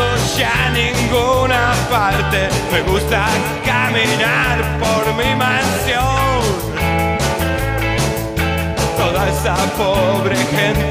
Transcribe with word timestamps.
lejos 0.00 0.36
ya 0.36 0.66
a 0.66 0.70
ninguna 0.70 1.74
parte. 1.90 2.48
Me 2.72 2.80
gusta 2.82 3.26
caminar 3.64 4.58
por 4.78 5.14
mi 5.14 5.34
mansión. 5.34 6.40
Toda 8.96 9.28
esa 9.28 9.56
pobre 9.76 10.36
gente 10.36 10.89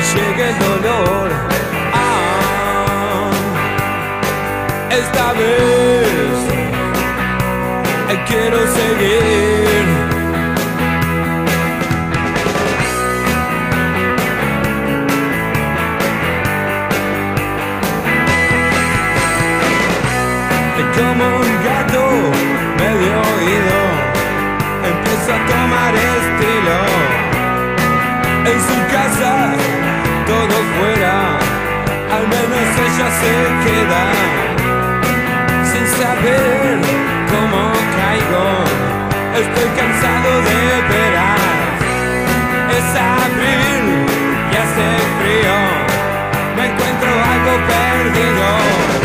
llegue 0.00 0.48
el 0.50 0.58
dolor. 0.58 1.30
Ah, 1.92 3.30
esta 4.90 5.32
vez 5.32 6.38
eh, 8.10 8.24
quiero 8.26 8.58
seguir. 8.78 9.58
como 20.98 21.24
un 21.24 21.64
gato 21.64 22.02
medio 22.76 23.14
oído 23.36 23.78
empieza 24.90 25.32
a 25.36 25.46
tomar 25.46 25.94
estilo 25.94 26.78
en 28.50 28.58
su 28.68 28.78
casa 28.92 29.77
muchos 32.98 33.14
se 33.14 33.32
quedan 33.64 34.14
sin 35.64 35.86
saber 35.86 36.80
cómo 37.30 37.72
caigo. 37.96 38.46
Estoy 39.34 39.68
cansado 39.76 40.30
de 40.42 40.60
veras. 40.88 41.40
Es 42.76 42.88
abril, 42.96 44.06
ya 44.52 44.62
hace 44.62 44.88
frío. 45.18 45.58
Me 46.56 46.64
encuentro 46.66 47.10
algo 47.10 47.52
perdido. 47.68 48.97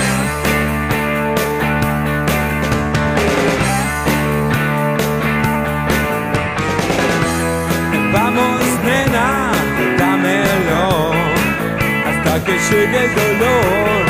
hasta 12.43 12.51
que 12.51 12.59
llegue 12.75 13.05
el 13.05 13.15
dolor. 13.15 14.03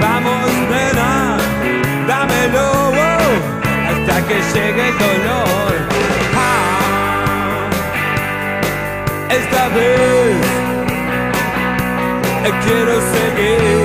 Vamos, 0.00 0.50
nena, 0.70 1.38
dámelo 2.06 2.92
hasta 3.90 4.26
que 4.26 4.36
llegue 4.54 4.88
el 4.88 4.98
dolor. 4.98 5.72
Ah, 6.36 7.68
esta 9.30 9.68
vez 9.68 10.36
eh, 12.44 12.52
quiero 12.64 12.94
seguir. 13.14 13.82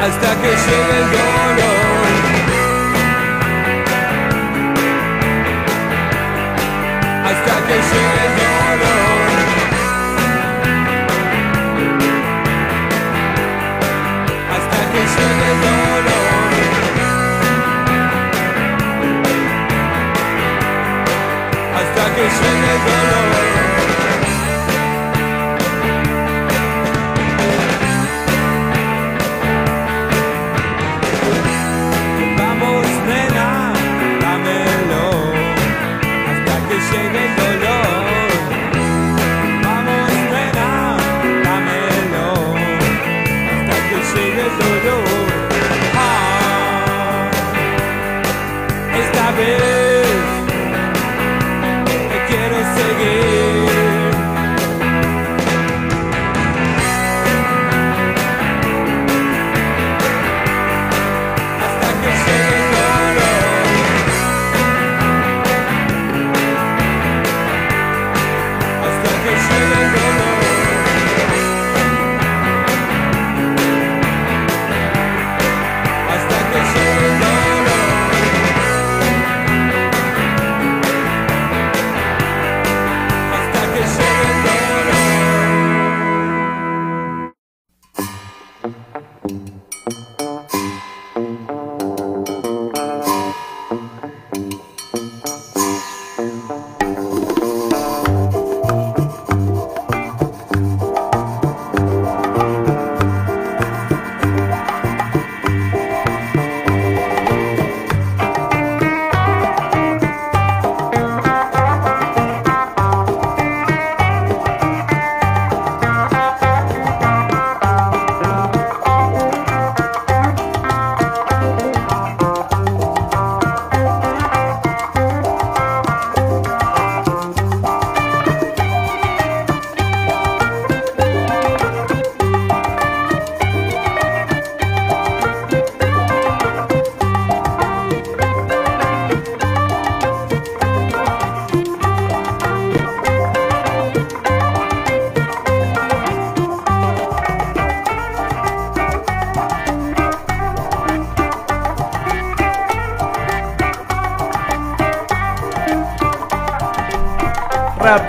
Hasta 0.00 0.30
que 0.40 0.48
llegue 0.48 0.96
el 0.98 1.10
dolor. 1.10 1.73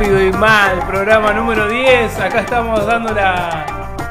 Rápido 0.06 0.22
y 0.24 0.32
Mal, 0.34 0.86
programa 0.86 1.34
número 1.34 1.68
10. 1.68 2.20
Acá 2.20 2.42
estamos 2.42 2.86
dando 2.86 3.12
la, 3.12 3.66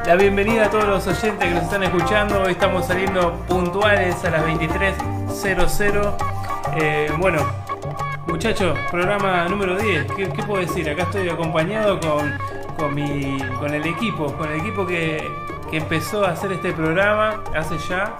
la 0.05 0.15
bienvenida 0.15 0.65
a 0.65 0.69
todos 0.69 0.83
los 0.83 1.07
oyentes 1.07 1.47
que 1.47 1.53
nos 1.55 1.63
están 1.63 1.83
escuchando. 1.83 2.41
Hoy 2.41 2.51
estamos 2.51 2.85
saliendo 2.85 3.31
puntuales 3.47 4.13
a 4.25 4.29
las 4.29 4.43
23.00. 4.45 6.15
Eh, 6.75 7.09
bueno, 7.17 7.39
muchachos, 8.27 8.77
programa 8.91 9.47
número 9.47 9.77
10. 9.77 10.11
¿Qué, 10.17 10.27
qué 10.27 10.43
puedo 10.43 10.59
decir? 10.59 10.89
Acá 10.89 11.03
estoy 11.03 11.29
acompañado 11.29 11.97
con, 12.01 12.37
con, 12.77 12.93
mi, 12.93 13.37
con 13.61 13.73
el 13.73 13.85
equipo, 13.85 14.33
con 14.33 14.51
el 14.51 14.59
equipo 14.59 14.85
que, 14.85 15.25
que 15.71 15.77
empezó 15.77 16.25
a 16.25 16.31
hacer 16.31 16.51
este 16.51 16.73
programa 16.73 17.41
hace 17.55 17.77
ya 17.87 18.17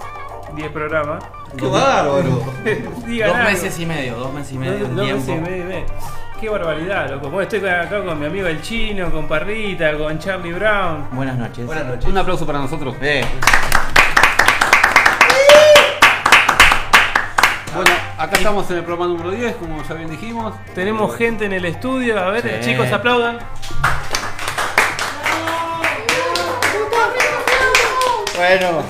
10 0.55 0.72
programas. 0.72 1.25
¡Qué 1.58 1.65
bárbaro! 1.67 2.41
Dos 3.27 3.38
meses 3.44 3.79
y 3.79 3.86
medio, 3.86 4.15
dos 4.17 4.34
meses 4.34 4.51
y 4.53 4.58
medio 4.58 4.88
Dos- 4.88 4.96
dos 4.96 5.08
meses 5.08 5.27
y 5.29 5.32
medio, 5.41 5.65
medio. 5.65 5.86
Qué 6.46 6.52
barbaridad, 6.52 7.10
loco. 7.10 7.32
Bueno, 7.32 7.50
estoy 7.50 7.68
acá 7.68 8.04
con 8.04 8.20
mi 8.20 8.28
amigo 8.28 8.46
el 8.48 8.62
chino, 8.62 9.10
con 9.12 9.28
Parrita, 9.28 9.98
con 9.98 10.20
Charlie 10.20 10.54
Brown. 10.54 11.08
Buenas 11.12 11.36
noches. 11.40 11.66
Buenas 11.66 11.88
noches. 11.88 12.06
Un 12.06 12.16
aplauso 12.16 12.46
para 12.46 12.60
nosotros. 12.60 12.94
Eh, 13.02 13.25
Bueno, 17.74 17.90
acá 18.20 18.36
estamos 18.38 18.70
en 18.70 18.78
el 18.78 18.84
programa 18.84 19.12
número 19.12 19.32
10, 19.32 19.56
como 19.56 19.82
ya 19.82 19.96
bien 19.96 20.08
dijimos. 20.12 20.54
Tenemos 20.75 21.18
gente 21.18 21.46
en 21.46 21.54
el 21.54 21.66
estudio. 21.66 22.20
A 22.20 22.30
ver, 22.30 22.60
Sí. 22.62 22.70
chicos, 22.70 22.92
aplaudan. 22.92 23.40
bueno, 28.38 28.84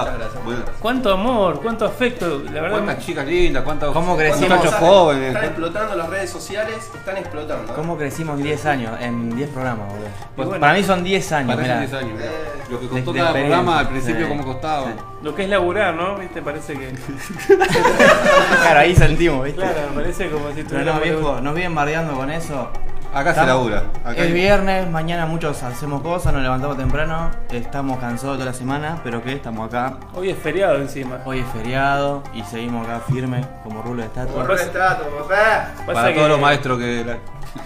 Muchas 0.00 0.18
gracias. 0.18 0.44
Bueno, 0.44 0.60
Cuánto 0.80 1.12
amor, 1.12 1.60
cuánto 1.62 1.84
afecto. 1.84 2.42
La 2.52 2.60
verdad, 2.62 2.70
cuántas 2.82 2.98
chicas 3.04 3.26
lindas, 3.26 3.62
cuántos 3.62 3.92
¿Cómo 3.92 4.16
crecimos? 4.16 4.58
jóvenes. 4.74 5.28
Están 5.28 5.44
explotando 5.44 5.94
las 5.96 6.08
redes 6.08 6.30
sociales, 6.30 6.90
están 6.94 7.16
explotando. 7.18 7.72
¿eh? 7.72 7.76
¿cómo 7.76 7.96
crecimos 7.96 8.38
en 8.38 8.44
10 8.44 8.66
años? 8.66 8.92
En 9.00 9.34
10 9.36 9.50
programas, 9.50 9.88
boludo. 9.88 10.08
Bueno. 10.36 10.60
Para 10.60 10.72
mí 10.74 10.82
son 10.82 11.04
10 11.04 11.32
años, 11.32 11.54
Parecen 11.56 11.78
mirá. 11.78 11.88
10 11.90 12.02
años. 12.02 12.12
mirá. 12.18 12.30
Lo 12.70 12.80
que 12.80 12.88
costó 12.88 13.12
cada 13.12 13.32
programa 13.32 13.78
al 13.80 13.88
principio, 13.88 14.22
Sí. 14.22 14.28
cómo 14.28 14.44
costaba. 14.44 14.86
Lo 15.22 15.34
que 15.34 15.42
es 15.44 15.48
laburar, 15.50 15.94
¿no? 15.94 16.16
¿Viste? 16.16 16.40
Parece 16.42 16.74
que. 16.74 16.92
Claro, 18.62 18.80
ahí 18.80 18.94
sentimos, 18.94 19.44
¿viste? 19.44 19.60
Claro, 19.60 19.78
parece 19.94 20.30
como 20.30 20.48
si 20.52 20.62
Pero 20.62 20.84
no, 20.84 20.92
tuviéramos- 20.92 21.02
viejo, 21.02 21.40
nos 21.40 21.54
vienen 21.54 21.74
bardeando 21.74 22.14
con 22.14 22.30
eso. 22.30 22.68
Acá 23.14 23.34
se 23.34 23.44
labura. 23.46 23.82
Acá 24.04 24.22
Es 24.22 24.32
viernes, 24.32 24.88
mañana 24.90 25.26
muchos 25.26 25.62
hacemos 25.62 26.00
cosas, 26.00 26.32
nos 26.32 26.42
levantamos 26.42 26.78
temprano, 26.78 27.30
estamos 27.50 27.98
cansados 27.98 28.36
toda 28.38 28.46
la 28.50 28.54
semana, 28.56 29.00
pero 29.04 29.22
que 29.22 29.34
estamos 29.34 29.68
acá. 29.68 29.94
Hoy 30.14 30.30
es 30.30 30.38
feriado 30.38 30.76
encima. 30.76 31.18
Hoy 31.26 31.40
es 31.40 31.46
feriado 31.48 32.22
y 32.32 32.42
seguimos 32.44 32.88
acá 32.88 33.00
firmes 33.06 33.44
como 33.62 33.82
rulo 33.82 34.00
de 34.00 34.08
estatua. 34.08 34.46
Por 34.46 34.56
retrato, 34.58 35.04
papá. 35.10 35.68
Pasa 35.78 35.92
Para 35.92 36.08
que- 36.08 36.14
todos 36.14 36.28
los 36.30 36.40
maestros 36.40 36.78
que. 36.78 37.16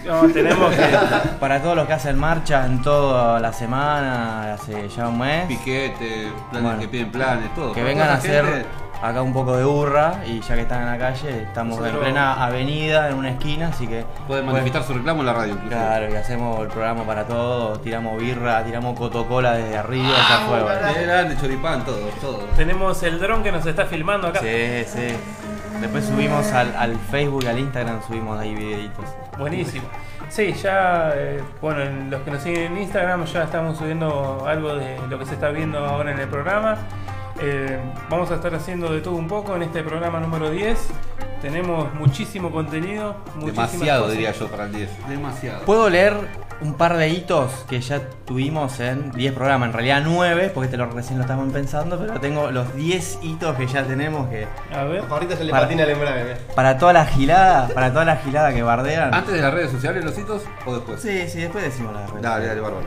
No, 0.05 0.23
tenemos 0.33 0.75
que. 0.75 0.99
Para 1.41 1.63
todos 1.63 1.77
los 1.77 1.87
que 1.87 1.93
hacen 1.93 2.19
marcha 2.19 2.67
en 2.67 2.83
toda 2.83 3.39
la 3.39 3.53
semana, 3.53 4.55
hace 4.55 4.89
ya 4.89 5.07
un 5.07 5.19
mes, 5.21 5.47
Piquete, 5.47 6.33
planes 6.51 6.63
Bueno. 6.63 6.81
que 6.81 6.89
piden 6.89 7.13
planes, 7.13 7.55
todo. 7.55 7.69
que 7.73 7.83
Para 7.83 7.87
vengan 7.93 8.09
a 8.09 8.15
hacer 8.15 8.45
gente, 8.45 8.67
acá 9.03 9.23
un 9.23 9.33
poco 9.33 9.57
de 9.57 9.65
burra 9.65 10.21
y 10.27 10.41
ya 10.41 10.55
que 10.55 10.63
están 10.63 10.83
en 10.83 10.87
la 10.87 10.99
calle, 10.99 11.43
estamos 11.43 11.79
Nosotros- 11.79 11.95
en 11.97 12.01
plena 12.13 12.45
avenida, 12.45 13.09
en 13.11 13.17
una 13.17 13.31
esquina, 13.31 13.69
así 13.69 13.87
que... 13.87 14.05
Pueden 14.27 14.45
pues, 14.45 14.55
manifestar 14.57 14.83
su 14.85 14.95
reclamo 14.95 15.21
en 15.21 15.27
la 15.27 15.33
radio. 15.33 15.53
inclusive. 15.55 15.77
Claro, 15.77 16.11
y 16.11 16.17
hacemos 16.17 16.61
el 16.61 16.69
programa 16.69 17.05
para 17.05 17.25
todos, 17.25 17.83
tiramos 17.83 18.21
birra, 18.21 18.65
tiramos 18.65 18.99
cotocola 18.99 19.53
desde 19.53 19.77
arriba, 19.79 20.09
ya 20.29 20.47
fue. 20.49 20.63
bueno. 20.63 20.81
Qué 20.95 21.03
grande, 21.07 21.37
choripán, 21.41 21.85
todo, 21.85 21.99
todo. 22.21 22.39
Tenemos 22.57 23.03
el 23.03 23.19
dron 23.21 23.43
que 23.43 23.53
nos 23.53 23.65
está 23.67 23.87
filmando 23.87 24.29
acá. 24.29 24.41
Sí, 24.41 24.85
sí. 24.87 25.15
Después 25.81 26.07
subimos 26.07 26.51
al, 26.53 26.75
al 26.75 26.97
Facebook 27.11 27.45
y 27.45 27.49
al 27.49 27.59
Instagram, 27.59 28.01
subimos 28.07 28.41
ahí 28.41 28.55
videitos. 28.55 29.05
Buenísimo. 29.39 29.85
Sí, 30.31 30.53
ya, 30.55 31.13
eh, 31.15 31.43
bueno, 31.61 31.83
en 31.83 32.11
los 32.11 32.23
que 32.23 32.31
nos 32.31 32.43
siguen 32.43 32.73
en 32.73 32.79
Instagram 32.79 33.25
ya 33.27 33.45
estamos 33.45 33.77
subiendo 33.79 34.45
algo 34.49 34.75
de 34.75 34.99
lo 35.09 35.19
que 35.19 35.27
se 35.27 35.35
está 35.35 35.51
viendo 35.51 35.79
ahora 35.87 36.13
en 36.13 36.19
el 36.19 36.29
programa. 36.29 36.77
Eh, 37.41 37.79
vamos 38.09 38.31
a 38.31 38.37
estar 38.37 38.55
haciendo 38.55 38.93
de 38.93 39.01
todo 39.01 39.15
un 39.15 39.29
poco 39.29 39.55
en 39.57 39.63
este 39.63 39.83
programa 39.83 40.21
número 40.21 40.51
10. 40.51 40.79
Tenemos 41.43 41.93
muchísimo 41.95 42.51
contenido. 42.51 43.17
muchísimas 43.37 43.73
Demasiado, 43.73 44.03
cosas. 44.03 44.17
diría 44.17 44.33
yo, 44.33 44.49
para 44.49 44.65
el 44.65 44.73
10. 44.73 45.09
Demasiado. 45.09 45.61
¿Puedo 45.67 45.91
leer 45.91 46.17
un 46.63 46.73
par 46.75 46.97
de 46.97 47.11
hitos 47.11 47.53
que 47.69 47.79
ya 47.83 48.01
tuvimos 48.25 48.81
en 48.81 49.11
10 49.13 49.35
programas? 49.35 49.69
En 49.69 49.73
realidad 49.75 50.01
9, 50.05 50.51
porque 50.55 50.65
este 50.65 50.79
lo, 50.79 50.87
recién 50.87 51.19
lo 51.19 51.25
estamos 51.25 51.53
pensando, 51.53 51.99
pero 51.99 52.19
tengo 52.21 52.51
los 52.51 52.75
10 52.75 53.19
hitos 53.23 53.55
que 53.57 53.67
ya 53.67 53.85
tenemos 53.85 54.29
que... 54.31 54.47
A 54.75 54.85
ver. 54.85 55.05
Ahorita 55.09 55.37
se 55.37 55.45
le 55.45 55.51
Para- 55.53 55.65
patina 55.65 55.83
el 55.83 55.91
embrague. 55.91 56.37
Para 56.55 56.79
toda 56.79 56.95
la 56.95 57.05
gilada, 57.05 57.69
para 57.69 57.93
toda 57.93 58.07
la 58.07 58.17
gilada 58.17 58.53
que 58.55 58.63
bardean. 58.63 59.13
¿Antes 59.13 59.35
de 59.35 59.43
las 59.43 59.53
redes 59.53 59.71
sociales 59.71 60.03
los 60.05 60.19
hitos 60.19 60.43
o 60.65 60.75
después? 60.75 61.03
Sí, 61.03 61.29
sí, 61.29 61.41
después 61.41 61.63
decimos 61.65 61.93
la 61.93 62.01
verdad. 62.01 62.17
Dale, 62.23 62.47
dale, 62.47 62.61
bárbaro. 62.63 62.87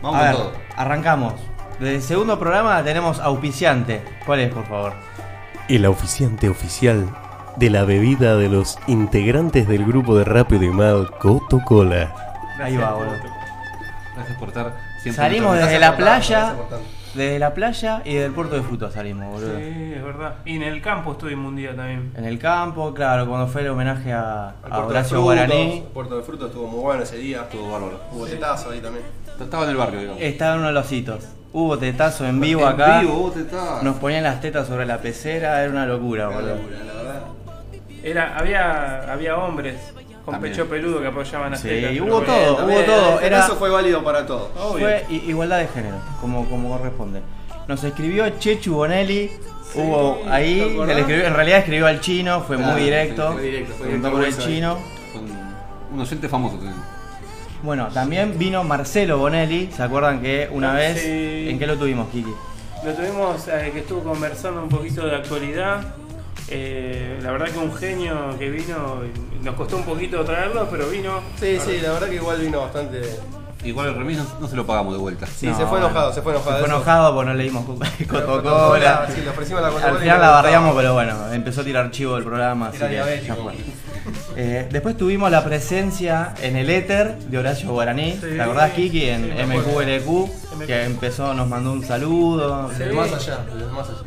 Vamos 0.00 0.16
A 0.16 0.18
con 0.18 0.26
ver, 0.28 0.36
todo. 0.36 0.52
arrancamos. 0.76 1.34
Desde 1.82 1.96
el 1.96 2.02
segundo 2.02 2.38
programa 2.38 2.80
tenemos 2.84 3.18
auspiciante. 3.18 4.02
¿Cuál 4.24 4.38
es, 4.38 4.54
por 4.54 4.64
favor? 4.66 4.92
El 5.68 5.84
oficiante 5.86 6.48
oficial 6.48 7.08
de 7.56 7.70
la 7.70 7.82
bebida 7.82 8.36
de 8.36 8.48
los 8.48 8.78
integrantes 8.86 9.66
del 9.66 9.84
grupo 9.84 10.16
de 10.16 10.24
Rápido 10.24 10.62
y 10.62 10.70
Mal 10.70 11.10
Coto 11.18 11.58
Cola. 11.64 12.14
Ahí 12.60 12.76
va, 12.76 12.92
boludo. 12.92 13.16
Gracias 14.14 14.38
por 14.38 14.48
estar 14.50 14.76
siempre. 15.02 15.24
Salimos 15.24 15.58
desde 15.58 15.80
la 15.80 15.96
playa, 15.96 16.54
desde 17.14 17.40
la 17.40 17.52
playa 17.52 18.00
y 18.04 18.14
del 18.14 18.30
puerto 18.30 18.54
de 18.54 18.62
frutos 18.62 18.94
salimos, 18.94 19.32
boludo. 19.32 19.58
Sí, 19.58 19.92
es 19.96 20.04
verdad. 20.04 20.36
Y 20.44 20.54
en 20.54 20.62
el 20.62 20.80
campo 20.80 21.10
estuvimos 21.10 21.48
un 21.48 21.56
día 21.56 21.74
también. 21.74 22.12
En 22.16 22.24
el 22.26 22.38
campo, 22.38 22.94
claro, 22.94 23.26
cuando 23.26 23.48
fue 23.48 23.62
el 23.62 23.70
homenaje 23.70 24.12
a, 24.12 24.50
a 24.50 24.52
Puerto 24.52 24.76
de 24.76 24.86
Horacio 24.86 25.08
Frutos, 25.08 25.24
Guaraní. 25.24 25.84
Puerto 25.92 26.16
de 26.16 26.22
Frutos 26.22 26.46
estuvo 26.50 26.68
muy 26.68 26.80
bueno 26.80 27.02
ese 27.02 27.16
día. 27.16 27.38
Estuvo 27.38 27.72
bárbaro. 27.72 28.00
Hubo 28.12 28.24
tetazo 28.24 28.70
ahí 28.70 28.78
también. 28.78 29.04
Estaba 29.40 29.64
en 29.64 29.70
el 29.70 29.76
barrio, 29.76 29.98
digamos. 29.98 30.22
Estaba 30.22 30.52
en 30.52 30.58
uno 30.60 30.68
de 30.68 30.74
los 30.74 30.92
hitos. 30.92 31.24
Hubo 31.52 31.78
tetazo 31.78 32.26
en 32.26 32.40
vivo 32.40 32.62
En 32.62 32.68
acá. 32.68 33.00
vivo, 33.00 33.14
vos 33.14 33.34
te 33.34 33.40
estás. 33.40 33.82
Nos 33.82 33.96
ponían 33.96 34.22
las 34.22 34.40
tetas 34.40 34.66
sobre 34.66 34.86
la 34.86 34.98
pecera, 34.98 35.60
era 35.62 35.70
una 35.70 35.86
locura, 35.86 36.28
Una 36.28 36.36
boludo. 36.36 36.54
locura, 36.56 36.76
la 36.86 36.92
verdad. 36.94 37.22
Era, 38.02 38.38
había, 38.38 39.12
había 39.12 39.36
hombres 39.36 39.76
con 40.24 40.32
También. 40.34 40.52
pecho 40.54 40.68
peludo 40.68 41.00
que 41.02 41.08
apoyaban 41.08 41.50
las 41.50 41.60
Sí, 41.60 41.68
tetas, 41.68 42.00
hubo 42.00 42.20
todo, 42.22 42.56
También, 42.56 42.78
hubo 42.78 42.86
todo. 42.86 43.18
el 43.20 43.24
Era, 43.26 43.36
tetazo 43.40 43.56
fue 43.56 43.70
válido 43.70 44.02
para 44.02 44.24
todos. 44.26 44.48
Fue 44.78 45.04
igualdad 45.10 45.58
de 45.58 45.68
género, 45.68 45.96
como, 46.20 46.48
como 46.48 46.76
corresponde. 46.78 47.20
Nos 47.68 47.84
escribió 47.84 48.28
Chechu 48.38 48.74
Bonelli. 48.74 49.30
Hubo 49.74 50.20
¿te 50.24 50.30
ahí, 50.30 50.56
le 50.86 51.00
escribió- 51.00 51.24
en 51.26 51.34
realidad 51.34 51.58
escribió 51.60 51.86
al 51.86 52.00
chino, 52.00 52.42
fue 52.42 52.56
Claro, 52.56 52.72
muy 52.72 52.82
directo. 52.82 53.32
Fue 53.32 53.42
directo, 53.42 53.72
fue 53.78 53.86
directo 53.86 54.10
por 54.10 54.18
el 54.20 54.26
grueso 54.32 54.40
ahí. 54.48 54.54
chino. 54.54 54.78
Con 55.12 55.94
un 55.94 56.00
oyente 56.00 56.28
famoso. 56.28 56.60
que- 56.60 56.66
Bueno, 57.62 57.88
también 57.94 58.38
vino 58.38 58.64
Marcelo 58.64 59.18
Bonelli, 59.18 59.70
¿se 59.74 59.82
acuerdan 59.82 60.20
que 60.20 60.48
una 60.52 60.72
vez, 60.72 61.00
sí. 61.00 61.48
¿en 61.48 61.58
qué 61.58 61.66
lo 61.66 61.76
tuvimos, 61.76 62.08
Kiki? 62.08 62.32
Lo 62.84 62.92
tuvimos 62.92 63.46
eh, 63.46 63.70
que 63.72 63.80
estuvo 63.80 64.02
conversando 64.02 64.62
un 64.62 64.68
poquito 64.68 65.06
de 65.06 65.14
actualidad. 65.14 65.80
Eh, 66.48 67.18
la 67.22 67.30
verdad 67.30 67.46
que 67.46 67.58
un 67.58 67.72
genio 67.74 68.36
que 68.38 68.50
vino, 68.50 69.02
y 69.40 69.44
nos 69.44 69.54
costó 69.54 69.76
un 69.76 69.84
poquito 69.84 70.24
traerlo, 70.24 70.66
pero 70.70 70.88
vino. 70.88 71.20
Sí, 71.38 71.58
sí, 71.64 71.78
la 71.80 71.92
verdad 71.92 72.08
que 72.08 72.16
igual 72.16 72.40
vino 72.40 72.60
bastante. 72.60 73.00
Igual 73.64 73.88
el 73.90 73.94
remis 73.94 74.18
no, 74.18 74.26
no 74.40 74.48
se 74.48 74.56
lo 74.56 74.66
pagamos 74.66 74.92
de 74.92 74.98
vuelta. 74.98 75.24
Sí, 75.26 75.46
No, 75.46 75.56
se 75.56 75.64
fue 75.66 75.78
enojado, 75.78 76.12
se 76.12 76.20
fue 76.20 76.32
enojado. 76.32 76.56
Se 76.56 76.64
fue 76.64 76.68
enojado 76.74 77.14
porque 77.14 77.30
no 77.30 77.34
le 77.36 77.44
dimos 77.44 77.64
Coca-Cola. 77.64 79.06
Sí, 79.14 79.20
le 79.20 79.30
ofrecimos 79.30 79.62
la 79.62 79.68
Coca-Cola. 79.68 79.92
Al 79.92 79.98
final 80.00 80.20
la 80.20 80.42
gustaba. 80.42 80.74
pero 80.74 80.94
bueno, 80.94 81.32
empezó 81.32 81.60
a 81.60 81.64
tirar 81.64 81.90
chivo 81.92 82.16
del 82.16 82.24
programa. 82.24 82.68
Así 82.68 82.78
Era 82.78 82.88
que 82.88 82.94
diabético. 82.94 83.34
ya 83.36 83.42
fue. 83.42 83.52
Eh, 84.36 84.68
después 84.70 84.96
tuvimos 84.96 85.30
la 85.30 85.44
presencia 85.44 86.34
en 86.42 86.56
el 86.56 86.70
éter 86.70 87.16
de 87.18 87.38
Horacio 87.38 87.70
Guaraní. 87.72 88.12
Sí, 88.12 88.20
¿Te 88.36 88.40
acordás, 88.42 88.72
Kiki? 88.72 89.04
En 89.08 89.24
sí. 89.24 89.44
MQLQ, 89.46 90.66
que 90.66 90.84
empezó, 90.84 91.34
nos 91.34 91.48
mandó 91.48 91.72
un 91.72 91.84
saludo. 91.84 92.68
Del 92.70 92.92
más 92.94 93.12
allá, 93.12 93.38
del 93.56 93.68
más 93.70 93.88
allá. 93.88 93.98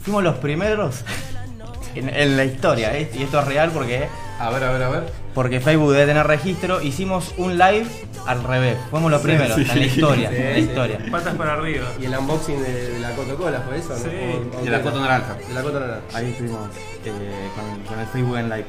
Fuimos 0.00 0.22
los 0.24 0.36
primeros 0.38 1.04
en, 1.94 2.08
en 2.08 2.36
la 2.36 2.44
historia, 2.44 2.96
¿eh? 2.98 3.10
y 3.14 3.22
esto 3.22 3.38
es 3.40 3.46
real 3.46 3.70
porque, 3.72 4.08
A 4.40 4.50
ver, 4.50 4.64
a 4.64 4.72
ver, 4.72 4.82
a 4.82 4.88
ver. 4.88 5.04
porque 5.34 5.60
Facebook 5.60 5.92
debe 5.92 6.06
tener 6.06 6.26
registro. 6.26 6.80
Hicimos 6.82 7.34
un 7.36 7.58
live 7.58 7.86
al 8.26 8.42
revés, 8.44 8.76
fuimos 8.90 9.10
los 9.10 9.20
primeros 9.22 9.56
en 9.58 9.68
la 9.68 9.86
historia. 9.86 10.30
Sí, 10.30 10.36
en 10.36 10.48
la 10.48 10.54
sí. 10.54 10.60
historia. 10.60 10.98
Patas 11.10 11.34
para 11.34 11.52
arriba. 11.54 11.86
Y 12.00 12.04
el 12.06 12.16
unboxing 12.18 12.62
de, 12.62 12.90
de 12.90 12.98
la 13.00 13.10
Coca-Cola 13.14 13.60
fue 13.66 13.78
eso, 13.78 13.90
¿no? 13.90 13.96
Sí. 13.98 14.06
O- 14.54 14.58
o- 14.60 14.64
De 14.64 14.70
la 14.70 14.80
foto 14.80 15.00
naranja. 15.00 15.34
De 15.34 15.54
la 15.54 15.62
Coca 15.62 15.80
naranja. 15.80 16.02
Ahí 16.14 16.30
estuvimos 16.30 16.60
eh, 17.04 17.48
con, 17.54 17.84
con 17.84 17.98
el 18.00 18.06
Facebook 18.06 18.36
en 18.38 18.48
live. 18.50 18.64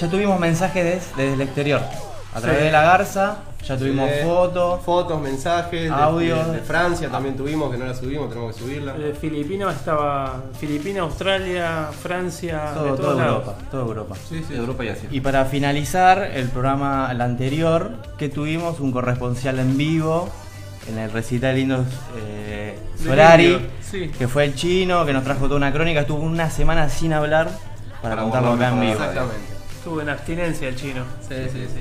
Ya 0.00 0.08
tuvimos 0.10 0.38
mensajes 0.40 0.84
des- 0.84 1.16
desde 1.16 1.34
el 1.34 1.40
exterior. 1.40 1.80
A 2.36 2.40
través 2.40 2.58
Sí. 2.58 2.64
de 2.66 2.70
la 2.72 2.82
Garza, 2.82 3.36
ya 3.66 3.76
tuvimos 3.78 4.10
Sí. 4.10 4.16
fotos. 4.24 4.80
Fotos, 4.84 5.20
mensajes. 5.20 5.82
de- 5.84 5.88
Audio. 5.90 6.36
De, 6.44 6.52
de 6.52 6.58
Francia 6.60 7.08
también 7.08 7.36
tuvimos, 7.36 7.70
que 7.70 7.78
no 7.78 7.86
la 7.86 7.94
subimos, 7.94 8.28
tenemos 8.28 8.54
que 8.54 8.62
subirla. 8.62 8.92
De 8.92 9.14
Filipinas 9.14 9.74
estaba 9.74 10.42
Filipinas, 10.60 11.02
Australia, 11.02 11.88
Francia, 12.02 12.72
Todo, 12.74 12.84
de 12.96 13.02
toda. 13.02 13.26
Europa, 13.26 13.54
toda 13.70 13.82
Europa. 13.84 14.14
Sí, 14.28 14.44
sí. 14.46 14.54
Europa 14.54 14.84
y 14.84 14.88
Asia. 14.90 15.08
Y 15.10 15.20
para 15.20 15.44
finalizar 15.46 16.18
el 16.34 16.48
programa 16.48 17.08
el 17.10 17.20
anterior, 17.20 17.92
que 18.18 18.28
tuvimos 18.28 18.80
un 18.80 18.92
corresponsal 18.92 19.58
en 19.58 19.76
vivo 19.76 20.28
en 20.88 20.98
el 20.98 21.10
recital 21.10 21.56
Lindos 21.56 21.86
eh, 22.18 22.78
Solari, 23.02 23.66
sí. 23.80 24.08
que 24.16 24.28
fue 24.28 24.44
el 24.44 24.54
chino, 24.54 25.04
que 25.04 25.12
nos 25.12 25.24
trajo 25.24 25.46
toda 25.46 25.56
una 25.56 25.72
crónica, 25.72 26.00
estuvo 26.02 26.18
una 26.20 26.48
semana 26.50 26.88
sin 26.88 27.12
hablar 27.12 27.48
para, 28.02 28.10
Para 28.14 28.22
contarlo 28.22 28.52
acá 28.52 28.68
en 28.68 28.80
vivo. 28.80 28.92
Exactamente. 28.92 29.55
Estuvo 29.86 30.00
en 30.02 30.08
abstinencia 30.08 30.66
el 30.68 30.74
chino. 30.74 31.04
Sí, 31.28 31.36
sí, 31.52 31.64
sí. 31.72 31.80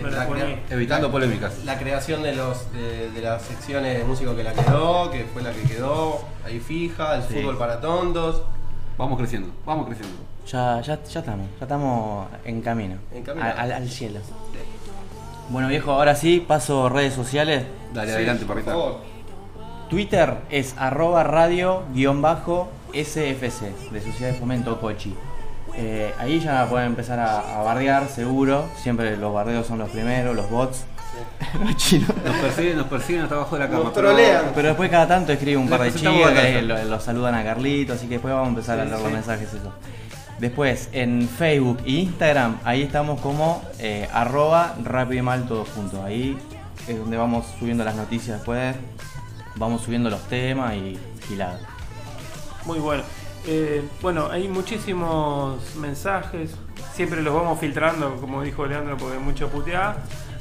Evitando 0.70 1.10
polémicas. 1.12 1.64
la 1.66 1.76
creación 1.80 2.22
de 2.22 2.36
los 2.36 2.72
de, 2.72 3.10
de 3.10 3.20
las 3.20 3.42
secciones 3.42 3.98
de 3.98 4.04
músico 4.04 4.36
que 4.36 4.44
la 4.44 4.54
quedó, 4.54 5.10
que 5.10 5.24
fue 5.34 5.42
la 5.42 5.52
que 5.52 5.64
quedó 5.64 6.20
ahí 6.46 6.60
fija, 6.60 7.16
el 7.16 7.24
Sí. 7.24 7.34
fútbol 7.34 7.58
para 7.58 7.82
tontos. 7.82 8.44
Vamos 8.96 9.18
creciendo, 9.18 9.50
vamos 9.66 9.88
creciendo. 9.88 10.16
Ya, 10.46 10.82
ya, 10.82 11.04
ya 11.04 11.20
estamos, 11.20 11.48
ya 11.60 11.64
estamos 11.66 12.28
en 12.46 12.62
camino. 12.62 12.98
En 13.12 13.24
camino. 13.24 13.44
Al, 13.44 13.58
al- 13.58 13.72
al 13.72 13.90
cielo. 13.90 14.20
Bueno 15.50 15.68
viejo, 15.68 15.92
ahora 15.94 16.14
sí, 16.14 16.46
paso 16.48 16.88
redes 16.90 17.16
sociales. 17.16 17.64
Dale, 17.92 18.10
Sí, 18.12 18.16
adelante, 18.18 18.46
por 18.46 18.62
favor. 18.64 18.98
Twitter 19.90 20.38
es 20.52 20.76
arroba 20.78 21.24
radio 21.24 21.82
guion 21.92 22.22
bajo 22.22 22.70
SFC 22.94 23.74
de 23.92 24.00
Sociedad 24.00 24.32
de 24.32 24.40
Fomento 24.40 24.80
Cochi. 24.80 25.16
Eh, 25.78 26.14
ahí 26.20 26.40
ya 26.40 26.68
pueden 26.70 26.88
empezar 26.88 27.20
a, 27.20 27.60
a 27.60 27.64
bardear, 27.64 28.08
seguro. 28.08 28.70
Siempre 28.82 29.18
los 29.18 29.34
bardeos 29.34 29.68
son 29.68 29.80
los 29.80 29.90
primeros, 29.90 30.36
los 30.36 30.50
bots. 30.50 30.86
los 31.64 31.76
chinos. 31.78 32.10
Nos 32.26 32.36
persiguen, 32.38 32.78
nos 32.78 32.88
persiguen 32.88 33.24
hasta 33.24 33.36
abajo 33.36 33.56
de 33.58 33.64
la 33.64 33.70
cama. 33.70 33.84
Nos 33.86 33.94
pero- 33.94 34.68
después 34.70 34.90
cada 34.90 35.08
tanto 35.08 35.32
escribe 35.34 35.58
un 35.58 35.70
par 35.70 35.82
de 35.82 35.94
chicas 35.94 36.14
batalla. 36.20 36.42
que 36.54 36.62
lo, 36.62 36.84
lo 36.86 37.00
saludan 37.00 37.36
a 37.36 37.44
Carlito, 37.44 37.94
así 37.94 38.08
que 38.08 38.16
después 38.16 38.34
vamos 38.34 38.48
a 38.48 38.50
empezar 38.50 38.80
a 38.80 38.84
Sí, 38.84 38.90
leer 38.90 38.98
sí. 39.00 39.04
los 39.04 39.14
mensajes 39.14 39.54
eso. 39.54 39.74
Después 40.40 40.90
en 40.92 41.30
Facebook 41.30 41.80
e 41.86 41.92
Instagram, 41.92 42.58
ahí 42.66 42.84
estamos 42.84 43.22
como 43.22 43.64
eh, 43.80 44.10
arroba 44.14 44.76
rápido 44.84 45.20
y 45.20 45.22
mal 45.24 45.46
todos 45.48 45.70
juntos. 45.70 46.00
Ahí 46.04 46.38
es 46.88 47.00
donde 47.00 47.16
vamos 47.18 47.46
subiendo 47.58 47.86
las 47.86 47.96
noticias 47.96 48.38
después, 48.38 48.76
vamos 49.56 49.82
subiendo 49.82 50.10
los 50.10 50.22
temas 50.28 50.74
y 50.76 51.00
giladas. 51.28 51.62
Muy 52.66 52.80
bueno. 52.80 53.04
Eh, 53.48 53.84
bueno, 54.02 54.28
hay 54.32 54.48
muchísimos 54.48 55.76
mensajes. 55.76 56.56
Siempre 56.94 57.22
los 57.22 57.34
vamos 57.34 57.60
filtrando, 57.60 58.16
como 58.18 58.42
dijo 58.42 58.66
Leandro, 58.66 58.98
porque 58.98 59.18
hay 59.18 59.24
mucho 59.24 59.50
puteada. 59.50 59.98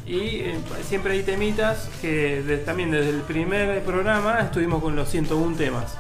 Y 0.07 0.19
eh, 0.41 0.59
siempre 0.83 1.15
hay 1.15 1.23
temitas 1.23 1.91
que 2.01 2.63
también 2.65 2.91
desde 2.91 3.11
el 3.11 3.21
primer 3.23 3.83
programa 3.83 4.41
estuvimos 4.41 4.83
con 4.83 4.97
los 4.97 5.09
101 5.09 5.57
temas. 5.57 5.97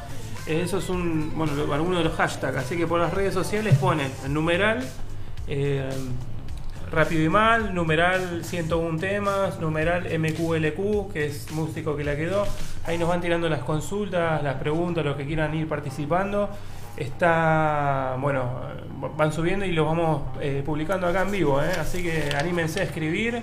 Eh, 0.47 0.62
Eso 0.64 0.79
es 0.79 0.88
un, 0.88 1.33
bueno, 1.37 1.55
de 1.55 2.05
los 2.05 2.14
hashtags. 2.14 2.57
Así 2.57 2.77
que 2.77 2.87
por 2.87 3.01
las 3.01 3.12
redes 3.12 3.35
sociales 3.35 3.77
ponen 3.79 4.11
numeral, 4.29 4.87
rápido 6.90 7.23
y 7.23 7.29
mal, 7.29 7.75
numeral 7.75 8.45
101 8.45 8.99
temas, 8.99 9.61
numeral 9.61 10.05
MQLQ, 10.19 11.12
que 11.12 11.27
es 11.27 11.51
músico 11.53 11.97
que 11.97 12.05
la 12.05 12.17
quedó. 12.17 12.47
Ahí 12.87 12.97
nos 12.97 13.09
van 13.09 13.21
tirando 13.21 13.49
las 13.49 13.61
consultas, 13.61 14.43
las 14.43 14.57
preguntas, 14.57 15.05
los 15.05 15.17
que 15.17 15.27
quieran 15.27 15.55
ir 15.55 15.69
participando. 15.69 16.49
Está, 16.97 18.17
bueno, 18.21 18.45
van 19.17 19.33
subiendo 19.33 19.65
y 19.65 19.73
los 19.73 19.87
vamos 19.87 20.23
eh, 20.41 20.63
publicando 20.65 21.07
acá 21.07 21.23
en 21.23 21.31
vivo, 21.33 21.61
¿eh? 21.63 21.71
así 21.81 22.03
que 22.03 22.31
anímense 22.39 22.81
a 22.81 22.85
escribir. 22.85 23.43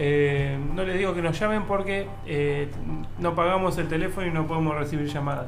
Eh, 0.00 0.56
no 0.74 0.84
les 0.84 0.96
digo 0.96 1.12
que 1.12 1.20
nos 1.22 1.36
llamen 1.40 1.64
porque 1.64 2.06
eh, 2.24 2.70
no 3.18 3.34
pagamos 3.34 3.76
el 3.78 3.88
teléfono 3.88 4.26
y 4.28 4.30
no 4.30 4.46
podemos 4.46 4.76
recibir 4.76 5.06
llamadas. 5.12 5.46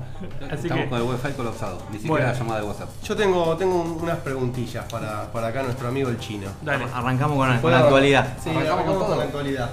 Así 0.51 0.67
Estamos 0.67 0.85
que, 0.85 0.89
con 0.91 0.99
el 1.01 1.05
wifi 1.09 1.33
colapsado, 1.37 1.79
ni 1.91 1.99
siquiera 1.99 2.11
Bueno. 2.11 2.27
la 2.27 2.33
llamada 2.35 2.61
de 2.61 2.67
WhatsApp. 2.67 2.89
Yo 3.05 3.17
tengo, 3.17 3.57
tengo 3.57 3.81
un- 3.81 4.01
unas 4.03 4.19
preguntillas 4.19 4.85
para, 4.91 5.31
para 5.33 5.49
acá 5.49 5.63
nuestro 5.63 5.87
amigo 5.87 6.09
el 6.09 6.19
chino. 6.19 6.49
dale. 6.63 6.85
Arrancamos 6.93 7.37
con, 7.37 7.71
la 7.71 7.79
actualidad. 7.79 8.37
Sí, 8.43 8.51
Arrancamos 8.51 8.73
arrancamos 8.73 8.85
con 8.87 8.97
con, 8.99 9.07
todo. 9.07 9.19
la 9.19 9.25
actualidad. 9.25 9.71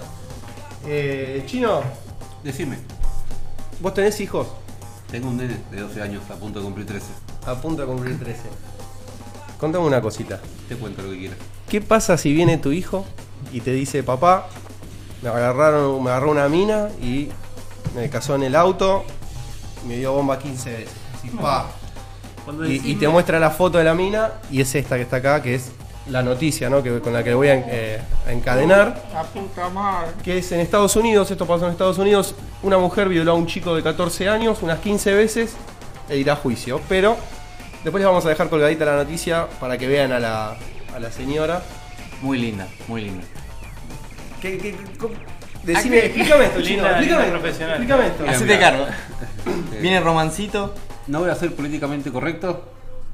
Eh, 0.86 1.44
chino, 1.48 1.82
Decime, 2.44 2.78
¿vos 3.80 3.94
tenés 3.96 4.20
hijos? 4.22 4.48
tengo 5.10 5.30
un 5.30 5.38
nene 5.38 5.58
de 5.72 5.80
12 5.82 6.02
años 6.04 6.22
a 6.30 6.36
punto 6.36 6.60
de 6.60 6.66
cumplir 6.66 6.86
13. 6.86 7.06
A 7.48 7.56
punto 7.56 7.82
de 7.82 7.88
cumplir 7.88 8.20
13. 8.20 8.42
Contame 9.58 9.86
una 9.86 10.02
cosita. 10.02 10.40
Te 10.68 10.76
cuento 10.76 11.02
lo 11.02 11.12
que 11.12 11.18
quieras. 11.18 11.38
¿Qué 11.70 11.80
pasa 11.82 12.18
si 12.18 12.34
viene 12.34 12.58
tu 12.58 12.74
hijo 12.74 13.06
y 13.54 13.62
te 13.62 13.72
dice, 13.72 14.04
papá, 14.04 14.48
me 15.22 15.30
agarraron, 15.30 16.04
me 16.04 16.10
agarró 16.10 16.32
una 16.32 16.50
mina 16.50 16.90
y 17.02 17.30
me 17.96 18.10
casó 18.10 18.36
en 18.36 18.44
el 18.44 18.56
auto, 18.56 19.06
me 19.88 19.96
dio 19.96 20.12
bomba 20.12 20.38
15 20.38 20.72
veces? 20.72 20.90
Así, 21.18 21.30
pa. 21.30 21.68
Cuando 22.44 22.68
Y, 22.68 22.82
y 22.84 22.96
te 22.96 23.08
muestra 23.08 23.40
la 23.40 23.50
foto 23.50 23.78
de 23.78 23.86
la 23.86 23.94
mina 23.94 24.34
y 24.52 24.60
es 24.60 24.76
esta 24.76 24.98
que 24.98 25.04
está 25.04 25.18
acá, 25.18 25.42
que 25.42 25.56
es 25.56 25.72
la 26.10 26.24
noticia, 26.24 26.70
¿no? 26.70 26.84
Que, 26.84 27.00
con 27.00 27.14
la 27.14 27.24
que 27.24 27.30
le 27.30 27.36
voy 27.36 27.48
a, 27.48 27.56
eh, 27.56 28.02
a 28.28 28.32
encadenar. 28.34 29.04
Que 30.22 30.40
es 30.40 30.52
en 30.52 30.60
Estados 30.60 30.98
Unidos, 30.98 31.32
esto 31.32 31.46
pasó 31.46 31.66
en 31.66 31.72
Estados 31.72 31.98
Unidos, 31.98 32.36
una 32.62 32.78
mujer 32.78 33.08
violó 33.08 33.32
a 33.32 33.36
un 33.36 33.48
chico 33.48 33.74
de 33.74 33.84
14 33.84 34.28
años 34.28 34.60
unas 34.62 34.80
15 34.80 35.14
veces 35.14 35.56
e 36.10 36.18
irá 36.18 36.34
a 36.34 36.36
juicio. 36.36 36.80
Pero 36.88 37.18
después 37.88 38.02
les 38.02 38.08
vamos 38.08 38.26
a 38.26 38.30
dejar 38.30 38.50
colgadita 38.50 38.84
la 38.84 38.98
noticia 38.98 39.48
para 39.62 39.78
que 39.78 39.88
vean 39.88 40.12
a 40.12 40.20
la, 40.20 40.58
a 40.94 41.00
la 41.00 41.10
señora. 41.12 41.62
Muy 42.22 42.38
linda, 42.38 42.68
muy 42.90 43.02
linda. 43.06 43.24
¿Qué, 44.42 44.58
qué, 44.58 44.76
cómo? 45.00 45.14
Decime, 45.64 46.00
explícame 46.06 46.46
esto, 46.46 46.62
chino. 46.62 46.84
Linda, 46.84 46.90
Explícame, 47.00 47.24
linda 47.24 47.40
profesional. 47.40 47.76
explícame 47.76 48.08
esto. 48.08 48.26
Hacete 48.28 48.60
cargo. 48.60 48.86
Viene 49.82 50.00
romancito. 50.02 50.74
No 51.08 51.20
voy 51.22 51.30
a 51.30 51.36
ser 51.36 51.54
políticamente 51.56 52.12
correcto, 52.12 52.66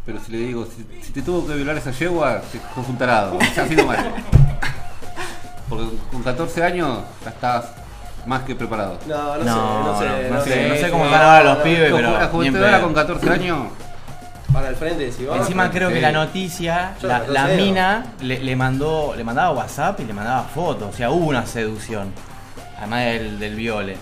pero 0.07 0.19
si 0.19 0.31
le 0.31 0.39
digo, 0.39 0.65
si, 0.65 0.87
si 1.03 1.11
te 1.11 1.21
tuvo 1.21 1.45
que 1.47 1.53
violar 1.53 1.77
esa 1.77 1.91
yegua, 1.91 2.41
te 2.51 2.59
sos 2.73 2.87
un 2.89 2.97
tarado. 2.97 3.37
Ya 3.55 3.63
ha 3.63 3.67
sido 3.67 3.85
mal. 3.85 4.11
Porque 5.69 5.85
con 6.11 6.23
14 6.23 6.63
años 6.63 6.99
ya 7.23 7.29
estás 7.29 7.65
más 8.25 8.41
que 8.43 8.55
preparado. 8.55 8.97
No, 9.07 9.37
no, 9.37 9.43
No, 9.43 9.99
sé, 9.99 10.05
no 10.05 10.15
sé. 10.17 10.29
no, 10.29 10.35
no 10.37 10.43
sé, 10.43 10.67
no 10.69 10.75
sé 10.75 10.85
sí, 10.85 10.91
cómo 10.91 11.03
no, 11.05 11.11
están 11.11 11.21
ahora 11.27 11.43
los 11.43 11.57
no, 11.59 11.63
pibes, 11.63 11.91
La 11.91 11.97
pero. 11.97 12.19
la 12.19 12.27
juventud 12.27 12.63
ahora 12.63 12.81
con 12.81 12.93
14 12.93 13.29
años, 13.29 13.67
Para 14.53 14.69
el 14.69 14.75
frente, 14.75 15.11
si 15.11 15.25
va. 15.25 15.37
Encima 15.37 15.69
creo 15.71 15.89
que 15.89 15.95
Sí. 15.95 16.01
la 16.01 16.11
noticia, 16.11 16.93
Yo 17.01 17.07
la, 17.07 17.19
no 17.19 17.33
la 17.33 17.47
sé, 17.47 17.57
¿no? 17.57 17.63
mina 17.63 18.05
le, 18.21 18.39
le 18.39 18.55
mandó, 18.55 19.13
le 19.17 19.23
mandaba 19.23 19.51
WhatsApp 19.51 19.99
y 20.01 20.05
le 20.05 20.13
mandaba 20.13 20.43
fotos, 20.43 20.93
o 20.93 20.95
sea, 20.97 21.09
hubo 21.09 21.25
una 21.27 21.45
seducción. 21.45 22.11
Además 22.77 23.05
del, 23.05 23.39
del 23.39 23.55
viole. 23.55 23.97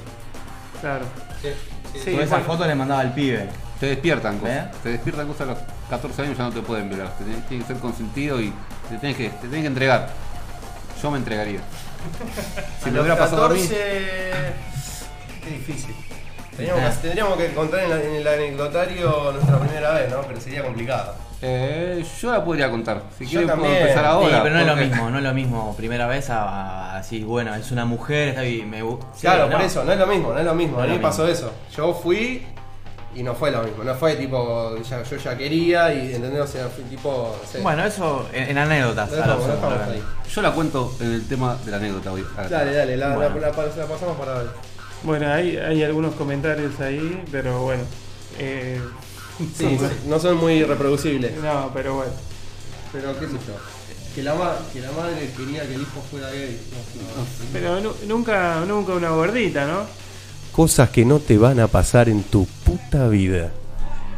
Claro. 0.81 1.05
Sí, 1.41 1.47
sí. 1.93 1.99
Sí, 2.03 2.11
Todas 2.11 2.25
esas 2.25 2.29
bueno. 2.39 2.45
fotos 2.45 2.67
le 2.67 2.75
mandaba 2.75 3.01
al 3.01 3.13
pibe. 3.13 3.47
te 3.79 3.85
despiertan 3.87 4.37
cosas. 4.39 4.55
¿Eh? 4.57 4.69
Te 4.83 4.89
despiertan 4.89 5.27
cosas 5.27 5.41
a 5.41 5.45
los 5.51 5.57
14 5.89 6.21
años, 6.23 6.37
ya 6.37 6.43
no 6.43 6.51
te 6.51 6.61
pueden 6.61 6.89
violar. 6.89 7.09
Te 7.17 7.23
tienen- 7.23 7.43
Tienes 7.43 7.67
que 7.67 7.73
ser 7.73 7.81
consentido 7.81 8.41
y 8.41 8.53
te 8.89 8.97
tienes 8.97 9.17
que, 9.17 9.29
te 9.29 9.39
tienes 9.47 9.61
que 9.61 9.67
entregar. 9.67 10.09
Yo 11.01 11.11
me 11.11 11.17
entregaría. 11.17 11.59
Si 12.83 12.89
A 12.89 12.91
me 12.91 12.97
los 12.97 13.01
hubiera 13.05 13.17
pasado 13.17 13.45
a 13.45 13.49
mí, 13.49 13.59
14, 13.61 14.53
Qué 15.43 15.49
difícil. 15.51 15.95
Teníamos 16.65 16.95
que, 16.95 17.02
tendríamos 17.02 17.38
que 17.38 17.54
contar 17.54 17.80
en, 17.82 17.89
la- 17.89 18.02
en 18.02 18.15
el 18.15 18.28
anecdotario 18.28 19.32
nuestra 19.34 19.60
primera 19.60 19.91
vez, 19.93 20.10
¿no? 20.12 20.21
Pero 20.21 20.39
sería 20.41 20.63
complicado. 20.63 21.15
eh, 21.43 22.06
yo 22.21 22.32
la 22.32 22.43
podría 22.45 22.69
contar. 22.69 23.02
Si 23.17 23.26
Yo 23.26 23.30
quieren 23.39 23.47
puedo 23.47 23.62
también. 23.63 23.82
empezar 23.82 24.04
Sí, 24.04 24.10
ahora. 24.12 24.43
pero 24.43 24.56
no 24.56 24.62
es 24.62 24.67
lo 24.67 24.74
porque- 24.74 24.88
mismo, 24.88 25.10
no 25.10 25.17
es 25.17 25.24
lo 25.24 25.34
mismo 25.34 25.76
primera 25.76 26.08
vez 26.08 26.30
a, 26.30 26.43
a- 26.43 26.97
así, 27.00 27.24
bueno, 27.24 27.56
es 27.56 27.71
una 27.71 27.86
mujer, 27.86 28.30
está 28.30 28.41
bien, 28.41 28.69
me 28.69 28.84
gu- 28.84 29.00
sí, 29.15 29.21
claro, 29.21 29.47
no. 29.47 29.52
por 29.54 29.62
eso, 29.62 29.84
no 29.84 29.91
es 29.91 29.97
lo 30.00 30.06
mismo, 30.08 30.34
no 30.34 30.39
es 30.39 30.45
lo 30.45 30.54
mismo. 30.54 30.78
No 30.78 30.84
a 30.84 30.86
es 30.86 30.89
mí 30.91 30.95
lo 30.97 31.02
me 31.02 31.08
pasó 31.08 31.28
eso. 31.28 31.52
Yo 31.76 31.93
fui 31.95 32.45
y 33.15 33.24
no 33.24 33.34
fue 33.34 33.50
lo 33.52 33.63
mismo. 33.63 33.84
No 33.84 33.93
fue 33.95 34.15
tipo, 34.15 34.76
ya- 34.84 35.02
yo 35.04 35.17
ya 35.17 35.36
quería 35.36 35.91
y 35.93 36.13
entendés, 36.13 36.41
o 36.41 36.47
sea, 36.47 36.67
fui 36.67 36.84
tipo. 36.86 37.36
no 37.41 37.47
sé. 37.52 37.60
Bueno, 37.60 37.84
eso 37.86 38.28
en, 38.32 38.52
en 38.52 38.58
anécdotas. 38.60 39.10
Lo 39.10 39.17
dejamos, 39.17 39.47
dejamos 39.47 39.80
ahí. 39.89 40.04
Yo 40.34 40.41
la 40.43 40.52
cuento 40.52 40.93
en 41.02 41.12
el 41.13 41.28
tema 41.28 41.58
de 41.65 41.71
la 41.71 41.78
anécdota 41.78 42.12
hoy. 42.13 42.24
Ahora. 42.38 42.50
Dale, 42.50 42.74
dale, 42.74 42.95
la, 42.97 43.08
la- 43.10 43.15
Bueno. 43.15 43.36
la- 43.39 43.47
la 43.47 43.52
pasamos 43.88 44.15
para 44.17 44.34
ver. 44.36 44.47
Bueno, 45.03 45.31
hay, 45.31 45.57
hay 45.57 45.83
algunos 45.83 46.13
comentarios 46.15 46.79
ahí, 46.79 47.23
pero 47.31 47.61
bueno. 47.63 47.83
Eh, 48.39 48.79
Sí, 49.57 49.75
no 50.07 50.19
son 50.19 50.37
muy 50.37 50.63
reproducibles. 50.63 51.35
No, 51.41 51.71
pero 51.73 51.95
bueno. 51.95 52.11
Pero 52.91 53.17
qué 53.19 53.25
sé 53.25 53.33
yo. 53.33 53.55
Que 54.13 54.21
la, 54.21 54.35
ma- 54.35 54.57
que 54.71 54.81
la 54.81 54.91
madre 54.91 55.31
quería 55.35 55.65
que 55.67 55.73
el 55.73 55.81
hijo 55.81 56.01
fuera 56.11 56.29
gay. 56.29 56.59
No, 56.71 57.21
no. 57.21 57.27
Pero 57.51 57.79
nu- 57.79 57.95
nunca, 58.07 58.63
nunca 58.67 58.93
una 58.93 59.09
gordita, 59.09 59.65
¿no? 59.65 59.85
Cosas 60.51 60.89
que 60.89 61.05
no 61.05 61.17
te 61.19 61.37
van 61.37 61.59
a 61.59 61.67
pasar 61.67 62.07
en 62.09 62.21
tu 62.23 62.45
puta 62.45 63.07
vida. 63.07 63.49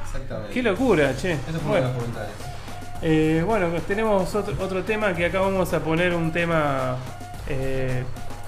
Exactamente. 0.06 0.52
Qué 0.54 0.64
locura, 0.64 1.16
che. 1.16 1.34
Eso 1.34 1.60
fue 1.66 1.80
Bueno, 1.80 1.90
eh, 3.02 3.44
bueno, 3.46 3.68
tenemos 3.88 4.34
otro, 4.36 4.56
otro 4.60 4.84
tema 4.84 5.14
que 5.16 5.26
acá 5.28 5.40
vamos 5.42 5.72
a 5.74 5.80
poner 5.80 6.14
un 6.16 6.32
tema, 6.34 6.98
eh, 7.48 8.04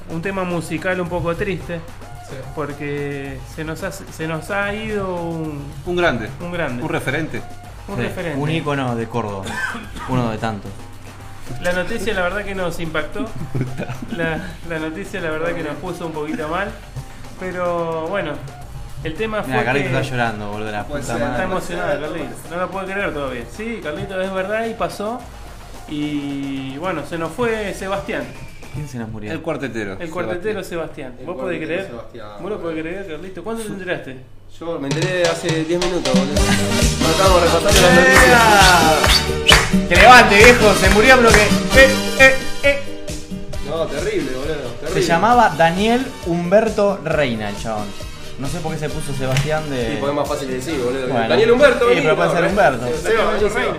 un 0.09 0.21
tema 0.21 0.43
musical 0.43 0.99
un 0.99 1.09
poco 1.09 1.35
triste, 1.35 1.79
Sí. 2.29 2.35
porque 2.55 3.39
se 3.55 3.63
nos 3.63 3.83
ha, 3.83 3.91
se 3.91 4.27
nos 4.27 4.49
ha 4.51 4.73
ido 4.73 5.15
un, 5.15 5.63
Un 5.85 5.95
grande. 5.95 6.29
un 6.41 6.51
grande, 6.51 6.81
Un 6.83 6.89
referente. 6.89 7.41
un 7.87 7.95
Sí, 7.97 8.01
referente. 8.01 8.39
Un 8.39 8.49
ícono 8.51 8.95
de 8.95 9.07
Córdoba. 9.07 9.45
Uno 10.09 10.31
de 10.31 10.37
tantos. 10.39 10.71
La 11.61 11.73
noticia 11.73 12.13
la 12.15 12.23
verdad 12.23 12.43
que 12.43 12.55
nos 12.55 12.79
impactó. 12.79 13.27
La, 14.17 14.39
la 14.67 14.79
noticia 14.79 15.21
la 15.21 15.29
verdad 15.29 15.53
que 15.53 15.63
nos 15.63 15.75
puso 15.75 16.07
un 16.07 16.13
poquito 16.13 16.47
mal. 16.47 16.71
Pero 17.39 18.07
bueno, 18.07 18.31
el 19.03 19.13
tema 19.13 19.43
fue 19.43 19.51
Mira, 19.51 19.65
Carlito 19.65 19.89
que 19.89 19.95
está 19.99 20.09
llorando, 20.09 20.49
boludo, 20.51 20.71
la 20.71 20.83
puta 20.85 21.01
ser, 21.03 21.15
está 21.17 21.27
madre. 21.29 21.43
emocionado 21.43 22.01
Carlito. 22.01 22.35
No 22.49 22.57
lo 22.57 22.71
puede 22.71 22.91
creer 22.93 23.13
todavía. 23.13 23.43
Sí, 23.55 23.79
Carlito 23.83 24.19
es 24.21 24.33
verdad 24.33 24.65
y 24.65 24.73
pasó. 24.73 25.19
Y 25.89 26.77
bueno, 26.77 27.05
se 27.05 27.17
nos 27.17 27.31
fue 27.31 27.73
Sebastián, 27.75 28.23
¿Quién 28.75 28.87
se 28.89 28.97
nos 28.97 29.09
murió? 29.09 29.31
El 29.31 29.41
cuartetero. 29.41 29.97
el 29.99 30.09
cuartetero 30.09 30.63
Sebastián. 30.63 31.15
El 31.17 31.25
¿Vos 31.25 31.37
podés 31.37 31.63
creer? 31.63 31.87
Sebastián. 31.87 32.27
¿Vos 32.41 32.49
lo 32.51 32.61
podés 32.61 32.81
creer, 32.81 33.07
Carlito? 33.07 33.43
¿Cuándo 33.43 33.63
te 33.63 33.69
enteraste? 33.69 34.17
Yo 34.59 34.79
me 34.79 34.89
enteré 34.89 35.23
hace 35.23 35.63
10 35.63 35.67
minutos, 35.85 36.13
boludo. 36.13 36.35
Cuando 36.35 37.11
estábamos 37.11 37.41
repasando 37.41 37.81
las 37.81 37.95
noticias. 37.95 39.89
¡Que 39.89 39.95
levante, 39.95 40.35
viejo! 40.35 40.73
Se 40.73 40.89
murió 40.89 41.17
bloque. 41.17 41.41
Eh, 41.77 41.89
eh, 42.19 42.35
llamaba 45.05 45.53
Daniel 45.57 46.05
Humberto 46.25 46.99
Reina, 47.03 47.49
el 47.49 47.57
chabón. 47.57 47.85
No 48.39 48.47
sé 48.47 48.59
por 48.59 48.73
qué 48.73 48.79
se 48.79 48.89
puso 48.89 49.13
Sebastián 49.13 49.69
de. 49.69 49.91
Sí, 49.91 49.97
porque 49.99 50.11
es 50.11 50.15
más 50.15 50.27
fácil 50.27 50.47
de 50.49 50.55
decir, 50.55 50.77
boludo. 50.83 51.07
Bueno. 51.07 51.29
Daniel 51.29 51.51
Humberto, 51.51 51.85
Sí, 51.87 51.89
vení, 51.89 52.01
pero 52.01 52.15
puede 52.17 52.31
ser 52.31 52.43
¿eh? 52.43 52.47
Humberto. 52.49 52.87
Sí, 52.87 52.93
Seba, 53.03 53.39
Seba. 53.39 53.77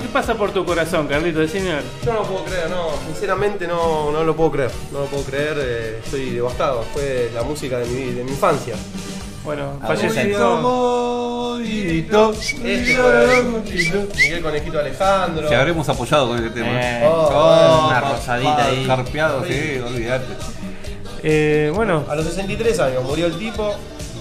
¿Qué 0.00 0.08
pasa 0.12 0.34
por 0.34 0.50
tu 0.52 0.64
corazón, 0.64 1.06
Carlito? 1.06 1.38
Decime. 1.40 1.72
a 1.72 1.74
ver. 1.76 1.84
Yo 2.04 2.12
no 2.12 2.20
lo 2.20 2.24
puedo 2.26 2.44
creer, 2.44 2.70
no, 2.70 2.88
sinceramente 3.06 3.66
no, 3.66 4.10
no 4.12 4.24
lo 4.24 4.34
puedo 4.36 4.50
creer, 4.50 4.70
no 4.92 5.00
lo 5.00 5.06
puedo 5.06 5.22
creer, 5.24 5.56
eh, 5.60 6.00
estoy 6.04 6.30
devastado, 6.30 6.82
fue 6.92 7.30
la 7.34 7.42
música 7.42 7.78
de 7.78 7.86
mi, 7.86 8.12
de 8.12 8.24
mi 8.24 8.30
infancia. 8.30 8.74
Bueno, 9.44 9.78
fallecido. 9.86 11.58
Este 12.62 12.96
fue 12.96 13.42
Miguel 14.16 14.42
Conejito 14.42 14.78
Alejandro. 14.78 15.48
Si 15.48 15.54
habremos 15.54 15.88
apoyado 15.88 16.28
con 16.28 16.36
este 16.36 16.50
tema. 16.50 16.68
Eh, 16.72 17.00
Oh, 17.06 17.86
una 17.88 18.00
rosadita 18.00 18.64
ahí. 18.66 18.86
Carpeado, 18.86 19.44
sí, 19.46 19.80
olvídate. 19.84 20.26
Eh, 21.22 21.72
bueno, 21.74 22.04
A 22.08 22.14
los 22.16 22.26
63 22.26 22.78
años 22.80 23.04
murió 23.04 23.26
el 23.26 23.38
tipo, 23.38 23.74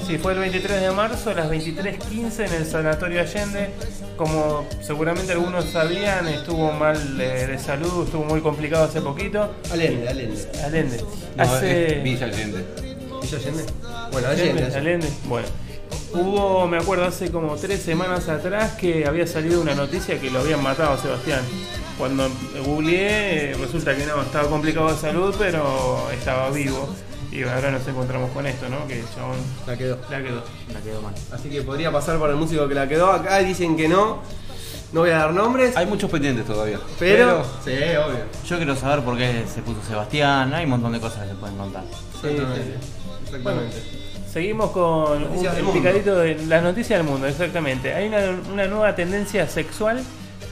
Sí, 0.09 0.17
fue 0.17 0.33
el 0.33 0.39
23 0.39 0.81
de 0.81 0.89
marzo 0.89 1.29
a 1.29 1.33
las 1.35 1.51
23.15 1.51 2.47
en 2.47 2.53
el 2.53 2.65
Sanatorio 2.65 3.21
Allende. 3.21 3.69
Como 4.17 4.67
seguramente 4.81 5.33
algunos 5.33 5.65
sabían, 5.65 6.27
estuvo 6.27 6.71
mal 6.71 7.15
de 7.15 7.59
salud, 7.59 8.05
estuvo 8.05 8.23
muy 8.23 8.41
complicado 8.41 8.85
hace 8.85 9.01
poquito. 9.01 9.53
Allende, 9.71 10.09
Allende. 10.09 10.47
Allende. 10.65 11.05
No, 11.37 11.43
Hace... 11.43 11.97
es 11.97 12.03
Villa 12.03 12.25
Allende. 12.25 12.65
¿Villa 13.21 13.37
Allende? 13.37 13.63
Bueno, 14.11 14.27
Allende. 14.29 14.63
Allende, 14.63 14.77
Allende. 14.77 15.07
Bueno. 15.25 15.47
Hubo, 16.11 16.65
me 16.65 16.77
acuerdo, 16.77 17.05
hace 17.05 17.29
como 17.29 17.55
tres 17.57 17.79
semanas 17.79 18.29
atrás 18.29 18.71
que 18.77 19.05
había 19.05 19.27
salido 19.27 19.61
una 19.61 19.75
noticia 19.75 20.19
que 20.19 20.31
lo 20.31 20.39
habían 20.39 20.63
matado 20.63 20.93
a 20.93 20.97
Sebastián. 20.97 21.41
Cuando 21.99 22.27
googleé, 22.65 23.53
resulta 23.53 23.95
que 23.95 24.07
no, 24.07 24.23
estaba 24.23 24.49
complicado 24.49 24.91
de 24.91 24.97
salud, 24.97 25.35
pero 25.37 26.09
estaba 26.11 26.49
vivo. 26.49 26.95
Y 27.31 27.43
ahora 27.43 27.71
nos 27.71 27.87
encontramos 27.87 28.31
con 28.31 28.45
esto, 28.47 28.67
¿no? 28.69 28.87
Que 28.87 28.99
el 28.99 29.05
chabón 29.13 29.37
La 29.67 29.77
quedó. 29.77 29.97
la 30.09 30.17
quedó. 30.23 30.43
La 30.73 30.81
quedó 30.81 31.01
mal. 31.01 31.13
Así 31.31 31.49
que 31.49 31.61
podría 31.61 31.91
pasar 31.91 32.17
por 32.17 32.29
el 32.29 32.35
músico 32.35 32.67
que 32.67 32.73
la 32.73 32.87
quedó. 32.87 33.11
Acá 33.11 33.37
dicen 33.39 33.77
que 33.77 33.87
no. 33.87 34.21
No 34.91 35.01
voy 35.01 35.11
a 35.11 35.17
dar 35.19 35.33
nombres. 35.33 35.77
Hay 35.77 35.85
muchos 35.85 36.09
pendientes 36.09 36.45
todavía. 36.45 36.79
pero, 36.97 37.43
Sí, 37.63 37.71
obvio. 37.71 38.23
Yo 38.47 38.57
quiero 38.57 38.75
saber 38.75 39.03
por 39.05 39.15
qué 39.17 39.43
se 39.53 39.61
puso 39.61 39.83
Sebastián. 39.87 40.51
Hay 40.53 40.63
un 40.63 40.71
montón 40.71 40.93
de 40.93 40.99
cosas 40.99 41.23
que 41.23 41.29
se 41.29 41.35
pueden 41.35 41.57
contar. 41.57 41.83
Sí, 42.21 42.29
sí, 42.29 42.73
Exactamente. 43.25 43.75
Seguimos 44.31 44.71
con 44.71 45.21
Noticias 45.23 45.53
un, 45.53 45.57
del 45.59 45.67
el 45.67 45.73
picadito 45.73 46.15
de 46.17 46.35
las 46.47 46.63
noticias 46.63 46.99
del 46.99 47.07
mundo, 47.07 47.27
exactamente. 47.27 47.93
Hay 47.93 48.07
una, 48.07 48.19
una 48.51 48.67
nueva 48.67 48.95
tendencia 48.95 49.47
sexual 49.47 50.01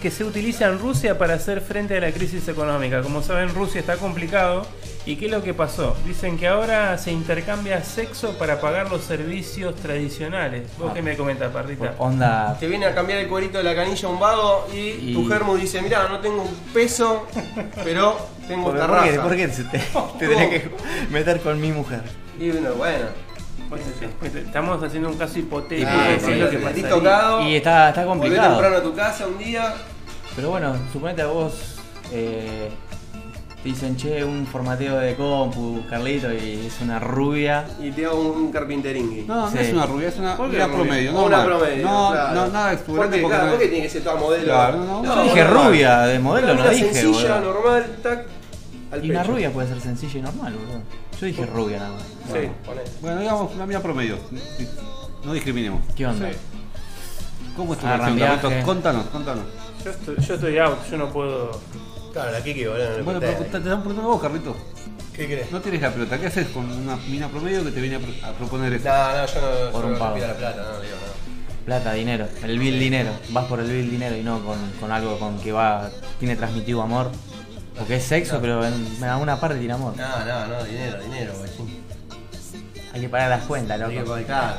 que 0.01 0.11
se 0.11 0.23
utiliza 0.23 0.65
en 0.67 0.79
Rusia 0.79 1.17
para 1.17 1.33
hacer 1.35 1.61
frente 1.61 1.97
a 1.97 1.99
la 2.01 2.11
crisis 2.11 2.47
económica. 2.47 3.01
Como 3.01 3.21
saben, 3.23 3.49
Rusia 3.53 3.79
está 3.81 3.97
complicado. 3.97 4.65
¿Y 5.05 5.15
qué 5.15 5.27
es 5.27 5.31
lo 5.31 5.41
que 5.41 5.53
pasó? 5.53 5.95
Dicen 6.05 6.37
que 6.37 6.47
ahora 6.49 6.97
se 6.97 7.11
intercambia 7.13 7.81
sexo 7.81 8.37
para 8.37 8.59
pagar 8.59 8.91
los 8.91 9.03
servicios 9.05 9.73
tradicionales. 9.75 10.63
¿Vos 10.77 10.89
Ah. 10.91 10.93
qué 10.93 11.01
me 11.01 11.15
comentas, 11.15 11.49
Parrita? 11.51 11.95
Onda. 11.97 12.57
Te 12.59 12.67
viene 12.67 12.85
a 12.87 12.93
cambiar 12.93 13.19
el 13.19 13.27
cuerito 13.29 13.57
de 13.57 13.63
la 13.63 13.73
canilla 13.73 14.07
a 14.07 14.11
un 14.11 14.19
vago 14.19 14.67
y, 14.73 14.77
Y- 15.11 15.13
tu 15.13 15.25
germo 15.27 15.55
dice, 15.55 15.81
mirá, 15.81 16.09
no 16.09 16.19
tengo 16.19 16.41
un 16.43 16.53
peso, 16.73 17.25
pero 17.85 18.17
tengo 18.49 18.65
¿Por, 18.65 18.75
esta 18.75 18.87
por 18.87 19.03
qué, 19.03 19.19
por 19.19 19.35
qué 19.37 19.47
se 19.49 19.63
te, 19.63 19.79
te 20.19 20.27
tenés 20.27 20.49
que 20.63 20.71
meter 21.09 21.39
con 21.39 21.59
mi 21.61 21.71
mujer? 21.71 22.01
Y 22.37 22.51
bueno, 22.51 22.73
bueno. 22.73 23.05
Estamos 24.35 24.81
haciendo 24.83 25.09
un 25.09 25.17
caso 25.17 25.39
hipotético. 25.39 25.89
Ah, 25.91 26.09
lo 26.11 26.49
que 26.49 26.57
sí, 26.57 26.63
pasaría. 26.63 26.89
tocado. 26.89 27.41
Y 27.47 27.55
está, 27.55 27.89
está 27.89 28.05
complicado. 28.05 28.51
temprano 28.53 28.77
a 28.77 28.81
tu 28.83 28.93
casa 28.93 29.27
un 29.27 29.37
día. 29.37 29.73
Pero 30.35 30.51
bueno, 30.51 30.75
suponete 30.93 31.23
a 31.23 31.27
vos 31.27 31.75
eh, 32.13 32.69
te 33.63 33.69
dicen, 33.69 33.97
che, 33.97 34.23
un 34.23 34.45
formateo 34.45 34.97
de 34.99 35.15
compu, 35.15 35.81
Carlito, 35.89 36.31
y 36.31 36.67
es 36.67 36.79
una 36.81 36.99
rubia. 36.99 37.65
y 37.81 37.91
te 37.91 38.05
hago 38.05 38.21
un 38.21 38.51
carpinteringui. 38.51 39.23
No, 39.23 39.41
no 39.45 39.51
Sí. 39.51 39.57
es 39.59 39.73
una 39.73 39.85
rubia, 39.85 40.07
es 40.09 40.17
una, 40.17 40.35
promedio. 40.37 41.17
O 41.17 41.25
una 41.25 41.43
promedio. 41.43 41.83
No, 41.85 42.11
claro. 42.11 42.35
no, 42.35 42.47
nada 42.47 42.69
¿Por 42.69 42.73
exuberante 42.79 43.15
qué? 43.17 43.21
porque 43.23 43.35
Claro, 43.35 43.45
no 43.45 43.49
¿por 43.51 43.59
qué 43.59 43.65
es- 43.65 43.71
tiene 43.71 43.85
que 43.85 43.91
ser 43.91 44.03
toda 44.03 44.15
modelo? 44.15 44.43
Claro, 44.45 44.77
no, 44.77 45.03
Yo 45.03 45.15
no, 45.15 45.23
dije 45.23 45.43
normal. 45.43 45.67
rubia, 45.67 45.99
de 46.01 46.19
modelo, 46.19 46.53
una 46.53 46.63
no 46.63 46.69
dije, 46.69 46.93
sencilla, 46.93 47.39
boludo. 47.39 47.53
normal, 47.53 47.85
tac, 48.03 48.25
al 48.91 49.05
Y 49.05 49.09
una 49.11 49.23
rubia 49.23 49.51
puede 49.51 49.67
ser 49.67 49.81
sencilla 49.81 50.19
y 50.19 50.21
normal, 50.21 50.53
boludo. 50.53 50.81
Yo 51.19 51.25
dije 51.25 51.45
rubia 51.45 51.79
nada 51.79 51.91
más. 51.91 52.03
Sí, 52.03 52.49
poné. 52.65 52.81
Bueno, 53.01 53.19
digamos 53.21 53.53
una 53.55 53.65
mina 53.65 53.81
promedio. 53.81 54.17
No 55.23 55.33
discriminemos. 55.33 55.81
¿Qué 55.95 56.05
onda? 56.05 56.29
¿Cómo 57.55 57.73
es 57.73 57.79
tu 57.79 57.85
Carlitos? 57.85 58.15
viaje. 58.15 58.63
Contanos, 58.63 59.05
contanos. 59.07 59.43
Yo 59.83 59.91
estoy, 59.91 60.15
yo 60.23 60.33
estoy 60.35 60.57
out, 60.59 60.77
yo 60.91 60.97
no 60.97 61.09
puedo. 61.11 61.59
Claro, 62.13 62.31
la 62.31 62.43
Kiki, 62.43 62.65
boludo, 62.65 62.89
no 62.89 62.97
le 62.97 63.01
Bueno, 63.03 63.19
pero 63.19 63.33
conté. 63.33 63.51
te, 63.51 63.59
te 63.59 63.69
dan 63.69 63.79
preguntando 63.79 64.11
vos, 64.11 64.21
Carlitos. 64.21 64.55
¿Qué 65.13 65.25
crees? 65.25 65.51
No 65.51 65.59
tienes 65.61 65.81
la 65.81 65.91
pelota. 65.91 66.19
¿Qué 66.19 66.27
haces 66.27 66.47
con 66.49 66.69
una 66.71 66.95
mina 67.09 67.27
promedio 67.29 67.63
que 67.63 67.71
te 67.71 67.81
viene 67.81 67.95
a, 67.95 67.99
pro- 67.99 68.27
a 68.27 68.31
proponer 68.33 68.73
eso? 68.73 68.87
No, 68.87 68.93
no, 69.17 69.25
yo 69.25 69.41
no, 69.65 69.71
Por 69.71 69.81
yo 69.81 69.87
un 69.87 69.93
no 69.93 69.99
pago. 69.99 70.15
pido 70.15 70.27
la 70.27 70.35
plata, 70.35 70.57
no, 70.61 70.79
digo, 70.81 70.95
no. 70.95 71.65
Plata, 71.65 71.93
dinero. 71.93 72.27
El 72.43 72.59
bill 72.59 72.79
dinero. 72.79 73.09
Vas 73.31 73.45
por 73.45 73.59
el 73.59 73.67
bill 73.71 73.89
dinero 73.89 74.15
y 74.15 74.21
no 74.23 74.43
con, 74.45 74.57
con 74.79 74.91
algo 74.91 75.17
con 75.19 75.39
que 75.39 75.51
va 75.51 75.89
tiene 76.19 76.35
transmitido 76.35 76.81
amor. 76.83 77.09
Porque 77.77 77.97
es 77.97 78.03
sexo, 78.03 78.39
pero 78.41 78.65
en, 78.65 78.73
en 78.97 79.03
alguna 79.03 79.39
parte 79.39 79.57
tiene 79.59 79.73
amor. 79.73 79.93
No, 79.95 80.25
no, 80.25 80.47
no, 80.47 80.63
dinero, 80.63 81.01
dinero, 81.03 81.33
guachín. 81.37 81.83
Hay 82.93 83.01
que 83.01 83.09
pagar 83.09 83.29
las 83.29 83.43
cuentas, 83.43 83.79
Hay 83.81 83.93
que 83.93 83.99
loco. 83.99 84.11
pagar. 84.13 84.57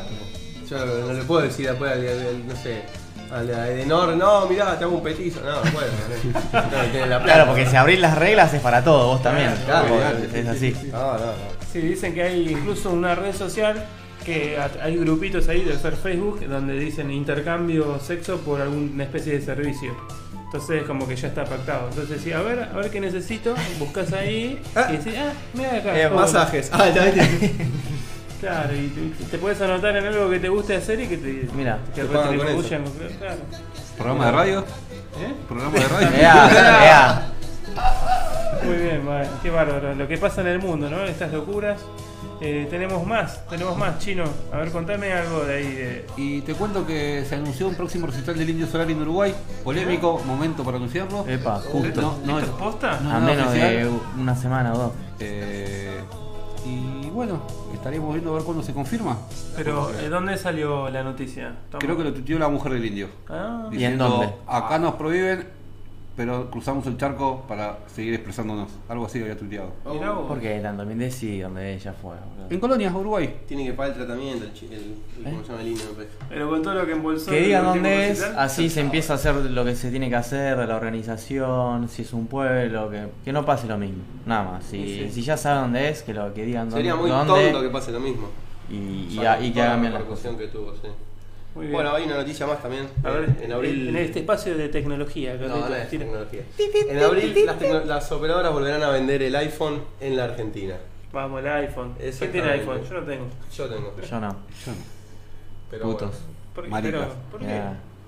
Yo 0.69 0.85
no 0.85 1.13
le 1.13 1.23
puedo 1.25 1.43
decir 1.43 1.67
después 1.69 1.91
al, 1.93 1.99
al- 2.07 2.27
al- 2.27 2.47
no 2.47 2.55
sé, 2.57 2.83
al 3.33 3.51
Edenor, 3.51 4.17
no, 4.17 4.47
mirá, 4.47 4.79
te 4.79 4.85
hago 4.85 4.97
un 4.99 5.03
petizo. 5.03 5.41
No, 5.41 5.65
no 5.65 5.71
puedo. 5.73 5.87
No, 6.53 6.63
no 6.63 6.83
tiene 6.91 7.07
la 7.07 7.19
plata. 7.19 7.25
Claro, 7.25 7.47
porque 7.47 7.67
si 7.67 7.75
abrís 7.77 8.01
las 8.01 8.17
reglas 8.17 8.53
es 8.55 8.61
para 8.61 8.85
todo, 8.85 9.09
vos 9.09 9.23
también. 9.23 9.53
Claro, 9.65 9.89
es 10.35 10.47
así. 10.47 10.77
No, 10.93 11.15
no, 11.15 11.19
no. 11.19 11.33
Sí, 11.73 11.81
dicen 11.81 12.15
que 12.15 12.23
hay 12.23 12.49
incluso 12.51 12.91
una 12.91 13.15
red 13.15 13.35
social 13.35 13.83
que 14.25 14.59
a- 14.59 14.71
hay 14.85 14.97
grupitos 14.97 15.49
ahí, 15.49 15.65
debe 15.65 15.79
ser 15.79 15.97
Facebook, 15.97 16.47
donde 16.47 16.75
dicen 16.79 17.11
intercambio 17.11 17.99
sexo 17.99 18.39
por 18.39 18.61
alguna 18.61 19.05
especie 19.05 19.39
de 19.39 19.45
servicio. 19.45 19.97
Entonces 20.49 20.85
como 20.85 21.07
que 21.07 21.15
ya 21.15 21.29
está 21.29 21.45
pactado. 21.45 21.89
Entonces 21.91 22.23
sí, 22.23 22.33
a 22.33 22.41
ver, 22.41 22.59
a 22.73 22.77
ver 22.77 22.91
qué 22.91 23.01
necesito, 23.01 23.55
buscas 23.79 24.13
ahí 24.15 24.61
Ah. 24.75 24.87
y 24.91 24.97
decís, 24.97 25.15
ah, 25.19 25.33
mira 25.53 25.77
acá. 25.77 26.01
Eh. 26.01 26.09
Masajes. 26.09 26.71
Ah, 26.73 26.89
ya. 26.89 27.05
Claro, 28.41 28.73
y 28.73 28.87
te, 28.87 29.25
te 29.33 29.39
puedes 29.39 29.61
anotar 29.61 29.97
en 29.97 30.07
algo 30.07 30.31
que 30.31 30.39
te 30.39 30.49
guste 30.49 30.77
hacer 30.77 31.01
y 31.01 31.09
que 31.09 31.17
te, 31.17 31.49
Mira, 31.57 31.81
que 31.93 32.03
te 32.03 32.07
pagan 32.07 32.39
con. 32.39 32.63
Claro. 32.63 33.37
¿Programa 33.97 34.27
de 34.27 34.31
radio? 34.31 34.61
¿Eh? 34.61 35.35
¿Programa 35.49 35.77
de 35.77 35.89
radio? 35.89 36.09
Ea, 36.17 36.85
ea. 36.85 37.33
Muy 38.63 38.77
bien, 38.77 39.03
qué 39.43 39.51
bárbaro. 39.51 39.93
Lo 39.97 40.07
que 40.07 40.19
pasa 40.19 40.41
en 40.43 40.47
el 40.47 40.61
mundo, 40.61 40.89
¿no? 40.89 41.03
Estas 41.03 41.33
locuras. 41.33 41.81
Eh, 42.41 42.67
tenemos 42.71 43.05
más, 43.07 43.45
tenemos 43.49 43.77
más, 43.77 43.99
chino. 43.99 44.25
A 44.53 44.59
ver, 44.59 44.71
contame 44.71 45.13
algo 45.13 45.45
de 45.45 45.55
ahí. 45.57 45.73
De... 45.75 46.07
Y 46.17 46.41
te 46.43 46.55
cuento 46.55 46.87
que 46.87 47.25
se 47.29 47.35
anunció 47.35 47.67
un 47.69 47.75
próximo 47.75 48.07
recital 48.07 48.39
del 48.39 48.51
Indio 48.51 48.67
Solar 48.69 48.89
en 48.91 49.03
Uruguay. 49.03 49.35
Polémico, 49.65 50.21
momento 50.25 50.63
para 50.63 50.77
anunciarlo. 50.77 51.27
Epa, 51.29 51.57
justo. 51.61 52.01
No, 52.01 52.19
no, 52.25 52.39
¿Esto 52.39 52.51
es 52.53 52.57
posta? 52.59 53.01
no, 53.01 53.11
A 53.11 53.19
no, 53.21 53.27
menos 53.27 53.53
de 53.53 53.91
una 54.19 54.37
semana 54.37 54.73
o 54.73 54.79
dos. 54.79 54.93
Eh, 55.19 55.99
y 56.65 57.09
bueno, 57.11 57.41
estaríamos 57.75 58.13
viendo 58.13 58.31
a 58.33 58.35
ver 58.35 58.45
cuándo 58.45 58.63
se 58.63 58.73
confirma. 58.73 59.17
Pero, 59.57 59.89
¿de 59.89 60.09
dónde 60.09 60.37
salió 60.37 60.89
la 60.91 61.03
noticia? 61.03 61.55
Estamos- 61.65 61.85
Creo 61.85 61.97
que 61.97 62.05
lo 62.05 62.13
tuiteó 62.13 62.39
la 62.39 62.49
mujer 62.49 62.73
del 62.73 62.85
indio. 62.85 63.09
Ah, 63.29 63.69
¿Y 63.73 63.83
en 63.85 63.99
dónde? 63.99 64.29
Acá 64.47 64.79
nos 64.79 64.95
prohíben, 64.95 65.49
pero 66.19 66.51
cruzamos 66.51 66.85
el 66.89 66.97
charco 66.97 67.45
para 67.47 67.79
seguir 67.87 68.13
expresándonos. 68.15 68.69
Algo 68.89 69.07
así 69.07 69.21
había 69.23 69.39
tuiteado. 69.39 69.71
vos. 69.85 70.27
¿Por 70.27 70.41
qué 70.41 70.59
tanto? 70.61 70.85
Me 70.85 70.97
decí 70.97 71.39
donde 71.39 71.75
ella 71.75 71.93
fue. 71.93 72.17
En 72.51 72.59
Colonia, 72.59 72.93
Uruguay. 72.93 73.37
Tiene 73.47 73.65
que 73.67 73.73
pagar 73.75 73.93
el 73.93 73.99
tratamiento, 73.99 74.45
el, 74.45 74.73
el, 74.73 74.97
el 75.19 75.33
¿cómo 75.33 75.45
se 75.45 75.53
llama 75.53 75.63
el. 75.63 75.77
Pero 76.29 76.51
con 76.51 76.63
todo 76.63 76.75
lo 76.75 76.87
que 76.87 76.93
embolsó. 76.93 77.31
Que 77.31 77.41
digan 77.43 77.65
dónde 77.67 78.11
es, 78.11 78.19
recital, 78.19 78.39
así 78.41 78.69
se 78.69 78.81
empieza 78.81 79.13
a 79.13 79.17
hacer 79.17 79.37
lo 79.37 79.65
que 79.65 79.77
se 79.77 79.91
tiene 79.93 80.09
que 80.09 80.17
hacer, 80.17 80.59
la 80.59 80.75
organización, 80.77 81.89
si 81.89 82.03
es 82.03 82.13
un 82.13 82.27
pueblo, 82.27 82.91
que, 82.91 83.07
que 83.25 83.33
no 83.33 83.45
pase 83.45 83.69
lo 83.69 83.79
mismo, 83.79 84.03
nada 84.27 84.43
más. 84.53 84.65
Si, 84.65 84.77
Sí, 84.79 85.05
sí. 85.07 85.13
si 85.13 85.23
ya 85.23 85.37
saben 85.37 85.63
dónde 85.63 85.89
es, 85.89 86.03
que 86.03 86.13
lo 86.15 86.35
que 86.35 86.45
digan 86.45 86.65
dónde, 86.69 86.77
Sería 86.79 86.97
muy 86.97 87.11
dónde 87.11 87.45
tonto 87.53 87.63
que 87.63 87.69
pase 87.71 87.93
lo 87.93 88.01
mismo. 88.01 88.27
y, 88.69 88.75
y, 88.75 89.19
que 89.19 89.23
hagan 89.29 89.37
la 89.37 89.91
bien 89.91 89.93
cosas. 89.93 89.93
repercusión 89.93 90.37
que 90.37 90.49
tuvo, 90.49 90.73
sí. 90.75 90.89
Muy 91.55 91.67
bien. 91.67 91.73
Bueno, 91.75 91.93
hay 91.95 92.05
una 92.05 92.17
noticia 92.19 92.47
más 92.47 92.63
también. 92.63 92.89
a 93.03 93.09
Eh, 93.09 93.13
ver, 93.13 93.37
en 93.43 93.53
abril. 93.53 93.89
en 93.89 93.97
este 93.97 94.21
espacio 94.21 94.57
de 94.57 94.69
tecnología, 94.69 95.35
No, 95.35 95.49
no 95.69 95.75
es 95.75 95.89
tecnología. 95.91 96.43
En 96.89 97.03
abril 97.03 97.47
las, 97.47 97.59
tecno- 97.59 97.85
las 97.85 98.13
operadoras 98.13 98.53
volverán 98.53 98.83
a 98.83 98.91
vender 98.91 99.23
el 99.23 99.35
iPhone 99.37 99.83
en 100.01 100.17
la 100.17 100.25
Argentina. 100.25 100.77
Vamos, 101.13 101.41
el 101.41 101.49
iPhone. 101.49 101.95
¿Quién 101.99 102.33
tiene 102.33 102.51
iPhone? 102.51 102.81
Yo 102.89 103.01
no 103.01 103.07
tengo. 103.07 103.27
Yo 103.57 103.67
tengo. 103.67 103.95
Yo 104.01 104.21
no. 104.21 104.29
Yo 104.29 104.73
no. 104.73 104.99
Pero 105.71 105.83
Putos. 105.85 106.11
bueno. 106.11 106.23
¿Por 106.55 106.65
qué, 106.65 106.71
Maricas. 106.71 107.01
pero, 107.01 107.15
¿por 107.31 107.41
qué? 107.41 107.63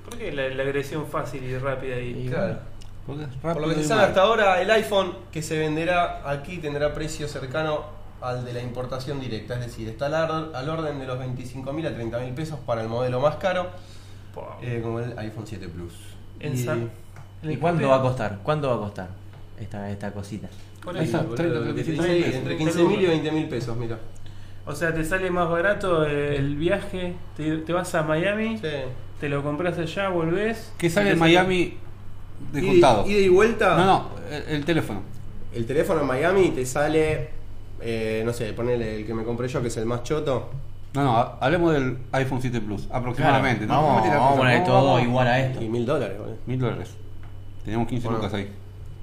¿Por 0.04 0.18
qué 0.18 0.32
la, 0.32 0.48
la 0.48 0.62
agresión 0.62 1.06
fácil 1.06 1.42
y 1.44 1.56
rápida 1.58 1.96
ahí? 1.96 2.24
Y- 2.26 2.28
Claro. 2.28 2.58
Porque 3.06 3.22
es 3.24 3.28
Por 3.40 3.60
lo 3.60 3.68
que 3.68 3.74
se 3.76 3.84
sabe 3.84 4.02
hasta 4.02 4.20
ahora, 4.22 4.60
el 4.60 4.70
iPhone 4.70 5.14
que 5.32 5.42
se 5.42 5.58
venderá 5.58 6.28
aquí 6.30 6.58
tendrá 6.58 6.92
precio 6.92 7.26
cercano 7.26 7.84
al 8.22 8.44
de 8.44 8.52
la 8.52 8.60
importación 8.62 9.20
directa, 9.20 9.54
es 9.54 9.60
decir, 9.60 9.88
está 9.88 10.06
al, 10.06 10.68
orden 10.68 10.98
de 10.98 11.06
los 11.06 11.18
25.000 11.18 11.86
a 11.86 11.90
30.000 11.98 12.34
pesos 12.34 12.58
para 12.66 12.82
el 12.82 12.88
modelo 12.88 13.20
más 13.20 13.36
caro, 13.36 13.68
eh, 14.62 14.80
como 14.82 15.00
el 15.00 15.18
iPhone 15.18 15.44
7 15.46 15.68
Plus. 15.68 15.92
En 16.40 16.54
Y- 16.54 16.56
San- 16.58 16.90
¿Y 17.42 17.56
cuánto 17.56 17.88
va 17.88 17.96
a 17.96 18.02
costar? 18.02 18.38
¿Cuánto 18.42 18.68
va 18.68 18.74
a 18.74 18.78
costar? 18.78 19.08
esta, 19.58 19.90
esta 19.90 20.10
cosita. 20.12 20.48
Por 20.82 20.94
Ahí 20.94 21.00
ahí. 21.00 21.06
está. 21.06 21.18
Boludo, 21.18 21.34
30, 21.36 21.54
lo 21.58 21.64
que 21.66 21.72
te 21.72 21.84
35 21.84 22.02
dice 22.02 22.14
ahí, 22.14 22.22
pesos. 22.22 22.36
entre 22.38 22.56
15 22.56 22.84
mil 22.84 23.00
y 23.02 23.06
20 23.06 23.32
mil 23.32 23.48
pesos, 23.48 23.76
mira. 23.76 23.98
O 24.66 24.74
sea, 24.74 24.94
te 24.94 25.04
sale 25.04 25.30
más 25.30 25.48
barato 25.50 26.06
eh, 26.06 26.36
el 26.36 26.56
viaje, 26.56 27.14
te, 27.36 27.58
te 27.58 27.72
vas 27.72 27.94
a 27.94 28.02
Miami, 28.02 28.56
Sí. 28.58 28.68
te 29.20 29.28
lo 29.28 29.42
compras 29.42 29.76
allá, 29.78 30.08
volvés. 30.08 30.72
¿Qué 30.78 30.88
sale 30.88 31.10
en 31.10 31.18
Miami 31.18 31.76
de 32.52 32.60
Ida 32.60 32.66
y- 32.66 32.70
contado? 32.80 33.06
Ida 33.06 33.18
y 33.20 33.28
vuelta. 33.28 33.76
No, 33.76 33.84
no, 33.84 34.10
el, 34.30 34.42
el 34.56 34.64
teléfono. 34.64 35.02
El 35.54 35.66
teléfono 35.66 36.00
en 36.02 36.06
Miami 36.06 36.50
te 36.50 36.64
sale, 36.64 37.30
eh, 37.80 38.22
no 38.24 38.32
sé, 38.32 38.52
ponele 38.52 38.96
el 39.00 39.06
que 39.06 39.14
me 39.14 39.24
compré 39.24 39.48
yo, 39.48 39.60
que 39.62 39.68
es 39.68 39.76
el 39.76 39.86
más 39.86 40.02
choto. 40.02 40.50
No, 40.94 41.04
no, 41.04 41.16
ha- 41.16 41.38
hablemos 41.40 41.72
del 41.72 41.98
iPhone 42.12 42.40
7 42.40 42.60
Plus, 42.60 42.88
aproximadamente. 42.90 43.64
Claro, 43.66 43.80
¿no? 43.82 43.86
vamos, 43.88 44.02
tiras 44.02 44.18
vamos 44.18 44.34
a 44.34 44.38
poner 44.38 44.60
no, 44.60 44.66
todo 44.66 44.86
vamos. 44.86 45.02
igual 45.02 45.26
a 45.28 45.40
esto. 45.40 45.62
Y 45.62 45.68
mil 45.68 45.86
dólares, 45.86 46.18
boludo. 46.18 46.36
Mil 46.46 46.58
dólares. 46.58 46.90
Teníamos 47.64 47.88
15 47.88 48.06
Bueno. 48.08 48.18
lucas 48.18 48.34
ahí. 48.34 48.52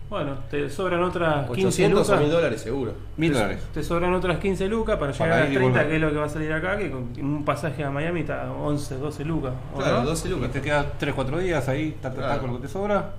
Bueno, 0.09 0.35
te 0.49 0.69
sobran 0.69 1.03
otras 1.03 1.45
15 1.47 1.67
800 1.67 1.99
o 1.99 2.03
lucas. 2.11 2.21
mil 2.21 2.31
dólares 2.31 2.61
seguro. 2.61 2.93
Mil 3.17 3.31
te, 3.31 3.37
dólares. 3.37 3.61
te 3.73 3.83
sobran 3.83 4.13
otras 4.13 4.37
15 4.39 4.67
lucas 4.69 4.97
para 4.97 5.11
llegar 5.11 5.29
Para 5.29 5.41
a 5.43 5.45
ir 5.47 5.51
y 5.51 5.55
30, 5.55 5.69
volver. 5.71 5.87
que 5.89 5.95
es 5.95 6.01
lo 6.01 6.09
que 6.11 6.15
va 6.17 6.25
a 6.25 6.29
salir 6.29 6.53
acá, 6.53 6.77
que 6.77 6.91
con 6.91 7.09
un 7.19 7.43
pasaje 7.45 7.83
a 7.83 7.89
Miami 7.89 8.21
está 8.21 8.51
11, 8.53 8.95
12 8.97 9.25
lucas. 9.25 9.53
¿o 9.73 9.77
Claro, 9.79 9.99
no? 9.99 10.05
12 10.05 10.27
Y 10.27 10.31
lucas. 10.31 10.51
te 10.51 10.61
quedas 10.61 10.85
3-4 10.99 11.37
días 11.39 11.67
ahí, 11.67 11.97
ta, 12.01 12.09
ta, 12.09 12.15
ta, 12.15 12.21
Claro. 12.21 12.41
con 12.41 12.49
lo 12.53 12.55
que 12.57 12.67
te 12.67 12.73
sobra. 12.73 13.11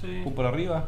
Sí. 0.00 0.22
Un 0.24 0.34
por 0.34 0.46
arriba, 0.46 0.84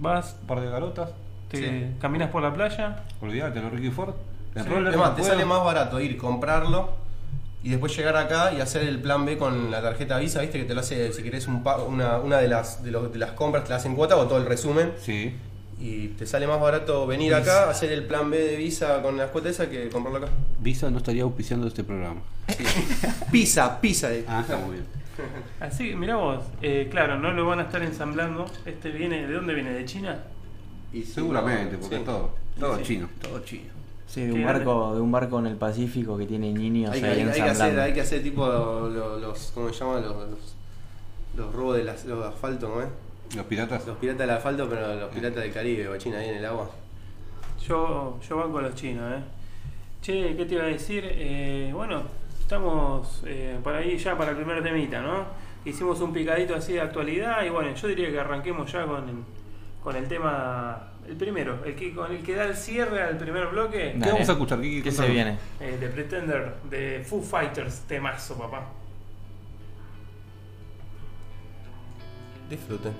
Vas, 0.00 0.36
un 0.40 0.46
par 0.46 0.60
de 0.60 0.68
garotas. 0.70 1.10
Te 1.54 1.68
Sí. 1.70 1.86
caminas 2.00 2.30
por 2.30 2.42
la 2.42 2.52
playa. 2.52 3.04
Olvídate, 3.20 3.60
los 3.60 3.72
Ricky 3.72 3.90
Ford. 3.90 4.14
Sí. 4.54 4.60
roller, 4.62 4.88
Además, 4.88 5.08
no 5.10 5.14
te 5.16 5.20
puedo. 5.22 5.32
sale 5.34 5.44
más 5.44 5.64
barato 5.64 6.00
ir, 6.00 6.16
comprarlo 6.16 6.92
y 7.64 7.70
después 7.70 7.96
llegar 7.96 8.16
acá 8.16 8.52
y 8.52 8.60
hacer 8.60 8.82
el 8.82 9.00
plan 9.00 9.24
B 9.24 9.36
con 9.36 9.70
la 9.70 9.82
tarjeta 9.82 10.18
Visa, 10.18 10.40
viste 10.42 10.58
que 10.58 10.64
te 10.64 10.74
lo 10.74 10.80
hace, 10.80 11.12
si 11.12 11.22
querés 11.24 11.48
un 11.48 11.62
pa- 11.64 11.78
una, 11.82 12.18
una 12.18 12.38
de 12.38 12.46
las 12.48 12.84
de, 12.84 12.90
los- 12.92 13.12
de 13.12 13.18
las 13.18 13.32
compras 13.32 13.64
te 13.64 13.70
la 13.70 13.76
hacen 13.76 13.94
cuota 13.96 14.16
o 14.16 14.26
todo 14.28 14.38
el 14.38 14.46
resumen 14.46 14.92
Sí. 15.00 15.34
y 15.80 16.08
te 16.08 16.24
sale 16.26 16.46
más 16.46 16.60
barato 16.60 17.04
venir 17.06 17.34
acá, 17.34 17.68
hacer 17.68 17.90
el 17.90 18.04
plan 18.04 18.30
B 18.30 18.38
de 18.38 18.56
Visa 18.56 19.02
con 19.02 19.16
las 19.16 19.30
cuotas 19.30 19.52
esas 19.52 19.66
que 19.68 19.88
comprarlo 19.88 20.18
acá. 20.24 20.32
Visa 20.60 20.88
no 20.90 20.98
estaría 20.98 21.24
auspiciando 21.24 21.66
este 21.66 21.82
programa. 21.82 22.20
Pizza, 23.32 23.80
pizza. 23.80 24.08
de- 24.08 24.24
Ah, 24.28 24.40
está 24.42 24.56
muy 24.56 24.74
bien. 24.74 24.84
Así, 25.60 25.94
mirá 25.94 26.16
vos, 26.16 26.42
eh, 26.62 26.88
claro, 26.90 27.18
no 27.18 27.32
lo 27.32 27.46
van 27.46 27.60
a 27.60 27.62
estar 27.62 27.82
ensamblando. 27.82 28.46
Este 28.66 28.90
viene, 28.90 29.26
¿de 29.26 29.32
dónde 29.34 29.54
viene? 29.54 29.70
¿De 29.70 29.84
China? 29.84 30.18
Y 30.94 31.02
si 31.02 31.12
Seguramente, 31.12 31.74
no, 31.74 31.80
porque 31.80 31.98
sí. 31.98 32.02
todo, 32.04 32.30
todo 32.58 32.76
Sí. 32.78 32.82
chino, 32.84 33.08
todo 33.20 33.40
chino. 33.40 33.74
Sí, 34.06 34.22
de 34.26 34.32
un 34.32 34.44
barco, 34.44 34.94
de 34.94 35.00
un 35.00 35.10
barco 35.10 35.38
en 35.40 35.46
el 35.46 35.56
Pacífico 35.56 36.16
que 36.16 36.24
tiene 36.26 36.52
niños 36.52 36.92
Hay, 36.92 37.02
ahí 37.02 37.20
hay- 37.22 37.28
hay 37.28 37.34
que 37.34 37.42
hacer, 37.42 37.80
hay 37.80 37.92
que 37.92 38.00
hacer 38.00 38.22
tipo 38.22 38.46
lo- 38.46 39.18
los, 39.18 39.50
¿cómo 39.54 39.70
se 39.72 39.80
llama? 39.80 39.98
Los, 40.00 40.14
los, 40.30 40.56
los 41.36 41.52
robos 41.54 41.76
de 41.78 41.84
las, 41.84 42.04
los 42.04 42.24
asfalto, 42.24 42.68
¿no 42.68 42.82
es? 42.82 42.88
Los 43.36 43.46
piratas. 43.46 43.84
Los 43.86 43.96
piratas 43.96 44.20
del 44.20 44.30
asfalto, 44.30 44.68
pero 44.68 44.94
los 44.94 45.10
piratas 45.10 45.42
del 45.42 45.52
Caribe, 45.52 45.88
bachina 45.88 46.18
ahí 46.18 46.28
en 46.28 46.36
el 46.36 46.44
agua. 46.44 46.70
Yo, 47.66 48.18
yo 48.28 48.36
banco 48.36 48.58
a 48.58 48.62
los 48.62 48.74
chinos, 48.74 49.10
¿eh? 49.12 49.22
Che, 50.02 50.36
¿qué 50.36 50.44
te 50.44 50.54
iba 50.54 50.64
a 50.64 50.66
decir? 50.66 51.02
Eh, 51.06 51.70
bueno, 51.74 52.02
estamos 52.38 53.22
eh, 53.26 53.58
por 53.64 53.74
ahí 53.74 53.96
ya 53.96 54.16
para 54.16 54.30
el 54.32 54.36
primer 54.36 54.62
temita, 54.62 55.00
¿no? 55.00 55.24
Hicimos 55.64 55.98
un 56.00 56.12
picadito 56.12 56.54
así 56.54 56.74
de 56.74 56.82
actualidad 56.82 57.42
y 57.44 57.48
bueno, 57.48 57.74
yo 57.74 57.88
diría 57.88 58.10
que 58.10 58.20
arranquemos 58.20 58.70
ya 58.70 58.84
con 58.84 59.08
el, 59.08 59.14
con 59.84 59.94
el 59.96 60.08
tema, 60.08 60.82
el 61.06 61.14
primero, 61.14 61.62
el 61.64 61.74
que, 61.76 61.94
con 61.94 62.10
el 62.10 62.22
que 62.22 62.34
da 62.34 62.44
el 62.46 62.56
cierre 62.56 63.02
al 63.02 63.18
primer 63.18 63.46
bloque, 63.48 63.92
¿Qué 63.92 63.98
Dale. 63.98 64.12
vamos 64.12 64.28
a 64.30 64.32
escuchar? 64.32 64.60
¿Qué 64.60 64.90
se 64.90 65.06
viene? 65.08 65.38
eh, 65.60 65.76
de 65.78 65.88
Pretender, 65.90 66.54
de 66.70 67.04
Foo 67.06 67.20
Fighters, 67.20 67.80
temazo, 67.86 68.38
papá. 68.38 68.66
Disfruten. 72.48 72.92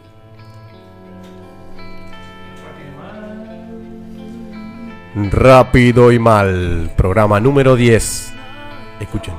Rápido 5.30 6.10
y 6.12 6.18
mal, 6.18 6.90
programa 6.96 7.38
número 7.40 7.76
10. 7.76 8.32
Escuchen. 9.00 9.34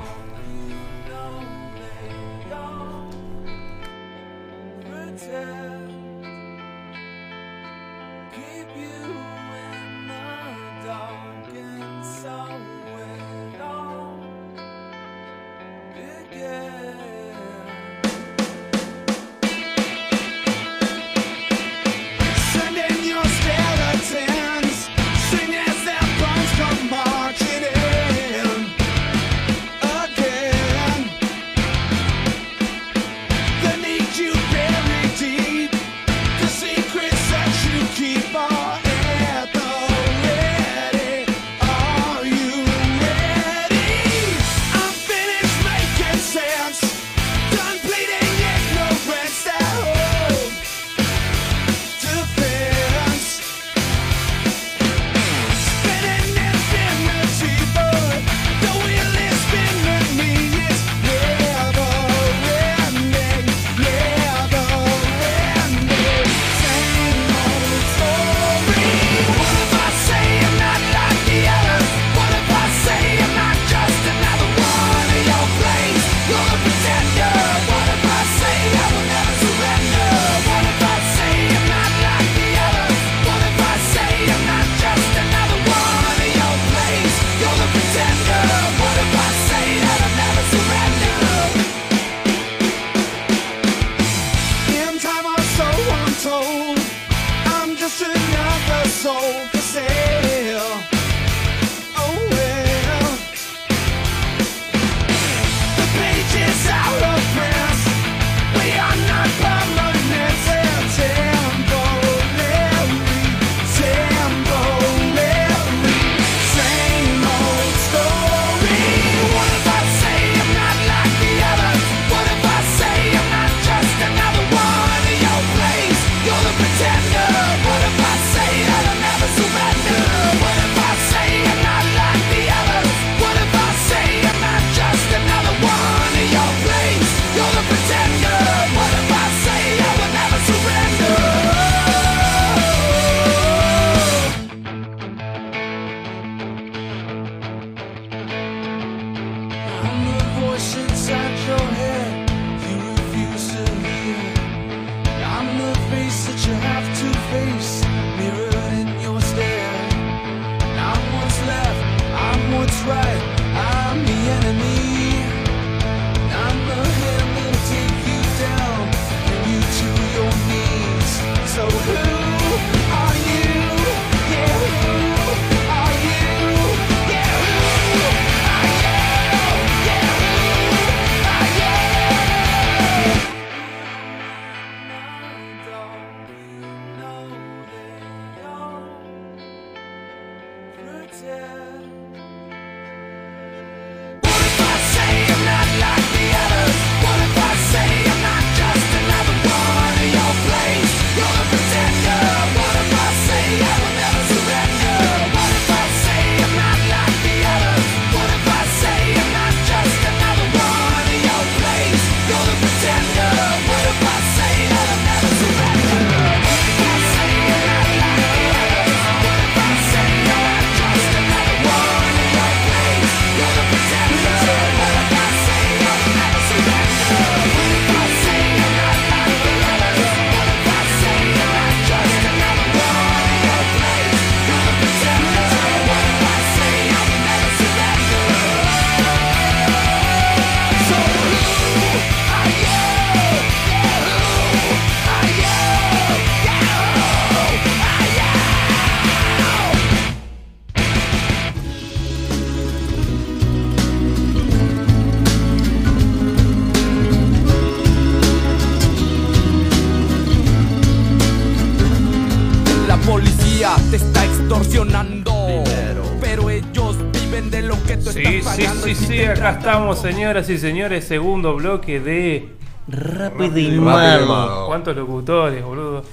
Señoras 270.11 270.49
y 270.49 270.57
señores, 270.57 271.05
segundo 271.05 271.55
bloque 271.55 271.99
de 271.99 272.49
Rápido 272.87 273.45
y 273.45 273.49
Rápido 273.49 273.75
y 273.75 273.79
mal. 273.79 274.25
mal. 274.27 274.49
¿Cuántos 274.67 274.95
locutores, 274.95 275.63
boludo? 275.63 276.03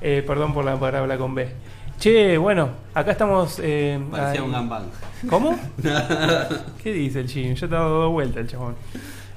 Eh, 0.00 0.24
perdón 0.26 0.54
por 0.54 0.64
la 0.64 0.76
palabra 0.80 1.18
con 1.18 1.34
B. 1.34 1.46
Che, 1.98 2.38
bueno, 2.38 2.70
acá 2.94 3.10
estamos. 3.12 3.60
eh, 3.62 4.00
Parecía 4.10 4.40
ahí- 4.40 4.46
un 4.46 4.52
gambang. 4.52 4.84
¿Cómo? 5.28 5.58
¿Qué 6.82 6.92
dice 6.92 7.20
el 7.20 7.26
chino? 7.28 7.54
Ya 7.54 7.68
te 7.68 7.74
ha 7.74 7.78
dado 7.78 8.02
dos 8.04 8.12
vueltas 8.12 8.38
el 8.38 8.48
chabón. 8.48 8.74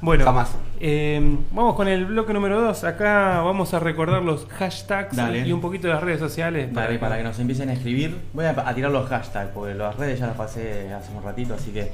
Bueno, 0.01 0.23
Jamás. 0.23 0.55
eh, 0.79 1.37
vamos 1.51 1.75
con 1.75 1.89
el 1.89 2.05
bloque 2.05 2.31
número 2.33 2.61
2. 2.61 2.83
Acá 2.85 3.41
vamos 3.41 3.73
a 3.73 3.79
recordar 3.79 4.21
los 4.21 4.45
hashtags 4.47 5.17
Dale. 5.17 5.45
y 5.45 5.51
un 5.51 5.59
poquito 5.59 5.87
de 5.87 5.93
las 5.95 6.03
redes 6.03 6.19
sociales. 6.19 6.69
Para, 6.73 6.97
para 6.99 7.17
que 7.17 7.23
nos 7.23 7.37
empiecen 7.39 7.67
a 7.69 7.73
escribir, 7.73 8.17
voy 8.33 8.45
a, 8.45 8.51
a 8.51 8.73
tirar 8.73 8.91
los 8.91 9.09
hashtags, 9.09 9.51
porque 9.53 9.75
las 9.75 9.97
redes 9.97 10.19
ya 10.19 10.27
las 10.27 10.37
pasé 10.37 10.93
hace 10.93 11.11
un 11.13 11.21
ratito, 11.23 11.53
así 11.55 11.71
que 11.71 11.91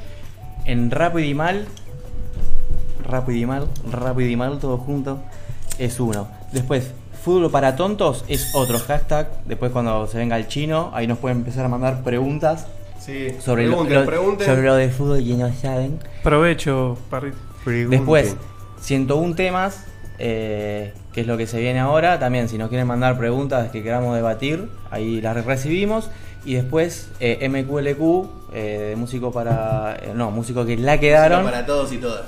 en 0.65 0.89
rápido 0.91 1.27
y 1.27 1.33
mal, 1.33 1.65
rápido 3.05 3.37
y 3.39 3.45
mal, 3.45 3.67
rápido 3.91 4.29
y 4.29 4.35
mal, 4.35 4.59
todo 4.59 4.77
junto, 4.77 5.19
es 5.79 5.99
uno. 5.99 6.27
Después, 6.51 6.91
fútbol 7.23 7.49
para 7.51 7.75
tontos 7.75 8.23
es 8.27 8.53
otro 8.55 8.79
hashtag. 8.79 9.29
Después 9.45 9.71
cuando 9.71 10.07
se 10.07 10.17
venga 10.17 10.37
el 10.37 10.47
chino, 10.47 10.91
ahí 10.93 11.07
nos 11.07 11.17
pueden 11.17 11.39
empezar 11.39 11.65
a 11.65 11.69
mandar 11.69 12.01
preguntas 12.03 12.67
Sí, 12.99 13.27
sobre, 13.39 13.65
lo, 13.67 13.71
pregunten, 13.73 13.99
lo- 13.99 14.05
pregunten. 14.05 14.47
sobre 14.47 14.61
lo 14.63 14.75
de 14.75 14.89
fútbol 14.89 15.23
que 15.23 15.33
no 15.35 15.53
saben. 15.53 15.99
Provecho, 16.23 16.97
Parrito. 17.09 17.37
Después, 17.65 18.35
101 18.81 19.35
temas, 19.35 19.83
eh, 20.19 20.93
que 21.13 21.21
es 21.21 21.27
lo 21.27 21.37
que 21.37 21.45
se 21.47 21.59
viene 21.59 21.79
ahora. 21.79 22.19
También, 22.19 22.47
si 22.49 22.57
nos 22.57 22.69
quieren 22.69 22.87
mandar 22.87 23.17
preguntas 23.17 23.69
que 23.71 23.83
queramos 23.83 24.15
debatir, 24.15 24.69
ahí 24.91 25.21
las 25.21 25.43
recibimos. 25.45 26.09
Y 26.45 26.53
después, 26.55 27.09
eh, 27.19 27.47
MQLQ, 27.49 28.27
eh, 28.53 28.87
de 28.89 28.95
músico 28.95 29.31
para. 29.31 29.97
eh, 30.01 30.11
no, 30.15 30.29
músico 30.31 30.63
que 30.65 30.77
la 30.77 30.99
quedaron. 30.99 31.43
Para 31.43 31.65
todos 31.65 31.91
y 31.91 31.97
todas. 31.97 32.25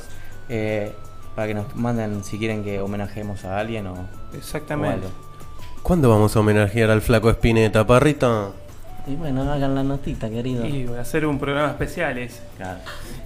Eh, 0.50 0.94
para 1.36 1.48
que 1.48 1.54
nos 1.54 1.76
manden 1.76 2.24
si 2.24 2.38
quieren 2.40 2.64
que 2.64 2.82
homenajemos 2.82 3.46
a 3.46 3.60
alguien 3.60 3.88
o, 3.88 3.94
o 3.94 4.36
Exactamente. 4.38 5.06
algo. 5.06 5.10
¿Cuándo 5.84 6.10
vamos 6.10 6.36
a 6.36 6.40
homenajear 6.40 6.90
al 6.90 7.02
flaco 7.02 7.30
Espineta, 7.30 7.86
parrita? 7.88 8.50
Y 9.06 9.16
bueno, 9.16 9.50
hagan 9.50 9.74
la 9.74 9.84
notita, 9.84 10.30
querido. 10.30 10.66
Y 10.66 10.86
voy 10.86 10.98
a 10.98 11.02
hacer 11.02 11.26
un 11.26 11.40
programa 11.40 11.70
especial 11.70 12.18
ese. 12.18 12.42
Claro. 12.58 12.80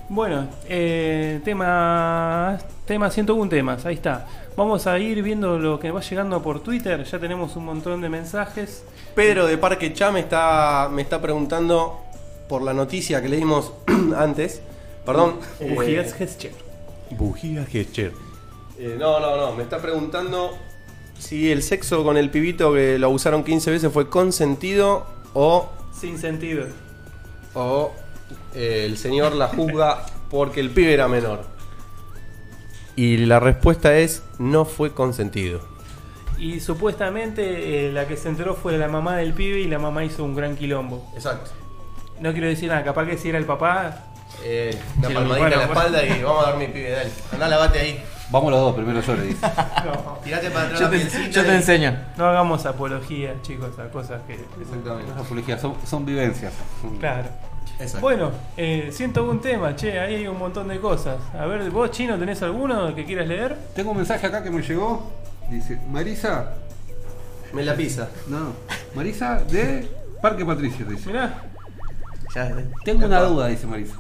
Bueno, 0.10 0.48
eh, 0.70 1.42
tema, 1.44 2.60
tema 2.86 3.10
101 3.10 3.50
temas, 3.50 3.86
ahí 3.88 3.96
está. 3.96 4.28
Vamos 4.56 4.86
a 4.86 5.00
ir 5.00 5.24
viendo 5.24 5.58
lo 5.58 5.80
que 5.80 5.90
va 5.90 6.02
llegando 6.02 6.40
por 6.44 6.60
Twitter, 6.60 7.04
ya 7.04 7.18
tenemos 7.18 7.56
un 7.56 7.66
montón 7.66 8.02
de 8.02 8.10
mensajes. 8.10 8.84
Pedro 9.16 9.48
de 9.48 9.58
Parque 9.58 9.92
Chá 9.94 10.12
me 10.12 10.20
está, 10.20 10.88
me 10.92 11.02
está 11.02 11.20
preguntando 11.20 12.00
por 12.48 12.62
la 12.62 12.74
noticia 12.74 13.20
que 13.22 13.30
leímos 13.30 13.74
antes. 14.16 14.62
Perdón. 15.04 15.38
eh. 15.60 16.71
Bujía 17.18 17.66
Gescher. 17.66 18.14
eh, 18.78 18.96
no, 19.00 19.20
no, 19.20 19.38
no. 19.38 19.54
Me 19.56 19.64
está 19.64 19.80
preguntando 19.80 20.58
si 21.20 21.52
el 21.52 21.62
sexo 21.64 22.04
con 22.04 22.18
el 22.18 22.30
pibito 22.30 22.74
que 22.74 22.98
lo 22.98 23.08
abusaron 23.08 23.44
15 23.44 23.72
veces 23.72 23.92
fue 23.94 24.10
consentido 24.10 25.06
o, 25.34 25.70
Sin 25.94 26.18
sentido. 26.18 26.66
o 27.54 27.92
eh, 28.56 28.84
el 28.86 28.98
señor 28.98 29.34
la 29.36 29.48
juzga 29.48 30.06
porque 30.30 30.60
el 30.62 30.70
pibe 30.72 30.94
era 30.94 31.08
menor. 31.08 31.46
Y 32.96 33.18
la 33.18 33.40
respuesta 33.40 33.98
es 33.98 34.24
no 34.40 34.66
fue 34.66 34.94
consentido. 34.94 35.62
Y 36.38 36.60
supuestamente 36.60 37.88
eh, 37.88 37.92
la 37.92 38.08
que 38.08 38.18
se 38.18 38.28
enteró 38.30 38.56
fue 38.56 38.78
la 38.78 38.88
mamá 38.88 39.18
del 39.18 39.34
pibe 39.34 39.60
y 39.60 39.68
la 39.68 39.78
mamá 39.80 40.04
hizo 40.04 40.24
un 40.24 40.36
gran 40.36 40.56
quilombo. 40.56 41.12
Exacto. 41.16 41.52
No 42.20 42.32
quiero 42.32 42.48
decir 42.48 42.70
nada, 42.70 42.84
capaz 42.84 43.06
que 43.06 43.18
si 43.18 43.30
era 43.30 43.38
el 43.38 43.46
papá. 43.46 44.11
Eh, 44.44 44.78
una 44.98 45.08
Sí, 45.08 45.14
palmadita 45.14 45.40
bueno, 45.40 45.46
en 45.46 45.60
la 45.62 45.68
bueno. 45.68 45.80
espalda 45.82 46.06
y 46.06 46.24
vamos 46.24 46.46
a 46.46 46.50
dormir, 46.52 46.74
pibe, 46.74 46.90
dale. 46.92 47.10
Andá, 47.34 47.48
lavate 47.48 47.80
ahí. 47.80 48.04
Vamos 48.32 48.50
los 48.52 48.62
dos, 48.62 48.76
primero 48.76 49.02
yo 49.02 49.16
le 49.16 49.24
dice. 49.24 49.46
No, 49.86 50.18
Tirate 50.24 50.50
para 50.52 50.66
atrás 50.68 50.80
Yo 50.80 50.86
la 50.88 50.92
te, 50.92 51.32
yo 51.32 51.44
te 51.44 51.48
y- 51.52 51.56
enseño. 51.56 51.98
no 52.18 52.26
hagamos 52.30 52.66
apología, 52.66 53.36
chicos, 53.42 53.78
a 53.78 53.90
cosas 53.90 54.22
que. 54.26 54.34
Exactamente. 54.36 55.12
Las 55.12 55.26
apologías 55.26 55.60
son, 55.62 55.76
son 55.86 56.06
vivencias. 56.06 56.54
Claro. 57.00 57.28
Exacto. 57.78 58.00
Bueno, 58.02 58.32
eh, 58.58 58.90
siento 58.92 59.30
un 59.30 59.42
tema, 59.42 59.76
che, 59.76 60.00
ahí 60.00 60.16
hay 60.16 60.28
un 60.28 60.38
montón 60.40 60.68
de 60.68 60.80
cosas. 60.80 61.18
A 61.38 61.46
ver, 61.46 61.70
vos, 61.72 61.92
chino, 61.92 62.18
¿tenés 62.18 62.42
alguno 62.44 62.94
que 62.96 63.06
quieras 63.06 63.28
leer? 63.28 63.58
Tengo 63.76 63.92
un 63.92 63.98
mensaje 63.98 64.26
acá 64.28 64.42
que 64.44 64.50
me 64.52 64.62
llegó. 64.62 65.12
Dice, 65.50 65.80
Marisa. 65.90 66.54
Me 67.54 67.64
la 67.64 67.76
pisa. 67.76 68.08
No, 68.28 68.54
Marisa 68.96 69.40
de 69.44 69.92
Parque 70.22 70.46
Patricio, 70.46 70.86
dice. 70.86 71.08
Mirá, 71.08 71.44
Ya, 72.34 72.50
Tengo 72.86 73.06
una 73.08 73.22
duda, 73.24 73.48
dice 73.48 73.68
Marisa. 73.68 73.96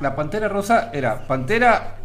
La 0.00 0.14
pantera 0.16 0.48
rosa 0.48 0.90
era 0.92 1.26
pantera 1.26 1.96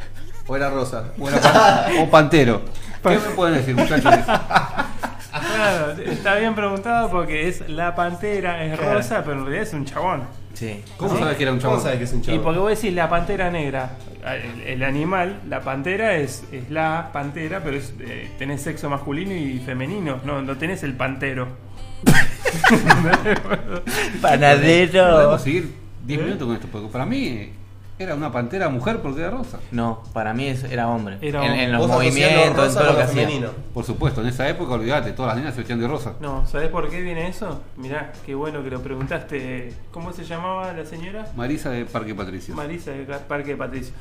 O 0.47 0.55
era 0.55 0.69
rosa. 0.69 1.05
o, 1.19 1.27
era 1.29 1.39
pan- 1.41 1.91
o 2.01 2.09
pantero. 2.09 2.61
¿Qué 3.03 3.09
me 3.09 3.17
pueden 3.35 3.55
decir, 3.55 3.75
muchachos? 3.75 4.13
claro, 4.25 5.91
está 6.05 6.35
bien 6.35 6.53
preguntado 6.55 7.09
porque 7.09 7.47
es 7.47 7.67
la 7.69 7.95
pantera, 7.95 8.63
es 8.65 8.77
rosa, 8.77 9.23
pero 9.23 9.37
en 9.39 9.45
realidad 9.45 9.63
es 9.67 9.73
un 9.73 9.85
chabón. 9.85 10.23
sí. 10.53 10.83
¿Cómo 10.97 11.17
sabes 11.17 11.37
que 11.37 11.43
era 11.43 11.51
un 11.53 11.59
¿Cómo 11.59 11.71
chabón? 11.73 11.83
sabes 11.83 11.97
que 11.99 12.03
es 12.05 12.13
un 12.13 12.19
Y 12.19 12.23
chavo? 12.23 12.43
porque 12.43 12.59
vos 12.59 12.69
decís 12.69 12.93
la 12.93 13.09
pantera 13.09 13.49
negra, 13.49 13.91
el, 14.25 14.61
el 14.63 14.83
animal, 14.83 15.39
la 15.47 15.61
pantera 15.61 16.15
es, 16.15 16.43
es 16.51 16.69
la 16.69 17.09
pantera, 17.13 17.61
pero 17.63 17.77
es, 17.77 17.93
eh, 18.01 18.29
tenés 18.37 18.61
sexo 18.61 18.89
masculino 18.89 19.33
y 19.33 19.59
femenino, 19.59 20.19
no, 20.25 20.41
no 20.41 20.57
tenés 20.57 20.83
el 20.83 20.93
pantero. 20.93 21.47
Panadero. 24.21 25.11
Podemos 25.15 25.41
seguir 25.41 25.73
10 26.05 26.19
¿Eh? 26.19 26.23
minutos 26.23 26.47
con 26.47 26.55
esto, 26.55 26.67
porque 26.71 26.87
para 26.89 27.05
mí 27.05 27.51
era 27.99 28.15
una 28.15 28.31
pantera 28.31 28.69
mujer 28.69 28.99
porque 29.01 29.19
era 29.19 29.29
rosa. 29.29 29.59
No, 29.71 30.01
para 30.13 30.33
mí 30.33 30.47
es- 30.47 30.63
era 30.63 30.87
hombre. 30.87 31.17
Era 31.21 31.43
en, 31.45 31.51
hombre. 31.51 31.67
los 31.67 31.79
Vos 31.81 31.89
asociás 31.91 32.13
movimientos, 32.13 32.47
en 32.47 32.55
rosa 32.55 32.79
todo 32.79 32.83
lo 32.83 32.87
con 32.87 32.95
que 32.95 33.03
lo 33.03 33.09
hacía. 33.11 33.21
femenino. 33.27 33.49
Por 33.73 33.83
supuesto, 33.85 34.21
en 34.21 34.27
esa 34.27 34.47
época, 34.49 34.73
olvídate, 34.73 35.11
todas 35.11 35.29
las 35.29 35.37
niñas 35.37 35.53
se 35.53 35.59
vestían 35.59 35.79
de 35.81 35.87
rosa. 35.87 36.13
No, 36.21 36.47
¿sabés 36.47 36.69
por 36.69 36.89
qué 36.89 37.01
viene 37.01 37.27
eso? 37.27 37.61
Mirá, 37.77 38.13
qué 38.25 38.33
bueno 38.35 38.63
que 38.63 38.69
lo 38.69 38.81
preguntaste. 38.81 39.73
¿Cómo 39.91 40.13
se 40.13 40.23
llamaba 40.23 40.71
la 40.73 40.85
señora? 40.85 41.27
Marisa 41.35 41.69
de 41.71 41.85
Parque 41.85 42.15
Patricio. 42.15 42.55
Marisa 42.55 42.91
de 42.91 43.03
Parque 43.03 43.55
Patricio. 43.57 43.93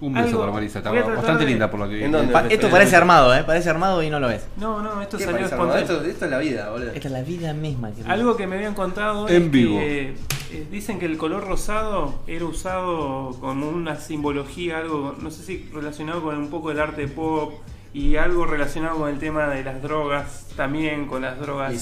Un 0.00 0.14
beso 0.14 0.26
Algo- 0.28 0.40
para 0.40 0.52
Marisa, 0.52 0.80
voy 0.80 0.88
a 0.88 0.90
estaba 0.90 1.04
tratar 1.04 1.16
bastante 1.16 1.44
de- 1.44 1.50
linda 1.50 1.70
por 1.70 1.78
lo 1.78 1.88
que 1.88 1.94
vi. 1.94 2.04
¿En 2.04 2.10
dónde? 2.10 2.32
Pa- 2.32 2.46
esto 2.48 2.68
parece 2.70 2.96
armado, 2.96 3.32
¿eh? 3.36 3.44
Parece 3.44 3.70
armado 3.70 4.02
y 4.02 4.10
no 4.10 4.18
lo 4.18 4.26
ves. 4.26 4.44
No, 4.56 4.82
no, 4.82 5.00
esto 5.00 5.16
¿Qué 5.16 5.24
salió 5.24 5.36
parece, 5.38 5.54
hermano? 5.54 5.74
espontáneo. 5.76 6.00
esto, 6.00 6.10
esto 6.10 6.24
es 6.24 6.30
la 6.32 6.38
vida, 6.38 6.70
boludo. 6.70 6.90
Esta 6.92 7.06
es 7.08 7.12
la 7.12 7.22
vida 7.22 7.52
misma. 7.52 7.90
querido. 7.92 8.10
Algo 8.10 8.36
que 8.36 8.46
me 8.48 8.56
habían 8.56 8.74
contado 8.74 9.28
En 9.28 9.42
es 9.44 9.50
vivo. 9.52 9.78
que 9.78 10.16
eh, 10.52 10.66
dicen 10.70 10.98
que 10.98 11.06
el 11.06 11.16
color 11.16 11.46
rosado 11.46 12.14
era 12.26 12.44
usado 12.44 13.36
como 13.40 13.68
una 13.68 13.96
simbología, 13.96 14.78
algo, 14.78 15.14
no 15.20 15.30
sé 15.30 15.42
si 15.42 15.68
relacionado 15.72 16.22
con 16.22 16.36
un 16.36 16.50
poco 16.50 16.68
del 16.70 16.80
arte 16.80 17.08
pop 17.08 17.54
y 17.94 18.16
algo 18.16 18.46
relacionado 18.46 18.96
con 18.98 19.10
el 19.10 19.18
tema 19.18 19.48
de 19.48 19.62
las 19.64 19.82
drogas, 19.82 20.46
también 20.56 21.06
con 21.06 21.20
las 21.22 21.38
drogas 21.38 21.72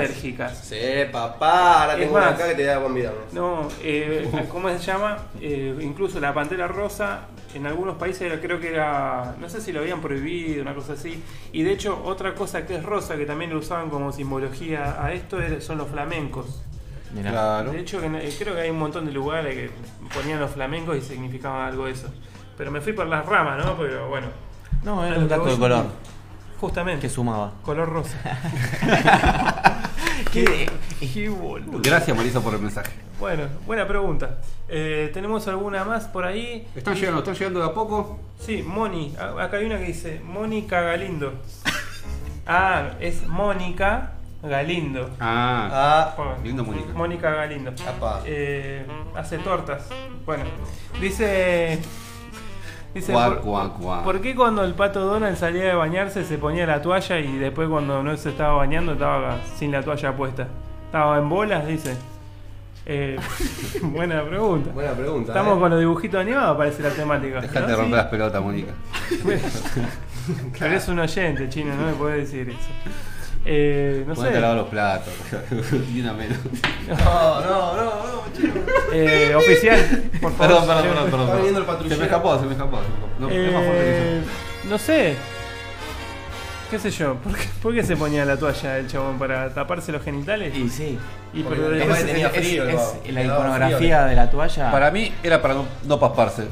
Lisérgicas. 0.00 0.58
Sí, 0.66 0.76
papá, 1.12 1.82
ahora 1.82 1.94
Es 1.94 2.00
tengo 2.00 2.16
una 2.16 2.26
más, 2.26 2.34
acá 2.34 2.48
que 2.48 2.54
te 2.54 2.64
da 2.64 2.78
buen 2.78 2.94
video. 2.94 3.12
No, 3.32 3.68
eh, 3.82 4.26
¿cómo 4.50 4.70
se 4.70 4.78
llama? 4.78 5.18
Eh, 5.42 5.76
incluso 5.82 6.18
la 6.18 6.32
pantera 6.32 6.66
rosa 6.66 7.26
en 7.54 7.66
algunos 7.66 7.96
países 7.96 8.22
era- 8.22 8.40
creo 8.40 8.58
que 8.58 8.68
era, 8.70 9.36
no 9.38 9.48
sé 9.50 9.60
si 9.60 9.70
lo 9.72 9.80
habían 9.80 10.00
prohibido, 10.00 10.62
una 10.62 10.74
cosa 10.74 10.94
así. 10.94 11.22
Y 11.52 11.62
de 11.62 11.72
hecho 11.72 12.00
otra 12.04 12.34
cosa 12.34 12.66
que 12.66 12.76
es 12.76 12.82
rosa 12.82 13.16
que 13.16 13.26
también 13.26 13.50
lo 13.50 13.58
usaban 13.58 13.90
como 13.90 14.12
simbología 14.12 15.04
a 15.04 15.12
esto 15.12 15.40
es- 15.42 15.62
son 15.62 15.76
los 15.78 15.88
flamencos. 15.88 16.62
Mirá. 17.14 17.30
Claro. 17.30 17.72
De 17.72 17.80
hecho 17.80 18.02
eh, 18.02 18.34
creo 18.38 18.54
que 18.54 18.60
hay 18.62 18.70
un 18.70 18.78
montón 18.78 19.06
de 19.06 19.12
lugares 19.12 19.54
que 19.54 19.70
ponían 20.14 20.40
los 20.40 20.50
flamencos 20.50 20.96
y 20.96 21.00
significaban 21.00 21.68
algo 21.68 21.86
de 21.86 21.92
eso. 21.92 22.12
Pero 22.56 22.70
me 22.70 22.80
fui 22.80 22.92
por 22.92 23.06
las 23.06 23.24
ramas, 23.26 23.64
¿no? 23.64 23.76
Pero 23.76 24.08
bueno, 24.08 24.26
No, 24.82 25.04
era 25.04 25.18
un 25.18 25.28
dato 25.28 25.46
de 25.46 25.56
color 25.58 25.86
justamente. 26.60 27.00
que 27.02 27.08
sumaba. 27.08 27.52
Color 27.62 27.88
rosa. 27.88 28.18
¿Qué? 30.32 30.70
Qué 31.14 31.28
boludo. 31.28 31.80
Gracias 31.82 32.16
Marisa 32.16 32.40
por 32.40 32.54
el 32.54 32.60
mensaje. 32.60 32.92
Bueno, 33.20 33.44
buena 33.66 33.86
pregunta. 33.86 34.38
Eh, 34.68 35.10
¿Tenemos 35.14 35.46
alguna 35.48 35.84
más 35.84 36.04
por 36.04 36.24
ahí? 36.24 36.66
¿Están 36.74 36.94
llegando, 36.94 37.20
están 37.20 37.34
llegando 37.34 37.60
de 37.60 37.66
a 37.66 37.72
poco? 37.74 38.18
Sí, 38.40 38.62
Moni. 38.62 39.14
Acá 39.40 39.58
hay 39.58 39.66
una 39.66 39.78
que 39.78 39.84
dice 39.84 40.20
Mónica 40.24 40.80
Galindo. 40.80 41.34
Ah, 42.46 42.90
es 43.00 43.26
Mónica 43.26 44.12
Galindo. 44.44 45.10
Ah, 45.20 46.14
Ah, 46.16 46.34
lindo 46.42 46.64
Mónica. 46.64 46.92
Mónica 46.94 47.30
Galindo. 47.30 47.72
Apa. 47.88 48.20
Eh, 48.26 48.84
hace 49.16 49.38
tortas. 49.38 49.88
Bueno, 50.26 50.44
dice. 51.00 51.78
Dice, 52.94 53.12
Cuac, 53.12 53.34
por, 53.34 53.40
cuac, 53.42 53.72
cuac. 53.80 54.04
¿por 54.04 54.20
qué 54.20 54.36
cuando 54.36 54.62
el 54.62 54.74
pato 54.74 55.00
Donald 55.00 55.36
salía 55.36 55.64
de 55.64 55.74
bañarse 55.74 56.24
se 56.24 56.38
ponía 56.38 56.64
la 56.64 56.80
toalla 56.80 57.18
y 57.18 57.38
después 57.38 57.68
cuando 57.68 58.04
no 58.04 58.16
se 58.16 58.28
estaba 58.30 58.52
bañando 58.54 58.92
estaba 58.92 59.38
sin 59.56 59.72
la 59.72 59.82
toalla 59.82 60.16
puesta? 60.16 60.46
¿Estaba 60.86 61.18
en 61.18 61.28
bolas? 61.28 61.66
Dice. 61.66 61.96
Eh, 62.86 63.16
buena 63.82 64.22
pregunta. 64.24 64.70
buena 64.72 64.92
pregunta. 64.92 65.32
Estamos 65.32 65.56
eh. 65.56 65.60
con 65.60 65.70
los 65.70 65.80
dibujitos 65.80 66.20
animados, 66.20 66.56
parece 66.56 66.82
la 66.84 66.90
temática. 66.90 67.40
Dejate 67.40 67.60
¿no? 67.62 67.66
de 67.66 67.76
romper 67.76 67.90
Sí. 67.90 67.96
las 67.96 68.06
pelotas, 68.06 68.42
Mónica. 68.42 68.72
Pero 70.58 70.74
es 70.76 70.88
un 70.88 70.98
oyente, 71.00 71.48
chino, 71.48 71.74
no 71.74 71.86
me 71.86 71.92
puede 71.94 72.18
decir 72.18 72.48
eso. 72.50 72.58
Eh, 73.46 74.04
no 74.06 74.14
Ponete 74.14 74.32
a 74.32 74.36
sé. 74.36 74.40
lavar 74.40 74.56
los 74.56 74.68
platos. 74.68 75.12
Ni 75.92 76.00
una 76.00 76.12
menos. 76.14 76.38
No, 76.88 77.40
no, 77.40 77.76
no, 77.76 77.84
no, 77.84 78.22
chico. 78.36 78.58
Eh, 78.92 79.34
oficial, 79.36 79.78
por 80.20 80.32
favor. 80.32 80.38
Perdón, 80.38 80.66
perdón, 80.66 80.84
perdón, 80.88 81.10
perdón. 81.10 81.20
Está 81.26 81.36
viniendo 81.36 81.60
el 81.60 81.88
Se 81.90 81.96
me 81.96 82.04
escapó, 82.04 82.38
se 82.38 82.46
me 82.46 82.52
escapó. 82.52 82.78
se 82.78 82.88
me 82.88 82.94
escapó. 82.94 83.08
No, 83.18 83.28
es 83.30 83.52
más 83.52 83.64
fuerte 83.64 83.84
que 83.84 84.16
Eh, 84.18 84.20
no 84.68 84.78
sé. 84.78 85.16
¿Qué 86.70 86.78
sé 86.78 86.90
yo? 86.90 87.14
¿Por 87.16 87.36
qué, 87.36 87.44
por 87.62 87.74
qué 87.74 87.82
se 87.84 87.96
ponía 87.96 88.24
la 88.24 88.36
toalla 88.38 88.78
el 88.78 88.88
chabón? 88.88 89.18
¿Para 89.18 89.52
taparse 89.52 89.92
los 89.92 90.02
genitales? 90.02 90.56
Y 90.56 90.68
sí. 90.70 90.98
Y 91.34 91.42
Porque 91.42 91.60
pero 91.60 91.76
tema 91.78 91.96
tenía 91.96 92.28
es, 92.28 92.32
frío, 92.32 92.68
es 92.68 92.74
¿no? 92.74 92.80
la 93.12 93.20
Le 93.20 93.26
daba 93.26 93.40
iconografía 93.44 94.04
de 94.06 94.16
la 94.16 94.30
toalla. 94.30 94.70
Para 94.72 94.90
mí 94.90 95.12
era 95.22 95.42
para 95.42 95.54
no, 95.54 95.66
no 95.84 96.00
pasparse. 96.00 96.44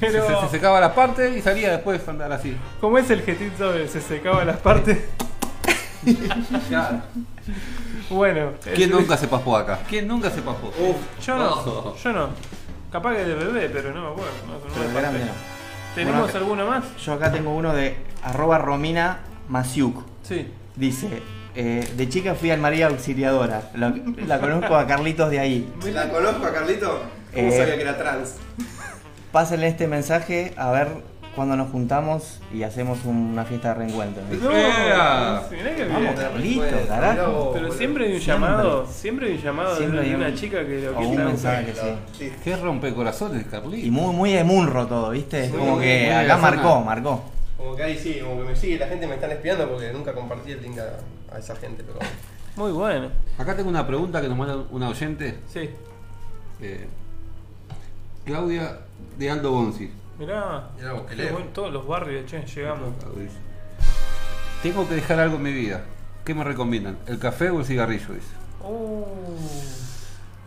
Pero 0.00 0.26
Se, 0.26 0.46
se 0.46 0.48
secaba 0.50 0.80
la 0.80 0.94
parte 0.94 1.36
y 1.36 1.42
salía 1.42 1.70
después 1.72 2.06
a 2.06 2.10
andar 2.10 2.32
así. 2.32 2.56
¿cómo 2.80 2.98
es 2.98 3.08
el 3.10 3.22
getito 3.22 3.72
de 3.72 3.88
se 3.88 4.00
secaba 4.00 4.44
las 4.44 4.58
partes? 4.58 4.98
Bueno, 8.10 8.52
¿Quién 8.62 8.90
es- 8.90 8.96
nunca 8.96 9.16
se 9.16 9.28
paspó 9.28 9.56
acá? 9.56 9.80
¿Quién 9.88 10.08
nunca 10.08 10.30
se 10.30 10.40
paspó? 10.40 10.72
Yo 11.24 11.36
no, 11.36 11.50
Oh. 11.54 11.96
yo 12.02 12.12
no. 12.12 12.28
Capaz 12.90 13.14
que 13.16 13.24
de 13.24 13.34
bebé, 13.34 13.68
pero 13.68 13.92
no 13.92 14.00
me 14.02 14.08
acuerdo. 14.12 14.32
no- 14.46 14.54
no 14.54 14.74
Pero 14.74 14.94
grande 15.00 15.18
no. 15.20 15.32
¿Tenemos 15.94 16.20
Bueno, 16.22 16.38
alguno 16.38 16.66
más? 16.66 16.84
Yo 17.04 17.12
acá 17.14 17.30
tengo 17.32 17.54
uno 17.54 17.74
de 17.74 17.96
arroba 18.22 18.58
Romina 18.58 19.18
Masiuk. 19.48 20.02
Sí. 20.22 20.48
Dice, 20.76 21.22
eh, 21.54 21.86
de 21.96 22.08
chica 22.08 22.34
fui 22.34 22.50
al 22.50 22.60
María 22.60 22.86
Auxiliadora. 22.86 23.70
La, 23.74 23.92
la 24.26 24.40
conozco 24.40 24.76
a 24.76 24.86
Carlitos 24.86 25.30
de 25.30 25.40
ahí. 25.40 25.70
¿La 25.92 26.08
conozco 26.08 26.46
a 26.46 26.52
Carlito? 26.52 27.02
¿Cómo 27.34 27.48
Eh. 27.48 27.58
sabía 27.58 27.76
que 27.76 27.82
era 27.82 27.98
trans? 27.98 28.36
Pásenle 29.32 29.68
este 29.68 29.86
mensaje 29.86 30.54
a 30.56 30.70
ver 30.70 30.88
cuando 31.36 31.54
nos 31.54 31.70
juntamos 31.70 32.40
y 32.52 32.62
hacemos 32.64 33.04
una 33.04 33.44
fiesta 33.44 33.68
de 33.68 33.74
reencuentro. 33.74 34.22
No, 34.42 34.50
¡Ea! 34.50 35.42
mirá 35.50 35.76
que 35.76 35.84
Vamos, 35.84 36.00
bien. 36.02 36.14
Carlito, 36.16 36.60
Bueno, 36.62 36.76
carajo. 36.88 37.50
Pero 37.54 37.72
siempre 37.72 38.06
hay 38.06 38.14
un 38.14 38.20
Siempre. 38.20 38.48
llamado, 38.48 38.86
siempre 38.86 39.26
hay 39.28 39.32
un 39.34 39.42
llamado 39.42 39.76
Siempre 39.76 40.00
de, 40.00 40.06
hay 40.06 40.14
un- 40.14 40.20
una 40.22 40.34
chica 40.34 40.66
que 40.66 40.80
lo 40.80 40.96
o 40.96 41.00
un 41.00 41.10
quita. 41.10 41.24
mensaje 41.24 41.66
que 41.66 41.74
sí. 41.74 41.86
Sí. 42.18 42.32
Qué 42.42 42.56
rompecorazones, 42.56 43.46
Carlito. 43.46 43.86
Y 43.86 43.90
muy, 43.90 44.14
muy 44.14 44.32
de 44.32 44.42
Munro 44.44 44.86
todo, 44.86 45.10
¿viste? 45.10 45.50
Como 45.50 45.78
que 45.78 46.12
acá 46.12 46.36
marcó, 46.38 46.80
marcó. 46.80 47.22
Como 47.56 47.76
que 47.76 47.82
ahí 47.84 47.98
sí, 47.98 48.18
como 48.20 48.38
que 48.42 48.48
me 48.48 48.56
sigue, 48.56 48.78
la 48.78 48.86
gente 48.88 49.06
me 49.06 49.14
están 49.14 49.30
espiando 49.30 49.68
porque 49.68 49.92
nunca 49.92 50.12
compartí 50.14 50.52
el 50.52 50.62
link 50.62 50.78
a, 50.78 51.34
a 51.34 51.38
esa 51.38 51.54
gente, 51.54 51.84
pero 51.86 51.98
Muy 52.56 52.72
bueno. 52.72 53.10
Acá 53.36 53.54
tengo 53.54 53.68
una 53.68 53.86
pregunta 53.86 54.20
que 54.20 54.28
nos 54.28 54.36
manda 54.38 54.56
una 54.72 54.88
oyente. 54.88 55.38
Sí. 55.52 55.68
eh, 56.60 56.88
Claudia 58.28 58.80
de 59.18 59.30
Aldo 59.30 59.52
Bonzi. 59.52 59.90
Mirá. 60.18 60.68
Mirá 60.76 60.92
vos, 60.92 61.02
que 61.04 61.16
qué 61.16 61.22
leo. 61.22 61.32
bueno, 61.32 61.46
todos 61.54 61.72
los 61.72 61.86
barrios, 61.86 62.26
che, 62.26 62.44
llegamos. 62.44 62.90
Dice, 63.16 63.32
Tengo 64.62 64.86
que 64.86 64.96
dejar 64.96 65.18
algo 65.20 65.36
en 65.36 65.42
mi 65.44 65.52
vida. 65.52 65.80
¿Qué 66.26 66.34
me 66.34 66.44
recomiendan? 66.44 66.98
¿El 67.06 67.18
café 67.18 67.48
o 67.48 67.60
el 67.60 67.64
cigarrillo? 67.64 68.12
Dice. 68.12 68.26
Uh, 68.62 69.02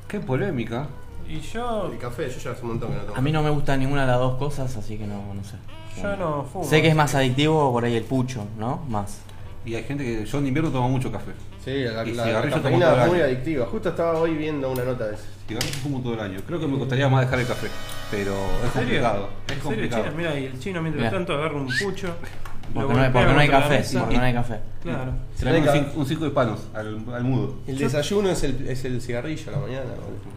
Qué 0.07 0.19
polémica. 0.19 0.85
y 1.27 1.39
yo, 1.39 1.89
el 1.91 1.97
café 1.97 2.29
yo 2.29 2.37
ya 2.37 2.51
hace 2.51 2.61
un 2.61 2.67
montón 2.67 2.91
que 2.91 2.97
no 2.97 3.01
tomo. 3.03 3.17
A 3.17 3.21
mí 3.21 3.31
no 3.31 3.41
me 3.41 3.49
gusta 3.49 3.75
ninguna 3.75 4.01
de 4.01 4.07
las 4.09 4.19
dos 4.19 4.37
cosas, 4.37 4.77
así 4.77 4.99
que 4.99 5.07
no, 5.07 5.33
no 5.33 5.43
sé. 5.43 5.55
yo 5.99 6.15
no 6.17 6.43
fumo. 6.43 6.63
Sé 6.65 6.83
que 6.83 6.89
es 6.89 6.95
más 6.95 7.15
adictivo 7.15 7.71
por 7.71 7.83
ahí 7.83 7.95
el 7.95 8.03
pucho, 8.03 8.45
¿no? 8.59 8.85
Más. 8.89 9.21
Y 9.65 9.73
hay 9.73 9.83
gente 9.85 10.03
que 10.03 10.23
yo 10.23 10.37
en 10.37 10.45
invierno 10.45 10.69
tomo 10.69 10.87
mucho 10.87 11.11
café. 11.11 11.31
Sí, 11.65 11.83
la, 11.85 12.03
Y 12.05 12.13
la, 12.13 12.25
cigarrillo 12.25 12.57
la 12.57 12.61
tomo 12.61 12.63
cafeína 12.63 12.85
todo 12.85 12.95
el 12.95 13.01
es 13.01 13.07
muy 13.07 13.15
año. 13.21 13.25
adictiva. 13.25 13.65
Justo 13.65 13.89
estaba 13.89 14.19
hoy 14.19 14.35
viendo 14.35 14.71
una 14.71 14.83
nota 14.83 15.07
de 15.07 15.15
eso. 15.15 15.23
Cigarrillo 15.59 15.79
fumo 15.83 16.01
todo 16.01 16.13
el 16.15 16.19
año. 16.19 16.39
Creo 16.47 16.59
que 16.59 16.67
me 16.67 16.77
costaría 16.77 17.07
más 17.09 17.21
dejar 17.21 17.39
el 17.39 17.47
café. 17.47 17.67
Pero 18.09 18.33
es 18.65 18.71
complicado. 18.71 19.29
Es 19.47 19.53
¿En 19.53 19.57
serio, 19.57 19.63
complicado. 19.63 20.03
chino? 20.03 20.15
Mira, 20.17 20.39
y 20.39 20.45
el 20.45 20.59
chino 20.59 20.81
mientras 20.81 21.01
Mirá. 21.05 21.17
tanto 21.17 21.33
agarra 21.33 21.55
un 21.55 21.67
pucho. 21.67 22.07
lo 22.07 22.81
Porque 22.81 22.93
no, 22.93 22.99
hay- 22.99 23.05
golpea 23.05 23.11
porque 23.21 23.33
no 23.33 23.39
hay 23.39 23.47
contra 23.47 23.59
la 23.59 23.65
café, 23.65 23.77
mesa. 23.79 23.99
porque 23.99 24.17
no 24.17 24.23
hay 24.23 24.33
café. 24.33 24.55
Claro. 24.81 25.11
Se 25.35 25.45
le 25.45 25.51
da 25.51 25.57
un, 25.59 25.65
cin- 25.79 25.91
un 25.95 26.05
cinco 26.05 26.23
de 26.25 26.31
panos 26.31 26.59
al, 26.73 27.03
al 27.13 27.23
mudo. 27.25 27.55
El 27.67 27.77
desayuno 27.77 28.29
es 28.29 28.43
el, 28.43 28.67
es 28.67 28.85
el 28.85 29.01
cigarrillo 29.01 29.43
a 29.49 29.51
la 29.51 29.57
mañana. 29.61 29.81
boludo. 29.91 30.31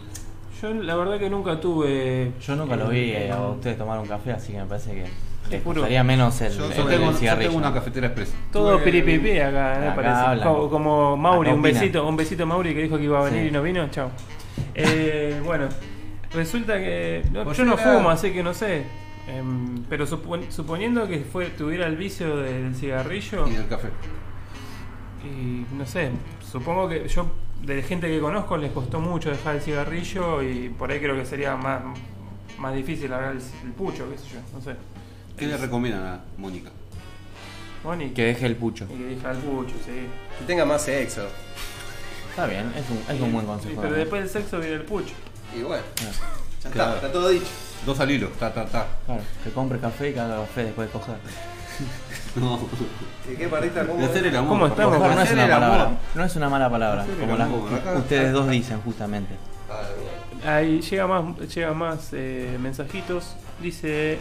Yo 0.62 0.82
la 0.82 0.94
verdad 0.96 1.18
que 1.18 1.30
nunca 1.30 1.60
tuve. 1.60 2.32
Yo 2.40 2.56
nunca 2.56 2.74
lo 2.76 2.88
vi 2.88 3.10
eh, 3.12 3.30
a 3.30 3.40
ustedes 3.48 3.76
tomar 3.78 3.98
un 4.00 4.06
café, 4.08 4.32
así 4.32 4.52
que 4.52 4.58
me 4.58 4.64
parece 4.66 4.90
que 4.92 5.04
les 5.50 5.62
juro. 5.62 5.74
costaría 5.82 6.02
menos 6.02 6.40
el, 6.40 6.52
Yo, 6.52 6.64
el- 6.66 6.72
yo 6.74 6.82
el 6.82 6.88
tengo, 6.88 7.10
yo 7.12 7.18
cigarrillo. 7.18 7.50
tengo 7.50 7.58
una 7.64 7.72
cafetera 7.74 8.06
expresa. 8.08 8.32
Todo 8.52 8.78
Tuve- 8.78 8.84
piripipi 8.84 9.38
acá, 9.38 9.76
me 9.78 9.86
Acá 9.88 9.94
parece. 9.94 10.14
hablan. 10.14 10.48
Como, 10.48 10.70
como 10.70 11.16
Mauri, 11.16 11.48
Acá 11.50 11.54
un 11.54 11.60
opinan. 11.60 11.80
besito, 11.80 12.08
un 12.08 12.16
besito 12.16 12.42
a 12.42 12.46
Mauri 12.46 12.74
que 12.74 12.82
dijo 12.82 12.96
que 12.96 13.04
iba 13.04 13.20
a 13.20 13.24
venir 13.24 13.42
Sí. 13.42 13.48
y 13.48 13.50
no 13.52 13.62
vino, 13.62 13.88
chao. 13.90 14.10
Eh, 14.74 15.40
bueno, 15.44 15.68
resulta 16.32 16.78
que 16.78 17.24
no, 17.32 17.44
Pues 17.44 17.56
yo 17.58 17.64
no 17.64 17.76
fumo, 17.76 18.10
así 18.10 18.32
que 18.32 18.42
no 18.42 18.54
sé. 18.54 18.84
Em, 19.26 19.82
pero 19.88 20.06
supon- 20.06 20.50
suponiendo 20.50 21.08
que 21.08 21.20
fue, 21.20 21.46
tuviera 21.46 21.86
el 21.86 21.96
vicio 21.96 22.36
del 22.36 22.74
cigarrillo, 22.74 23.46
Y 23.48 23.52
del 23.52 23.66
café. 23.68 23.88
y 25.24 25.64
no 25.74 25.86
sé, 25.86 26.10
supongo 26.46 26.88
que 26.88 27.08
yo, 27.08 27.26
de 27.62 27.82
gente 27.82 28.06
que 28.08 28.20
conozco, 28.20 28.56
les 28.58 28.70
costó 28.72 29.00
mucho 29.00 29.30
dejar 29.30 29.56
el 29.56 29.62
cigarrillo 29.62 30.42
y 30.42 30.68
por 30.68 30.90
ahí 30.90 31.00
creo 31.00 31.16
que 31.16 31.24
sería 31.24 31.56
más, 31.56 31.80
más 32.58 32.74
difícil 32.74 33.10
agarrar 33.12 33.32
el, 33.32 33.38
el 33.38 33.72
pucho, 33.72 34.10
qué 34.10 34.18
sé 34.18 34.24
yo, 34.34 34.40
no 34.54 34.60
sé. 34.60 34.76
¿Qué 35.38 35.46
le 35.46 35.56
recomiendan 35.56 36.04
a 36.06 36.20
Mónica? 36.36 36.70
Bueno, 37.82 38.02
y 38.04 38.10
Que 38.10 38.24
deje 38.26 38.46
el 38.46 38.56
pucho. 38.56 38.86
y 38.92 38.96
que 38.98 39.04
deja 39.04 39.30
el 39.30 39.38
pucho, 39.38 39.74
sí. 39.84 40.06
Que 40.38 40.44
tenga 40.46 40.64
más 40.66 40.82
sexo. 40.82 41.26
Está 42.34 42.46
bien, 42.46 42.72
es 42.76 42.84
un, 42.90 43.14
es 43.14 43.20
un 43.22 43.32
buen 43.32 43.44
Sí, 43.44 43.50
consejo. 43.52 43.80
pero 43.82 43.94
después 43.94 44.22
del 44.22 44.30
sexo 44.30 44.58
viene 44.58 44.74
el 44.74 44.82
pucho. 44.82 45.14
Y 45.56 45.62
bueno, 45.62 45.84
ya 46.64 46.70
Claro. 46.70 46.94
está, 46.94 47.06
está 47.06 47.12
todo 47.12 47.28
dicho. 47.28 47.46
Dos 47.86 48.00
al 48.00 48.10
hilo, 48.10 48.28
ta, 48.40 48.52
ta, 48.52 48.64
ta. 48.66 48.86
Claro, 49.06 49.20
que 49.44 49.50
compre 49.50 49.78
café 49.78 50.10
y 50.10 50.14
que 50.14 50.20
haga 50.20 50.38
café 50.40 50.64
después 50.64 50.88
de 50.88 50.92
coger. 50.92 51.14
No. 52.36 52.58
¿Y 53.32 53.36
qué 53.36 53.46
parrita? 53.48 53.86
¿Cómo 53.86 54.00
De 54.00 54.06
hacer 54.06 54.26
el 54.26 54.36
amor. 54.36 54.48
¿Cómo 54.50 54.66
estamos? 54.66 54.96
Coger 54.96 55.10
no 55.14 55.20
es 55.20 55.22
Hacer 55.24 55.34
una 55.36 55.44
el 55.44 55.52
amor. 55.52 55.68
palabra, 55.70 55.98
no 56.16 56.24
es 56.24 56.36
una 56.36 56.48
mala 56.48 56.70
palabra, 56.70 57.02
Hacer 57.02 57.14
el 57.14 57.20
como 57.20 57.36
las 57.36 57.46
amor, 57.48 57.74
acá- 57.74 57.92
ustedes 57.98 58.32
dos 58.32 58.48
dicen 58.48 58.80
justamente. 58.80 59.34
Ah, 59.70 59.80
mierda. 60.42 60.56
Ahí 60.56 60.80
llega 60.80 61.06
más, 61.06 61.54
llega 61.54 61.72
más 61.74 62.08
eh, 62.12 62.58
mensajitos. 62.60 63.34
Dice. 63.62 64.18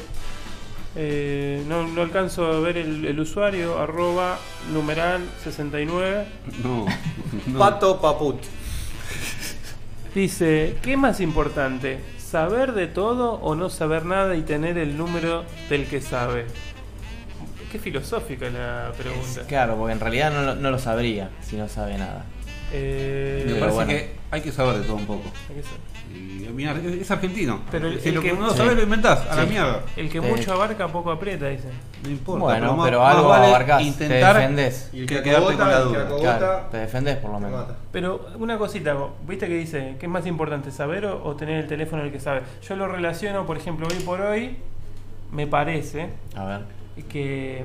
Eh, 0.95 1.63
no, 1.67 1.87
no 1.87 2.01
alcanzo 2.01 2.45
a 2.45 2.59
ver 2.59 2.77
el, 2.77 3.05
el 3.05 3.19
usuario, 3.19 3.79
arroba 3.79 4.37
numeral 4.71 5.21
69. 5.43 6.25
No. 6.63 6.85
no. 7.47 7.59
Pato 7.59 7.99
Paput. 8.01 8.41
Dice, 10.13 10.77
¿qué 10.81 10.95
más 10.95 11.19
importante? 11.19 11.99
¿Saber 12.19 12.73
de 12.73 12.87
todo 12.87 13.33
o 13.33 13.55
no 13.55 13.69
saber 13.69 14.05
nada 14.05 14.35
y 14.35 14.41
tener 14.41 14.77
el 14.77 14.97
número 14.97 15.43
del 15.69 15.85
que 15.87 16.01
sabe? 16.01 16.45
Qué 17.71 17.79
filosófica 17.79 18.49
la 18.49 18.91
pregunta. 18.95 19.41
Claro, 19.47 19.75
porque 19.77 19.93
en 19.93 19.99
realidad 19.99 20.31
no, 20.31 20.43
lo- 20.43 20.55
no 20.55 20.69
lo 20.71 20.77
sabría 20.77 21.31
si 21.41 21.55
no 21.55 21.67
sabe 21.67 21.97
nada. 21.97 22.25
Eh, 22.71 23.43
Me 23.47 23.55
parece 23.55 23.75
bueno. 23.75 23.89
que 23.89 24.11
Hay 24.31 24.41
que 24.41 24.51
saber 24.51 24.77
de 24.77 24.83
todo 24.83 24.95
un 24.97 25.05
poco. 25.07 25.23
Hay 25.49 25.55
que 25.55 25.63
saber. 25.63 25.79
Y 26.13 26.47
mira, 26.53 26.73
es 26.73 27.01
es 27.01 27.11
argentino. 27.11 27.61
Pero 27.71 27.87
el- 27.87 27.99
si 27.99 28.09
el 28.09 28.15
lo 28.15 28.21
que- 28.21 28.31
que 28.31 28.37
no 28.37 28.51
Sí. 28.51 28.57
sabes 28.57 28.75
lo 28.75 28.83
inventás, 28.83 29.27
a 29.29 29.35
la 29.35 29.45
mierda. 29.45 29.81
El 29.97 30.09
que 30.09 30.21
Sí. 30.21 30.27
mucho 30.27 30.53
abarca, 30.53 30.87
poco 30.87 31.11
aprieta, 31.11 31.47
dicen. 31.47 31.71
No 32.03 32.09
importa. 32.11 32.43
Bueno, 32.45 32.75
más- 32.75 32.85
pero 32.85 32.99
más 32.99 33.15
algo 33.15 33.29
vale 33.29 33.47
abarcás, 33.47 33.77
te 33.79 33.83
intentar 33.85 34.35
defendés. 34.35 34.89
Y 34.93 34.99
el 35.01 35.05
que 35.07 35.15
que 35.15 35.23
quedarte 35.23 35.45
con 35.55 35.57
la 35.69 35.77
que 35.77 35.83
duda. 35.83 36.07
Claro, 36.19 36.61
te 36.71 36.77
defendés 36.77 37.17
por 37.17 37.31
lo 37.31 37.37
te 37.39 37.45
menos. 37.45 37.61
mata. 37.61 37.75
Pero 37.91 38.27
una 38.37 38.57
cosita, 38.57 38.95
¿viste 39.27 39.47
que 39.47 39.55
dice? 39.57 39.95
¿Qué 39.99 40.05
es 40.05 40.11
más 40.11 40.25
importante, 40.27 40.69
saber 40.71 41.05
o, 41.07 41.23
o 41.25 41.35
tener 41.35 41.57
el 41.59 41.67
teléfono 41.67 42.03
el 42.03 42.11
que 42.11 42.19
sabe? 42.19 42.41
Yo 42.67 42.75
lo 42.75 42.87
relaciono, 42.87 43.45
por 43.47 43.57
ejemplo, 43.57 43.87
hoy 43.89 44.03
por 44.03 44.21
hoy, 44.21 44.57
me 45.31 45.47
parece 45.47 46.09
A 46.35 46.45
ver. 46.45 46.61
que... 47.09 47.63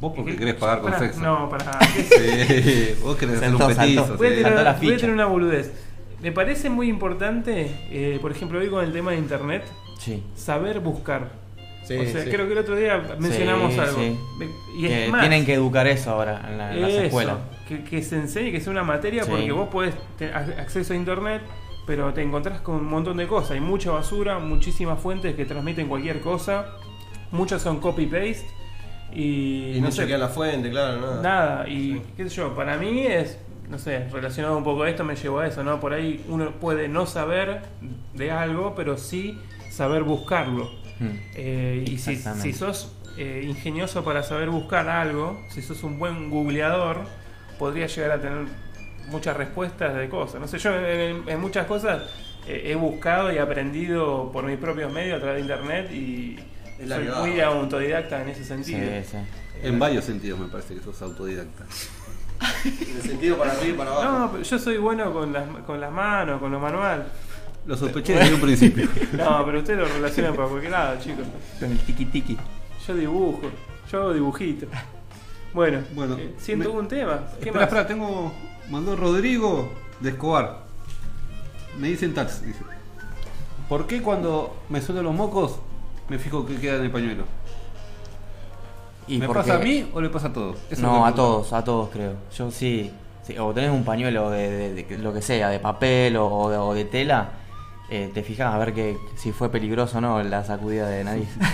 Vos 0.00 0.12
porque 0.14 0.32
que- 0.32 0.38
querés 0.38 0.54
pagar 0.54 0.80
con 0.80 0.96
sexo. 0.98 1.20
No, 1.20 1.48
para 1.48 1.78
Sí, 1.80 2.94
vos 3.02 3.16
querés 3.16 3.36
hacer 3.38 3.54
un 3.54 3.58
petizo. 3.66 4.16
Voy 4.16 4.26
a, 4.44 4.74
voy 4.76 4.96
tirar 4.96 5.10
una 5.10 5.24
boludez. 5.26 5.72
Me 6.24 6.32
parece 6.32 6.70
muy 6.70 6.88
importante, 6.88 7.70
eh, 7.90 8.18
por 8.22 8.32
ejemplo, 8.32 8.58
hoy 8.58 8.68
con 8.70 8.82
el 8.82 8.92
tema 8.94 9.10
de 9.10 9.18
internet, 9.18 9.62
Sí. 9.98 10.22
saber 10.34 10.80
buscar. 10.80 11.28
Sí, 11.84 11.98
o 11.98 12.04
sea, 12.06 12.24
sí. 12.24 12.30
creo 12.30 12.46
que 12.46 12.52
el 12.52 12.58
otro 12.60 12.76
día 12.76 12.96
mencionamos 13.18 13.74
Sí, 13.74 13.78
algo. 13.78 13.98
sí. 14.00 14.18
Y 14.78 14.86
Que 14.86 15.04
es 15.04 15.10
más, 15.10 15.20
tienen 15.20 15.44
que 15.44 15.52
educar 15.52 15.86
eso 15.86 16.12
ahora 16.12 16.40
en, 16.50 16.56
la- 16.56 16.72
en 16.72 16.80
las 16.80 16.90
eso, 16.92 17.02
escuelas. 17.02 17.36
Que, 17.68 17.84
que 17.84 18.02
se 18.02 18.16
enseñe, 18.16 18.50
que 18.52 18.60
sea 18.62 18.70
una 18.70 18.82
materia, 18.84 19.24
Sí. 19.24 19.30
porque 19.30 19.52
vos 19.52 19.68
podés 19.68 19.94
tener 20.16 20.34
ac- 20.34 20.58
acceso 20.58 20.94
a 20.94 20.96
internet, 20.96 21.42
pero 21.86 22.14
te 22.14 22.22
encontrás 22.22 22.62
con 22.62 22.76
un 22.76 22.86
montón 22.86 23.18
de 23.18 23.26
cosas. 23.26 23.50
Hay 23.50 23.60
mucha 23.60 23.90
basura, 23.90 24.38
muchísimas 24.38 24.98
fuentes 24.98 25.34
que 25.34 25.44
transmiten 25.44 25.88
cualquier 25.88 26.20
cosa. 26.20 26.68
Muchas 27.32 27.60
son 27.60 27.80
copy-paste. 27.80 28.46
Y, 29.12 29.74
Y 29.76 29.80
no 29.82 29.90
chequean 29.90 30.20
la 30.20 30.28
fuente, 30.28 30.70
claro, 30.70 30.98
nada. 31.02 31.22
Nada, 31.22 31.68
y 31.68 32.00
qué 32.16 32.30
sé 32.30 32.36
yo, 32.36 32.54
para 32.54 32.78
mí 32.78 33.00
es, 33.06 33.38
no 33.68 33.78
sé, 33.78 34.08
relacionado 34.10 34.56
un 34.56 34.64
poco 34.64 34.82
a 34.82 34.90
esto 34.90 35.04
me 35.04 35.16
llevó 35.16 35.40
a 35.40 35.46
eso, 35.46 35.62
¿no? 35.64 35.80
Por 35.80 35.92
ahí 35.92 36.24
uno 36.28 36.52
puede 36.52 36.88
no 36.88 37.06
saber 37.06 37.62
de 38.14 38.30
algo, 38.30 38.74
pero 38.74 38.96
sí 38.98 39.38
saber 39.70 40.02
buscarlo. 40.02 40.70
Mm. 41.00 41.06
Eh, 41.34 41.84
y 41.88 41.98
si, 41.98 42.16
si 42.16 42.52
sos 42.52 42.92
eh, 43.16 43.44
ingenioso 43.46 44.04
para 44.04 44.22
saber 44.22 44.50
buscar 44.50 44.88
algo, 44.88 45.40
si 45.50 45.62
sos 45.62 45.82
un 45.82 45.98
buen 45.98 46.30
googleador, 46.30 46.98
podría 47.58 47.86
llegar 47.86 48.12
a 48.12 48.20
tener 48.20 48.46
muchas 49.08 49.36
respuestas 49.36 49.94
de 49.96 50.08
cosas. 50.08 50.40
No 50.40 50.48
sé, 50.48 50.58
yo 50.58 50.74
en, 50.78 51.28
en 51.28 51.40
muchas 51.40 51.66
cosas 51.66 52.02
eh, 52.46 52.62
he 52.66 52.74
buscado 52.74 53.32
y 53.32 53.38
aprendido 53.38 54.30
por 54.32 54.44
mis 54.44 54.56
propios 54.58 54.92
medios 54.92 55.18
a 55.18 55.20
través 55.20 55.36
de 55.36 55.40
internet 55.52 55.90
y 55.92 56.38
soy 56.86 57.08
muy 57.20 57.40
autodidacta 57.40 58.22
en 58.22 58.28
ese 58.28 58.42
Sí, 58.42 58.48
sentido. 58.48 58.80
sí. 59.10 59.16
En 59.62 59.78
varios 59.78 60.04
sentidos 60.04 60.38
me 60.40 60.48
parece 60.48 60.74
que 60.74 60.80
sos 60.82 61.00
autodidacta. 61.00 61.64
En 62.64 62.96
el 62.96 63.02
sentido 63.02 63.36
para 63.38 63.52
arriba 63.52 63.74
y 63.74 63.78
para 63.78 63.90
abajo. 63.92 64.18
No, 64.18 64.32
pero 64.32 64.42
yo 64.44 64.58
soy 64.58 64.76
bueno 64.78 65.12
con 65.12 65.32
las, 65.32 65.46
con 65.66 65.80
las 65.80 65.92
manos, 65.92 66.40
con 66.40 66.50
lo 66.52 66.58
manual. 66.60 67.06
Lo 67.66 67.76
sospeché 67.76 68.14
desde 68.14 68.34
un 68.34 68.40
principio. 68.40 68.88
No, 69.12 69.44
pero 69.46 69.58
ustedes 69.58 69.78
lo 69.80 69.86
relacionan 69.86 70.34
para 70.34 70.48
cualquier 70.48 70.72
lado, 70.72 71.00
chicos. 71.00 71.24
Con 71.58 71.70
el 71.70 71.78
tiki 71.78 72.04
tiki. 72.06 72.36
Yo 72.86 72.94
dibujo, 72.94 73.40
yo 73.90 74.00
hago 74.02 74.12
dibujitos. 74.12 74.68
Bueno, 75.54 75.80
Bueno, 75.94 76.16
eh, 76.18 76.34
siento 76.38 76.72
me- 76.74 76.80
un 76.80 76.88
tema. 76.88 77.20
¿Qué 77.40 77.48
Espera, 77.48 77.54
más? 77.54 77.62
espera, 77.64 77.86
tengo. 77.86 78.32
Mandó 78.70 78.96
Rodrigo 78.96 79.72
de 80.00 80.10
Escobar. 80.10 80.64
Me 81.78 81.88
dicen 81.88 82.12
tax, 82.14 82.42
dice. 82.42 82.60
¿Por 83.68 83.86
qué 83.86 84.02
cuando 84.02 84.56
me 84.68 84.80
suenan 84.82 85.04
los 85.04 85.14
mocos 85.14 85.58
me 86.08 86.18
fijo 86.18 86.44
que 86.46 86.56
queda 86.56 86.76
en 86.76 86.82
el 86.84 86.90
pañuelo? 86.90 87.24
Y 89.06 89.18
¿Me 89.18 89.26
porque- 89.26 89.42
pasa 89.42 89.56
a 89.56 89.58
mí 89.58 89.86
o 89.92 90.00
le 90.00 90.08
pasa 90.08 90.28
a 90.28 90.32
todos? 90.32 90.56
Eso 90.70 90.82
No, 90.82 91.04
a 91.04 91.14
todos, 91.14 91.52
a 91.52 91.62
todos 91.64 91.90
creo. 91.90 92.14
Yo 92.36 92.50
sí. 92.50 92.90
sí, 93.22 93.36
O 93.38 93.52
tenés 93.52 93.70
un 93.70 93.84
pañuelo 93.84 94.30
de, 94.30 94.72
de- 94.74 94.82
de 94.84 94.98
lo 94.98 95.12
que 95.12 95.20
sea, 95.22 95.48
de 95.50 95.58
papel 95.60 96.16
o, 96.16 96.26
o 96.26 96.50
de, 96.50 96.56
o 96.58 96.74
de 96.74 96.84
tela, 96.84 97.30
eh, 97.90 98.10
te 98.14 98.22
fijas 98.22 98.54
a 98.54 98.58
ver 98.58 98.72
que 98.72 98.96
si 99.16 99.32
fue 99.32 99.50
peligroso 99.50 99.98
o 99.98 100.00
no 100.00 100.22
la 100.22 100.42
sacudida 100.44 100.88
de 100.88 101.04
nariz. 101.04 101.28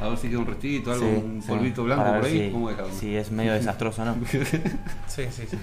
A 0.00 0.08
ver 0.08 0.18
si 0.18 0.28
queda 0.28 0.40
un 0.40 0.46
restito, 0.46 0.90
algo, 0.92 1.06
Sí, 1.06 1.12
un 1.24 1.42
sí, 1.42 1.48
polvito 1.48 1.84
blanco 1.84 2.04
por 2.04 2.24
ahí. 2.24 2.46
si- 2.46 2.50
¿Cómo 2.52 2.68
dejarlo? 2.70 2.92
si 2.92 3.16
es 3.16 3.30
medio 3.30 3.52
desastroso 3.52 4.02
o 4.02 4.04
no. 4.04 4.16
Sí, 5.06 5.24
sí, 5.30 5.44
sí. 5.48 5.58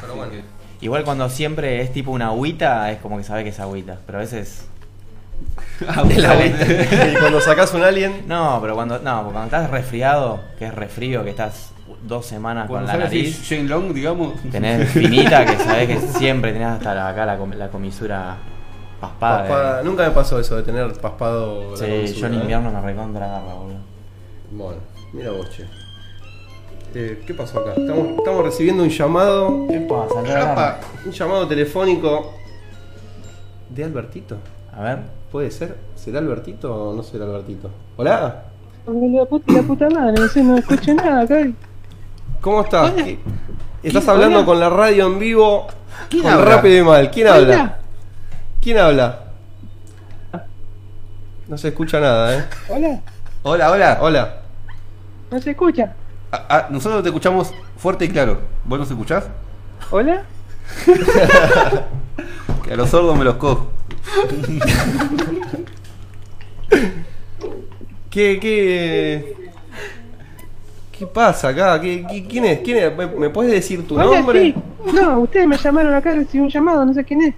Pero 0.00 0.14
bueno. 0.14 0.32
Igual 0.80 1.04
cuando 1.04 1.28
siempre 1.28 1.80
es 1.82 1.92
tipo 1.92 2.10
una 2.12 2.26
agüita, 2.28 2.90
es 2.92 2.98
como 3.00 3.16
que 3.18 3.24
sabe 3.24 3.42
que 3.44 3.50
es 3.50 3.60
agüita. 3.60 3.98
Pero 4.06 4.18
a 4.18 4.20
veces. 4.20 4.66
Ah, 5.86 6.02
De 6.04 6.16
la 6.18 6.34
bueno. 6.34 6.56
y 7.12 7.16
cuando 7.16 7.40
sacás 7.40 7.72
un 7.74 7.82
alien, 7.82 8.24
No, 8.26 8.58
pero 8.62 8.74
cuando. 8.74 8.98
No, 9.00 9.22
porque 9.24 9.32
cuando 9.32 9.44
estás 9.56 9.70
resfriado, 9.70 10.40
que 10.58 10.66
es 10.66 10.74
resfrío, 10.74 11.24
que 11.24 11.30
estás 11.30 11.72
dos 12.02 12.26
semanas 12.26 12.68
Cuando 12.68 12.90
con 12.90 12.98
la 12.98 13.04
nariz. 13.04 13.44
Jane 13.48 13.64
Long, 13.64 13.92
digamos. 13.92 14.34
Tenés 14.50 14.88
finita 14.92 15.44
que 15.44 15.56
sabés 15.58 15.88
que 15.88 15.98
siempre 16.00 16.52
tenés 16.52 16.68
hasta 16.68 16.94
la- 16.94 17.08
acá 17.08 17.26
la, 17.26 17.36
com- 17.36 17.52
la 17.52 17.68
comisura 17.68 18.36
paspada. 19.00 19.38
paspada- 19.40 19.82
nunca 19.82 20.04
me 20.04 20.10
pasó 20.10 20.38
eso 20.38 20.56
de 20.56 20.62
tener 20.62 20.92
paspado. 21.00 21.72
la 21.72 21.76
Sí, 21.76 21.84
comisura, 21.86 22.20
yo 22.20 22.26
en 22.26 22.34
¿eh? 22.34 22.36
invierno 22.42 22.70
me 22.72 22.80
recontra 22.80 23.26
agarra, 23.26 23.54
boludo. 23.54 23.78
Bueno, 24.52 24.80
mira 25.12 25.30
vos, 25.32 25.48
che. 25.50 25.64
Eh, 26.94 27.22
¿Qué 27.26 27.32
pasó 27.34 27.60
acá? 27.60 27.72
Estamos, 27.76 28.18
estamos 28.18 28.44
recibiendo 28.44 28.82
un 28.82 28.90
llamado. 28.90 29.66
¿Qué 29.68 29.80
pasa? 29.80 30.78
Un 31.06 31.10
llamado 31.12 31.48
telefónico 31.48 32.34
de 33.70 33.84
Albertito. 33.84 34.36
A 34.76 34.82
ver. 34.82 34.98
¿Puede 35.32 35.50
ser? 35.50 35.76
¿Será 35.96 36.18
Albertito 36.18 36.72
o 36.90 36.94
no 36.94 37.02
será 37.02 37.24
Albertito? 37.24 37.70
¿Hola? 37.96 38.44
La 38.86 39.24
puta, 39.24 39.52
la 39.52 39.62
puta 39.62 39.88
madre, 39.90 40.14
no 40.20 40.28
sé, 40.28 40.42
no 40.42 40.56
escucho 40.58 40.92
nada 40.94 41.22
acá. 41.22 41.40
¿Cómo 42.40 42.60
estás? 42.62 42.92
Hola. 42.92 43.04
¿Qué- 43.04 43.18
Estás 43.82 44.02
¿Quién- 44.04 44.14
hablando 44.14 44.36
hola? 44.38 44.46
con 44.46 44.60
la 44.60 44.68
radio 44.70 45.06
en 45.06 45.18
vivo. 45.18 45.66
¿Quién 46.10 46.22
con 46.22 46.32
habla? 46.32 46.44
Rápido 46.56 46.76
y 46.78 46.82
Mal. 46.84 47.10
¿Quién 47.10 47.26
habla? 47.28 47.78
¿Quién 48.60 48.78
habla? 48.78 49.18
No 51.48 51.56
se 51.58 51.68
escucha 51.68 51.98
nada, 52.00 52.36
¿eh? 52.38 52.44
Hola, 52.68 53.00
Hola, 53.42 53.70
hola. 53.72 53.98
Hola. 54.02 54.34
no 55.30 55.40
se 55.40 55.50
escucha. 55.50 55.94
Ah, 56.30 56.46
ah, 56.48 56.66
nosotros 56.70 57.02
te 57.02 57.08
escuchamos 57.08 57.52
fuerte 57.76 58.04
y 58.04 58.08
claro. 58.08 58.38
¿Vos 58.64 58.78
nos 58.78 58.90
escuchás? 58.90 59.24
Hola, 59.90 60.22
Que 62.64 62.72
a 62.72 62.76
los 62.76 62.88
sordos 62.90 63.16
me 63.18 63.24
los 63.24 63.34
cojo. 63.36 63.68
¿Qué, 68.10 68.38
qué, 68.40 69.34
qué 70.98 71.06
pasa 71.06 71.48
acá? 71.48 71.80
¿Qué, 71.80 72.04
qué- 72.08 72.26
quién 72.26 72.44
es? 72.44 72.60
¿Quién 72.60 72.76
es? 72.78 72.96
¿Me, 72.96 73.06
me 73.06 73.30
puedes 73.30 73.52
decir 73.52 73.86
tu 73.86 73.94
hola, 73.94 74.04
nombre? 74.18 74.42
sí. 74.42 74.54
No, 74.92 75.20
ustedes 75.20 75.46
me 75.46 75.56
llamaron 75.56 75.94
acá, 75.94 76.12
recibí 76.12 76.42
un 76.44 76.50
llamado, 76.50 76.84
no 76.84 76.92
sé 76.92 77.04
quién 77.04 77.22
es. 77.22 77.34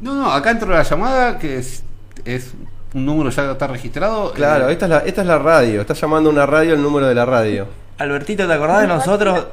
No, 0.00 0.14
no, 0.14 0.30
acá 0.32 0.50
entró 0.50 0.70
la 0.70 0.82
llamada 0.82 1.38
que 1.38 1.58
es, 1.58 1.82
es 2.24 2.52
un 2.94 3.04
número 3.06 3.30
ya 3.30 3.52
está 3.52 3.66
registrado. 3.68 4.32
Claro, 4.32 4.68
Eh, 4.68 4.72
esta 4.72 4.86
es, 4.86 4.90
la, 4.90 4.98
esta 5.00 5.20
es 5.22 5.26
la 5.26 5.38
radio. 5.38 5.80
Está 5.80 5.94
llamando 5.94 6.30
una 6.30 6.46
radio 6.46 6.74
el 6.74 6.82
número 6.82 7.06
de 7.06 7.14
la 7.14 7.24
radio. 7.24 7.66
Albertito, 7.98 8.46
¿te 8.46 8.52
acordás 8.52 8.80
de 8.82 8.86
nosotros? 8.88 9.46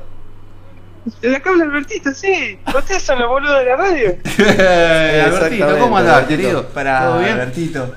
De 1.21 1.35
acá 1.35 1.51
habla 1.51 1.65
Albertito, 1.65 2.11
sí. 2.11 2.57
Ustedes 2.67 3.03
son 3.03 3.19
los 3.19 3.29
boludos 3.29 3.59
de 3.59 3.65
la 3.65 3.75
radio. 3.75 4.15
Albertito, 5.25 5.77
¿cómo 5.79 5.97
andás, 5.97 6.15
Albertito. 6.15 6.41
querido? 6.41 6.67
Para 6.69 6.99
¿Todo 7.05 7.19
bien? 7.19 7.31
Albertito. 7.33 7.95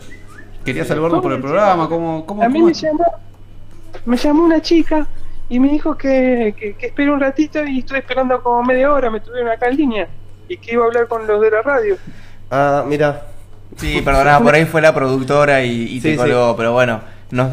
Quería 0.64 0.84
saludarnos 0.84 1.22
por 1.22 1.32
el 1.32 1.40
programa, 1.40 1.88
¿cómo, 1.88 2.26
cómo, 2.26 2.42
A 2.42 2.48
mí 2.48 2.54
cómo 2.60 2.66
me 2.66 2.74
llamó, 2.74 3.04
me 4.04 4.16
llamó 4.16 4.44
una 4.44 4.60
chica 4.60 5.06
y 5.48 5.58
me 5.58 5.68
dijo 5.70 5.96
que, 5.96 6.54
que, 6.58 6.74
que 6.74 6.86
espere 6.88 7.10
un 7.10 7.20
ratito 7.20 7.64
y 7.64 7.78
estoy 7.78 8.00
esperando 8.00 8.42
como 8.42 8.62
media 8.62 8.92
hora, 8.92 9.10
me 9.10 9.20
tuvieron 9.20 9.48
acá 9.50 9.68
en 9.68 9.76
línea 9.78 10.08
y 10.46 10.58
que 10.58 10.74
iba 10.74 10.84
a 10.84 10.88
hablar 10.88 11.08
con 11.08 11.26
los 11.26 11.40
de 11.40 11.50
la 11.50 11.62
radio. 11.62 11.96
Ah, 12.50 12.84
mira. 12.86 13.22
Sí, 13.76 14.00
perdona, 14.02 14.40
por 14.40 14.54
ahí 14.54 14.64
fue 14.66 14.80
la 14.82 14.94
productora 14.94 15.62
y, 15.62 15.96
y 15.96 16.00
te 16.00 16.10
Sí, 16.12 16.16
colgó, 16.16 16.54
pero 16.56 16.72
bueno. 16.72 17.00
Nos- 17.30 17.52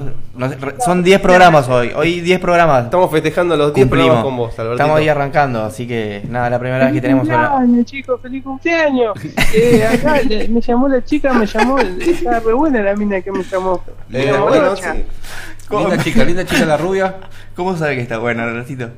son 0.84 1.04
10 1.04 1.20
programas 1.20 1.68
hoy. 1.68 1.92
Hoy 1.96 2.22
10 2.22 2.40
programas. 2.40 2.86
Estamos 2.86 3.12
festejando 3.12 3.58
los 3.58 3.74
10 3.74 3.86
cumplimos. 3.88 4.08
programas 4.10 4.24
con 4.24 4.38
vos, 4.38 4.60
Albertito. 4.60 4.74
Estamos 4.84 5.00
ahí 5.00 5.10
arrancando, 5.10 5.64
así 5.64 5.88
que 5.88 6.22
nada, 6.30 6.50
la 6.50 6.60
primera 6.60 6.86
vez 6.86 6.94
que 6.94 7.02
tenemos 7.02 7.28
¡Feliz 7.28 7.40
una. 7.40 7.50
cumpleaños, 7.52 7.86
chicos! 7.86 8.22
¡Feliz 8.22 8.44
cumpleaños! 8.44 9.14
Eh, 9.54 9.86
acá 9.86 10.22
le- 10.22 10.48
me 10.50 10.62
llamó 10.62 10.88
la 10.88 11.04
chica, 11.04 11.34
me 11.34 11.46
llamó, 11.46 11.78
estaba 11.80 12.40
re 12.40 12.54
buena 12.54 12.82
la 12.82 12.96
mina 12.96 13.22
que 13.22 13.32
me 13.32 13.44
llamó. 13.44 13.82
Me 14.10 14.24
Eh, 14.24 14.32
llamó 14.32 14.48
bueno, 14.48 14.70
Rocha. 14.70 14.94
sí. 14.94 15.06
Linda 15.72 15.98
chica, 16.04 16.24
linda 16.24 16.46
chica 16.46 16.66
la 16.66 16.78
rubia. 16.78 17.16
¿Cómo 17.56 17.76
sabe 17.76 17.96
que 17.96 18.02
está 18.02 18.18
bueno, 18.20 18.44
Albertito? 18.44 18.90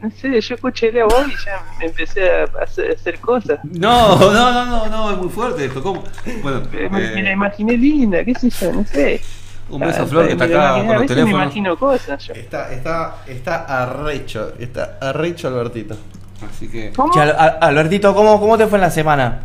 No 0.00 0.10
sé, 0.10 0.40
yo 0.40 0.54
escuché 0.56 0.90
la 0.90 1.04
voz 1.04 1.26
y 1.28 1.44
ya 1.44 1.62
me 1.78 1.86
empecé 1.86 2.28
a 2.28 2.44
hacer, 2.62 2.90
a 2.90 2.94
hacer 2.94 3.20
cosas. 3.20 3.60
No, 3.62 4.18
no, 4.18 4.32
no, 4.32 4.66
no, 4.66 4.86
no, 4.86 5.10
es 5.12 5.18
muy 5.18 5.28
fuerte 5.28 5.64
esto. 5.66 5.80
¿Cómo? 5.82 6.02
Bueno, 6.42 6.62
Me, 6.72 6.88
me 6.88 7.20
eh, 7.20 7.22
la 7.22 7.32
imaginé 7.32 7.76
linda, 7.76 8.24
qué 8.24 8.34
sé 8.34 8.50
yo, 8.50 8.72
no 8.72 8.84
sé. 8.84 9.20
Un 9.70 9.80
beso 9.80 10.00
a 10.00 10.04
Ah, 10.04 10.06
Flor 10.06 10.26
que 10.26 10.32
está 10.32 10.44
acá 10.44 10.72
con 10.76 10.90
a 10.90 10.92
los 10.94 11.02
veces 11.02 11.24
me 11.24 11.30
imagino 11.30 11.76
cosas 11.76 12.22
yo. 12.26 12.34
Está, 12.34 12.72
está, 12.72 13.16
está 13.26 13.82
arrecho. 13.82 14.52
Está 14.58 14.98
arrecho, 15.00 15.48
Albertito. 15.48 15.96
Así 16.48 16.68
que. 16.68 16.92
¿Cómo? 16.94 17.12
Che, 17.12 17.20
Al- 17.20 17.36
Al- 17.38 17.58
Albertito, 17.60 18.14
¿cómo, 18.14 18.38
¿cómo 18.40 18.58
te 18.58 18.66
fue 18.66 18.78
en 18.78 18.82
la 18.82 18.90
semana? 18.90 19.40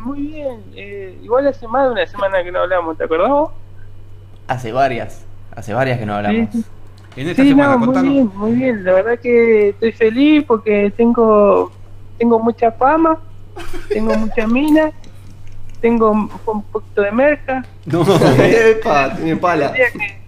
Muy 0.00 0.20
bien, 0.22 0.62
eh, 0.74 1.16
igual 1.22 1.46
hace 1.46 1.68
más 1.68 1.84
de 1.86 1.92
una 1.92 2.06
semana 2.06 2.42
que 2.42 2.50
no 2.50 2.60
hablamos, 2.60 2.96
¿te 2.98 3.04
acordás 3.04 3.28
vos? 3.30 3.50
Hace 4.48 4.72
varias. 4.72 5.24
Hace 5.54 5.74
varias 5.74 5.98
que 5.98 6.06
no 6.06 6.14
hablamos. 6.16 6.48
Sí. 6.50 6.64
En 7.16 7.28
esta 7.28 7.42
Sí, 7.42 7.50
semana, 7.50 7.72
no, 7.72 7.78
muy 7.78 7.86
contanos. 7.86 8.12
bien, 8.12 8.30
muy 8.34 8.52
bien. 8.52 8.84
La 8.84 8.92
verdad 8.94 9.18
que 9.20 9.68
estoy 9.70 9.92
feliz 9.92 10.44
porque 10.46 10.92
tengo 10.96 11.70
tengo 12.18 12.38
mucha 12.40 12.72
fama, 12.72 13.18
tengo 13.88 14.14
mucha 14.16 14.46
mina, 14.46 14.90
tengo 15.82 16.10
un, 16.12 16.30
un 16.46 16.62
poquito 16.62 17.02
de 17.02 17.12
merca. 17.12 17.62
No, 17.84 18.02
Epa, 18.38 19.14
tiene 19.14 19.36
pala. 19.36 19.66
El 19.66 19.74
día, 19.74 19.86
que, 19.92 20.18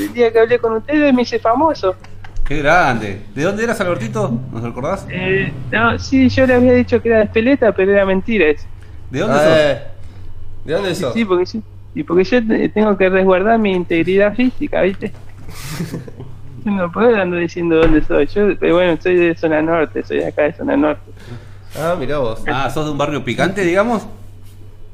el 0.00 0.12
día 0.12 0.32
que 0.32 0.38
hablé 0.40 0.58
con 0.58 0.72
ustedes 0.74 1.14
me 1.14 1.22
hice 1.22 1.38
famoso. 1.38 1.94
qué 2.44 2.58
grande. 2.58 3.22
¿De 3.34 3.42
dónde 3.44 3.64
eras, 3.64 3.80
Albertito? 3.80 4.38
¿Nos 4.52 4.62
recordás? 4.62 5.06
Eh, 5.08 5.50
no, 5.72 5.98
sí, 5.98 6.28
yo 6.28 6.46
le 6.46 6.54
había 6.54 6.72
dicho 6.74 7.00
que 7.00 7.08
era 7.08 7.18
de 7.18 7.24
Espeleta, 7.24 7.72
pero 7.72 7.92
era 7.92 8.04
mentira 8.04 8.46
eso. 8.48 8.66
¿De 9.10 9.20
dónde 9.20 9.38
sos? 9.38 9.46
Eh, 9.56 9.82
¿De 10.64 10.72
dónde 10.74 10.94
sos? 10.94 11.14
Sí, 11.14 11.24
porque 11.24 11.44
yo, 11.46 11.60
y 11.94 12.02
porque 12.02 12.24
yo 12.24 12.46
te- 12.46 12.68
tengo 12.68 12.96
que 12.98 13.08
resguardar 13.08 13.58
mi 13.58 13.72
integridad 13.72 14.34
física, 14.34 14.82
¿viste? 14.82 15.12
Yo 16.64 16.72
no 16.72 16.90
puedo 16.90 17.14
andar 17.14 17.38
diciendo 17.38 17.76
dónde 17.76 18.02
soy. 18.02 18.26
Yo, 18.26 18.58
pero 18.58 18.74
bueno, 18.74 18.98
soy 19.00 19.14
de 19.14 19.36
zona 19.36 19.62
norte, 19.62 20.02
soy 20.02 20.16
de 20.18 20.26
acá 20.26 20.42
de 20.42 20.52
zona 20.54 20.76
norte. 20.76 21.12
Ah, 21.78 21.94
mirá 21.96 22.18
vos. 22.18 22.42
Ah, 22.48 22.68
¿sos 22.70 22.84
de 22.86 22.90
un 22.90 22.98
barrio 22.98 23.22
picante, 23.24 23.60
digamos? 23.62 24.04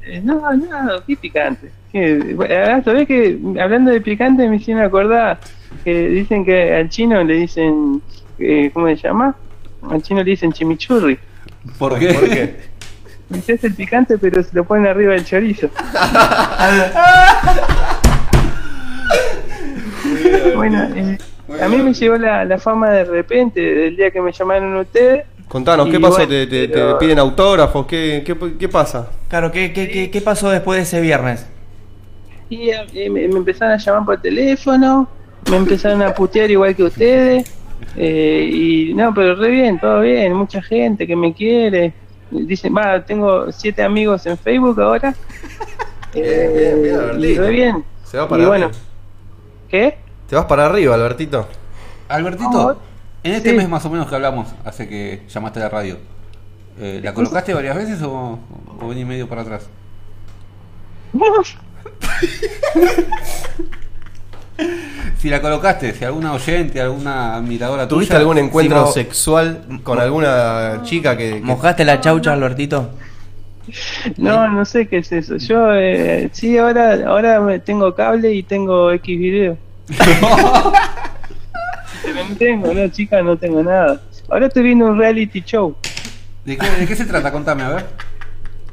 Eh, 0.05 0.21
no, 0.23 0.53
no, 0.53 1.03
qué 1.05 1.15
picante. 1.15 1.71
¿Qué? 1.91 2.35
Ah, 2.49 2.81
¿Sabés 2.83 3.07
que 3.07 3.37
hablando 3.59 3.91
de 3.91 4.01
picante 4.01 4.49
me 4.49 4.55
hicieron 4.57 4.83
acordar 4.83 5.39
que 5.83 6.09
dicen 6.09 6.43
que 6.45 6.75
al 6.75 6.89
chino 6.89 7.23
le 7.23 7.35
dicen, 7.35 8.01
eh, 8.37 8.69
¿cómo 8.73 8.87
se 8.87 8.95
llama? 8.95 9.35
Al 9.89 10.01
chino 10.01 10.23
le 10.23 10.31
dicen 10.31 10.51
chimichurri. 10.51 11.17
¿Por 11.77 11.99
qué? 11.99 12.13
¿Por 12.13 12.29
qué? 12.29 12.73
El 13.63 13.73
picante, 13.73 14.19
pero 14.19 14.43
se 14.43 14.55
lo 14.55 14.63
ponen 14.63 14.85
arriba 14.87 15.13
del 15.13 15.25
chorizo. 15.25 15.67
bueno, 20.55 20.83
eh, 20.95 21.17
a 21.59 21.67
mí 21.67 21.77
me 21.77 21.93
llegó 21.93 22.15
la, 22.17 22.45
la 22.45 22.59
fama 22.59 22.91
de 22.91 23.05
repente, 23.05 23.59
del 23.59 23.95
día 23.95 24.11
que 24.11 24.21
me 24.21 24.31
llamaron 24.31 24.77
ustedes. 24.77 25.25
Contanos, 25.53 25.87
¿qué 25.87 25.97
Y 25.97 25.99
pasó? 25.99 26.15
bueno, 26.15 26.29
¿Te, 26.29 26.47
te- 26.47 26.67
te 26.67 26.73
pero- 26.73 26.97
piden 26.97 27.19
autógrafos? 27.19 27.85
¿Qué, 27.85 28.23
qué, 28.25 28.35
qué 28.59 28.67
pasa? 28.67 29.07
Claro, 29.29 29.51
¿qué, 29.51 29.71
qué, 29.71 29.87
qué, 29.87 30.09
qué 30.11 30.19
pasó 30.21 30.49
después 30.49 30.77
de 30.77 30.83
ese 30.83 30.99
viernes? 30.99 31.45
Y 32.49 32.69
eh, 32.71 33.09
me, 33.09 33.27
me 33.27 33.37
empezaron 33.37 33.73
a 33.73 33.77
llamar 33.77 34.03
por 34.05 34.19
teléfono, 34.21 35.07
me 35.49 35.57
empezaron 35.57 36.01
a 36.01 36.13
putear 36.13 36.49
igual 36.51 36.75
que 36.75 36.83
ustedes. 36.83 37.49
eh, 37.95 38.49
y 38.51 38.93
no, 38.95 39.13
pero 39.13 39.35
re 39.35 39.49
bien, 39.51 39.79
todo 39.79 40.01
bien, 40.01 40.33
mucha 40.33 40.61
gente 40.61 41.05
que 41.07 41.15
me 41.15 41.33
quiere. 41.33 41.93
Dicen, 42.31 42.75
va, 42.75 43.05
tengo 43.05 43.51
siete 43.51 43.83
amigos 43.83 44.25
en 44.25 44.37
Facebook 44.37 44.81
ahora. 44.81 45.15
Bien, 46.15 46.53
bien, 46.53 46.81
bien, 46.83 46.95
Eh, 46.95 46.99
Albertito. 46.99 47.41
re 47.41 47.49
bien. 47.49 47.83
Se 48.05 48.17
va 48.17 48.25
Y 48.25 48.27
para 48.27 48.47
bueno, 48.47 48.65
arriba. 48.65 48.79
¿qué? 49.69 49.97
Te 50.29 50.35
vas 50.35 50.45
para 50.45 50.65
arriba, 50.67 50.93
Albertito. 50.95 51.47
Albertito, 52.07 52.77
en 53.23 53.33
este 53.33 53.49
Sí. 53.51 53.55
mes 53.55 53.69
más 53.69 53.85
o 53.85 53.89
menos 53.89 54.07
que 54.07 54.15
hablamos, 54.15 54.47
hace 54.65 54.87
que 54.87 55.21
llamaste 55.29 55.59
a 55.59 55.63
la 55.63 55.69
radio, 55.69 55.97
eh, 56.79 56.99
¿la 57.03 57.13
colocaste 57.13 57.53
varias 57.53 57.75
veces 57.75 58.01
o, 58.01 58.39
o 58.81 58.87
venís 58.87 59.05
medio 59.05 59.27
para 59.29 59.41
atrás? 59.41 59.67
Si 65.17 65.29
la 65.29 65.41
colocaste, 65.41 65.93
si 65.93 66.03
alguna 66.05 66.33
oyente, 66.33 66.79
alguna 66.81 67.35
admiradora 67.37 67.87
¿Tuviste 67.87 68.13
tuya- 68.13 68.19
algún 68.19 68.37
encuentro 68.37 68.85
sexual 68.87 69.63
con 69.83 69.99
alguna 69.99 70.81
chica 70.83 71.17
que, 71.17 71.35
que- 71.35 71.41
¿Mojaste 71.41 71.83
la 71.85 71.99
chaucha, 72.01 72.33
Albertito? 72.33 72.89
No, 74.17 74.47
no 74.49 74.65
sé 74.65 74.87
qué 74.87 74.97
es 74.97 75.11
eso. 75.11 75.37
Yo, 75.37 75.73
eh, 75.73 76.29
sí, 76.33 76.57
ahora, 76.57 76.99
ahora 77.07 77.39
me 77.39 77.59
tengo 77.59 77.95
cable 77.95 78.33
y 78.33 78.43
tengo 78.43 78.91
X 78.91 79.17
video. 79.19 79.57
No 82.29 82.35
tengo, 82.37 82.73
no, 82.73 82.87
chica, 82.89 83.21
no 83.21 83.37
tengo 83.37 83.63
nada. 83.63 84.01
Ahora 84.29 84.47
estoy 84.47 84.63
viendo 84.63 84.85
un 84.85 84.97
reality 84.97 85.41
show. 85.41 85.75
¿De 86.45 86.57
qué, 86.57 86.69
de 86.69 86.85
qué 86.87 86.95
se 86.95 87.05
trata? 87.05 87.31
Contame, 87.31 87.63
a 87.63 87.69
ver. 87.69 87.85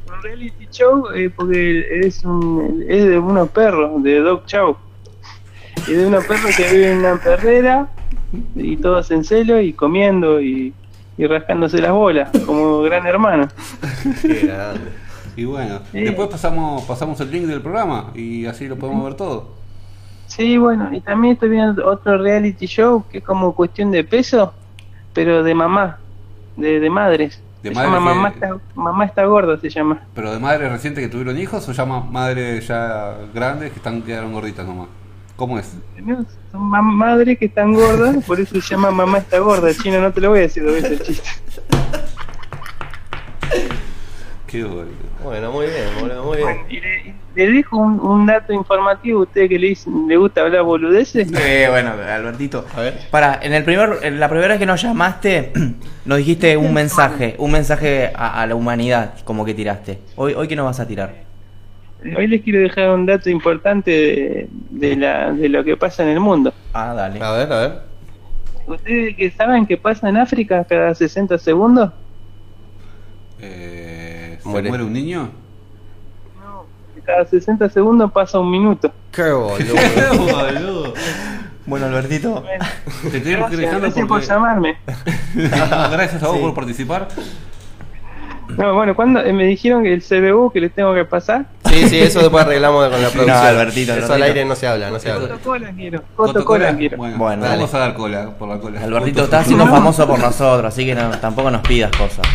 Un 0.07 0.21
reality 0.21 0.67
show 0.71 1.07
eh, 1.15 1.29
porque 1.29 1.85
es, 2.05 2.23
un, 2.23 2.83
es 2.87 3.05
de 3.05 3.17
unos 3.19 3.49
perros, 3.49 4.01
de 4.03 4.19
Dog 4.19 4.45
Chow. 4.45 4.77
Y 5.87 5.93
de 5.93 6.05
unos 6.07 6.25
perros 6.25 6.55
que 6.55 6.63
viven 6.71 6.91
en 6.91 6.97
una 6.99 7.15
perrera 7.17 7.87
y 8.55 8.77
todos 8.77 9.11
en 9.11 9.23
celo 9.23 9.59
y 9.59 9.73
comiendo 9.73 10.39
y, 10.41 10.73
y 11.17 11.27
rascándose 11.27 11.79
las 11.79 11.91
bolas, 11.91 12.29
como 12.45 12.81
gran 12.81 13.05
hermano. 13.07 13.47
Qué 14.21 14.45
grande. 14.47 14.91
Y 15.35 15.45
bueno, 15.45 15.79
Sí. 15.91 16.01
después 16.01 16.27
pasamos 16.27 16.83
pasamos 16.83 17.19
el 17.21 17.31
link 17.31 17.45
del 17.45 17.61
programa 17.61 18.11
y 18.13 18.45
así 18.45 18.67
lo 18.67 18.75
podemos 18.77 19.03
ver 19.05 19.13
todo. 19.15 19.55
Sí, 20.41 20.57
bueno, 20.57 20.89
y 20.91 21.01
también 21.01 21.33
estoy 21.33 21.49
viendo 21.49 21.85
otro 21.87 22.17
reality 22.17 22.65
show 22.65 23.05
que 23.11 23.19
es 23.19 23.23
como 23.23 23.53
cuestión 23.53 23.91
de 23.91 24.03
peso, 24.03 24.53
pero 25.13 25.43
de 25.43 25.53
mamá, 25.53 25.99
de, 26.57 26.79
de 26.79 26.89
madres. 26.89 27.39
De 27.61 27.69
se 27.69 27.75
llama 27.75 27.97
que- 27.99 28.03
mamá, 28.03 28.29
está, 28.29 28.57
mamá 28.73 29.05
está 29.05 29.25
gorda, 29.25 29.59
se 29.59 29.69
llama. 29.69 29.99
Pero 30.15 30.31
de 30.33 30.39
madres 30.39 30.71
recientes 30.71 31.03
que 31.03 31.09
tuvieron 31.11 31.37
hijos 31.37 31.69
o 31.69 31.71
llama 31.73 31.99
madres 32.01 32.67
ya 32.67 33.17
grandes 33.35 33.69
que 33.71 33.77
están 33.77 34.01
quedaron 34.01 34.33
gorditas 34.33 34.65
nomás. 34.65 34.87
¿Cómo 35.35 35.59
es? 35.59 35.75
No, 36.03 36.25
Son 36.51 36.61
ma- 36.63 36.81
madres 36.81 37.37
que 37.37 37.45
están 37.45 37.73
gordas, 37.73 38.23
por 38.25 38.39
eso 38.39 38.59
se 38.59 38.61
llama 38.61 38.89
mamá 38.89 39.19
está 39.19 39.37
gorda. 39.37 39.71
Chino, 39.75 40.01
no 40.01 40.11
te 40.11 40.21
lo 40.21 40.29
voy 40.29 40.39
a 40.39 40.41
decir 40.41 40.63
dos 40.63 40.73
veces 40.73 40.91
el 40.91 41.01
chiste. 41.05 41.29
Qué 44.47 44.63
bueno. 44.63 44.89
Bueno, 45.23 45.51
muy 45.51 45.67
bien, 45.67 45.85
boludo, 45.99 46.23
muy 46.25 46.37
bien. 46.37 46.57
Y 46.67 46.79
le, 46.81 47.13
y 47.35 47.39
le 47.39 47.51
dejo 47.51 47.77
un, 47.77 47.99
un 47.99 48.25
dato 48.25 48.51
informativo 48.53 49.19
a 49.19 49.23
usted 49.23 49.47
que 49.49 49.57
le, 49.59 49.67
dicen- 49.69 50.07
le 50.07 50.17
gusta 50.17 50.41
hablar 50.41 50.63
boludeces. 50.63 51.31
Eh, 51.39 51.67
bueno, 51.69 51.91
Albertito. 51.91 52.65
A 52.75 52.81
ver. 52.81 52.99
Para, 53.11 53.39
en 53.41 53.53
el 53.53 53.63
primer, 53.63 53.97
en 54.03 54.19
la 54.19 54.27
primera 54.29 54.49
vez 54.49 54.59
que 54.59 54.65
nos 54.65 54.81
llamaste, 54.81 55.51
nos 56.05 56.17
dijiste 56.17 56.57
un 56.57 56.73
mensaje, 56.73 57.35
un 57.37 57.51
mensaje 57.51 58.11
a, 58.15 58.41
a 58.41 58.47
la 58.47 58.55
humanidad, 58.55 59.13
como 59.23 59.45
que 59.45 59.53
tiraste. 59.53 59.99
Hoy, 60.15 60.33
hoy 60.33 60.47
qué 60.47 60.55
nos 60.55 60.65
vas 60.65 60.79
a 60.79 60.87
tirar. 60.87 61.13
Hoy 62.17 62.25
les 62.27 62.41
quiero 62.41 62.59
dejar 62.61 62.89
un 62.89 63.05
dato 63.05 63.29
importante 63.29 63.91
de, 63.91 64.47
de, 64.71 64.95
la, 64.95 65.31
de 65.31 65.47
lo 65.49 65.63
que 65.63 65.77
pasa 65.77 66.01
en 66.03 66.09
el 66.09 66.19
mundo. 66.19 66.51
Ah, 66.73 66.93
dale. 66.95 67.21
A 67.23 67.31
ver, 67.33 67.53
a 67.53 67.59
ver. 67.59 67.91
¿Ustedes 68.65 69.15
que 69.15 69.29
saben 69.31 69.65
qué 69.67 69.77
pasa 69.77 70.09
en 70.09 70.17
África 70.17 70.63
cada 70.63 70.95
60 70.95 71.37
segundos? 71.37 71.91
Eh, 73.39 74.37
¿Se 74.41 74.47
Muere. 74.49 74.69
muere. 74.69 74.83
un 74.83 74.93
niño? 74.93 75.29
Cada 77.11 77.25
60 77.25 77.69
segundos 77.69 78.09
pasa 78.13 78.39
un 78.39 78.49
minuto. 78.49 78.89
Qué 79.11 79.31
boludo. 79.33 79.75
boludo. 80.17 80.93
Bueno, 81.65 81.87
Albertito. 81.87 82.41
Te 83.11 83.19
tenemos 83.19 83.49
que 83.49 83.55
ir 83.55 83.59
Gracias, 83.59 83.59
dejando 83.59 83.81
gracias 83.81 84.07
por 84.07 84.19
porque... 84.19 84.27
llamarme. 84.27 84.77
Gracias 85.35 86.23
a 86.23 86.27
vos 86.27 86.37
Sí. 86.37 86.41
por 86.41 86.53
participar. 86.53 87.07
No, 88.57 88.73
bueno, 88.75 88.95
cuando 88.95 89.21
me 89.33 89.45
dijeron 89.45 89.83
que 89.83 89.93
el 89.93 90.01
CBU 90.01 90.51
que 90.53 90.61
les 90.61 90.73
tengo 90.73 90.93
que 90.93 91.03
pasar, 91.03 91.45
Sí, 91.65 91.89
sí, 91.89 91.99
eso 91.99 92.19
después 92.19 92.45
arreglamos 92.45 92.89
con 92.89 93.01
la 93.01 93.09
producción. 93.09 93.37
Albertito, 93.37 93.91
Eso 93.93 94.13
Albertito. 94.13 94.13
al 94.13 94.23
aire 94.23 94.45
no 94.45 94.55
se 94.55 94.67
habla, 94.67 94.89
no 94.89 94.99
se 94.99 95.11
habla. 95.11 95.35
cola 95.43 95.71
quiero, 95.75 96.01
¿Coto 96.15 96.33
coto 96.33 96.45
cola 96.45 96.75
quiero. 96.77 96.97
Bueno, 96.97 97.17
Bueno, 97.17 97.43
dale. 97.43 97.55
vamos 97.57 97.73
a 97.73 97.79
dar 97.79 97.93
cola 97.93 98.29
por 98.37 98.47
la 98.47 98.57
cola. 98.57 98.81
Albertito 98.81 99.23
está 99.23 99.39
haciendo 99.39 99.67
famoso 99.67 100.07
por 100.07 100.19
nosotros, 100.19 100.65
así 100.73 100.85
que 100.85 100.95
no- 100.95 101.09
tampoco 101.19 101.51
nos 101.51 101.61
pidas 101.61 101.91
cosas. 101.91 102.25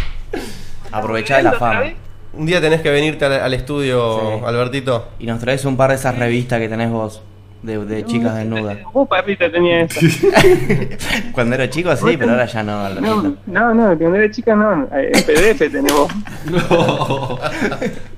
Aprovechá 0.92 1.38
de 1.38 1.42
la 1.44 1.50
¿Otra 1.50 1.60
fama. 1.60 1.80
vez? 1.80 1.96
Un 2.36 2.46
día 2.46 2.60
tenés 2.60 2.80
que 2.82 2.90
venirte 2.90 3.24
al, 3.24 3.32
al 3.34 3.54
estudio, 3.54 4.20
Sí. 4.20 4.44
Albertito. 4.46 5.08
Y 5.18 5.26
nos 5.26 5.40
traes 5.40 5.64
un 5.64 5.76
par 5.76 5.90
de 5.90 5.96
esas 5.96 6.16
revistas 6.18 6.60
que 6.60 6.68
tenés 6.68 6.90
vos, 6.90 7.22
de, 7.62 7.84
de 7.84 8.04
chicas 8.04 8.36
desnudas. 8.36 8.78
Vos, 8.92 9.08
papita, 9.08 9.50
tenías 9.50 9.90
eso. 9.96 10.28
Cuando 11.32 11.54
era 11.54 11.68
chico 11.70 11.94
sí, 11.96 12.16
pero 12.18 12.32
ahora 12.32 12.46
ya 12.46 12.62
no, 12.62 12.78
Albertito. 12.84 13.22
No, 13.46 13.74
no, 13.74 13.74
no, 13.74 13.98
cuando 13.98 14.16
era 14.16 14.30
chica 14.30 14.54
no, 14.54 14.88
en 14.92 15.12
PDF 15.24 15.70
tenés 15.70 15.92
vos. 15.92 16.10
No. 16.50 17.38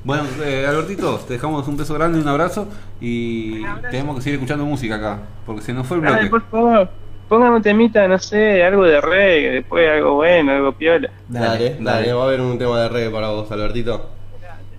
bueno, 0.05 0.25
eh, 0.45 0.67
Albertito, 0.69 1.17
te 1.27 1.35
dejamos 1.35 1.67
un 1.67 1.77
beso 1.77 1.95
grande 1.95 2.19
y 2.19 2.23
un 2.23 2.29
abrazo. 2.29 2.69
Y 3.01 3.63
tenemos 3.91 4.17
que 4.17 4.23
seguir 4.23 4.35
escuchando 4.39 4.65
música 4.67 4.97
acá, 4.97 5.19
porque 5.47 5.63
se 5.63 5.73
nos 5.73 5.87
fue 5.87 5.97
el 5.99 6.03
bloque. 6.03 6.19
Ay, 6.23 6.29
por 6.29 6.43
favor, 6.51 6.91
póngame 7.29 7.57
un 7.57 7.63
temita, 7.63 8.09
no 8.09 8.19
sé, 8.19 8.63
algo 8.65 8.85
de 8.85 9.01
reggae, 9.01 9.51
después 9.51 9.89
algo 9.89 10.15
bueno, 10.15 10.53
algo 10.53 10.73
piola. 10.73 11.11
Dale, 11.29 11.77
dale, 11.81 12.13
va 12.13 12.23
a 12.23 12.27
haber 12.27 12.41
un 12.41 12.59
tema 12.59 12.81
de 12.81 12.89
reggae 12.89 13.11
para 13.11 13.29
vos, 13.29 13.51
Albertito. 13.53 14.11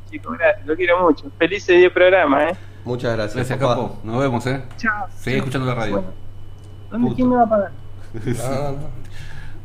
Chicos, 0.10 0.38
gracias, 0.38 0.66
lo 0.66 0.76
quiero 0.76 1.00
mucho. 1.02 1.26
Feliz 1.38 1.68
día 1.68 1.80
de 1.80 1.90
programa, 1.92 2.50
eh. 2.50 2.56
Muchas 2.84 3.14
gracias. 3.14 3.36
Gracias, 3.36 3.60
papá. 3.60 3.76
Capo. 3.76 4.00
Nos 4.04 4.20
vemos, 4.20 4.46
eh. 4.48 4.64
Chao. 4.78 5.06
Seguí 5.16 5.38
escuchando 5.38 5.68
la 5.68 5.76
radio. 5.76 6.04
¿Dónde 6.90 7.14
quién 7.16 7.30
me 7.30 7.36
va 7.36 7.44
a 7.44 7.50
pagar? 7.50 7.72
No, 8.14 8.50
no, 8.50 8.72
no. 8.72 9.00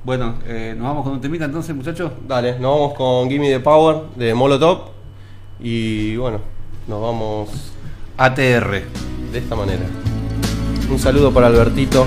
Bueno, 0.04 0.34
eh, 0.46 0.74
nos 0.76 0.86
vamos 0.86 1.04
con 1.04 1.14
un 1.14 1.20
temita 1.22 1.46
entonces, 1.46 1.74
muchachos. 1.74 2.12
Dale, 2.26 2.58
nos 2.58 2.74
vamos 2.74 2.94
con 2.94 3.30
Gimme 3.30 3.48
the 3.48 3.60
Power 3.60 4.10
de 4.16 4.34
Molotov. 4.34 4.90
Y 5.60 6.16
bueno, 6.16 6.40
nos 6.86 7.00
vamos 7.00 7.72
ATR. 8.18 8.82
de 9.32 9.38
esta 9.38 9.56
manera. 9.56 9.84
Un 10.90 10.98
saludo 10.98 11.32
para 11.32 11.46
Albertito, 11.46 12.06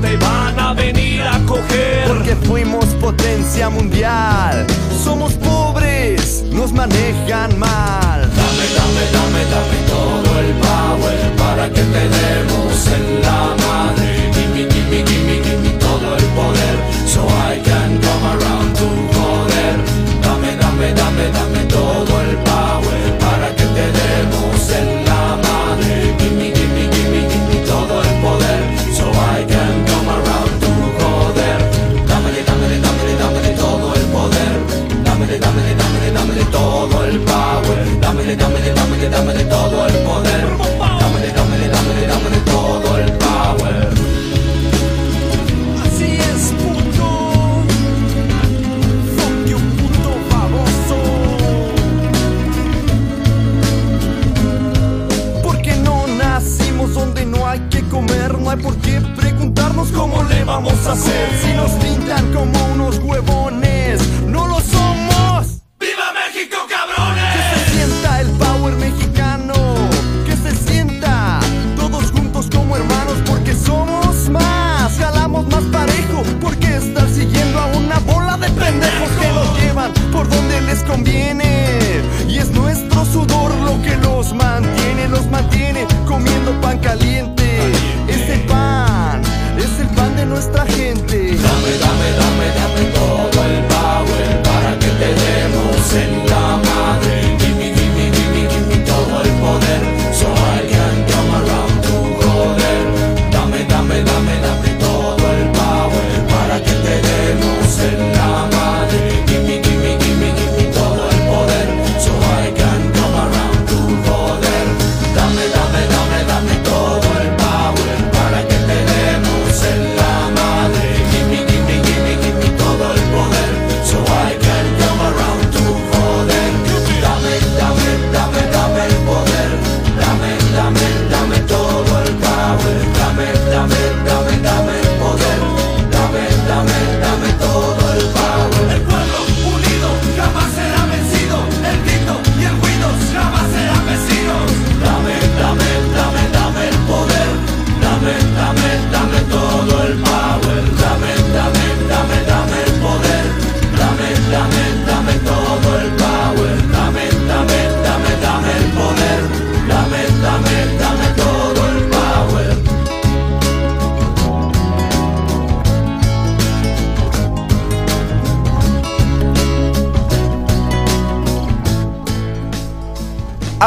te 0.00 0.16
van 0.16 0.58
a 0.58 0.72
venir 0.72 1.22
a 1.22 1.38
coger. 1.46 2.04
Porque 2.06 2.34
fuimos 2.46 2.86
potencia 3.00 3.68
mundial. 3.70 4.66
Somos 5.04 5.34
pobres, 5.34 6.44
nos 6.50 6.72
manejan 6.72 7.58
mal. 7.58 8.20
Dame, 8.20 8.66
dame, 8.78 9.04
dame, 9.16 9.42
dame 9.54 9.78
todo 9.88 10.40
el 10.40 10.52
power 10.66 11.36
para 11.36 11.68
que 11.68 11.82
te 11.82 12.04
demos 12.18 12.86
en 12.96 13.22
la 13.22 13.40
madre. 13.66 14.30
Gimme, 14.34 14.68
gimme, 14.72 15.04
gimme, 15.06 15.40
gimme 15.44 15.70
todo 15.78 16.16
el 16.16 16.24
poder 16.38 16.76
so 17.06 17.26
I 17.26 17.60
can 17.64 17.79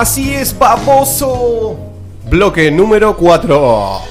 Así 0.04 0.34
es, 0.34 0.60
baboso. 0.60 1.78
Bloque 2.30 2.70
número 2.70 3.16
4. 3.16 4.02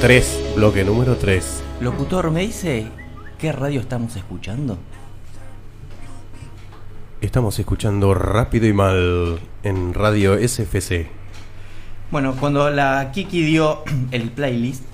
3. 0.00 0.40
Bloque 0.54 0.84
número 0.84 1.16
3. 1.16 1.62
Locutor, 1.80 2.30
¿me 2.30 2.42
dice 2.42 2.86
qué 3.36 3.50
radio 3.50 3.80
estamos 3.80 4.14
escuchando? 4.14 4.78
Estamos 7.20 7.58
escuchando 7.58 8.14
Rápido 8.14 8.68
y 8.68 8.72
Mal 8.72 9.40
en 9.64 9.92
Radio 9.92 10.38
SFC. 10.38 11.08
Bueno, 12.12 12.36
cuando 12.38 12.70
la 12.70 13.10
Kiki 13.10 13.42
dio 13.42 13.82
el 14.12 14.30
playlist, 14.30 14.84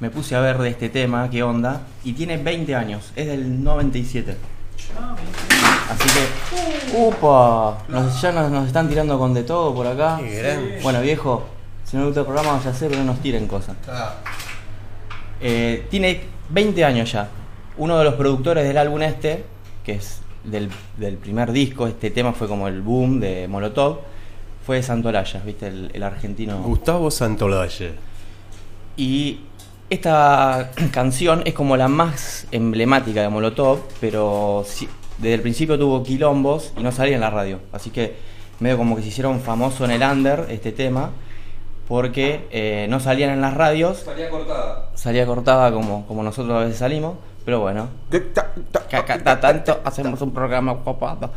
me 0.00 0.08
puse 0.08 0.34
a 0.34 0.40
ver 0.40 0.56
de 0.56 0.70
este 0.70 0.88
tema, 0.88 1.28
qué 1.28 1.42
onda, 1.42 1.82
y 2.04 2.14
tiene 2.14 2.38
20 2.38 2.74
años, 2.74 3.12
es 3.16 3.26
del 3.26 3.62
97. 3.62 4.34
Así 5.90 6.08
que, 6.08 6.39
upa, 6.94 7.78
nos- 7.88 8.20
ya 8.20 8.32
nos, 8.32 8.50
nos 8.50 8.66
están 8.66 8.88
tirando 8.88 9.18
con 9.18 9.34
de 9.34 9.42
todo 9.44 9.74
por 9.74 9.86
acá. 9.86 10.18
Bueno, 10.82 11.00
viejo, 11.00 11.44
si 11.84 11.96
no 11.96 12.02
le 12.02 12.06
gusta 12.08 12.20
el 12.20 12.26
programa, 12.26 12.60
ya 12.64 12.72
sé, 12.74 12.88
pero 12.88 13.00
no 13.00 13.12
nos 13.12 13.20
tiren 13.20 13.46
cosas. 13.46 13.76
Eh, 15.40 15.86
tiene 15.90 16.22
20 16.50 16.84
años 16.84 17.10
ya. 17.12 17.28
Uno 17.78 17.98
de 17.98 18.04
los 18.04 18.14
productores 18.14 18.64
del 18.66 18.76
álbum 18.76 19.00
este, 19.02 19.44
que 19.84 19.92
es 19.92 20.20
del, 20.44 20.70
del 20.96 21.16
primer 21.16 21.52
disco, 21.52 21.86
este 21.86 22.10
tema 22.10 22.32
fue 22.32 22.48
como 22.48 22.68
el 22.68 22.82
boom 22.82 23.20
de 23.20 23.48
Molotov, 23.48 24.00
fue 24.66 24.82
Santolaya, 24.82 25.40
¿viste? 25.44 25.68
El, 25.68 25.90
el 25.94 26.02
argentino. 26.02 26.58
Gustavo 26.62 27.10
Santolaya. 27.10 27.92
Y 28.96 29.40
esta 29.88 30.70
canción 30.92 31.42
es 31.46 31.54
como 31.54 31.76
la 31.76 31.88
más 31.88 32.46
emblemática 32.50 33.22
de 33.22 33.28
Molotov, 33.30 33.80
pero 34.00 34.64
desde 35.20 35.34
el 35.34 35.40
principio 35.42 35.78
tuvo 35.78 36.02
quilombos 36.02 36.72
y 36.78 36.82
no 36.82 36.92
salía 36.92 37.14
en 37.14 37.20
la 37.20 37.30
radio. 37.30 37.60
Así 37.72 37.90
que 37.90 38.14
medio 38.58 38.76
como 38.76 38.96
que 38.96 39.02
se 39.02 39.08
hicieron 39.08 39.40
famoso 39.40 39.84
en 39.84 39.90
el 39.92 40.02
under 40.02 40.46
este 40.50 40.72
tema, 40.72 41.10
porque 41.88 42.46
eh, 42.50 42.86
no 42.88 43.00
salían 43.00 43.30
en 43.30 43.40
las 43.40 43.54
radios, 43.54 43.98
Salía 44.04 44.30
cortada. 44.30 44.90
salía 44.94 45.26
cortada 45.26 45.72
como, 45.72 46.06
como 46.06 46.22
nosotros 46.22 46.54
a 46.56 46.60
veces 46.64 46.78
salimos, 46.78 47.16
pero 47.44 47.60
bueno, 47.60 47.88
ca- 48.34 49.04
cada 49.04 49.40
tanto 49.40 49.80
hacemos 49.84 50.20
un 50.22 50.32
programa 50.32 50.76
copado. 50.84 51.32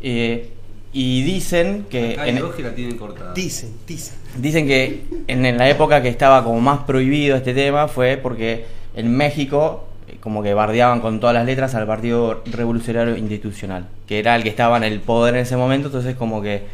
Eh, 0.00 0.52
y 0.92 1.22
dicen 1.24 1.86
que... 1.90 2.14
En- 2.14 2.40
la 2.62 2.74
tienen 2.74 2.96
cortada. 2.96 3.32
Dicen, 3.34 3.74
dicen. 3.86 4.14
Dicen 4.38 4.66
que 4.66 5.04
en, 5.26 5.44
en 5.44 5.58
la 5.58 5.68
época 5.68 6.00
que 6.02 6.08
estaba 6.08 6.44
como 6.44 6.60
más 6.60 6.84
prohibido 6.84 7.36
este 7.36 7.52
tema 7.52 7.88
fue 7.88 8.16
porque 8.16 8.66
en 8.94 9.14
México 9.16 9.84
como 10.26 10.42
que 10.42 10.54
bardeaban 10.54 11.00
con 11.00 11.20
todas 11.20 11.34
las 11.34 11.46
letras 11.46 11.76
al 11.76 11.86
Partido 11.86 12.42
Revolucionario 12.46 13.16
Institucional, 13.16 13.86
que 14.08 14.18
era 14.18 14.34
el 14.34 14.42
que 14.42 14.48
estaba 14.48 14.76
en 14.76 14.82
el 14.82 14.98
poder 14.98 15.36
en 15.36 15.42
ese 15.42 15.56
momento, 15.56 15.86
entonces 15.86 16.16
como 16.16 16.42
que 16.42 16.64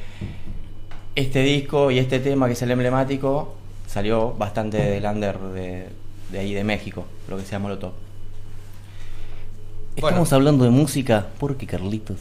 este 1.17 1.43
disco 1.43 1.91
y 1.91 1.99
este 1.99 2.19
tema 2.19 2.47
que 2.47 2.55
es 2.55 2.63
el 2.63 2.71
emblemático 2.71 3.55
salió 3.87 4.33
bastante 4.33 4.79
del 4.79 5.05
under 5.05 5.39
de, 5.39 5.87
de 6.31 6.39
ahí 6.39 6.55
de 6.55 6.65
México, 6.65 7.05
lo 7.29 7.37
que 7.37 7.43
se 7.43 7.53
llama 7.53 7.65
Molotov. 7.65 7.93
Estamos 9.97 10.33
hablando 10.33 10.65
de 10.65 10.71
música 10.71 11.27
porque 11.39 11.67
Carlitos. 11.67 12.21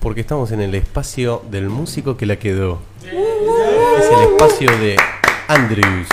Porque 0.00 0.22
estamos 0.22 0.52
en 0.52 0.62
el 0.62 0.74
espacio 0.74 1.42
del 1.50 1.68
músico 1.68 2.16
que 2.16 2.24
la 2.24 2.36
quedó. 2.36 2.78
Es 3.02 4.10
el 4.10 4.32
espacio 4.32 4.70
de 4.78 4.96
Andrews. 5.48 6.08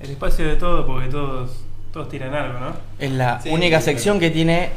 El 0.00 0.08
espacio 0.08 0.48
de 0.48 0.56
todo, 0.56 0.86
porque 0.86 1.08
todos, 1.08 1.65
todos 1.96 2.10
tiran 2.10 2.34
algo, 2.34 2.60
¿no? 2.60 2.72
Es 2.98 3.10
la 3.10 3.40
Sí, 3.40 3.48
única 3.48 3.78
sí, 3.80 3.86
sección 3.86 4.20
que 4.20 4.28
tiene. 4.30 4.68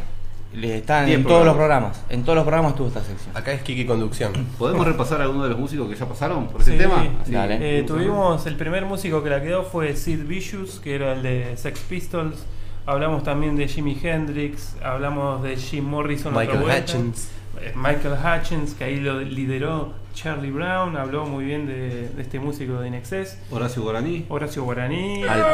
le- 0.54 0.78
Está 0.78 1.08
en 1.10 1.26
todos 1.26 1.46
los 1.46 1.54
programas. 1.56 2.02
En 2.10 2.24
todos 2.24 2.38
los 2.38 2.44
programas 2.46 2.76
tuvo 2.76 2.88
esta 2.88 3.04
sección. 3.04 3.36
Acá 3.36 3.52
es 3.52 3.62
Kiki 3.62 3.86
Conducción. 3.86 4.32
¿Podemos 4.58 4.88
repasar 4.88 5.20
a 5.20 5.26
alguno 5.26 5.44
de 5.44 5.50
los 5.50 5.60
músicos 5.60 5.90
que 5.90 5.96
ya 5.98 6.06
pasaron 6.08 6.48
por 6.48 6.62
ese 6.62 6.72
Sí. 6.72 6.78
tema? 6.78 7.04
Así, 7.22 7.32
Dale. 7.34 7.80
Eh, 7.80 7.84
tuvimos 7.84 8.46
el 8.46 8.56
primer 8.56 8.86
músico 8.86 9.22
que 9.22 9.30
la 9.30 9.42
quedó 9.42 9.64
fue 9.64 9.96
Sid 9.98 10.24
Vicious, 10.26 10.80
que 10.80 10.96
era 10.96 11.12
el 11.12 11.22
de 11.24 11.58
Sex 11.58 11.82
Pistols. 11.82 12.46
Hablamos 12.86 13.24
también 13.24 13.58
de 13.58 13.68
Jimi 13.68 14.00
Hendrix, 14.02 14.76
hablamos 14.82 15.44
de 15.44 15.58
Jim 15.58 15.84
Morrison. 15.84 16.34
Michael. 16.34 16.64
Hutchins. 16.64 17.30
Eh, 17.62 17.74
Michael 17.76 18.14
Hutchins, 18.16 18.74
que 18.76 18.86
ahí 18.86 19.02
lo 19.02 19.20
lideró 19.20 19.92
Charlie 20.22 20.52
Brown, 20.52 20.98
habló 20.98 21.26
muy 21.26 21.46
bien 21.46 21.66
de, 21.66 22.10
de 22.10 22.22
este 22.22 22.40
músico 22.40 22.82
de 22.82 22.90
Inexcess. 22.90 23.38
Horacio 23.52 23.84
Guaraní. 23.84 24.26
Horacio 24.28 24.64
Guaraní, 24.66 25.24
Al- 25.24 25.46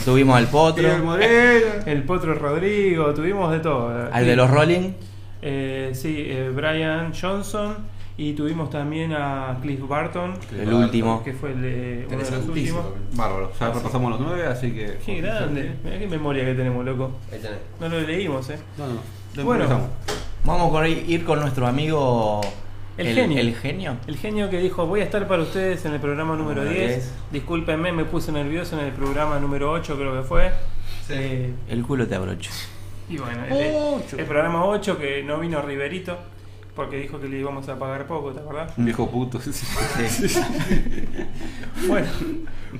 tuvimos 0.04 0.36
al 0.36 0.46
Potro, 0.46 0.88
Moreno. 0.98 1.66
el 1.86 2.02
Potro 2.04 2.34
Rodrigo, 2.34 3.12
tuvimos 3.14 3.50
de 3.50 3.58
todo. 3.60 4.08
al 4.12 4.24
de 4.24 4.36
los 4.36 4.48
Rolling. 4.48 4.92
Eh, 5.42 5.90
sí, 5.94 6.24
eh, 6.28 6.50
Brian 6.54 7.12
Johnson 7.20 7.76
y 8.16 8.32
tuvimos 8.34 8.70
también 8.70 9.12
a 9.12 9.58
Cliff 9.60 9.80
Barton, 9.88 10.34
El 10.56 10.72
último. 10.72 11.22
que 11.24 11.32
fue 11.32 11.50
el 11.50 11.62
de, 11.62 12.06
uno 12.08 12.18
de 12.18 12.30
los 12.30 12.46
últimos. 12.48 12.84
Bárbaro. 13.14 13.50
Ya 13.58 13.72
repasamos 13.72 14.10
los 14.12 14.20
nueve, 14.20 14.46
así 14.46 14.70
que. 14.70 14.98
Qué 15.04 15.20
grande, 15.20 15.74
mirá 15.82 15.98
qué 15.98 16.06
memoria 16.06 16.44
que 16.44 16.54
tenemos, 16.54 16.84
loco. 16.84 17.10
Ahí 17.32 17.38
tenés. 17.40 17.58
No 17.80 17.88
lo 17.88 18.00
leímos, 18.00 18.48
eh. 18.50 18.58
No, 18.78 18.86
no. 18.86 19.00
Lo 19.34 19.44
Bueno. 19.44 19.64
empezamos. 19.64 19.90
Vamos 20.44 20.80
a 20.80 20.88
ir 20.88 21.24
con 21.24 21.40
nuestro 21.40 21.66
amigo. 21.66 22.40
El 22.98 23.14
genio. 23.14 23.40
El 23.40 23.54
genio. 23.54 23.96
El 24.06 24.16
genio 24.16 24.48
que 24.50 24.58
dijo, 24.58 24.86
voy 24.86 25.00
a 25.00 25.04
estar 25.04 25.26
para 25.28 25.42
ustedes 25.42 25.84
en 25.84 25.92
el 25.94 26.00
programa 26.00 26.34
número 26.36 26.62
Número 26.62 26.78
10. 26.78 26.94
10. 26.96 27.12
Discúlpenme, 27.32 27.92
me 27.92 28.04
puse 28.04 28.32
nervioso 28.32 28.78
en 28.78 28.86
el 28.86 28.92
programa 28.92 29.38
número 29.38 29.70
8, 29.72 29.96
creo 29.96 30.14
que 30.16 30.22
fue. 30.26 30.50
Eh, 31.10 31.52
El 31.68 31.82
culo 31.84 32.06
te 32.06 32.14
abrocho. 32.14 32.50
y 33.08 33.18
bueno, 33.18 33.44
el, 33.46 34.18
el 34.18 34.24
programa 34.26 34.64
8 34.64 34.98
que 34.98 35.22
no 35.22 35.38
vino 35.38 35.60
Riverito, 35.62 36.16
porque 36.74 36.96
dijo 36.98 37.20
que 37.20 37.28
le 37.28 37.38
íbamos 37.38 37.68
a 37.68 37.78
pagar 37.78 38.06
poco, 38.06 38.32
¿te 38.32 38.40
acordás? 38.40 38.72
Un 38.76 38.84
viejo 38.86 39.10
puto. 39.10 39.38
Bueno, 41.88 42.06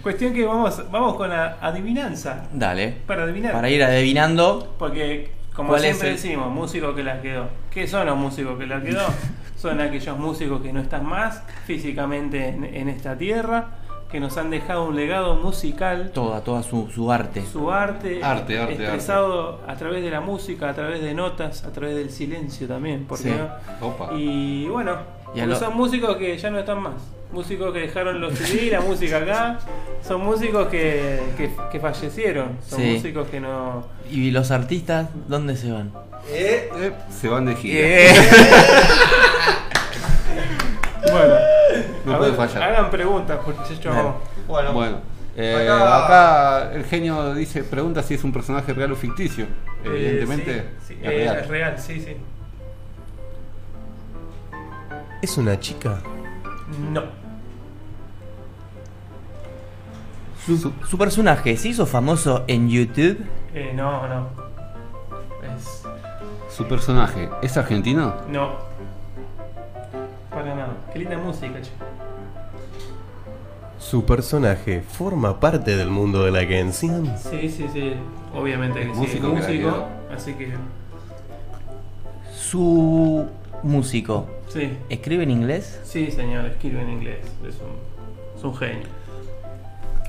cuestión 0.02 0.32
que 0.32 0.44
vamos, 0.44 0.82
vamos 0.90 1.16
con 1.16 1.28
la 1.30 1.58
adivinanza. 1.60 2.48
Dale. 2.52 2.94
Para 3.06 3.24
adivinar. 3.24 3.52
Para 3.52 3.68
ir 3.70 3.82
adivinando. 3.82 4.74
Porque, 4.78 5.30
como 5.54 5.70
¿Cuál 5.70 5.84
es 5.84 5.90
siempre 5.96 6.10
decimos, 6.12 6.50
músico 6.52 6.94
que 6.94 7.02
la 7.04 7.20
quedó. 7.20 7.48
¿Qué 7.70 7.86
son 7.86 8.06
los 8.06 8.16
músicos 8.16 8.58
que 8.58 8.66
la 8.66 8.82
quedó? 8.82 9.06
son 9.66 9.80
aquellos 9.80 10.18
músicos 10.18 10.60
que 10.62 10.72
no 10.72 10.80
están 10.80 11.04
más 11.06 11.42
físicamente 11.64 12.48
en, 12.48 12.64
en 12.64 12.88
esta 12.88 13.16
tierra, 13.18 13.68
que 14.10 14.20
nos 14.20 14.36
han 14.38 14.50
dejado 14.50 14.84
un 14.86 14.94
legado 14.94 15.34
musical, 15.34 16.10
Toda, 16.14 16.40
toda 16.42 16.62
su, 16.62 16.88
su 16.90 17.10
arte. 17.10 17.44
su 17.44 17.70
arte, 17.72 18.22
Arte, 18.22 18.58
arte, 18.60 18.74
expresado 18.74 19.60
a 19.66 19.74
través 19.74 20.02
de 20.04 20.10
la 20.10 20.20
música, 20.20 20.70
a 20.70 20.74
través 20.74 21.02
de 21.02 21.12
notas, 21.12 21.64
a 21.64 21.72
través 21.72 21.96
del 21.96 22.10
silencio 22.10 22.68
también, 22.68 23.04
¿por 23.06 23.18
qué 23.18 23.30
Sí. 23.30 23.34
no? 23.80 23.86
Opa. 23.88 24.12
Y 24.14 24.66
bueno, 24.68 24.96
Y 25.34 25.40
a 25.40 25.42
porque 25.42 25.46
lo- 25.46 25.56
son 25.58 25.76
músicos 25.76 26.16
que 26.16 26.36
ya 26.38 26.50
no 26.50 26.58
están 26.58 26.82
más. 26.82 26.94
Músicos 27.32 27.72
que 27.72 27.80
dejaron 27.80 28.20
los 28.20 28.34
CD, 28.34 28.70
la 28.70 28.80
música 28.80 29.18
acá. 29.18 29.58
Son 30.06 30.24
músicos 30.24 30.68
que, 30.68 31.20
que, 31.36 31.50
que 31.72 31.80
fallecieron. 31.80 32.56
Son 32.66 32.80
Sí. 32.80 32.92
músicos 32.94 33.28
que 33.28 33.40
no. 33.40 33.84
¿Y 34.10 34.30
los 34.30 34.50
artistas 34.52 35.08
dónde 35.28 35.56
se 35.56 35.72
van? 35.72 35.90
Eh, 36.30 36.70
se 37.10 37.28
van 37.28 37.44
de 37.46 37.54
gira. 37.56 37.86
Bueno, 41.10 41.34
No 42.04 42.18
puede 42.18 42.30
ver, 42.32 42.36
fallar. 42.48 42.62
hagan 42.62 42.90
preguntas, 42.90 43.38
porque 43.44 43.76
yo. 43.76 43.90
Dale. 43.92 44.08
Bueno, 44.46 44.72
Bueno, 44.72 45.00
eh, 45.36 45.68
Acá- 45.70 46.04
acá... 46.04 46.72
el 46.74 46.84
genio 46.84 47.34
dice, 47.34 47.62
pregunta 47.64 48.02
si 48.02 48.14
es 48.14 48.24
un 48.24 48.32
personaje 48.32 48.72
real 48.72 48.92
o 48.92 48.96
ficticio. 48.96 49.44
eh, 49.44 49.48
Evidentemente 49.84 50.64
sí, 50.86 50.94
sí, 50.94 50.98
es 51.02 51.06
eh, 51.08 51.16
real. 51.16 51.36
es 51.38 51.48
real, 51.48 51.78
sí, 51.78 52.00
sí. 52.00 52.16
¿Es 55.26 55.36
una 55.38 55.58
chica? 55.58 55.98
No. 56.92 57.02
Su, 60.46 60.72
su 60.88 60.96
personaje 60.96 61.56
se 61.56 61.70
hizo 61.70 61.84
famoso 61.84 62.44
en 62.46 62.68
YouTube. 62.68 63.26
Eh, 63.52 63.72
no, 63.74 64.06
no. 64.06 64.28
Es. 65.42 65.82
¿Su 66.48 66.68
personaje 66.68 67.28
es 67.42 67.56
argentino? 67.56 68.14
No. 68.30 68.52
Para 70.30 70.54
nada. 70.54 70.76
Qué 70.92 71.00
linda 71.00 71.18
música, 71.18 71.60
che. 71.60 71.72
¿Su 73.80 74.06
personaje 74.06 74.80
forma 74.80 75.40
parte 75.40 75.76
del 75.76 75.90
mundo 75.90 76.22
de 76.22 76.30
la 76.30 76.48
canción? 76.48 77.12
Sí, 77.18 77.48
sí, 77.48 77.66
sí. 77.72 77.94
Obviamente 78.32 78.78
que 78.78 78.94
sí. 78.94 79.00
Músico 79.00 79.28
músico. 79.30 79.88
Así 80.14 80.34
que. 80.34 80.54
Su 82.32 83.28
músico. 83.62 84.28
Sí. 84.48 84.76
¿Escribe 84.88 85.24
en 85.24 85.30
inglés? 85.30 85.80
Sí, 85.84 86.10
señor. 86.10 86.46
Escribe 86.46 86.80
en 86.82 86.90
inglés. 86.90 87.18
Es 87.46 87.56
un, 87.56 88.36
es 88.38 88.44
un 88.44 88.56
genio. 88.56 88.86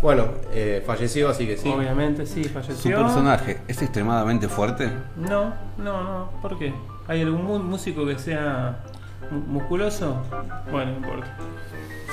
bueno 0.02 0.26
eh, 0.54 0.84
falleció, 0.86 1.30
así 1.30 1.46
que 1.48 1.58
sí. 1.58 1.70
Obviamente, 1.70 2.26
sí, 2.26 2.44
¿Su 2.44 2.50
falleció. 2.50 2.98
personaje 3.02 3.58
es 3.68 3.82
extremadamente 3.82 4.48
fuerte? 4.48 4.90
No, 5.16 5.54
no, 5.78 6.04
no. 6.04 6.30
¿Por 6.42 6.58
qué? 6.60 6.74
¿Hay 7.08 7.22
algún 7.22 7.44
mu- 7.46 7.60
músico 7.60 8.06
que 8.06 8.20
sea 8.20 8.80
mu- 9.32 9.40
musculoso? 9.60 10.22
Bueno, 10.72 10.92
no 10.92 10.98
importa. 10.98 11.36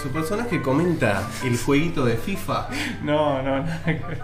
Su 0.03 0.09
personaje 0.11 0.61
comenta 0.63 1.23
el 1.45 1.57
jueguito 1.59 2.05
de 2.05 2.17
FIFA. 2.17 2.69
No, 3.03 3.43
no, 3.43 3.59
nada 3.63 3.81
que 3.85 3.93
ver. 3.93 4.23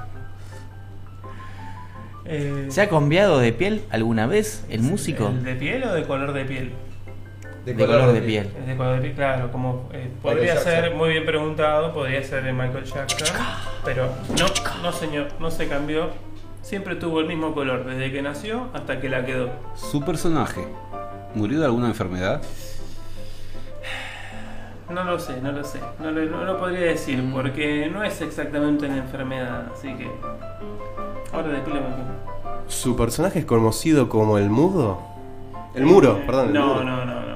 Eh, 2.25 2.67
¿Se 2.71 2.81
ha 2.83 2.89
cambiado 2.89 3.39
de 3.39 3.53
piel 3.53 3.83
alguna 3.91 4.27
vez 4.27 4.65
el 4.69 4.83
músico? 4.83 5.29
¿el 5.29 5.43
¿De 5.43 5.55
piel 5.57 5.83
o 5.85 5.93
de 5.93 6.05
color 6.07 6.33
de 6.33 6.45
piel? 6.45 6.73
De 7.65 7.75
color 7.75 8.13
de 8.13 8.23
piel. 8.23 8.51
De 8.67 8.77
color 8.77 8.95
de 8.97 9.01
piel, 9.03 9.15
claro, 9.15 9.53
como 9.53 9.89
eh, 9.93 10.11
podría 10.23 10.57
ser 10.57 10.95
muy 10.95 11.11
bien 11.11 11.27
preguntado, 11.27 11.93
podría 11.93 12.23
ser 12.25 12.43
de 12.45 12.53
Michael 12.53 12.85
Jackson, 12.85 13.29
pero 13.85 14.09
no, 14.39 14.47
no 14.83 14.93
señor, 14.93 15.29
no 15.39 15.51
se 15.51 15.69
cambió. 15.69 16.09
Siempre 16.63 16.95
tuvo 16.97 17.21
el 17.21 17.27
mismo 17.27 17.55
color 17.55 17.85
desde 17.85 18.11
que 18.13 18.23
nació 18.23 18.69
hasta 18.75 19.01
que 19.01 19.09
la 19.09 19.25
quedó. 19.25 19.51
¿Su 19.75 20.03
personaje 20.05 20.67
murió 21.35 21.59
de 21.61 21.67
alguna 21.67 21.89
enfermedad? 21.89 22.43
No 24.91 25.05
lo 25.05 25.19
sé, 25.21 25.41
no 25.41 25.53
lo 25.53 25.63
sé, 25.63 25.79
no 26.01 26.11
lo, 26.11 26.25
no 26.25 26.45
lo 26.45 26.59
podría 26.59 26.81
decir 26.81 27.23
porque 27.33 27.89
no 27.93 28.03
es 28.03 28.21
exactamente 28.23 28.87
una 28.87 28.97
enfermedad, 28.99 29.67
así 29.73 29.95
que 29.95 30.11
ahora 31.33 31.49
después 31.49 31.77
lo 31.77 31.81
¿Su 32.67 32.97
personaje 32.97 33.39
es 33.41 33.45
conocido 33.45 34.09
como 34.09 34.37
el 34.39 34.51
mudo? 34.51 35.01
El 35.77 35.85
muro, 35.87 36.19
Eh, 36.21 36.25
perdón. 36.27 36.49
el 36.49 36.55
No, 36.55 36.67
muro. 36.75 36.85
no, 36.85 37.05
no, 37.05 37.15
no, 37.15 37.21
no. 37.21 37.30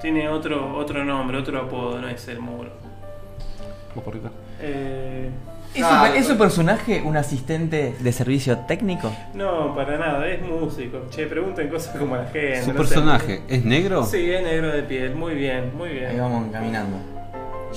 Tiene 0.00 0.28
otro, 0.28 0.76
otro 0.76 1.04
nombre, 1.04 1.38
otro 1.38 1.58
apodo, 1.60 2.00
no 2.00 2.08
es 2.08 2.26
el 2.28 2.38
muro. 2.40 2.70
¿Vos 3.94 4.04
por 4.04 4.16
acá? 4.16 4.30
Eh, 4.60 5.30
¿Es, 5.74 5.82
Ah, 5.84 6.08
su, 6.12 6.18
es 6.18 6.26
su 6.26 6.38
personaje 6.38 7.02
un 7.04 7.16
asistente 7.16 7.94
de 7.98 8.12
servicio 8.12 8.58
técnico? 8.60 9.12
no, 9.34 9.74
para 9.74 9.98
nada, 9.98 10.26
es 10.28 10.40
músico. 10.40 11.02
Che, 11.10 11.26
pregunten 11.26 11.68
cosas 11.68 11.96
como 11.96 12.16
la 12.16 12.24
gente. 12.24 12.62
¿Su 12.62 12.68
no 12.68 12.72
sé. 12.72 12.78
personaje 12.78 13.42
es 13.48 13.64
negro? 13.64 14.04
Sí, 14.04 14.30
es 14.30 14.42
negro 14.42 14.68
de 14.68 14.82
piel, 14.82 15.14
muy 15.14 15.34
bien, 15.34 15.76
muy 15.76 15.90
Ahí 15.90 15.98
bien. 15.98 16.18
vamos 16.18 16.50
caminando. 16.52 16.96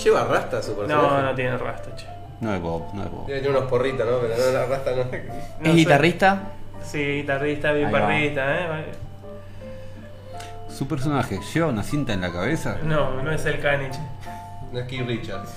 ¿Lleva 0.02 0.24
rasta 0.26 0.62
su 0.62 0.76
personaje? 0.76 1.08
No, 1.08 1.22
no 1.22 1.36
tiene 1.36 1.58
rasta, 1.58 1.96
che. 1.96 2.06
No 2.40 2.54
es 2.56 2.62
Bob, 2.62 2.94
no 2.94 3.04
es 3.04 3.12
Bob. 3.12 3.26
Tiene 3.26 3.50
unos 3.50 3.64
porritos, 3.66 4.06
¿no? 4.10 4.18
Pero 4.20 4.34
no 4.38 4.52
la 4.54 4.66
rasta 4.66 4.92
no. 4.92 5.04
No 5.60 5.66
¿Es 5.66 5.72
sé. 5.72 5.74
guitarrista? 5.74 6.44
Sí, 6.84 6.98
guitarrista, 7.18 7.72
bien 7.74 7.88
Ahí 7.88 7.94
¿eh? 8.80 8.86
¿Su 10.82 10.88
personaje 10.88 11.40
lleva 11.54 11.68
una 11.68 11.84
cinta 11.84 12.12
en 12.12 12.22
la 12.22 12.32
cabeza? 12.32 12.80
No, 12.84 13.22
no 13.22 13.32
es 13.32 13.46
el 13.46 13.60
caniche. 13.60 14.00
No 14.74 14.80
es 14.80 14.88
Keith 14.88 15.06
Richards. 15.06 15.52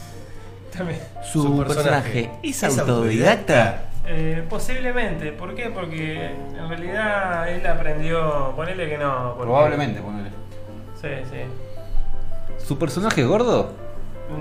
También. 0.77 1.01
¿Su, 1.22 1.45
Su 1.45 1.57
personaje, 1.64 2.25
personaje 2.25 2.31
es 2.43 2.62
autodidacta? 2.62 3.85
Eh, 4.07 4.45
posiblemente, 4.51 5.33
¿por 5.33 5.55
qué? 5.55 5.70
Porque 5.70 6.27
en 6.27 6.68
realidad 6.68 7.49
él 7.49 7.66
aprendió, 7.66 8.53
ponele 8.55 8.87
que 8.87 8.99
no. 8.99 9.29
porque- 9.35 9.45
Probablemente, 9.45 10.03
ponele. 10.03 10.29
Sí, 11.01 11.09
sí. 11.31 11.39
¿Su 12.62 12.79
personaje 12.79 13.22
es 13.22 13.27
gordo? 13.27 13.72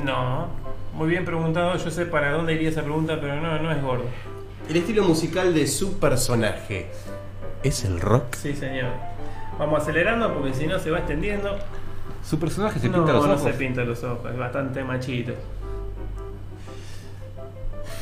No, 0.04 0.48
muy 0.96 1.08
bien 1.08 1.24
preguntado, 1.24 1.78
yo 1.78 1.92
sé 1.92 2.06
para 2.08 2.32
dónde 2.34 2.56
iría 2.56 2.68
esa 2.72 2.82
pregunta, 2.82 3.20
pero 3.22 3.38
no, 3.38 3.58
no 3.60 3.72
es 3.72 3.82
gordo. 3.82 4.04
El 4.68 4.76
estilo 4.76 5.06
musical 5.06 5.54
de 5.54 5.66
su 5.66 5.98
personaje. 5.98 6.92
¿Es 7.64 7.86
el 7.86 8.02
rock? 8.02 8.36
Sí, 8.36 8.54
señor. 8.54 9.13
Vamos 9.60 9.82
acelerando 9.82 10.34
porque 10.34 10.54
si 10.54 10.68
no 10.68 10.80
se 10.80 10.92
va 10.92 11.00
extendiendo. 11.00 11.58
Su 12.28 12.40
personaje 12.40 12.80
se 12.80 12.88
no, 12.90 12.98
pinta 13.00 13.14
los 13.14 13.26
no 13.28 13.34
ojos. 13.34 13.44
se 13.44 13.54
pinta 13.54 13.84
los 13.84 14.04
ojos, 14.04 14.32
es 14.32 14.38
bastante 14.38 14.84
machito. 14.84 15.34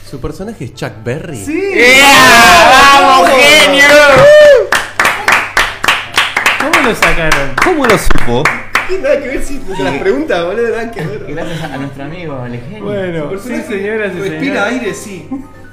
¿Su 0.10 0.20
personaje 0.20 0.66
es 0.66 0.74
Chuck 0.76 0.92
Berry? 1.04 1.38
¡Sí! 1.38 1.72
¡Vamos, 2.92 3.30
genio! 3.30 3.88
¿Cómo 6.60 6.88
lo 6.90 6.96
sacaron? 6.96 7.52
¿Cómo 7.64 7.86
lo 7.86 7.98
supo? 7.98 8.44
¿Qué 8.88 9.00
nada 9.00 9.20
que 9.22 9.28
ver 9.30 9.44
si 9.44 9.58
con 9.60 9.84
las 9.84 9.98
preguntas, 10.00 10.44
boludo? 10.46 10.70
Nada 10.70 10.92
que 10.92 11.06
ver. 11.06 11.26
Gracias 11.28 11.64
a 11.64 11.78
nuestro 11.78 12.04
amigo, 12.04 12.46
el 12.46 12.60
genio. 12.60 12.84
Bueno, 12.84 13.30
Por 13.30 13.40
sí, 13.40 13.62
señoras 13.62 14.12
y 14.16 14.20
Respira 14.20 14.40
señores. 14.40 14.64
aire, 14.74 14.94
sí. 14.94 15.30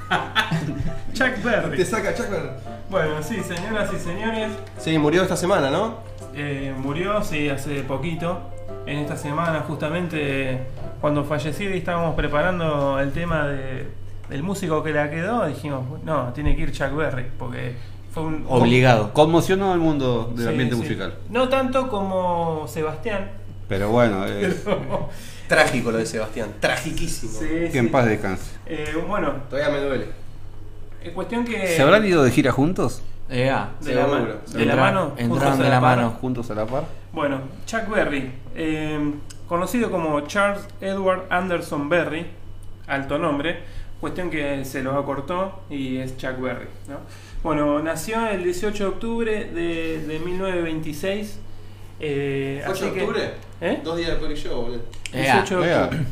Chuck 1.12 1.42
Berry. 1.42 1.76
Te 1.76 1.84
saca 1.84 2.14
Chuck 2.14 2.30
Berry. 2.30 2.50
Bueno, 2.90 3.22
sí, 3.22 3.36
señoras 3.42 3.90
y 3.92 3.98
señores. 3.98 4.52
Sí, 4.78 4.96
murió 4.98 5.22
esta 5.22 5.36
semana, 5.36 5.70
¿no? 5.70 5.96
eh, 6.34 6.72
murió, 6.76 7.22
sí, 7.22 7.48
hace 7.48 7.82
poquito. 7.82 8.40
En 8.86 8.98
esta 8.98 9.16
semana, 9.16 9.60
justamente, 9.66 10.62
cuando 11.00 11.24
falleció 11.24 11.74
y 11.74 11.78
estábamos 11.78 12.14
preparando 12.14 12.98
el 13.00 13.12
tema 13.12 13.46
de, 13.46 13.88
del 14.30 14.42
músico 14.42 14.82
que 14.82 14.92
la 14.92 15.10
quedó, 15.10 15.46
dijimos, 15.46 15.84
no, 16.04 16.32
tiene 16.32 16.54
que 16.56 16.62
ir 16.62 16.72
Chuck 16.72 16.94
Berry, 16.94 17.26
porque 17.38 17.76
fue 18.12 18.22
un... 18.22 18.46
Obligado. 18.48 19.12
Conmocionó 19.12 19.72
al 19.72 19.78
mundo 19.78 20.32
del 20.34 20.44
Sí, 20.44 20.50
ambiente 20.50 20.74
sí. 20.76 20.80
musical. 20.82 21.14
No 21.28 21.48
tanto 21.50 21.88
como 21.88 22.66
Sebastián. 22.68 23.30
Pero 23.68 23.90
bueno, 23.90 24.24
eh, 24.26 24.54
Trágico 25.46 25.90
lo 25.90 25.98
de 25.98 26.06
Sebastián, 26.06 26.50
tragiquísimo. 26.60 27.32
Sí, 27.38 27.46
que 27.48 27.70
sí. 27.72 27.78
en 27.78 27.90
paz 27.90 28.06
descanse. 28.06 28.50
Eh, 28.66 28.94
bueno, 29.06 29.32
Todavía 29.48 29.70
me 29.72 29.80
duele. 29.84 30.06
es 31.02 31.12
cuestión 31.12 31.44
que... 31.44 31.66
¿Se 31.76 31.82
habrán 31.82 32.04
ido 32.04 32.22
de 32.22 32.30
gira 32.30 32.52
juntos? 32.52 33.02
Eh, 33.30 33.50
ah, 33.50 33.70
De 33.80 33.94
la, 33.94 34.04
seguro. 34.04 34.40
de 34.52 34.64
la 34.66 34.76
mano. 34.76 35.12
entraron 35.18 35.58
de 35.58 35.68
la 35.68 35.80
par. 35.80 35.96
mano. 35.98 36.10
¿Juntos 36.20 36.50
a 36.50 36.54
la 36.54 36.66
par? 36.66 36.84
Bueno, 37.12 37.40
Chuck 37.66 37.88
Berry, 37.88 38.30
eh, 38.54 39.12
conocido 39.46 39.90
como 39.90 40.20
Charles 40.22 40.62
Edward 40.80 41.26
Anderson 41.30 41.88
Berry, 41.90 42.26
alto 42.86 43.18
nombre, 43.18 43.58
cuestión 44.00 44.30
que 44.30 44.64
se 44.64 44.82
lo 44.82 44.96
acortó 44.98 45.60
y 45.68 45.98
es 45.98 46.16
Chuck 46.16 46.40
Berry. 46.40 46.66
¿no? 46.88 46.96
Bueno, 47.42 47.80
nació 47.82 48.26
el 48.28 48.44
18 48.44 48.84
de 48.84 48.88
octubre 48.90 49.44
de, 49.46 50.04
de 50.06 50.18
1926. 50.20 51.38
Eh, 52.00 52.62
¿8 52.66 52.70
así 52.70 52.84
de 52.86 52.92
que- 52.92 53.00
octubre? 53.02 53.30
¿Eh? 53.60 53.80
Dos 53.84 53.96
días 53.96 54.10
después 54.10 54.30
que 54.34 54.48
yo, 54.48 54.62
boludo. 54.62 54.80
18 55.12 55.60
de 55.60 55.74
octubre. 55.76 56.04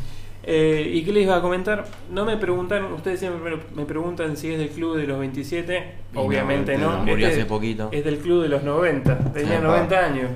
Eh, 0.49 0.93
¿Y 0.95 1.05
qué 1.05 1.13
les 1.13 1.25
iba 1.25 1.37
a 1.37 1.43
comentar? 1.43 1.87
No 2.11 2.25
me 2.25 2.37
preguntaron, 2.37 2.93
ustedes 2.93 3.19
siempre 3.19 3.59
me, 3.75 3.85
preguntan 3.85 4.37
si 4.37 4.53
es 4.53 4.59
del 4.59 4.69
club 4.69 4.97
de 4.97 5.07
los 5.07 5.19
27. 5.19 5.95
Y 6.15 6.19
Obviamente 6.19 6.79
no, 6.79 6.93
no. 6.93 6.99
murió 7.05 7.27
Este 7.27 7.41
hace 7.41 7.47
poquito. 7.49 7.89
Es 7.93 8.05
del 8.05 8.19
club 8.19 8.43
de 8.43 8.49
los 8.49 8.63
90. 8.63 9.33
Tenía 9.33 9.57
Sí. 9.59 9.63
90 9.65 9.99
años. 10.05 10.31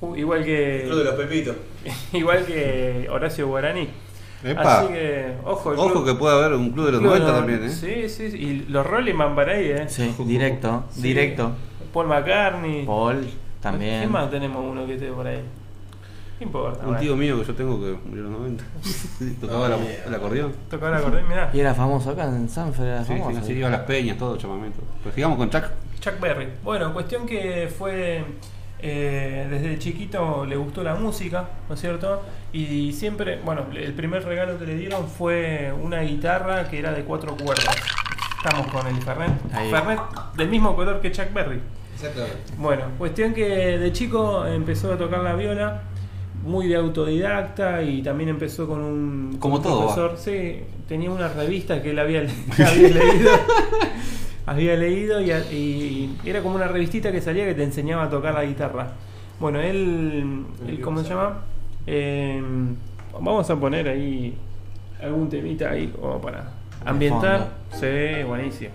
Uh, 0.00 0.16
igual 0.16 0.42
que. 0.44 0.84
Club 0.86 0.98
de 0.98 1.04
los 1.04 1.14
Pepitos. 1.14 1.56
Igual 2.12 2.44
que 2.46 3.06
Horacio 3.10 3.46
Guaraní. 3.46 3.88
Epa. 4.42 4.80
Así 4.80 4.88
que, 4.92 5.32
ojo, 5.44 5.72
el 5.72 5.78
Ojo 5.78 5.92
club- 5.92 6.06
que 6.06 6.14
puede 6.14 6.34
haber 6.36 6.54
un 6.58 6.70
club 6.72 6.86
de 6.86 6.92
los 6.92 7.00
club 7.00 7.10
90 7.12 7.30
no- 7.32 7.38
también, 7.38 7.64
¿eh? 7.64 7.68
Sí, 7.70 8.08
sí, 8.08 8.30
sí. 8.32 8.36
Y 8.38 8.66
los 8.72 8.84
Rolling 8.86 9.16
van 9.16 9.36
para 9.36 9.52
ahí, 9.52 9.66
¿eh? 9.70 9.84
Sí, 9.88 10.12
directo, 10.26 10.84
Sí. 10.90 11.02
directo. 11.02 11.52
Paul 11.92 12.08
McCartney. 12.08 12.84
Paul 12.84 13.28
también. 13.60 14.00
¿Quién 14.00 14.10
más 14.12 14.30
tenemos 14.30 14.64
uno 14.64 14.84
que 14.86 14.94
esté 14.94 15.06
por 15.12 15.26
ahí? 15.26 15.40
No 16.42 16.46
importa. 16.46 16.86
Un 16.86 16.96
tío 16.98 17.16
mío 17.16 17.38
que 17.40 17.46
yo 17.46 17.54
tengo 17.54 17.78
que 17.80 17.96
murió 18.08 18.26
en 18.26 18.32
los 18.32 18.40
90. 18.40 18.64
Tocaba 19.40 19.68
la- 19.68 19.76
el 20.06 20.14
acordeón. 20.14 20.52
Tocaba 20.70 20.92
el 20.96 21.02
acordeón, 21.02 21.28
mirá. 21.28 21.50
Y 21.52 21.60
era 21.60 21.74
famoso 21.74 22.10
acá 22.10 22.24
en 22.24 22.48
Sanford, 22.48 22.86
era 22.86 23.04
Sí, 23.04 23.12
sí, 23.14 23.18
famoso. 23.20 23.38
así 23.40 23.52
iba 23.52 23.68
a 23.68 23.70
las 23.70 23.80
peñas, 23.82 24.18
todo, 24.18 24.36
chamamento. 24.36 24.80
Pues 25.02 25.14
sigamos 25.14 25.38
con 25.38 25.50
Chuck. 25.50 25.64
Chuck 26.00 26.20
Berry. 26.20 26.48
Bueno, 26.64 26.92
cuestión 26.92 27.26
que 27.26 27.72
fue. 27.76 28.24
eh, 28.84 29.46
desde 29.48 29.78
chiquito 29.78 30.44
le 30.44 30.56
gustó 30.56 30.82
la 30.82 30.96
música, 30.96 31.48
¿no 31.68 31.74
es 31.76 31.80
cierto? 31.80 32.20
Y 32.52 32.92
siempre, 32.92 33.38
bueno, 33.44 33.62
el 33.72 33.92
primer 33.94 34.24
regalo 34.24 34.58
que 34.58 34.66
le 34.66 34.74
dieron 34.74 35.06
fue 35.06 35.72
una 35.80 36.00
guitarra 36.00 36.68
que 36.68 36.80
era 36.80 36.90
de 36.92 37.04
cuatro 37.04 37.36
cuerdas. 37.36 37.76
Estamos 38.44 38.66
con 38.72 38.84
el 38.88 39.00
Fernet. 39.00 39.30
Ahí. 39.54 39.70
Fernet 39.70 40.00
del 40.36 40.48
mismo 40.48 40.74
color 40.74 41.00
que 41.00 41.12
Chuck 41.12 41.32
Berry. 41.32 41.60
Exactamente. 41.94 42.36
Bueno, 42.58 42.86
cuestión 42.98 43.32
que 43.34 43.46
de 43.78 43.92
chico 43.92 44.44
empezó 44.46 44.92
a 44.92 44.98
tocar 44.98 45.20
la 45.20 45.36
viola, 45.36 45.82
muy 46.42 46.68
de 46.68 46.76
autodidacta 46.76 47.82
y 47.82 48.02
también 48.02 48.30
empezó 48.30 48.66
con 48.66 48.80
un, 48.80 49.30
con 49.32 49.40
Como 49.40 49.56
un 49.56 49.62
todo, 49.62 49.80
profesor. 49.94 50.16
Sí, 50.18 50.60
tenía 50.88 51.10
una 51.10 51.28
revista 51.28 51.82
que 51.82 51.90
él 51.90 51.98
había, 51.98 52.20
había 52.52 52.88
leído. 52.88 53.30
había 54.46 54.76
leído 54.76 55.20
y, 55.20 55.30
y 55.30 56.18
era 56.24 56.42
como 56.42 56.56
una 56.56 56.68
revistita 56.68 57.12
que 57.12 57.20
salía 57.20 57.44
que 57.46 57.54
te 57.54 57.62
enseñaba 57.62 58.04
a 58.04 58.10
tocar 58.10 58.34
la 58.34 58.44
guitarra. 58.44 58.92
Bueno, 59.40 59.60
él, 59.60 60.44
él 60.68 60.80
¿cómo 60.80 61.02
se 61.02 61.08
llama? 61.08 61.42
Eh, 61.86 62.40
vamos 63.12 63.48
a 63.50 63.56
poner 63.56 63.88
ahí 63.88 64.34
algún 65.02 65.28
temita 65.28 65.70
ahí 65.70 65.88
como 65.88 66.20
para 66.20 66.52
ambientar. 66.84 67.48
Sí, 67.72 68.22
buenísimo. 68.26 68.70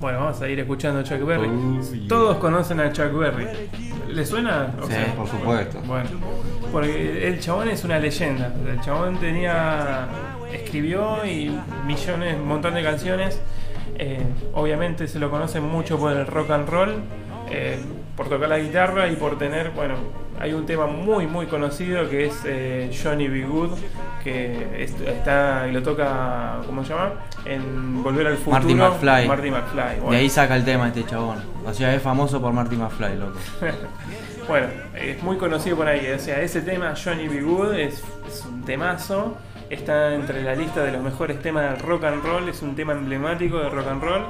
Bueno, 0.00 0.18
vamos 0.20 0.40
a 0.42 0.48
ir 0.48 0.58
escuchando 0.60 1.00
a 1.00 1.04
Chuck 1.04 1.24
Berry. 1.24 1.48
Todos 2.08 2.36
conocen 2.38 2.80
a 2.80 2.92
Chuck 2.92 3.12
Berry. 3.12 3.46
¿Le 4.08 4.24
suena? 4.26 4.74
O 4.80 4.86
Sí, 4.86 4.92
sea, 4.92 5.14
Por 5.14 5.26
supuesto. 5.28 5.78
bueno, 5.86 6.08
porque 6.72 7.28
el 7.28 7.40
chabón 7.40 7.68
es 7.68 7.84
una 7.84 7.98
leyenda. 7.98 8.52
El 8.68 8.80
chabón 8.80 9.18
tenía. 9.18 10.08
escribió 10.52 11.24
y 11.26 11.58
millones, 11.86 12.36
un 12.36 12.46
montón 12.46 12.74
de 12.74 12.82
canciones. 12.82 13.40
Eh, 13.98 14.22
obviamente 14.54 15.08
se 15.08 15.18
lo 15.18 15.30
conocen 15.30 15.62
mucho 15.64 15.98
por 15.98 16.12
el 16.12 16.26
rock 16.26 16.50
and 16.50 16.68
roll, 16.68 16.94
eh, 17.50 17.78
por 18.16 18.28
tocar 18.28 18.48
la 18.48 18.58
guitarra 18.58 19.08
y 19.08 19.16
por 19.16 19.36
tener, 19.38 19.70
bueno, 19.70 19.94
hay 20.38 20.52
un 20.52 20.66
tema 20.66 20.86
muy 20.86 21.26
muy 21.26 21.46
conocido 21.46 22.08
que 22.08 22.26
es 22.26 22.42
eh, 22.44 22.90
Johnny 23.02 23.28
B. 23.28 23.42
Good, 23.44 23.70
que 24.22 24.82
es- 24.84 25.00
está 25.00 25.66
y 25.68 25.72
lo 25.72 25.82
toca, 25.82 26.60
¿cómo 26.66 26.84
se 26.84 26.90
llama? 26.92 27.12
En 27.44 28.02
Volver 28.02 28.26
al 28.28 28.36
Futuro. 28.36 28.52
Marty 28.60 28.74
McFly. 28.74 29.28
Marty 29.28 29.50
McFly. 29.50 29.94
De 29.96 30.00
bueno. 30.00 30.16
ahí 30.18 30.28
saca 30.30 30.56
el 30.56 30.64
tema 30.64 30.88
este 30.88 31.04
chabón. 31.04 31.38
O 31.66 31.72
sea, 31.74 31.94
es 31.94 32.02
famoso 32.02 32.40
por 32.40 32.52
Marty 32.52 32.76
McFly, 32.76 33.16
loco. 33.16 33.38
bueno, 34.48 34.66
es 34.94 35.22
muy 35.22 35.36
conocido 35.36 35.76
por 35.76 35.88
ahí. 35.88 36.06
O 36.12 36.18
sea, 36.18 36.40
ese 36.40 36.60
tema, 36.62 36.94
Johnny 37.02 37.28
B. 37.28 37.40
Good, 37.42 37.74
es, 37.74 38.02
es 38.28 38.44
un 38.46 38.64
temazo. 38.64 39.36
Está 39.70 40.14
entre 40.14 40.42
la 40.42 40.54
lista 40.54 40.84
de 40.84 40.92
los 40.92 41.02
mejores 41.02 41.40
temas 41.42 41.70
del 41.72 41.80
rock 41.80 42.04
and 42.04 42.22
roll. 42.22 42.48
Es 42.48 42.62
un 42.62 42.76
tema 42.76 42.92
emblemático 42.92 43.58
de 43.58 43.70
rock 43.70 43.86
and 43.88 44.02
roll. 44.02 44.22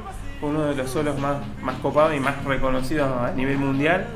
Uno 0.43 0.66
de 0.66 0.74
los 0.74 0.91
solos 0.91 1.18
más, 1.18 1.37
más 1.62 1.76
copados 1.78 2.14
y 2.14 2.20
más 2.20 2.45
reconocidos 2.45 3.09
a 3.09 3.32
nivel 3.32 3.59
mundial. 3.59 4.07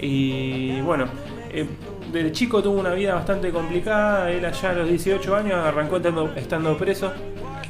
Y 0.00 0.80
bueno, 0.82 1.06
eh, 1.50 1.66
desde 2.12 2.32
chico 2.32 2.62
tuvo 2.62 2.78
una 2.78 2.94
vida 2.94 3.14
bastante 3.14 3.50
complicada. 3.50 4.30
Él 4.30 4.44
allá 4.44 4.70
a 4.70 4.72
los 4.74 4.88
18 4.88 5.36
años 5.36 5.54
arrancó 5.56 5.96
estando, 5.96 6.32
estando 6.36 6.76
preso. 6.76 7.12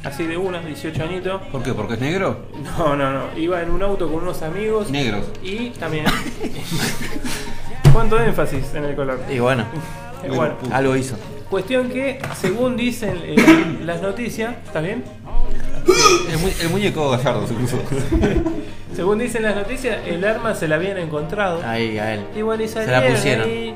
Así 0.03 0.25
de 0.25 0.37
una, 0.37 0.61
18 0.61 1.03
añitos. 1.03 1.41
¿Por 1.51 1.61
qué? 1.61 1.73
¿Porque 1.73 1.95
es 1.95 1.99
negro? 1.99 2.45
No, 2.77 2.95
no, 2.95 3.11
no. 3.11 3.37
Iba 3.37 3.61
en 3.61 3.69
un 3.69 3.83
auto 3.83 4.07
con 4.07 4.23
unos 4.23 4.41
amigos. 4.43 4.89
Negros. 4.89 5.25
Y 5.43 5.71
también. 5.71 6.05
¿Cuánto 7.93 8.17
énfasis 8.19 8.73
en 8.75 8.85
el 8.85 8.95
color? 8.95 9.19
Y 9.29 9.39
bueno, 9.39 9.65
bueno, 10.35 10.55
algo 10.71 10.95
hizo. 10.95 11.17
cuestión 11.49 11.89
que, 11.89 12.19
según 12.35 12.77
dicen 12.77 13.19
eh, 13.23 13.79
las 13.83 14.01
noticias, 14.01 14.55
¿estás 14.65 14.83
bien? 14.83 15.03
El, 16.29 16.37
mu- 16.39 16.51
el 16.61 16.69
muñeco 16.69 17.09
gallardo 17.11 17.47
se 17.47 17.53
cruzó. 17.55 17.77
Según 18.95 19.19
dicen 19.19 19.43
las 19.43 19.55
noticias, 19.55 19.97
el 20.05 20.23
arma 20.25 20.53
se 20.55 20.67
la 20.67 20.75
habían 20.75 20.97
encontrado. 20.97 21.61
Ahí, 21.65 21.97
a 21.99 22.13
él. 22.15 22.25
Y 22.35 22.41
bueno, 22.41 22.63
y 22.63 22.67
Se 22.67 22.85
la 22.85 23.01
pusieron. 23.05 23.47
Y 23.49 23.75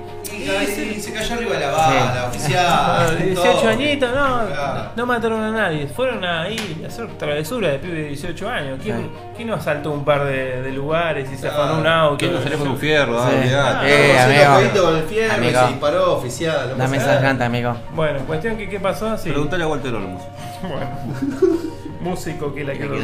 se 1.00 1.14
cayó 1.14 1.36
arriba 1.36 1.54
de 1.54 1.60
la 1.60 1.72
bala, 1.72 2.24
Ah, 2.24 2.28
oficial. 2.30 3.18
18 3.24 3.52
todo. 3.60 3.70
añitos, 3.70 4.10
no, 4.10 4.48
Claro. 4.48 4.90
no 4.96 5.06
mataron 5.06 5.42
a 5.44 5.52
nadie. 5.52 5.88
Fueron 5.88 6.26
ahí 6.26 6.82
a 6.84 6.88
hacer 6.88 7.08
travesura 7.18 7.70
de 7.70 7.80
pibe 7.80 7.94
de 8.02 8.08
18 8.10 8.50
años. 8.50 8.80
¿Quién, 8.84 8.98
Sí. 8.98 9.10
quién 9.38 9.48
no 9.48 9.54
asaltó 9.56 9.92
un 9.92 10.04
par 10.04 10.26
de, 10.26 10.62
de 10.62 10.72
lugares 10.72 11.30
y 11.32 11.36
se 11.36 11.42
Claro. 11.48 11.64
afanó 11.64 11.80
un 11.80 11.88
auto? 11.88 12.18
¿Quién 12.18 12.34
no 12.34 12.42
salió 12.42 12.58
con 12.60 12.68
un 12.70 12.78
fierro? 12.78 13.22
Ah, 13.22 13.30
Sí. 13.32 13.38
olvidate. 13.38 14.12
Eh, 14.12 14.18
amigo. 14.44 14.84
con 14.84 14.96
el 14.98 15.04
fierro 15.04 15.34
y 15.34 15.38
Amigo. 15.48 15.60
se 15.62 15.68
disparó 15.68 16.14
oficial. 16.18 16.74
Dame 16.78 16.98
esa 16.98 17.30
amigo. 17.46 17.76
Bueno, 17.96 18.20
cuestión 18.26 18.58
que 18.58 18.68
qué 18.68 18.80
pasó, 18.80 19.18
sí. 19.18 19.30
Preguntale 19.30 19.64
a 19.64 19.68
Walter 19.68 19.94
Olmos. 19.94 20.22
Bueno, 20.64 21.73
músico 22.04 22.54
que 22.54 22.64
la 22.64 22.74
quedó. 22.74 22.96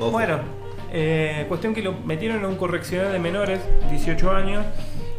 Ojo. 0.00 0.10
Bueno, 0.10 0.38
eh, 0.92 1.44
cuestión 1.48 1.74
que 1.74 1.82
lo 1.82 1.92
metieron 1.92 2.38
en 2.38 2.46
un 2.46 2.56
correccional 2.56 3.12
de 3.12 3.18
menores, 3.18 3.60
18 3.90 4.30
años, 4.32 4.64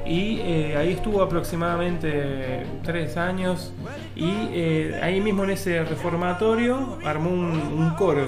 y 0.05 0.39
eh, 0.41 0.75
ahí 0.77 0.93
estuvo 0.93 1.21
aproximadamente 1.21 2.63
3 2.83 3.17
años, 3.17 3.73
y 4.15 4.31
eh, 4.51 4.99
ahí 5.03 5.21
mismo 5.21 5.43
en 5.43 5.51
ese 5.51 5.83
reformatorio 5.83 6.97
armó 7.05 7.29
un, 7.29 7.51
un 7.77 7.89
coro. 7.95 8.27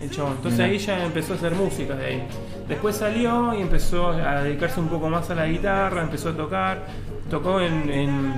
El 0.00 0.10
chabón. 0.10 0.32
Entonces 0.36 0.58
Mirá. 0.60 0.70
ahí 0.70 0.78
ya 0.78 1.04
empezó 1.06 1.32
a 1.32 1.36
hacer 1.36 1.52
música 1.54 1.94
de 1.96 2.04
ahí. 2.06 2.22
Después 2.68 2.96
salió 2.96 3.54
y 3.54 3.62
empezó 3.62 4.10
a 4.10 4.42
dedicarse 4.42 4.78
un 4.78 4.88
poco 4.88 5.08
más 5.08 5.30
a 5.30 5.34
la 5.34 5.46
guitarra, 5.46 6.02
empezó 6.02 6.28
a 6.28 6.36
tocar. 6.36 6.84
Tocó 7.30 7.60
en, 7.62 7.88
en- 7.90 8.34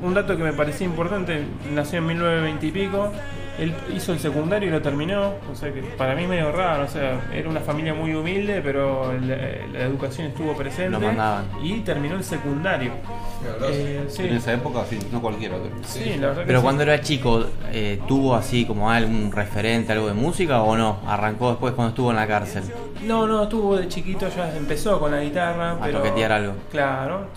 un 0.00 0.14
dato 0.14 0.36
que 0.36 0.44
me 0.44 0.52
parecía 0.52 0.86
importante, 0.86 1.42
nació 1.74 1.98
en 1.98 2.06
1920 2.06 2.66
y 2.66 2.70
pico. 2.70 3.10
Él 3.58 3.74
hizo 3.94 4.12
el 4.12 4.18
secundario 4.18 4.68
y 4.68 4.72
lo 4.72 4.82
terminó, 4.82 5.32
o 5.50 5.54
sea 5.54 5.72
que 5.72 5.80
para 5.80 6.14
mí 6.14 6.26
medio 6.26 6.52
raro, 6.52 6.84
o 6.84 6.88
sea, 6.88 7.20
era 7.32 7.48
una 7.48 7.60
familia 7.60 7.94
muy 7.94 8.14
humilde, 8.14 8.60
pero 8.62 9.12
la, 9.18 9.36
la 9.72 9.80
educación 9.84 10.26
estuvo 10.26 10.54
presente 10.54 10.90
Lo 10.90 11.00
mandaban. 11.00 11.46
y 11.62 11.80
terminó 11.80 12.16
el 12.16 12.24
secundario. 12.24 12.92
Eh, 13.70 14.04
sí. 14.08 14.24
En 14.26 14.34
esa 14.36 14.52
época, 14.52 14.84
sí, 14.90 14.98
no 15.10 15.20
cualquiera. 15.22 15.56
creo. 15.56 15.70
Sí, 15.84 16.16
la 16.18 16.28
verdad 16.28 16.42
que 16.42 16.46
Pero 16.48 16.58
sí. 16.58 16.62
cuando 16.64 16.82
era 16.82 17.00
chico, 17.00 17.46
eh, 17.72 18.00
¿tuvo 18.06 18.34
así 18.34 18.64
como 18.66 18.90
algún 18.90 19.32
referente, 19.32 19.92
algo 19.92 20.08
de 20.08 20.14
música 20.14 20.60
o 20.62 20.76
no? 20.76 20.98
¿Arrancó 21.06 21.50
después 21.50 21.72
cuando 21.74 21.90
estuvo 21.90 22.10
en 22.10 22.16
la 22.16 22.26
cárcel? 22.26 22.64
No, 23.04 23.26
no, 23.26 23.44
estuvo 23.44 23.76
de 23.76 23.88
chiquito, 23.88 24.28
ya 24.28 24.54
empezó 24.56 24.98
con 25.00 25.12
la 25.12 25.20
guitarra. 25.20 25.72
A 25.72 25.80
pero, 25.80 25.98
toquetear 25.98 26.32
algo. 26.32 26.52
Claro, 26.70 27.28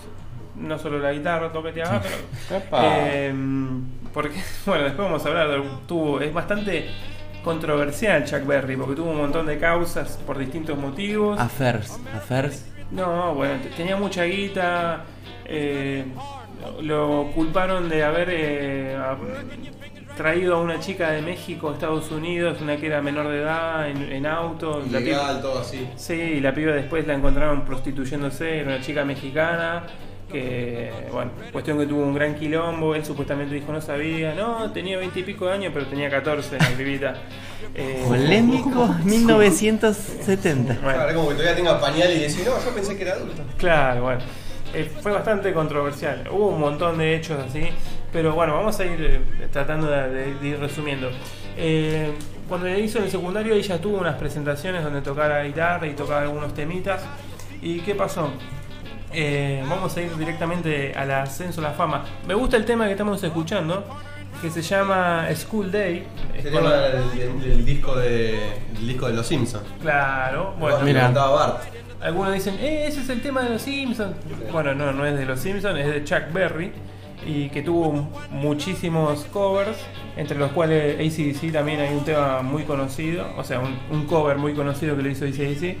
no 0.56 0.78
solo 0.78 0.98
la 0.98 1.12
guitarra 1.12 1.50
toqueteaba, 1.52 2.02
pero. 2.48 2.58
Epa. 2.58 2.82
Eh, 2.84 3.34
porque, 4.12 4.40
bueno, 4.66 4.84
después 4.84 5.06
vamos 5.08 5.24
a 5.24 5.28
hablar. 5.28 5.48
de- 5.50 5.62
Tuvo, 5.86 6.20
es 6.20 6.32
bastante 6.32 6.90
controversial 7.44 8.24
Chuck 8.24 8.44
Berry, 8.46 8.76
porque 8.76 8.94
tuvo 8.96 9.10
un 9.10 9.18
montón 9.18 9.46
de 9.46 9.58
causas 9.58 10.18
por 10.26 10.38
distintos 10.38 10.76
motivos. 10.78 11.38
Affairs, 11.40 11.98
affairs. 12.14 12.66
No, 12.90 13.34
bueno, 13.34 13.54
tenía 13.76 13.96
mucha 13.96 14.24
guita. 14.24 15.04
eh, 15.44 16.04
lo 16.82 17.30
culparon 17.34 17.88
de 17.88 18.04
haber 18.04 18.28
eh, 18.30 18.94
a- 18.96 19.16
traído 20.16 20.56
a 20.56 20.60
una 20.60 20.78
chica 20.80 21.10
de 21.12 21.22
México 21.22 21.70
a 21.70 21.72
Estados 21.72 22.10
Unidos, 22.10 22.60
una 22.60 22.76
que 22.76 22.86
era 22.88 23.00
menor 23.00 23.28
de 23.28 23.38
edad, 23.40 23.88
en, 23.88 24.12
en 24.12 24.26
auto. 24.26 24.82
La 24.90 25.00
Ilegal, 25.00 25.36
piba- 25.36 25.40
todo 25.40 25.60
así. 25.60 25.88
Sí, 25.96 26.12
y 26.14 26.40
la 26.40 26.52
piba 26.54 26.72
después 26.72 27.06
la 27.06 27.14
encontraron 27.14 27.64
prostituyéndose, 27.64 28.58
era 28.60 28.74
una 28.74 28.80
chica 28.82 29.04
mexicana. 29.04 29.84
Que, 30.30 30.92
bueno, 31.12 31.30
cuestión 31.52 31.78
que 31.78 31.86
tuvo 31.86 32.02
un 32.02 32.14
gran 32.14 32.34
quilombo. 32.34 32.94
Él 32.94 33.04
supuestamente 33.04 33.54
dijo 33.54 33.72
no 33.72 33.80
sabía, 33.80 34.34
no, 34.34 34.70
tenía 34.72 34.96
veinte 34.98 35.20
y 35.20 35.22
pico 35.24 35.46
de 35.46 35.52
años, 35.54 35.72
pero 35.74 35.86
tenía 35.86 36.08
14 36.10 36.58
la 36.58 36.68
pibita. 36.68 37.14
Eh, 37.74 38.04
Polémico 38.06 38.86
1970. 39.04 40.74
Bueno. 40.82 40.98
Claro, 40.98 41.14
como 41.14 41.28
que 41.30 41.34
todavía 41.34 41.56
tenga 41.56 41.80
pañal 41.80 42.12
y 42.12 42.18
decir, 42.20 42.44
no, 42.46 42.52
yo 42.64 42.70
pensé 42.74 42.96
que 42.96 43.02
era 43.02 43.12
adulto. 43.14 43.42
Claro, 43.58 44.02
bueno. 44.02 44.20
Eh, 44.72 44.88
fue 45.02 45.12
bastante 45.12 45.52
controversial. 45.52 46.28
Hubo 46.30 46.48
un 46.48 46.60
montón 46.60 46.98
de 46.98 47.16
hechos 47.16 47.38
así. 47.48 47.62
Pero 48.12 48.34
bueno, 48.34 48.54
vamos 48.54 48.78
a 48.80 48.84
ir 48.84 49.00
eh, 49.00 49.46
tratando 49.52 49.88
de, 49.88 50.08
de- 50.10 50.34
de 50.34 50.48
ir 50.48 50.58
resumiendo. 50.58 51.10
Eh, 51.56 52.12
cuando 52.48 52.66
le 52.66 52.80
hizo 52.80 52.98
en 52.98 53.04
el 53.04 53.10
secundario, 53.10 53.54
ella 53.54 53.80
tuvo 53.80 53.98
unas 53.98 54.16
presentaciones 54.16 54.82
donde 54.82 55.00
tocaba 55.02 55.28
la 55.28 55.44
guitarra 55.44 55.86
y 55.86 55.92
tocaba 55.94 56.22
algunos 56.22 56.52
temitas. 56.54 57.02
¿Y 57.62 57.80
qué 57.80 57.94
pasó? 57.94 58.30
Eh, 59.12 59.64
vamos 59.68 59.96
a 59.96 60.02
ir 60.02 60.16
directamente 60.16 60.92
al 60.94 61.10
ascenso 61.10 61.60
a 61.60 61.64
la 61.64 61.70
fama. 61.72 62.04
Me 62.26 62.34
gusta 62.34 62.56
el 62.56 62.64
tema 62.64 62.84
que 62.86 62.92
estamos 62.92 63.22
escuchando, 63.22 63.84
que 64.40 64.50
se 64.50 64.62
llama 64.62 65.26
School 65.34 65.70
Day. 65.72 66.06
Es 66.36 66.44
con 66.44 66.52
tema 66.54 66.70
la- 66.70 66.88
era 66.88 66.98
el, 67.02 67.20
el- 67.20 67.50
el 67.52 67.64
disco 67.66 67.96
de, 67.96 68.38
el 68.78 68.86
disco 68.86 69.06
de 69.08 69.14
los 69.14 69.26
Simpsons. 69.26 69.64
Claro, 69.80 70.54
bueno. 70.58 70.78
Mira. 70.80 71.00
cantaba 71.02 71.30
Bart. 71.30 71.62
Algunos 72.00 72.32
dicen, 72.32 72.54
eh, 72.60 72.86
ese 72.86 73.00
es 73.00 73.08
el 73.10 73.20
tema 73.20 73.42
de 73.42 73.50
los 73.50 73.62
Simpsons. 73.62 74.14
Bueno, 74.52 74.74
no, 74.74 74.92
no 74.92 75.04
es 75.04 75.18
de 75.18 75.26
los 75.26 75.40
Simpsons, 75.40 75.78
es 75.78 75.86
de 75.86 76.04
Chuck 76.04 76.32
Berry. 76.32 76.72
Y 77.26 77.50
que 77.50 77.60
tuvo 77.60 78.08
muchísimos 78.30 79.24
covers, 79.30 79.76
entre 80.16 80.38
los 80.38 80.52
cuales 80.52 80.94
ACDC 80.96 81.52
también 81.52 81.78
hay 81.80 81.92
un 81.94 82.02
tema 82.02 82.40
muy 82.40 82.62
conocido, 82.62 83.26
o 83.36 83.44
sea, 83.44 83.60
un, 83.60 83.78
un 83.90 84.06
cover 84.06 84.38
muy 84.38 84.54
conocido 84.54 84.96
que 84.96 85.02
lo 85.02 85.10
hizo 85.10 85.26
ACDC 85.26 85.76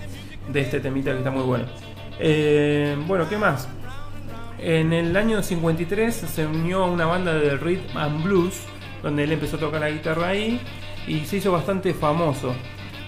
de 0.52 0.60
este 0.60 0.80
temita 0.80 1.12
que 1.12 1.18
está 1.18 1.30
muy 1.30 1.44
bueno. 1.44 1.64
Eh, 2.20 2.96
bueno, 3.06 3.28
¿qué 3.28 3.36
más? 3.38 3.66
En 4.58 4.92
el 4.92 5.16
año 5.16 5.42
53 5.42 6.14
se 6.14 6.46
unió 6.46 6.84
a 6.84 6.86
una 6.86 7.06
banda 7.06 7.32
de 7.34 7.56
rhythm 7.56 7.96
and 7.96 8.22
blues, 8.22 8.60
donde 9.02 9.24
él 9.24 9.32
empezó 9.32 9.56
a 9.56 9.60
tocar 9.60 9.80
la 9.80 9.90
guitarra 9.90 10.28
ahí 10.28 10.60
y 11.06 11.20
se 11.24 11.38
hizo 11.38 11.50
bastante 11.50 11.94
famoso. 11.94 12.54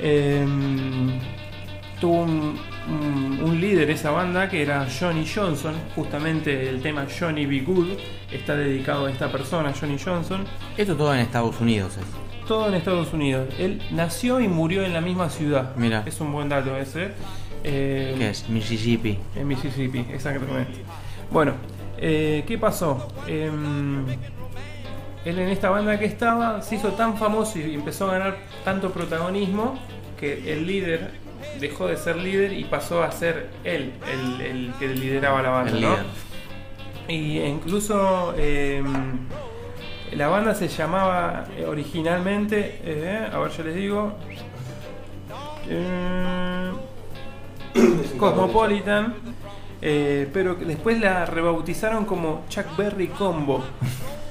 Eh, 0.01 0.45
tuvo 2.01 2.23
un, 2.23 2.59
un- 2.89 3.41
un 3.45 3.61
líder 3.61 3.91
esa 3.91 4.11
banda 4.11 4.49
que 4.49 4.63
era 4.63 4.87
Johnny 4.99 5.25
Johnson, 5.33 5.75
justamente 5.95 6.69
el 6.69 6.81
tema 6.83 7.07
Johnny 7.19 7.47
Be 7.47 7.61
Good 7.61 7.89
está 8.33 8.57
dedicado 8.57 9.07
a 9.07 9.11
esta 9.11 9.31
persona, 9.31 9.73
Johnny 9.79 9.99
Johnson. 10.03 10.45
Esto 10.77 10.97
todo 10.97 11.12
en 11.15 11.20
Estados 11.20 11.61
Unidos 11.61 11.99
es. 11.99 12.47
Todo 12.49 12.66
en 12.69 12.74
Estados 12.74 13.12
Unidos. 13.12 13.49
Él 13.59 13.81
nació 13.93 14.41
y 14.41 14.49
murió 14.49 14.82
en 14.85 14.93
la 14.95 15.01
misma 15.01 15.28
ciudad. 15.31 15.77
Mira. 15.77 16.03
Es 16.07 16.20
un 16.20 16.32
buen 16.32 16.49
dato 16.49 16.77
ese. 16.77 17.12
Eh, 17.64 18.14
¿Qué 18.18 18.30
es? 18.30 18.48
Mississippi. 18.48 19.18
en 19.36 19.48
Mississippi, 19.48 20.06
exactamente. 20.12 20.80
Bueno, 21.30 21.55
eh, 21.98 22.44
¿qué 22.47 22.59
pasó? 22.59 23.09
Em, 23.26 24.06
él 25.24 25.39
en 25.39 25.48
esta 25.48 25.70
banda 25.70 25.98
que 25.98 26.06
estaba 26.06 26.62
se 26.62 26.76
hizo 26.76 26.93
tan 26.93 27.16
famoso 27.16 27.59
y 27.59 27.74
empezó 27.74 28.10
a 28.10 28.18
ganar 28.18 28.39
tanto 28.64 28.90
protagonismo 28.90 29.78
que 30.18 30.52
el 30.52 30.66
líder 30.66 31.12
dejó 31.60 31.86
de 31.86 31.97
ser 31.97 32.16
líder 32.16 32.52
y 32.52 32.64
pasó 32.64 33.02
a 33.02 33.10
ser 33.12 33.51
él 33.64 33.93
el, 34.12 34.40
el 34.40 34.72
que 34.78 34.89
lideraba 34.89 35.43
la 35.43 35.51
banda. 35.51 35.70
El 35.72 35.80
¿no? 35.80 35.90
líder. 35.90 36.06
Y 37.09 37.40
incluso 37.40 38.34
em, 38.36 39.18
la 40.12 40.28
banda 40.28 40.55
se 40.55 40.68
llamaba 40.68 41.44
eh, 41.56 41.64
originalmente, 41.66 42.80
eh, 42.84 43.28
a 43.32 43.39
ver, 43.39 43.51
yo 43.51 43.64
les 43.64 43.74
digo, 43.74 44.12
eh, 45.68 46.70
Cosmopolitan, 48.19 49.15
eh, 49.81 50.28
pero 50.32 50.55
después 50.55 51.01
la 51.01 51.27
rebautizaron 51.27 52.05
como 52.05 52.44
Chuck 52.49 52.77
Berry 52.77 53.09
Combo. 53.09 53.62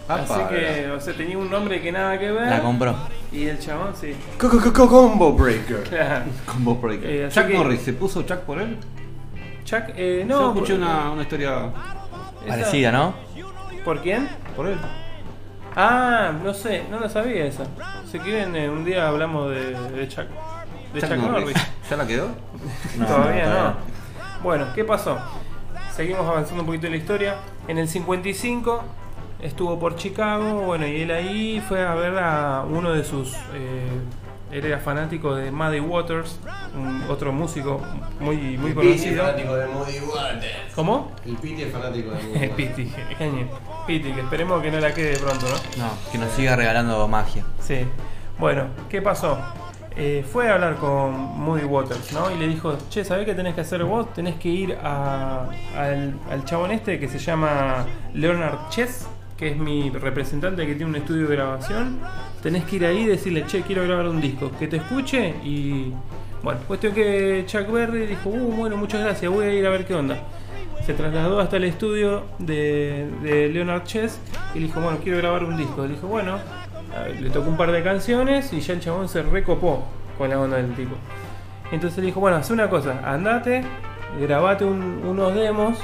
Apa, 0.08 0.24
Así 0.24 0.56
que, 0.56 0.92
o 0.92 1.00
sea, 1.00 1.14
tenía 1.16 1.38
un 1.38 1.50
nombre 1.50 1.82
que 1.82 1.92
nada 1.92 2.20
que 2.20 2.32
ver. 2.32 2.48
La 2.50 2.62
compró. 2.62 2.96
Y 3.32 3.46
el 3.46 3.60
chabón, 3.60 3.94
sí. 3.96 4.14
Combo 4.38 5.32
Breaker. 5.34 5.84
Claro. 5.84 6.26
Combo 6.46 6.76
Breaker. 6.76 7.10
Eh, 7.10 7.26
así 7.26 7.40
Chuck 7.40 7.48
que- 7.48 7.54
Norris, 7.54 7.82
¿se 7.82 7.94
puso 7.94 8.22
Chuck 8.24 8.40
por 8.40 8.60
él? 8.62 8.78
Chuck, 9.64 9.84
eh, 9.96 10.26
No, 10.28 10.42
no. 10.42 10.48
escuché 10.54 10.74
por- 10.74 10.82
una, 10.84 11.12
una 11.12 11.22
historia 11.22 11.70
esa- 12.46 12.48
Parecida, 12.48 12.92
¿no? 12.92 13.14
¿Por 13.86 14.02
quién? 14.02 14.28
por 14.56 14.68
él. 14.68 14.78
Ah, 15.76 16.34
no 16.44 16.54
sé, 16.54 16.84
no 16.92 17.00
lo 17.00 17.08
sabía 17.08 17.46
esa. 17.46 17.64
Si 18.12 18.20
quieren, 18.20 18.54
eh, 18.58 18.70
un 18.70 18.84
día 18.84 19.08
hablamos 19.08 19.50
de, 19.52 19.72
de 19.92 20.08
Chuck. 20.10 20.26
De 20.94 21.02
Chuck, 21.02 21.12
Norris. 21.18 21.58
¿Ya 21.90 21.98
la 21.98 22.08
quedó? 22.08 22.28
No, 22.98 23.06
todavía 23.06 23.46
no, 23.50 23.74
Bueno, 24.44 24.68
¿qué 24.76 24.84
pasó? 24.84 25.18
Seguimos 25.96 26.26
avanzando 26.28 26.62
un 26.62 26.68
poquito 26.68 26.88
en 26.88 26.94
la 26.94 26.98
historia. 26.98 27.36
En 27.68 27.78
el 27.78 27.88
55 27.88 28.84
estuvo 29.42 29.80
por 29.80 29.96
Chicago, 29.96 30.62
bueno, 30.62 30.88
y 30.88 31.02
él 31.02 31.12
ahí 31.12 31.64
fue 31.68 31.86
a 31.86 31.96
ver 31.96 32.18
a 32.18 32.64
uno 32.68 32.92
de 32.94 33.04
sus... 33.04 33.34
eh, 33.54 33.90
él 34.52 34.66
era 34.66 34.80
fanático 34.80 35.34
de 35.34 35.50
Muddy 35.50 35.80
Waters, 35.80 36.38
un- 36.76 37.04
otro 37.10 37.32
músico 37.32 37.80
muy, 38.20 38.36
muy 38.58 38.72
El 38.72 38.76
Piti 38.76 38.88
es 38.90 38.98
conocido. 39.02 39.24
fanático 39.26 39.56
de 39.56 39.68
Moody 39.68 40.00
Waters. 40.00 40.74
¿Cómo? 40.76 41.12
El 41.26 41.36
Piti 41.38 41.62
es 41.64 41.72
fanático 41.72 42.12
de 42.12 42.18
Eh, 42.46 42.50
Waters. 42.50 42.54
Piti, 42.56 42.94
genio. 43.18 43.48
Piti, 43.88 44.12
que 44.12 44.20
esperemos 44.22 44.62
que 44.62 44.70
no 44.72 44.80
la 44.82 44.94
quede 44.94 45.18
pronto, 45.18 45.46
¿no? 45.48 45.84
No, 45.86 45.92
que 46.12 46.18
nos 46.18 46.32
siga 46.34 46.58
regalando 46.58 47.08
magia. 47.08 47.46
Sí. 47.62 47.86
Bueno, 48.40 48.66
¿qué 48.90 49.02
pasó? 49.02 49.40
Eh, 49.98 50.26
fue 50.30 50.50
a 50.50 50.54
hablar 50.54 50.76
con 50.76 51.14
Moody 51.40 51.66
Waters, 51.66 52.14
¿no? 52.14 52.32
Y 52.32 52.38
le 52.38 52.48
dijo, 52.48 52.78
che, 52.90 53.04
¿sabés 53.04 53.26
qué 53.26 53.34
tenés 53.34 53.56
que 53.56 53.62
hacer 53.62 53.84
vos? 53.84 54.14
Tenés 54.14 54.36
que 54.36 54.50
ir 54.50 54.78
al, 54.82 56.14
al 56.30 56.46
chabón 56.46 56.72
este 56.72 56.98
que 57.00 57.08
se 57.08 57.20
llama 57.20 57.86
Leonard 58.14 58.70
Chess, 58.70 59.08
que 59.38 59.50
es 59.50 59.58
mi 59.58 59.90
representante 59.90 60.66
que 60.66 60.76
tiene 60.76 60.92
un 60.92 60.96
estudio 60.96 61.28
de 61.28 61.36
grabación. 61.36 62.00
Tenés 62.42 62.64
que 62.64 62.78
ir 62.78 62.86
ahí 62.86 63.00
y 63.00 63.06
decirle, 63.06 63.46
che, 63.46 63.62
quiero 63.64 63.84
grabar 63.84 64.08
un 64.08 64.22
disco, 64.22 64.52
que 64.58 64.68
te 64.68 64.78
escuche 64.78 65.36
y... 65.44 65.94
Bueno, 66.42 66.60
cuestión 66.68 66.94
que 66.96 67.44
Chuck 67.46 67.70
Berry 67.72 68.08
dijo, 68.08 68.30
uh, 68.30 68.54
bueno, 68.54 68.76
muchas 68.76 69.02
gracias, 69.02 69.32
voy 69.32 69.46
a 69.46 69.54
ir 69.54 69.68
a 69.68 69.70
ver 69.70 69.86
qué 69.86 69.94
onda. 69.94 70.18
Se 70.84 70.96
trasladó 70.96 71.40
hasta 71.40 71.58
el 71.58 71.66
estudio 71.66 72.24
de, 72.40 73.08
de 73.22 73.50
Leonard 73.50 73.84
Chess 73.84 74.20
y 74.56 74.60
le 74.60 74.66
dijo, 74.66 74.82
bueno, 74.82 74.98
quiero 75.04 75.20
grabar 75.20 75.44
un 75.44 75.56
disco. 75.56 75.84
Le 75.84 75.90
dijo, 75.90 76.08
bueno, 76.08 76.40
le 77.20 77.30
tocó 77.30 77.50
un 77.50 77.58
par 77.58 77.72
de 77.72 77.84
canciones 77.84 78.52
y 78.54 78.60
ya 78.62 78.74
el 78.74 78.80
chabón 78.80 79.08
se 79.10 79.22
recopó 79.24 79.84
con 80.18 80.30
la 80.30 80.40
onda 80.40 80.58
del 80.58 80.74
tipo. 80.76 80.96
Entonces 81.72 82.00
le 82.00 82.06
dijo, 82.08 82.20
bueno, 82.20 82.38
haz 82.38 82.50
una 82.52 82.70
cosa, 82.70 83.00
andate, 83.06 83.64
grabate 84.20 84.66
un- 84.66 85.02
unos 85.06 85.34
demos, 85.34 85.78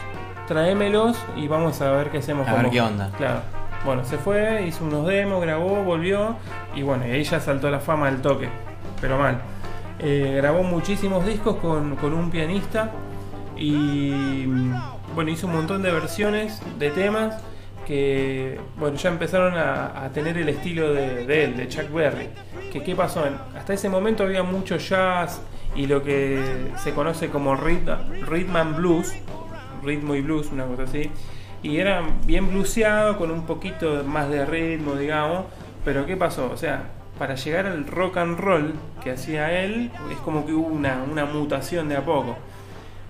tráemelos 0.47 1.17
y 1.35 1.47
vamos 1.47 1.81
a 1.81 1.91
ver 1.91 2.09
qué 2.09 2.17
hacemos 2.19 2.47
A 2.47 2.53
ver 2.53 2.63
vos". 2.63 2.71
qué 2.71 2.81
onda. 2.81 3.09
Claro. 3.17 3.39
Bueno, 3.85 4.03
se 4.03 4.17
fue, 4.17 4.65
hizo 4.67 4.83
unos 4.83 5.05
demos, 5.07 5.41
grabó, 5.41 5.83
volvió 5.83 6.35
y 6.75 6.81
bueno, 6.81 7.07
y 7.07 7.11
ahí 7.11 7.23
ya 7.23 7.39
saltó 7.39 7.69
la 7.69 7.79
fama 7.79 8.07
del 8.07 8.21
toque, 8.21 8.49
pero 8.99 9.17
mal. 9.17 9.39
Eh, 9.99 10.33
grabó 10.37 10.63
muchísimos 10.63 11.25
discos 11.25 11.55
con, 11.57 11.95
con 11.95 12.13
un 12.13 12.29
pianista 12.29 12.91
y 13.55 14.43
mm, 14.47 14.73
bueno, 15.15 15.31
hizo 15.31 15.47
un 15.47 15.53
montón 15.53 15.81
de 15.81 15.91
versiones 15.91 16.61
de 16.77 16.89
temas 16.91 17.35
que 17.87 18.59
bueno, 18.77 18.97
ya 18.97 19.09
empezaron 19.09 19.53
a, 19.55 20.09
tener 20.13 20.37
el 20.37 20.49
estilo 20.49 20.93
de, 20.93 21.43
él, 21.43 21.55
de 21.55 21.67
Chuck 21.69 21.89
Berry. 21.91 22.27
Que, 22.71 22.83
¿Qué 22.83 22.95
pasó? 22.95 23.23
Hasta 23.57 23.73
ese 23.73 23.87
momento 23.87 24.23
había 24.23 24.43
mucho 24.43 24.75
jazz 24.75 25.41
y 25.73 25.87
lo 25.87 26.03
que 26.03 26.43
se 26.83 26.93
conoce 26.93 27.29
como 27.29 27.55
rhythm 27.55 28.55
and 28.55 28.75
blues, 28.75 29.13
ritmo 29.83 30.15
y 30.15 30.21
blues, 30.21 30.51
una 30.51 30.65
cosa 30.65 30.83
así. 30.83 31.09
Y 31.63 31.77
era 31.77 32.03
bien 32.25 32.49
blueseado, 32.51 33.17
con 33.17 33.31
un 33.31 33.45
poquito 33.45 34.03
más 34.03 34.29
de 34.29 34.45
ritmo, 34.45 34.95
digamos. 34.95 35.45
Pero 35.85 36.05
¿qué 36.05 36.17
pasó? 36.17 36.51
O 36.51 36.57
sea, 36.57 36.89
para 37.17 37.35
llegar 37.35 37.67
al 37.67 37.87
rock 37.87 38.17
and 38.17 38.37
roll 38.37 38.73
que 39.01 39.11
hacía 39.11 39.63
él, 39.63 39.91
es 40.11 40.17
como 40.17 40.45
que 40.45 40.51
hubo 40.51 40.67
una, 40.67 41.03
una 41.09 41.25
mutación 41.25 41.87
de 41.87 41.95
a 41.95 42.03
poco. 42.03 42.37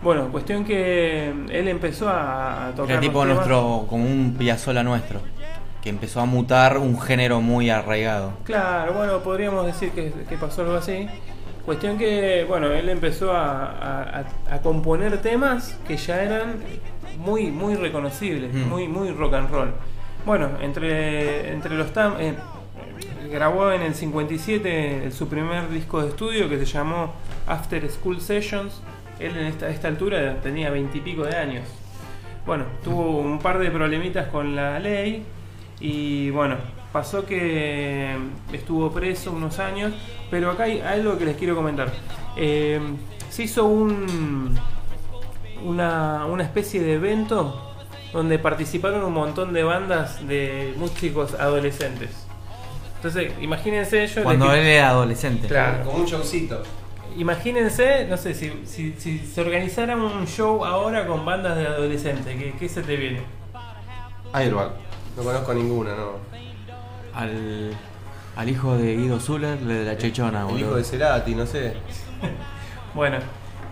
Bueno, 0.02 0.28
cuestión 0.32 0.64
que 0.64 1.30
él 1.50 1.68
empezó 1.68 2.08
a, 2.10 2.72
tocar. 2.76 2.92
Era 2.92 3.00
tipo 3.02 3.26
nuestro, 3.26 3.86
como 3.90 4.06
un 4.06 4.36
Piazzolla 4.38 4.84
nuestro, 4.84 5.22
que 5.82 5.90
empezó 5.90 6.22
a 6.22 6.26
mutar 6.26 6.78
un 6.78 7.00
género 7.02 7.42
muy 7.42 7.70
arraigado. 7.70 8.34
Claro, 8.44 8.94
bueno, 8.94 9.20
podríamos 9.20 9.66
decir 9.66 9.92
que, 9.92 10.14
que 10.30 10.38
pasó 10.38 10.62
algo 10.62 10.76
así. 10.76 11.08
Cuestión 11.66 11.98
que, 11.98 12.46
bueno, 12.48 12.68
él 12.72 12.88
empezó 12.90 13.32
a, 13.34 13.66
a- 13.72 14.24
a- 14.50 14.56
a 14.56 14.62
componer 14.62 15.18
temas 15.22 15.76
que 15.88 15.98
ya 15.98 16.22
eran 16.24 16.58
muy, 17.18 17.52
muy 17.52 17.76
reconocibles, 17.76 18.54
Mm. 18.54 18.70
muy, 18.70 18.88
muy 18.88 19.12
rock 19.12 19.34
and 19.34 19.50
roll. 19.50 19.72
Bueno, 20.26 20.50
entre, 20.62 21.52
entre 21.52 21.76
los 21.76 21.92
tam 21.92 22.14
eh, 22.20 22.36
grabó 23.32 23.72
en 23.72 23.82
el 23.82 23.96
57 23.96 25.06
el- 25.06 25.12
su 25.12 25.28
primer 25.28 25.70
disco 25.70 26.02
de 26.04 26.10
estudio 26.10 26.48
que 26.48 26.58
se 26.60 26.66
llamó 26.66 27.14
After 27.48 27.90
School 27.90 28.22
Sessions. 28.22 28.82
Él 29.20 29.36
en 29.38 29.46
esta, 29.48 29.66
a 29.68 29.70
esta 29.70 29.88
altura 29.88 30.38
tenía 30.42 30.70
veintipico 30.70 31.24
de 31.24 31.36
años. 31.36 31.64
Bueno, 32.46 32.66
tuvo 32.84 33.18
un 33.20 33.40
par 33.40 33.60
de 33.60 33.70
problemitas 33.72 34.28
con 34.28 34.56
la 34.56 34.80
ley 34.80 35.24
y 35.80 36.30
bueno, 36.30 36.56
pasó 36.94 37.26
que 37.26 38.16
estuvo 38.54 38.92
preso 38.92 39.32
unos 39.32 39.60
años, 39.60 39.94
pero 40.32 40.52
acá 40.52 40.64
hay 40.64 40.80
algo 40.82 41.18
que 41.18 41.26
les 41.26 41.36
quiero 41.36 41.56
comentar. 41.56 41.92
Eh, 42.38 42.80
se 43.30 43.44
hizo 43.44 43.66
un, 43.66 44.58
una, 45.64 46.26
una 46.26 46.44
especie 46.44 46.82
de 46.82 46.94
evento 46.94 47.64
donde 48.14 48.40
participaron 48.40 49.04
un 49.04 49.14
montón 49.14 49.52
de 49.52 49.64
bandas 49.64 50.26
de 50.28 50.74
músicos 50.78 51.34
adolescentes. 51.34 52.26
Entonces, 52.96 53.34
imagínense 53.42 54.08
yo... 54.08 54.24
Cuando 54.24 54.46
les- 54.48 54.56
él 54.60 54.66
era 54.68 54.90
adolescente. 54.90 55.48
Claro. 55.48 55.84
Como 55.84 55.98
un 55.98 56.06
showcito. 56.06 56.64
Imagínense, 57.18 58.06
no 58.08 58.16
sé, 58.18 58.34
si, 58.34 58.54
si, 58.66 58.94
si 58.98 59.20
se 59.20 59.42
organizara 59.42 59.96
un 59.96 60.26
show 60.28 60.64
ahora 60.64 61.08
con 61.08 61.26
bandas 61.26 61.58
de 61.58 61.66
adolescentes, 61.68 62.38
¿qué, 62.38 62.54
qué 62.60 62.70
se 62.70 62.84
te 62.84 62.96
viene? 62.96 63.22
Airbag. 64.34 64.72
No 65.16 65.24
conozco 65.24 65.54
ninguna, 65.54 65.96
no. 65.96 66.12
Al, 67.16 67.72
al 68.36 68.50
hijo 68.50 68.76
de 68.78 68.96
Guido 68.96 69.20
Zuller, 69.20 69.58
de 69.60 69.84
la 69.86 69.98
Chechona, 69.98 70.42
El 70.42 70.46
boludo. 70.46 70.60
hijo 70.60 70.76
de 70.76 70.84
Cerati, 70.84 71.36
no 71.36 71.46
sé. 71.46 71.74
Bueno, 72.94 73.18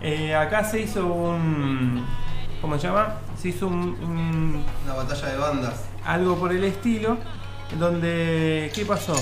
eh, 0.02 0.36
acá 0.36 0.64
se 0.64 0.82
hizo 0.82 1.06
un. 1.08 2.06
¿Cómo 2.62 2.78
se 2.78 2.88
llama? 2.88 3.16
Se 3.42 3.48
hizo 3.50 3.66
un, 3.68 3.74
un- 4.04 4.64
Una 4.84 4.94
batalla 4.94 5.28
de 5.30 5.38
bandas. 5.38 5.86
algo 6.06 6.36
por 6.36 6.52
el 6.52 6.64
estilo, 6.64 7.18
donde. 7.80 8.72
¿Qué 8.76 8.86
pasó? 8.86 9.16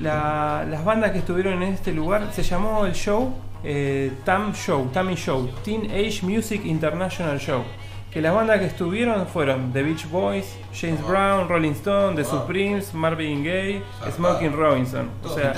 La- 0.00 0.64
las 0.68 0.84
bandas 0.84 1.12
que 1.12 1.18
estuvieron 1.18 1.62
en 1.62 1.72
este 1.74 1.92
lugar 1.92 2.28
se 2.32 2.42
llamó 2.42 2.84
el 2.86 2.94
show 2.94 3.34
eh, 3.66 4.12
TAM 4.24 4.52
Show, 4.52 4.90
Tammy 4.92 5.14
Show, 5.14 5.48
Teen 5.64 5.84
Age 5.90 6.20
Music 6.22 6.62
International 6.64 7.38
Show. 7.38 7.62
Que 8.10 8.20
las 8.20 8.32
bandas 8.34 8.60
que 8.60 8.66
estuvieron 8.66 9.26
fueron 9.26 9.72
The 9.72 9.82
Beach 9.82 10.08
Boys, 10.08 10.56
James 10.72 11.04
Brown, 11.04 11.48
Rolling 11.48 11.72
Stone, 11.72 12.14
The 12.14 12.24
Supremes, 12.24 12.92
Marvin 12.94 13.42
Gaye, 13.42 13.82
Smoking 14.14 14.52
Robinson. 14.52 15.08
O 15.24 15.28
sea, 15.30 15.52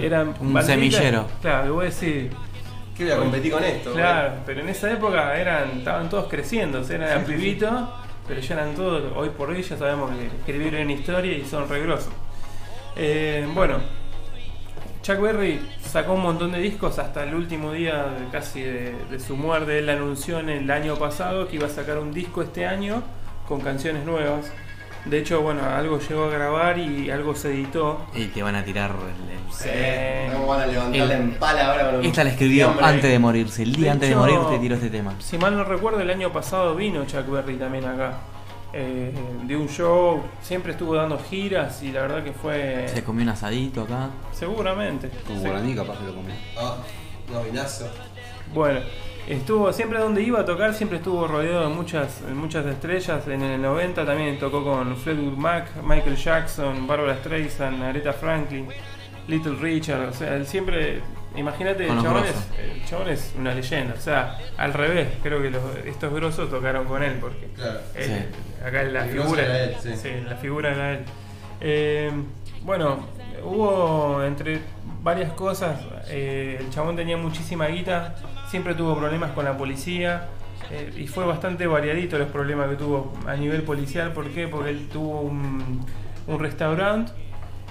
eran 0.00 0.34
Un 0.40 0.52
banditas- 0.52 0.64
semillero. 0.66 1.26
Claro, 1.42 1.66
y 1.66 1.70
voy 1.70 1.82
a 1.82 1.88
decir, 1.90 2.30
¿Qué 2.96 3.04
voy 3.04 3.12
a 3.12 3.16
competir 3.18 3.52
con 3.52 3.62
esto? 3.64 3.92
Claro, 3.92 4.32
pero 4.46 4.60
en 4.62 4.68
esa 4.70 4.90
época 4.92 5.36
eran, 5.38 5.70
estaban 5.78 6.08
todos 6.08 6.26
creciendo, 6.28 6.80
o 6.80 6.84
sea, 6.84 6.96
eran 6.96 7.24
pibitos, 7.24 7.72
pero 8.26 8.40
ya 8.40 8.54
eran 8.54 8.74
todos, 8.74 9.12
hoy 9.16 9.28
por 9.30 9.50
hoy 9.50 9.62
ya 9.62 9.76
sabemos 9.76 10.10
que 10.10 10.26
escribieron 10.26 10.90
historia 10.90 11.36
y 11.36 11.44
son 11.44 11.68
regrosos. 11.68 12.12
Eh, 12.96 13.46
bueno, 13.54 13.76
Chuck 15.02 15.20
Berry 15.20 15.60
sacó 15.80 16.12
un 16.14 16.22
montón 16.22 16.52
de 16.52 16.58
discos 16.60 16.98
hasta 16.98 17.24
el 17.24 17.34
último 17.34 17.72
día 17.72 18.04
de- 18.04 18.28
casi 18.30 18.60
de, 18.60 18.94
de 19.10 19.18
su 19.20 19.36
muerte. 19.36 19.78
Él 19.78 19.88
anunció 19.88 20.38
en 20.38 20.48
el 20.48 20.70
año 20.70 20.96
pasado 20.96 21.48
que 21.48 21.56
iba 21.56 21.66
a 21.66 21.70
sacar 21.70 21.98
un 21.98 22.12
disco 22.12 22.42
este 22.42 22.66
año 22.66 23.02
con 23.48 23.60
canciones 23.60 24.04
nuevas. 24.04 24.52
De 25.04 25.18
hecho, 25.18 25.40
bueno, 25.42 25.62
algo 25.64 25.98
llegó 25.98 26.24
a 26.26 26.28
grabar 26.28 26.78
y 26.78 27.10
algo 27.10 27.34
se 27.34 27.48
editó. 27.52 28.06
Y 28.14 28.26
te 28.26 28.40
van 28.40 28.54
a 28.54 28.64
tirar 28.64 28.90
el- 28.92 29.30
el- 29.36 29.52
Sí. 29.52 29.68
¿Cómo 30.32 30.46
van 30.46 30.60
a 30.60 30.66
levantarla 30.66 31.04
El- 31.14 31.20
en 31.20 31.30
pala 31.34 31.66
ahora 31.72 32.00
Esta 32.06 32.22
la 32.22 32.30
escribió 32.30 32.68
hombre? 32.70 32.86
antes 32.86 33.10
de 33.10 33.18
morirse. 33.18 33.62
El 33.64 33.72
día 33.74 33.84
De 33.86 33.90
antes 33.90 34.08
de 34.10 34.14
morir 34.16 34.38
te 34.48 34.58
tiró 34.60 34.76
este 34.76 34.90
tema. 34.90 35.14
Si 35.18 35.36
mal 35.38 35.56
no 35.56 35.64
recuerdo, 35.64 36.00
el 36.00 36.08
año 36.10 36.32
pasado 36.32 36.76
vino 36.76 37.04
Chuck 37.06 37.28
Berry 37.28 37.56
también 37.56 37.84
acá. 37.86 38.12
Eh, 38.74 39.12
dio 39.44 39.60
un 39.60 39.68
show, 39.68 40.22
siempre 40.40 40.72
estuvo 40.72 40.94
dando 40.94 41.18
giras 41.18 41.82
y 41.82 41.92
la 41.92 42.02
verdad 42.02 42.24
que 42.24 42.32
fue. 42.32 42.86
Se 42.88 43.04
comió 43.04 43.22
un 43.22 43.28
asadito 43.28 43.82
acá. 43.82 44.08
Seguramente. 44.32 45.10
Como 45.26 45.38
Sí. 45.40 45.46
guaraní 45.46 45.74
capaz 45.74 45.98
que 45.98 46.04
lo 46.06 46.14
comí. 46.14 46.32
Ah, 46.58 46.76
no, 47.30 47.42
vinazo. 47.42 47.90
Bueno, 48.54 48.80
estuvo 49.28 49.72
siempre 49.72 49.98
donde 49.98 50.22
iba 50.22 50.40
a 50.40 50.44
tocar, 50.44 50.72
siempre 50.74 50.98
estuvo 50.98 51.26
rodeado 51.26 51.68
de 51.68 51.74
muchas, 51.74 52.26
de 52.26 52.32
muchas 52.34 52.64
estrellas. 52.66 53.26
En 53.28 53.42
el 53.42 53.60
90 53.60 54.06
también 54.06 54.38
tocó 54.38 54.64
con 54.64 54.96
Fleetwood 54.96 55.36
Mac, 55.36 55.68
Michael 55.82 56.16
Jackson, 56.16 56.86
Barbara 56.86 57.16
Streisand, 57.18 57.82
Aretha 57.82 58.12
Franklin, 58.14 58.68
Little 59.28 59.56
Richard. 59.56 60.08
O 60.08 60.12
sea, 60.14 60.34
él 60.34 60.46
siempre. 60.46 61.00
Imagínate, 61.36 61.88
el 61.88 62.02
chabón, 62.02 62.24
es, 62.24 62.34
el 62.58 62.84
chabón 62.84 63.08
es 63.08 63.34
una 63.38 63.54
leyenda. 63.54 63.94
O 63.96 64.00
sea, 64.00 64.38
al 64.58 64.72
revés, 64.74 65.08
creo 65.22 65.40
que 65.40 65.50
los- 65.50 65.76
estos 65.86 66.12
grosos 66.12 66.50
tocaron 66.50 66.84
con 66.86 67.02
él 67.02 67.16
porque. 67.20 67.46
Claro. 67.54 67.80
él- 67.94 68.28
Acá 68.64 68.82
la 68.84 69.04
El 69.06 69.10
figura 69.10 69.42
era 69.42 69.64
él, 69.64 69.76
sí. 69.80 70.10
la 70.28 70.36
figura 70.36 70.72
era 70.72 70.92
él. 70.92 71.04
Eh, 71.60 72.10
bueno, 72.62 73.06
hubo 73.44 74.22
entre 74.24 74.60
varias 75.02 75.32
cosas. 75.32 75.80
eh, 76.08 76.58
el 76.60 76.70
chabón 76.70 76.96
tenía 76.96 77.16
muchísima 77.16 77.66
guita, 77.66 78.14
siempre 78.48 78.74
tuvo 78.74 78.96
problemas 78.96 79.30
con 79.32 79.44
la 79.44 79.56
policía. 79.56 80.28
eh, 80.70 80.90
y 80.96 81.06
fue 81.08 81.26
bastante 81.26 81.66
variadito 81.66 82.16
los 82.18 82.28
problemas 82.28 82.68
que 82.70 82.76
tuvo 82.76 83.12
a 83.26 83.34
nivel 83.34 83.62
policial. 83.62 84.12
¿Por 84.12 84.28
qué? 84.30 84.48
Porque 84.48 84.70
él 84.70 84.88
tuvo 84.90 85.20
un, 85.22 85.84
un 86.26 86.38
restaurante 86.38 87.12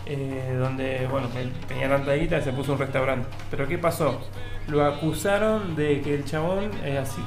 eh, 0.06 0.56
donde, 0.57 1.07
bueno, 1.07 1.28
él 1.38 1.52
tenía 1.68 1.88
tanta 1.88 2.14
guita 2.14 2.40
y 2.40 2.41
se 2.41 2.52
puso 2.52 2.73
un 2.73 2.80
restaurante. 2.80 3.28
Pero 3.49 3.68
¿qué 3.68 3.78
pasó? 3.78 4.19
Lo 4.68 4.84
acusaron 4.86 5.76
de 5.76 6.02
que 6.02 6.15
el 6.15 6.26
chabón 6.26 6.72
eh, 6.84 6.98
así 6.98 7.22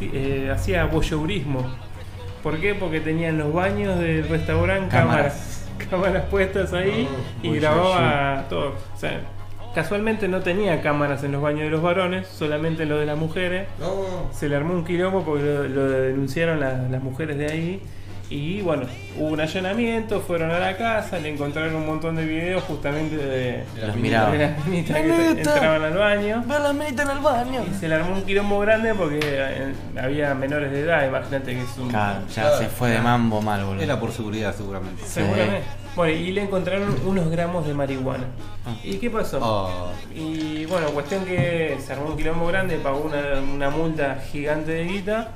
eh, 0.00 0.50
hacía 0.52 0.86
voyeurismo. 0.86 1.64
¿Por 2.42 2.58
qué? 2.58 2.74
Porque 2.74 3.00
tenía 3.00 3.28
en 3.28 3.38
los 3.38 3.52
baños 3.52 3.98
del 3.98 4.28
restaurante 4.28 4.88
cámaras, 4.88 5.68
cámaras 5.90 6.24
puestas 6.30 6.72
ahí 6.72 7.08
y 7.42 7.54
grababa 7.56 8.44
todo. 8.48 8.74
O 8.94 8.98
sea, 8.98 9.20
casualmente 9.74 10.28
no 10.28 10.40
tenía 10.40 10.80
cámaras 10.80 11.24
en 11.24 11.32
los 11.32 11.42
baños 11.42 11.62
de 11.62 11.70
los 11.70 11.82
varones, 11.82 12.26
solamente 12.28 12.84
en 12.84 12.90
los 12.90 13.00
de 13.00 13.06
las 13.06 13.18
mujeres. 13.18 13.68
No. 13.78 14.32
Se 14.32 14.48
le 14.48 14.56
armó 14.56 14.74
un 14.74 14.84
quilombo 14.84 15.24
porque 15.24 15.44
lo, 15.44 15.68
lo 15.68 15.88
denunciaron 15.88 16.60
las 16.60 17.02
mujeres 17.02 17.38
de 17.38 17.46
ahí. 17.46 17.82
Y 18.30 18.60
bueno, 18.60 18.84
hubo 19.16 19.28
un 19.28 19.40
allanamiento, 19.40 20.20
fueron 20.20 20.50
a 20.50 20.58
la 20.58 20.76
casa, 20.76 21.18
le 21.18 21.30
encontraron 21.30 21.74
un 21.76 21.86
montón 21.86 22.14
de 22.16 22.26
videos 22.26 22.62
justamente 22.64 23.16
de, 23.16 23.64
las 23.80 23.96
minitas 23.96 24.96
que 24.96 25.30
entraban 25.30 25.82
al 25.82 25.96
baño. 25.96 26.44
Ve 26.46 26.58
la 26.58 26.72
meta 26.74 27.04
en 27.04 27.10
el 27.10 27.18
baño. 27.20 27.64
Y 27.70 27.74
se 27.74 27.88
le 27.88 27.94
armó 27.94 28.12
un 28.12 28.22
quilombo 28.22 28.58
grande 28.60 28.94
porque 28.94 29.20
eh, 29.22 29.72
había 29.98 30.34
menores 30.34 30.70
de 30.70 30.80
edad, 30.80 31.08
imagínate 31.08 31.54
que 31.54 31.62
es 31.62 31.78
un... 31.78 31.88
Claro, 31.88 32.20
ya 32.34 32.58
se 32.58 32.66
fue 32.66 32.90
de 32.90 33.00
mambo 33.00 33.40
mal, 33.40 33.64
boludo. 33.64 33.82
Era 33.82 33.98
por 33.98 34.12
seguridad 34.12 34.54
seguramente. 34.54 35.02
Seguramente. 35.06 35.62
Bueno, 35.96 36.12
y 36.12 36.30
le 36.30 36.42
encontraron 36.42 36.94
unos 37.06 37.30
gramos 37.30 37.66
de 37.66 37.74
marihuana. 37.74 38.26
Ah. 38.66 38.76
¿Y 38.84 38.98
qué 38.98 39.10
pasó? 39.10 39.40
Oh, 39.42 39.90
Y 40.14 40.66
bueno, 40.66 40.90
cuestión 40.90 41.24
que 41.24 41.78
se 41.84 41.92
armó 41.94 42.10
un 42.10 42.16
quilombo 42.16 42.46
grande, 42.46 42.76
pagó 42.76 43.00
una, 43.00 43.40
una 43.40 43.70
multa 43.70 44.18
gigante 44.30 44.72
de 44.72 44.84
guita, 44.84 45.32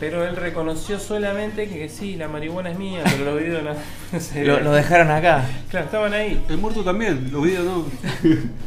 pero 0.00 0.26
él 0.26 0.36
reconoció 0.36 0.98
solamente 0.98 1.68
que 1.68 1.88
sí, 1.88 2.16
la 2.16 2.28
marihuana 2.28 2.70
es 2.70 2.78
mía, 2.78 3.02
pero 3.04 3.32
los 3.32 3.40
videos 3.40 3.62
no, 3.62 4.42
Lo, 4.44 4.60
lo 4.60 4.72
dejaron 4.72 5.10
acá. 5.10 5.44
Claro, 5.70 5.86
estaban 5.86 6.12
ahí. 6.12 6.42
el 6.48 6.58
muerto 6.58 6.82
también, 6.82 7.30
los 7.32 7.42
videos 7.42 7.64
no. 7.64 7.84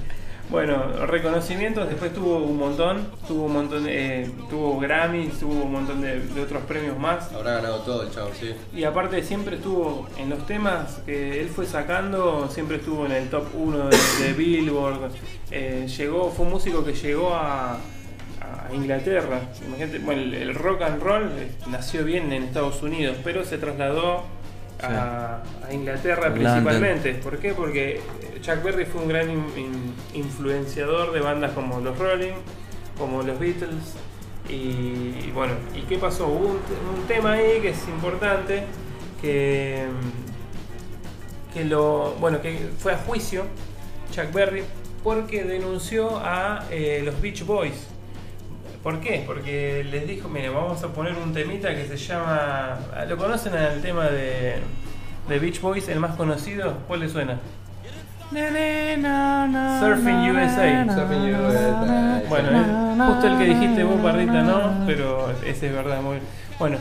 Bueno, 0.50 1.06
reconocimientos, 1.06 1.90
después 1.90 2.14
tuvo 2.14 2.38
un 2.38 2.58
montón, 2.58 3.06
tuvo 3.28 3.48
un 3.48 3.54
montón 3.54 3.84
de, 3.84 4.22
eh, 4.22 4.32
tuvo 4.50 4.80
Grammys, 4.80 5.40
tuvo 5.40 5.66
un 5.66 5.74
montón 5.74 6.00
de, 6.00 6.22
de 6.22 6.42
otros 6.42 6.64
premios 6.64 6.98
más. 6.98 7.34
Habrá 7.34 7.56
ganado 7.56 7.80
todo 7.82 8.04
el 8.04 8.12
chavo, 8.12 8.30
sí. 8.40 8.56
Y 8.74 8.86
aparte 8.86 9.22
siempre 9.24 9.58
estuvo 9.58 10.08
en 10.18 10.30
los 10.30 10.46
temas 10.46 11.02
que 11.06 11.42
él 11.42 11.50
fue 11.50 11.66
sacando, 11.66 12.48
siempre 12.50 12.78
estuvo 12.78 13.06
en 13.06 13.12
el 13.12 13.30
top 13.30 13.44
1 13.56 13.90
de, 13.90 13.98
de 14.24 14.34
Billboard. 14.34 15.12
Eh, 15.52 15.86
llegó, 15.98 16.32
fue 16.32 16.46
un 16.46 16.54
músico 16.54 16.86
que 16.86 16.94
llegó 16.94 17.36
a, 17.36 17.78
a 18.70 18.74
Inglaterra. 18.74 19.42
Imagínate, 19.66 20.00
bueno, 20.00 20.22
el, 20.22 20.34
el 20.34 20.56
rock 20.56 20.82
and 20.84 21.02
roll 21.02 21.24
eh, 21.38 21.52
nació 21.68 22.04
bien 22.04 22.32
en 22.34 22.44
Estados 22.44 22.82
Unidos, 22.84 23.18
pero 23.24 23.44
se 23.44 23.58
trasladó 23.58 24.24
a, 24.82 25.42
a 25.68 25.74
Inglaterra 25.74 26.30
London. 26.30 26.44
principalmente. 26.44 27.14
¿Por 27.16 27.38
qué? 27.40 27.54
Porque 27.54 28.02
Chuck 28.42 28.64
Berry 28.64 28.86
fue 28.86 29.02
un 29.02 29.08
gran 29.08 29.30
in- 29.30 29.54
in- 29.58 29.94
influenciador 30.14 31.12
de 31.14 31.20
bandas 31.20 31.52
como 31.52 31.80
los 31.80 31.98
Rolling, 31.98 32.34
como 32.98 33.24
los 33.24 33.40
Beatles. 33.40 33.96
Y, 34.50 34.54
y 35.28 35.32
bueno, 35.34 35.54
¿y 35.76 35.82
qué 35.82 35.98
pasó? 35.98 36.28
Hubo 36.28 36.48
un, 36.48 36.60
te- 36.60 37.00
un 37.02 37.06
tema 37.08 37.34
ahí 37.34 37.60
que 37.62 37.70
es 37.70 37.88
importante, 37.90 38.64
que, 39.22 39.84
que 41.54 41.66
lo 41.66 42.16
bueno 42.20 42.42
que 42.42 42.58
fue 42.78 42.94
a 42.94 42.98
juicio 42.98 43.46
Chuck 44.12 44.32
Berry 44.32 44.64
porque 45.04 45.44
denunció 45.44 46.18
a 46.24 46.66
eh, 46.72 47.02
los 47.04 47.20
Beach 47.22 47.44
Boys. 47.46 47.88
¿Por 48.88 49.02
qué? 49.02 49.24
Porque 49.28 49.86
les 49.92 50.08
dijo, 50.08 50.30
mire, 50.30 50.48
vamos 50.48 50.82
a 50.82 50.88
poner 50.88 51.14
un 51.22 51.34
temita 51.34 51.76
que 51.76 51.86
se 51.86 51.98
llama... 51.98 52.78
ah, 52.96 53.04
¿Lo 53.04 53.18
conocen 53.18 53.54
al 53.54 53.82
tema 53.82 54.06
de, 54.06 54.54
de 55.28 55.40
Beach 55.40 55.60
Boys, 55.60 55.90
el 55.90 56.00
más 56.00 56.16
conocido? 56.16 56.74
¿Cuál 56.88 57.02
le 57.02 57.10
suena? 57.10 57.38
Surfing 58.32 59.04
USA. 60.32 60.86
Surfing 60.96 61.36
USA. 61.36 62.24
Bueno, 62.30 63.08
justo 63.14 63.28
el 63.28 63.38
que 63.38 63.44
dijiste 63.44 63.84
vos, 63.84 64.00
Parrita, 64.02 64.42
no, 64.44 64.86
pero 64.86 65.32
ese 65.46 65.68
es 65.68 65.74
verdad. 65.74 66.02
Muy... 66.02 66.20
Bueno, 66.58 66.78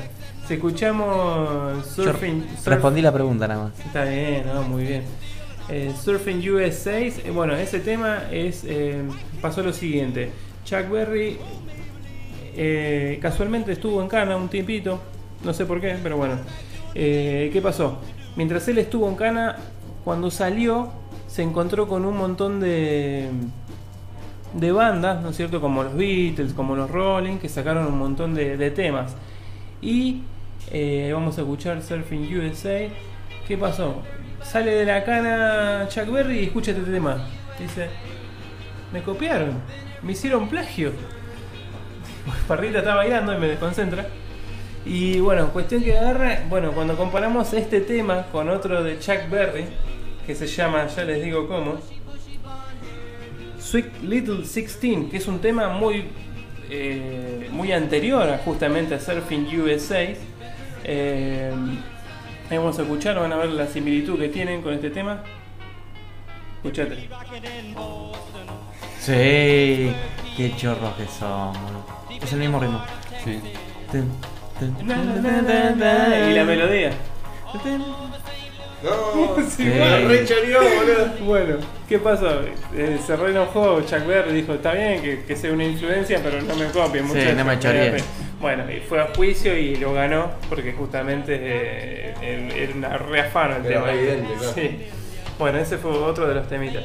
si 0.47 0.55
escuchamos 0.55 1.85
Surfing... 1.89 2.47
surf- 2.57 2.67
respondí 2.67 3.03
la 3.03 3.11
pregunta 3.13 3.49
nada 3.49 3.65
más. 3.65 3.73
Está 3.85 4.05
bien, 4.05 4.45
no, 4.47 4.63
muy 4.63 4.85
bien. 4.85 5.03
Eh, 5.69 5.93
Surfing 6.01 6.39
USA, 6.51 7.01
eh, 7.01 7.33
bueno, 7.35 7.57
ese 7.57 7.81
tema 7.81 8.19
es 8.31 8.63
eh, 8.65 9.03
pasó 9.43 9.65
lo 9.65 9.73
siguiente. 9.73 10.31
Chuck 10.65 10.89
Berry 10.91 11.39
eh, 12.57 13.19
casualmente 13.21 13.73
estuvo 13.73 14.03
en 14.03 14.09
Cana 14.09 14.37
un 14.37 14.49
tiempito, 14.49 15.01
no 15.45 15.53
sé 15.53 15.67
por 15.67 15.81
qué, 15.81 15.97
pero 16.03 16.17
bueno. 16.17 16.35
Eh, 16.95 17.51
¿Qué 17.53 17.61
pasó? 17.61 17.99
Mientras 18.37 18.67
él 18.69 18.79
estuvo 18.79 19.09
en 19.09 19.17
Cana, 19.17 19.57
cuando 20.05 20.31
salió, 20.31 20.91
se 21.27 21.43
encontró 21.43 21.87
con 21.87 22.05
un 22.05 22.17
montón 22.17 22.61
de 22.61 23.31
de 24.57 24.73
bandas, 24.73 25.23
¿no 25.23 25.31
es 25.31 25.37
cierto? 25.37 25.61
Como 25.61 25.83
los 25.83 25.95
Beatles, 25.95 26.55
como 26.55 26.77
los 26.77 26.91
Rolling, 26.91 27.39
que 27.39 27.49
sacaron 27.49 27.87
un 27.87 27.99
montón 27.99 28.35
de, 28.35 28.71
temas. 28.71 29.15
Y 29.83 30.23
eh, 30.71 31.11
vamos 31.13 31.39
a 31.39 31.43
escuchar 31.43 31.83
Surfing 31.83 32.35
USA. 32.39 32.89
¿Qué 33.47 33.59
pasó? 33.59 34.03
Sale 34.43 34.75
de 34.75 34.87
la 34.87 35.05
cana 35.05 35.87
Chuck 35.89 36.11
Berry 36.11 36.41
y 36.41 36.45
escucha 36.45 36.71
este 36.71 36.91
tema. 36.91 37.19
Dice, 37.59 37.89
me 38.93 39.03
copiaron, 39.03 39.53
me 40.03 40.13
hicieron 40.13 40.49
plagio. 40.49 40.93
Parrita 42.49 42.79
está 42.79 42.95
bailando 42.95 43.35
y 43.35 43.39
me 43.39 43.49
desconcentra. 43.49 44.07
Y 44.85 45.19
bueno, 45.19 45.53
cuestión 45.53 45.83
que 45.83 45.99
agarra, 45.99 46.45
bueno, 46.49 46.73
cuando 46.73 46.97
comparamos 46.97 47.53
este 47.53 47.81
tema 47.81 48.27
con 48.31 48.49
otro 48.49 48.85
de 48.85 48.99
Chuck 49.01 49.29
Berry, 49.29 49.65
que 50.25 50.35
se 50.35 50.47
llama, 50.47 50.87
ya 50.87 51.05
les 51.05 51.25
digo 51.25 51.49
cómo, 51.49 51.79
Sweet 53.59 54.03
Little 54.03 54.37
16, 54.37 55.11
que 55.11 55.17
es 55.17 55.27
un 55.27 55.41
tema 55.41 55.69
muy, 55.71 56.05
eh, 56.71 57.49
muy 57.51 57.73
anterior 57.73 58.29
a 58.29 58.39
justamente 58.39 58.95
a 58.95 59.01
Surfing 59.01 59.49
USA. 59.61 60.15
Eh, 60.85 61.53
ahí 62.49 62.57
vamos 62.57 62.79
a 62.79 62.83
escuchar, 62.83 63.19
van 63.19 63.33
a 63.33 63.37
ver 63.37 63.49
la 63.49 63.67
similitud 63.67 64.19
que 64.21 64.29
tienen 64.29 64.63
con 64.63 64.73
este 64.73 64.91
tema. 64.91 65.25
Escuchate. 66.59 67.09
Sí, 69.01 69.93
qué 70.37 70.55
chorros 70.57 70.95
que 70.95 71.05
boludo. 71.05 71.96
Es 72.23 72.33
el 72.33 72.39
mismo 72.41 72.59
ritmo. 72.61 72.83
Sí. 73.25 73.41
Y 74.81 76.33
la 76.35 76.45
melodía. 76.45 76.91
No, 78.83 79.37
Sí, 79.49 79.65
sí, 79.65 79.71
bueno. 79.71 80.09
re 80.09 80.25
choreó, 80.25 80.61
boludo. 80.61 81.25
Bueno, 81.25 81.57
¿qué 81.89 81.99
pasó? 81.99 82.43
Eh, 82.75 82.99
se 83.05 83.17
re 83.17 83.31
enojó 83.31 83.81
Chuck 83.81 84.07
Berry, 84.07 84.33
dijo, 84.35 84.55
está 84.55 84.73
bien 84.75 85.03
que, 85.03 85.25
que 85.25 85.35
sea 85.37 85.53
una 85.53 85.65
influencia, 85.65 86.21
pero 86.23 86.43
no 86.43 86.55
me 86.57 86.67
copien, 86.67 87.05
Sí, 87.09 87.15
muchachos, 87.15 87.37
no 87.37 87.45
me. 87.45 87.99
Bueno, 88.41 88.71
y 88.71 88.81
fue 88.81 89.01
a 89.01 89.09
juicio 89.17 89.57
y 89.57 89.77
lo 89.77 89.95
ganó, 89.95 90.31
porque 90.51 90.73
justamente 90.75 91.39
eh, 91.41 92.15
era 92.55 92.75
una 92.75 92.99
re 92.99 93.21
afano 93.21 93.57
el 93.57 93.67
Era 93.67 93.81
tema. 93.81 93.93
evidente, 93.93 94.35
claro. 94.39 94.53
Sí. 94.55 94.79
Bueno, 95.39 95.59
ese 95.59 95.77
fue 95.79 95.91
otro 95.91 96.27
de 96.27 96.35
los 96.35 96.49
temitas. 96.49 96.85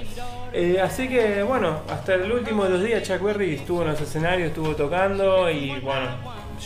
Eh, 0.53 0.80
así 0.84 1.07
que, 1.07 1.41
bueno, 1.44 1.80
hasta 1.90 2.15
el 2.15 2.30
último 2.32 2.65
de 2.65 2.69
los 2.72 2.84
días 2.84 3.03
Chuck 3.03 3.22
Berry 3.22 3.56
estuvo 3.56 3.84
en 3.84 3.90
los 3.90 4.02
escenarios, 4.02 4.49
estuvo 4.49 4.76
tocando 4.76 5.49
y, 5.49 5.80
bueno, 5.80 6.07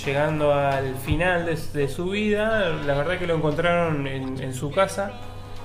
llegando 0.04 0.52
al 0.54 0.96
final 0.96 1.46
de, 1.46 1.56
de 1.74 1.88
su 1.88 2.10
vida, 2.10 2.70
la 2.86 2.96
verdad 2.96 3.20
que 3.20 3.28
lo 3.28 3.36
encontraron 3.36 4.08
en, 4.08 4.42
en 4.42 4.54
su 4.56 4.72
casa, 4.72 5.12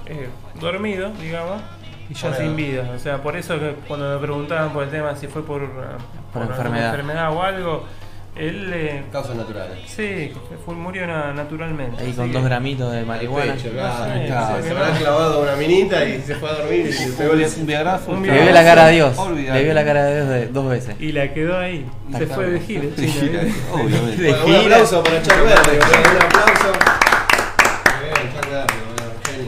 eh, 0.06 0.28
dormido, 0.60 1.10
digamos, 1.20 1.62
y 2.10 2.14
ya 2.14 2.34
sin 2.34 2.54
vida. 2.56 2.90
O 2.94 2.98
sea, 2.98 3.22
por 3.22 3.36
eso 3.36 3.58
que 3.58 3.74
cuando 3.88 4.12
me 4.14 4.18
preguntaban 4.20 4.72
por 4.74 4.82
el 4.84 4.90
tema 4.90 5.16
si 5.16 5.26
fue 5.26 5.42
por, 5.42 5.62
eh, 5.62 5.66
Por 6.32 6.42
alguna 6.42 6.56
enfermedad. 6.58 6.90
enfermedad 6.90 7.32
o 7.32 7.42
algo, 7.42 7.84
él... 8.36 8.70
eh, 8.72 9.02
Causas 9.12 9.36
naturales. 9.36 9.78
Sí, 9.86 10.32
fue- 10.64 10.74
murió 10.74 11.06
na- 11.06 11.32
naturalmente. 11.34 12.02
Ahí 12.02 12.12
con 12.12 12.28
que- 12.28 12.32
dos 12.34 12.44
gramitos 12.44 12.92
de 12.92 13.04
marihuana. 13.04 13.54
Pecho, 13.54 13.70
claro, 13.70 14.04
Sí, 14.14 14.26
claro, 14.26 14.56
sí, 14.56 14.62
se 14.62 14.68
sí. 14.68 14.74
habrá 14.76 14.92
clavado 14.98 15.42
una 15.42 15.56
minita 15.56 16.04
y 16.04 16.20
se 16.22 16.34
fue 16.36 16.48
a 16.50 16.54
dormir 16.54 16.86
y 16.86 16.92
se 16.92 17.12
pegó 17.12 17.32
Un 17.32 17.66
viagrazo. 17.66 18.10
Un 18.12 18.26
Le 18.26 18.42
vio 18.42 18.52
la 18.52 18.64
cara 18.64 18.84
a 18.86 18.88
Dios. 18.88 19.16
Le 19.36 19.64
vio 19.64 19.74
la 19.74 19.84
cara 19.84 20.00
a 20.04 20.10
Dios 20.14 20.28
de, 20.28 20.46
dos 20.48 20.68
veces. 20.70 20.96
Y 21.00 21.12
la 21.12 21.32
quedó 21.34 21.58
ahí. 21.58 21.84
Se 22.16 22.26
fue 22.26 22.46
de 22.50 22.60
gira. 22.60 22.84
Sí, 22.96 23.06
China, 23.12 23.40
¿eh? 23.42 23.52
obviamente. 23.72 24.22
De 24.22 24.30
Bueno, 24.30 24.44
un 24.46 24.52
gira. 24.52 24.60
aplauso 24.76 25.02
para 25.02 25.22
Chuck 25.22 25.34
boludo, 25.38 25.52
un 25.52 26.24
aplauso. 26.24 26.72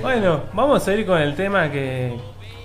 Bueno, 0.00 0.42
vamos 0.52 0.86
a 0.88 0.94
ir 0.94 1.06
con 1.06 1.18
el 1.20 1.34
tema 1.36 1.70
que, 1.70 2.12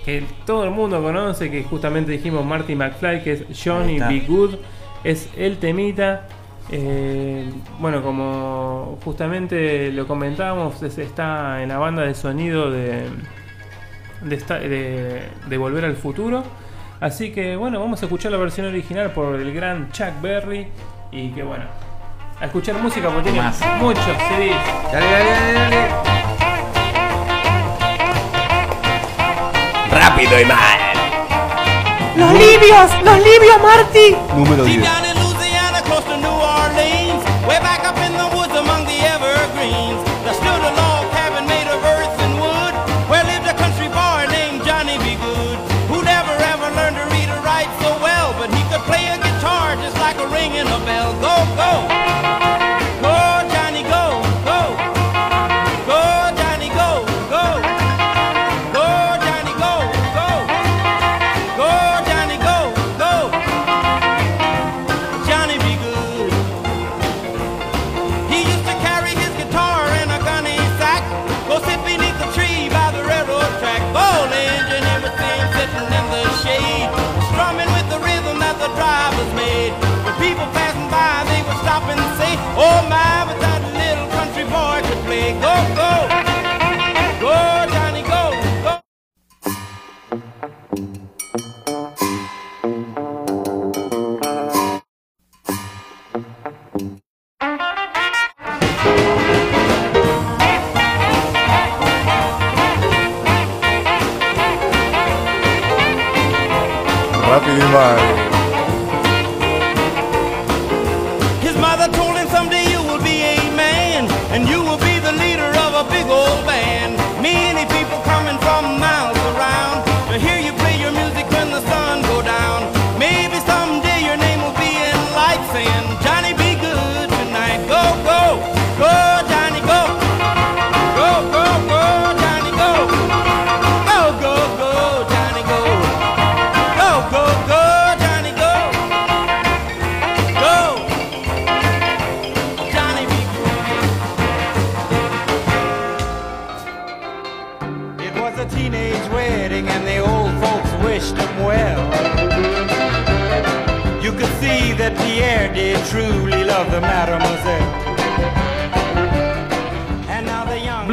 que 0.04 0.24
todo 0.46 0.64
el 0.64 0.72
mundo 0.72 1.02
conoce, 1.02 1.52
que 1.52 1.64
justamente 1.64 2.12
dijimos 2.12 2.44
Marty 2.46 2.76
McFly, 2.76 3.24
que 3.24 3.32
es 3.34 3.44
Johnny. 3.64 4.00
Be 4.00 4.22
Good. 4.28 4.56
Es 5.04 5.30
el 5.38 5.58
temita. 5.58 6.28
Eh, 6.70 7.50
bueno, 7.80 8.02
como 8.04 8.98
justamente 9.06 9.92
lo 9.92 10.06
comentábamos, 10.06 10.82
es- 10.84 10.98
está 10.98 11.64
en 11.64 11.70
la 11.70 11.78
banda 11.78 12.02
de 12.04 12.14
sonido 12.14 12.70
de, 12.72 13.08
de, 14.22 14.36
esta- 14.36 14.60
de- 14.60 15.24
de 15.48 15.58
Volver 15.58 15.86
al 15.86 15.96
Futuro. 15.96 16.44
Así 17.00 17.32
que 17.32 17.56
bueno, 17.56 17.80
vamos 17.80 18.02
a 18.02 18.06
escuchar 18.06 18.32
la 18.32 18.38
versión 18.38 18.66
original 18.68 19.12
por 19.12 19.36
el 19.40 19.54
gran 19.54 19.92
Chuck 19.92 20.20
Berry. 20.22 20.68
Y 21.12 21.30
que 21.30 21.44
bueno, 21.44 21.64
a 22.42 22.46
escuchar 22.46 22.76
música 22.82 23.08
porque 23.08 23.24
tiene 23.32 23.40
Más. 23.42 23.62
muchos 23.80 24.04
CDs. 24.04 24.56
Dale, 24.92 25.06
dale, 25.12 25.30
dale, 25.32 25.54
dale. 25.54 25.88
Rápido 29.92 30.42
y 30.42 30.46
mal. 30.46 30.77
¡Los 32.18 32.34
libios! 32.34 33.04
¡Los 33.04 33.18
libios, 33.20 33.62
Marty! 33.62 34.16
Número 34.36 34.64
Deep 34.64 34.82
10. 34.82 35.07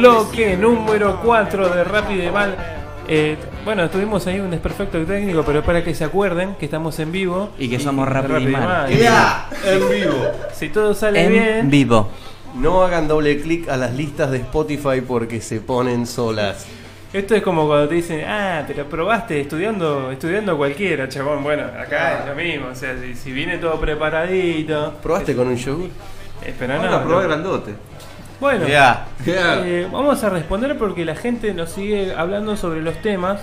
Bloque 0.09 0.55
número 0.55 1.19
4 1.23 1.69
de 1.69 1.83
Rápido 1.83 2.23
y 2.23 2.29
Mal. 2.29 2.55
Eh, 3.07 3.37
bueno, 3.63 3.89
tuvimos 3.89 4.27
ahí 4.27 4.39
un 4.39 4.51
desperfecto 4.51 5.03
técnico, 5.03 5.41
pero 5.43 5.63
para 5.63 5.83
que 5.83 5.95
se 5.95 6.03
acuerden 6.03 6.53
que 6.59 6.65
estamos 6.65 6.99
en 6.99 7.11
vivo. 7.11 7.49
Y 7.57 7.67
que 7.69 7.79
somos 7.79 8.07
Rápido 8.07 8.39
y 8.39 8.45
Mal. 8.45 8.87
¡Ya! 8.95 9.49
En 9.65 9.89
vivo. 9.89 10.27
Si 10.53 10.69
todo 10.69 10.93
sale 10.93 11.23
En 11.25 11.31
bien. 11.31 11.69
vivo. 11.71 12.09
No 12.53 12.83
hagan 12.83 13.07
doble 13.07 13.41
clic 13.41 13.67
a 13.67 13.77
las 13.77 13.95
listas 13.95 14.29
de 14.29 14.37
Spotify 14.37 15.01
porque 15.01 15.41
se 15.41 15.59
ponen 15.59 16.05
solas. 16.05 16.67
Esto 17.11 17.33
es 17.33 17.41
como 17.41 17.65
cuando 17.65 17.87
te 17.89 17.95
dicen, 17.95 18.23
ah, 18.27 18.63
te 18.67 18.75
lo 18.75 18.85
probaste 18.87 19.41
estudiando 19.41 20.11
estudiando 20.11 20.55
cualquiera, 20.55 21.09
chabón. 21.09 21.41
Bueno, 21.41 21.63
acá 21.63 22.19
es 22.19 22.27
lo 22.27 22.35
mismo. 22.35 22.67
O 22.71 22.75
sea, 22.75 22.95
si, 23.01 23.15
si 23.15 23.31
viene 23.31 23.57
todo 23.57 23.79
preparadito. 23.79 24.93
¿Probaste 25.01 25.35
con 25.35 25.47
un 25.47 25.55
yogur? 25.55 25.89
Eh, 26.43 26.53
pero 26.59 26.75
Ahora 26.75 26.91
no. 26.91 26.97
lo 26.99 27.03
probé 27.05 27.23
no. 27.23 27.27
grandote. 27.29 27.71
Bueno, 28.39 28.65
eh, 29.25 29.87
vamos 29.91 30.23
a 30.23 30.29
responder 30.29 30.77
porque 30.77 31.05
la 31.05 31.15
gente 31.15 31.53
nos 31.53 31.71
sigue 31.71 32.13
hablando 32.15 32.55
sobre 32.57 32.81
los 32.81 33.01
temas. 33.01 33.39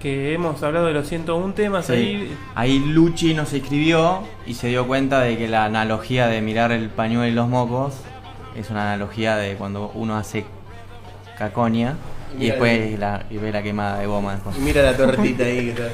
Que 0.00 0.32
hemos 0.32 0.62
hablado 0.62 0.86
de 0.86 0.92
los 0.92 1.08
101 1.08 1.54
temas 1.54 1.86
Sí. 1.86 1.92
ahí. 1.92 2.36
Ahí 2.54 2.78
Luchi 2.78 3.34
nos 3.34 3.52
escribió 3.52 4.22
y 4.46 4.54
se 4.54 4.68
dio 4.68 4.86
cuenta 4.86 5.18
de 5.20 5.36
que 5.36 5.48
la 5.48 5.64
analogía 5.64 6.28
de 6.28 6.40
mirar 6.40 6.70
el 6.70 6.88
pañuelo 6.88 7.26
y 7.26 7.32
los 7.32 7.48
mocos 7.48 7.94
es 8.54 8.70
una 8.70 8.82
analogía 8.92 9.36
de 9.36 9.56
cuando 9.56 9.90
uno 9.94 10.16
hace 10.16 10.44
cacoña 11.36 11.94
y 12.38 12.46
después 12.46 12.96
la, 12.96 13.24
y 13.28 13.38
ve 13.38 13.50
la 13.50 13.60
quemada 13.62 13.98
de 13.98 14.06
goma 14.06 14.34
después. 14.34 14.56
Y 14.56 14.60
mira 14.60 14.82
la 14.82 14.96
tortita 14.96 15.42
ahí 15.42 15.56
que 15.64 15.70
está. 15.70 15.88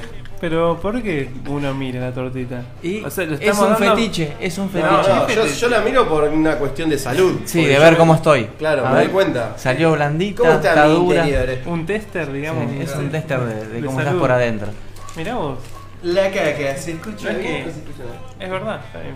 Pero 0.46 0.78
¿por 0.78 1.02
qué 1.02 1.30
uno 1.48 1.72
mira 1.72 2.00
la 2.00 2.12
tortita? 2.12 2.60
Y 2.82 3.02
O 3.02 3.08
sea, 3.08 3.24
lo 3.24 3.36
es 3.36 3.58
un 3.58 3.70
dando- 3.70 3.76
fetiche, 3.96 4.34
es 4.38 4.58
un 4.58 4.68
fetiche. 4.68 4.90
no, 4.92 5.26
yo, 5.26 5.46
yo 5.46 5.68
la 5.70 5.80
miro 5.80 6.06
por 6.06 6.24
una 6.24 6.56
cuestión 6.58 6.90
de 6.90 6.98
salud. 6.98 7.40
Sí, 7.46 7.64
de 7.64 7.78
ver 7.78 7.96
cómo 7.96 8.14
estoy. 8.14 8.44
Claro, 8.58 8.84
A 8.86 8.90
me 8.90 8.96
ver. 8.96 9.04
doy 9.06 9.12
cuenta. 9.14 9.54
Salió 9.56 9.92
blandita, 9.92 10.42
¿Cómo 10.42 10.52
está, 10.52 10.68
está 10.68 10.84
mi 10.86 10.94
dura. 10.96 11.26
interior? 11.26 11.58
Un 11.64 11.86
tester, 11.86 12.30
digamos. 12.30 12.70
Sí, 12.70 12.78
es 12.82 12.94
un 12.94 13.08
tester 13.10 13.40
de, 13.40 13.54
de 13.54 13.80
De 13.80 13.86
cómo 13.86 14.00
estás 14.00 14.14
por 14.16 14.30
adentro. 14.32 14.68
Mirá 15.16 15.34
vos. 15.36 15.58
La 16.02 16.24
caca, 16.30 16.76
¿se 16.76 16.92
escucha 16.92 17.32
No 17.32 17.38
es 17.38 17.42
bien? 17.42 17.64
que-. 17.64 18.44
Es 18.44 18.50
verdad. 18.50 18.80
está 18.86 19.00
bien. 19.00 19.14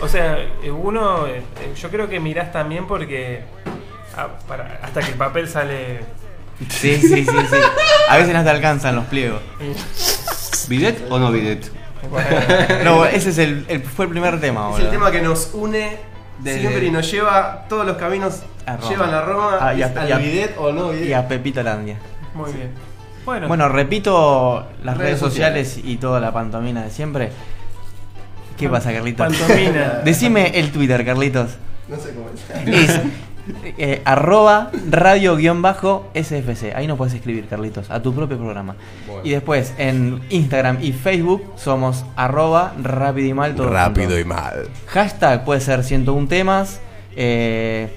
O 0.00 0.08
sea, 0.08 0.38
eh, 0.62 0.70
uno, 0.70 1.26
eh, 1.26 1.42
eh, 1.60 1.74
yo 1.78 1.90
creo 1.90 2.08
que 2.08 2.18
mirás 2.18 2.50
también 2.50 2.86
porque 2.86 3.40
ah, 4.16 4.28
para- 4.48 4.80
hasta 4.82 5.00
que 5.02 5.10
el 5.10 5.18
papel 5.18 5.48
sale. 5.50 5.98
Sí, 6.70 6.96
sí, 6.96 7.08
sí, 7.08 7.26
sí. 7.26 7.56
A 8.08 8.16
veces 8.16 8.32
no 8.32 8.42
te 8.42 8.48
alcanzan 8.48 8.96
los 8.96 9.04
pliegos. 9.04 9.42
¿Bidet 10.68 11.06
o 11.10 11.18
no 11.18 11.30
bidet? 11.32 11.70
No, 12.84 13.04
ese 13.04 13.30
es 13.30 13.38
el, 13.38 13.64
el- 13.68 13.82
fue 13.82 14.06
el 14.06 14.10
primer 14.10 14.40
tema, 14.40 14.62
Es 14.66 14.70
boludo. 14.72 14.84
el 14.86 14.90
tema 14.90 15.10
que 15.12 15.22
nos 15.22 15.50
une 15.54 15.98
Desde- 16.40 16.60
siempre 16.60 16.86
y 16.86 16.90
nos 16.90 17.10
lleva, 17.10 17.66
todos 17.68 17.86
los 17.86 17.96
caminos 17.96 18.42
A 18.66 18.76
Roma. 18.76 18.88
llevan 18.90 19.14
a 19.14 19.20
Roma, 19.22 19.58
Ah, 19.60 19.74
y 19.74 19.82
a- 19.82 19.86
al 19.96 20.08
y 20.08 20.12
a- 20.12 20.18
bidet 20.18 20.54
o 20.58 20.72
no 20.72 20.90
bidet. 20.90 21.08
Y 21.08 21.12
a 21.12 21.28
Pepito 21.28 21.62
Landia. 21.62 21.98
Muy 22.34 22.52
bien. 22.52 22.70
Bueno, 23.24 23.46
Bueno, 23.46 23.68
repito 23.68 24.66
las 24.82 24.96
redes, 24.96 25.10
Redes 25.12 25.20
sociales 25.20 25.78
y 25.82 25.96
toda 25.98 26.18
la 26.18 26.32
pantomina 26.32 26.82
de 26.82 26.90
siempre. 26.90 27.30
¿Qué 28.58 28.68
pasa, 28.68 28.92
Carlitos? 28.92 29.26
pantomina. 29.36 30.00
Decime 30.04 30.58
el 30.58 30.72
Twitter, 30.72 31.04
Carlitos. 31.04 31.50
No 31.88 31.96
sé 31.96 32.14
cómo 32.14 32.28
es. 32.30 32.88
Es 32.90 33.00
eh, 33.78 34.02
arroba 34.04 34.70
radio-sfc. 34.90 36.74
Ahí 36.74 36.86
nos 36.86 36.96
puedes 36.98 37.14
escribir, 37.14 37.46
Carlitos, 37.46 37.90
a 37.90 38.00
tu 38.02 38.14
propio 38.14 38.38
programa. 38.38 38.76
Bueno. 39.06 39.22
Y 39.24 39.30
después 39.30 39.74
en 39.78 40.20
Instagram 40.30 40.78
y 40.80 40.92
Facebook 40.92 41.42
somos 41.56 42.04
arroba 42.16 42.72
rápido 42.82 43.28
y 43.28 43.34
mal 43.34 43.54
todo 43.54 43.68
Rápido 43.70 44.06
junto. 44.08 44.20
y 44.20 44.24
mal. 44.24 44.68
Hashtag 44.86 45.44
puede 45.44 45.60
ser 45.60 45.84
101 45.84 46.28
temas, 46.28 46.80
eh, 47.16 47.88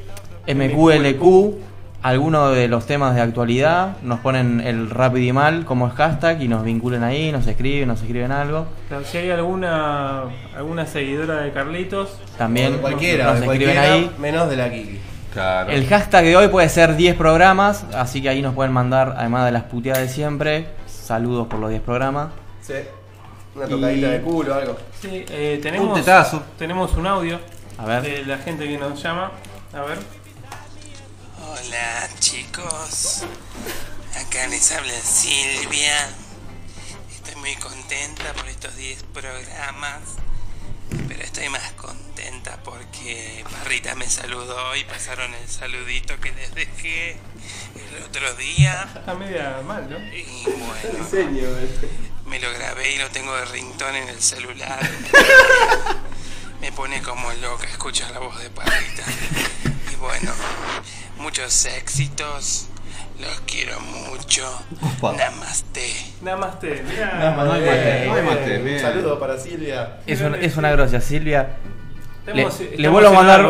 MQLQ, 0.48 1.56
alguno 2.04 2.50
de 2.52 2.68
los 2.68 2.86
temas 2.86 3.16
de 3.16 3.22
actualidad, 3.22 3.98
nos 4.04 4.20
ponen 4.20 4.62
el 4.62 4.90
rápido 4.92 5.26
y 5.26 5.34
mal 5.34 5.66
como 5.66 5.90
hashtag 5.90 6.42
y 6.44 6.48
nos 6.48 6.64
vinculan 6.64 7.04
ahí, 7.04 7.32
nos 7.32 7.48
escriben, 7.48 7.88
nos 7.88 8.02
escriben 8.02 8.32
algo. 8.32 8.68
claro, 8.88 9.04
si 9.06 9.18
hay 9.18 9.32
alguna 9.32 10.24
alguna 10.56 10.86
seguidora 10.86 11.42
de 11.42 11.52
Carlitos, 11.52 12.20
También 12.38 12.74
de 12.74 12.78
cualquiera, 12.80 13.26
nos 13.32 13.40
de 13.40 13.46
escriben 13.48 13.74
cualquiera, 13.76 13.94
ahí. 13.96 14.12
menos 14.20 14.50
de 14.50 14.56
la 14.56 14.70
Kiki. 14.72 15.00
Claro. 15.36 15.70
El 15.70 15.86
hashtag 15.90 16.24
de 16.24 16.38
hoy 16.38 16.48
puede 16.48 16.70
ser 16.70 16.96
10 16.96 17.16
programas, 17.18 17.84
así 17.94 18.22
que 18.22 18.30
ahí 18.30 18.42
nos 18.42 18.56
pueden 18.56 18.72
mandar, 18.72 19.16
además 19.18 19.44
de 19.46 19.52
las 19.52 19.64
puteadas 19.64 20.02
de 20.02 20.08
siempre, 20.10 20.70
saludos 20.88 21.48
por 21.48 21.60
los 21.60 21.70
10 21.70 21.82
programas. 21.82 22.30
Sí. 22.62 22.74
Una 23.54 23.68
tocadita 23.68 24.08
Y- 24.08 24.12
de 24.12 24.22
culo 24.22 24.54
o 24.56 24.58
algo. 24.58 24.78
sí, 25.02 25.26
eh, 25.30 25.60
tenemos, 25.62 25.90
Un 25.90 25.96
tetazo. 25.96 26.42
tenemos 26.58 26.94
un 26.94 27.06
audio 27.06 27.38
A 27.78 27.86
ver. 27.86 28.02
de 28.02 28.26
la 28.26 28.38
gente 28.38 28.66
que 28.66 28.78
nos 28.78 29.02
llama. 29.04 29.32
A 29.74 29.82
ver. 29.82 29.98
Hola 31.42 32.08
chicos, 32.20 33.24
acá 34.16 34.48
les 34.48 34.72
habla 34.72 34.94
Silvia. 35.04 35.98
Estoy 37.14 37.36
muy 37.42 37.56
contenta 37.56 38.32
por 38.38 38.48
estos 38.48 38.74
10 38.78 39.04
programas, 39.14 40.00
pero 41.16 41.28
estoy 41.28 41.48
más 41.48 41.72
contenta 41.74 42.60
porque 42.62 43.46
Parrita 43.50 43.96
me 43.96 44.10
saludó 44.10 44.76
y 44.76 44.84
pasaron 44.84 45.34
el 45.34 45.48
saludito 45.48 46.20
que 46.20 46.34
les 46.34 46.54
dejé 46.54 47.12
el 47.12 48.04
otro 48.04 48.34
día. 48.34 48.86
Está 48.94 49.16
media 49.16 49.62
mal, 49.66 49.90
¿no? 49.90 49.98
Y 50.14 50.44
bueno, 50.44 51.08
me 52.26 52.40
lo 52.42 52.52
grabé 52.52 52.96
y 52.96 52.98
lo 52.98 53.10
tengo 53.12 53.34
de 53.34 53.46
ringtone 53.46 54.04
en 54.04 54.10
el 54.10 54.22
celular. 54.22 54.90
Me 56.60 56.74
pone 56.74 57.02
como 57.02 57.32
loca 57.34 57.66
escuchar 57.68 58.12
la 58.12 58.20
voz 58.20 58.38
de 58.40 58.50
Parrita. 58.50 59.04
Y 59.94 59.96
bueno, 59.96 60.34
muchos 61.18 61.66
éxitos. 61.66 62.68
Los 63.20 63.40
quiero 63.42 63.80
mucho. 63.80 64.44
Opa. 64.98 65.14
Namaste. 65.16 65.82
Namaste, 66.22 66.84
mirá. 66.90 67.18
Namaste. 67.20 68.06
No 68.08 68.14
hay 68.16 68.24
mate, 68.24 68.46
bien. 68.50 68.64
bien. 68.66 68.76
Un 68.76 68.82
saludo 68.82 69.20
para 69.20 69.38
Silvia. 69.38 69.98
Es, 70.06 70.22
un- 70.22 70.36
es 70.36 70.58
una 70.58 70.72
gracia, 70.72 71.00
Silvia. 71.00 71.56
Le, 72.78 72.88
vuelvo 72.90 73.10
a 73.10 73.14
mandar, 73.14 73.46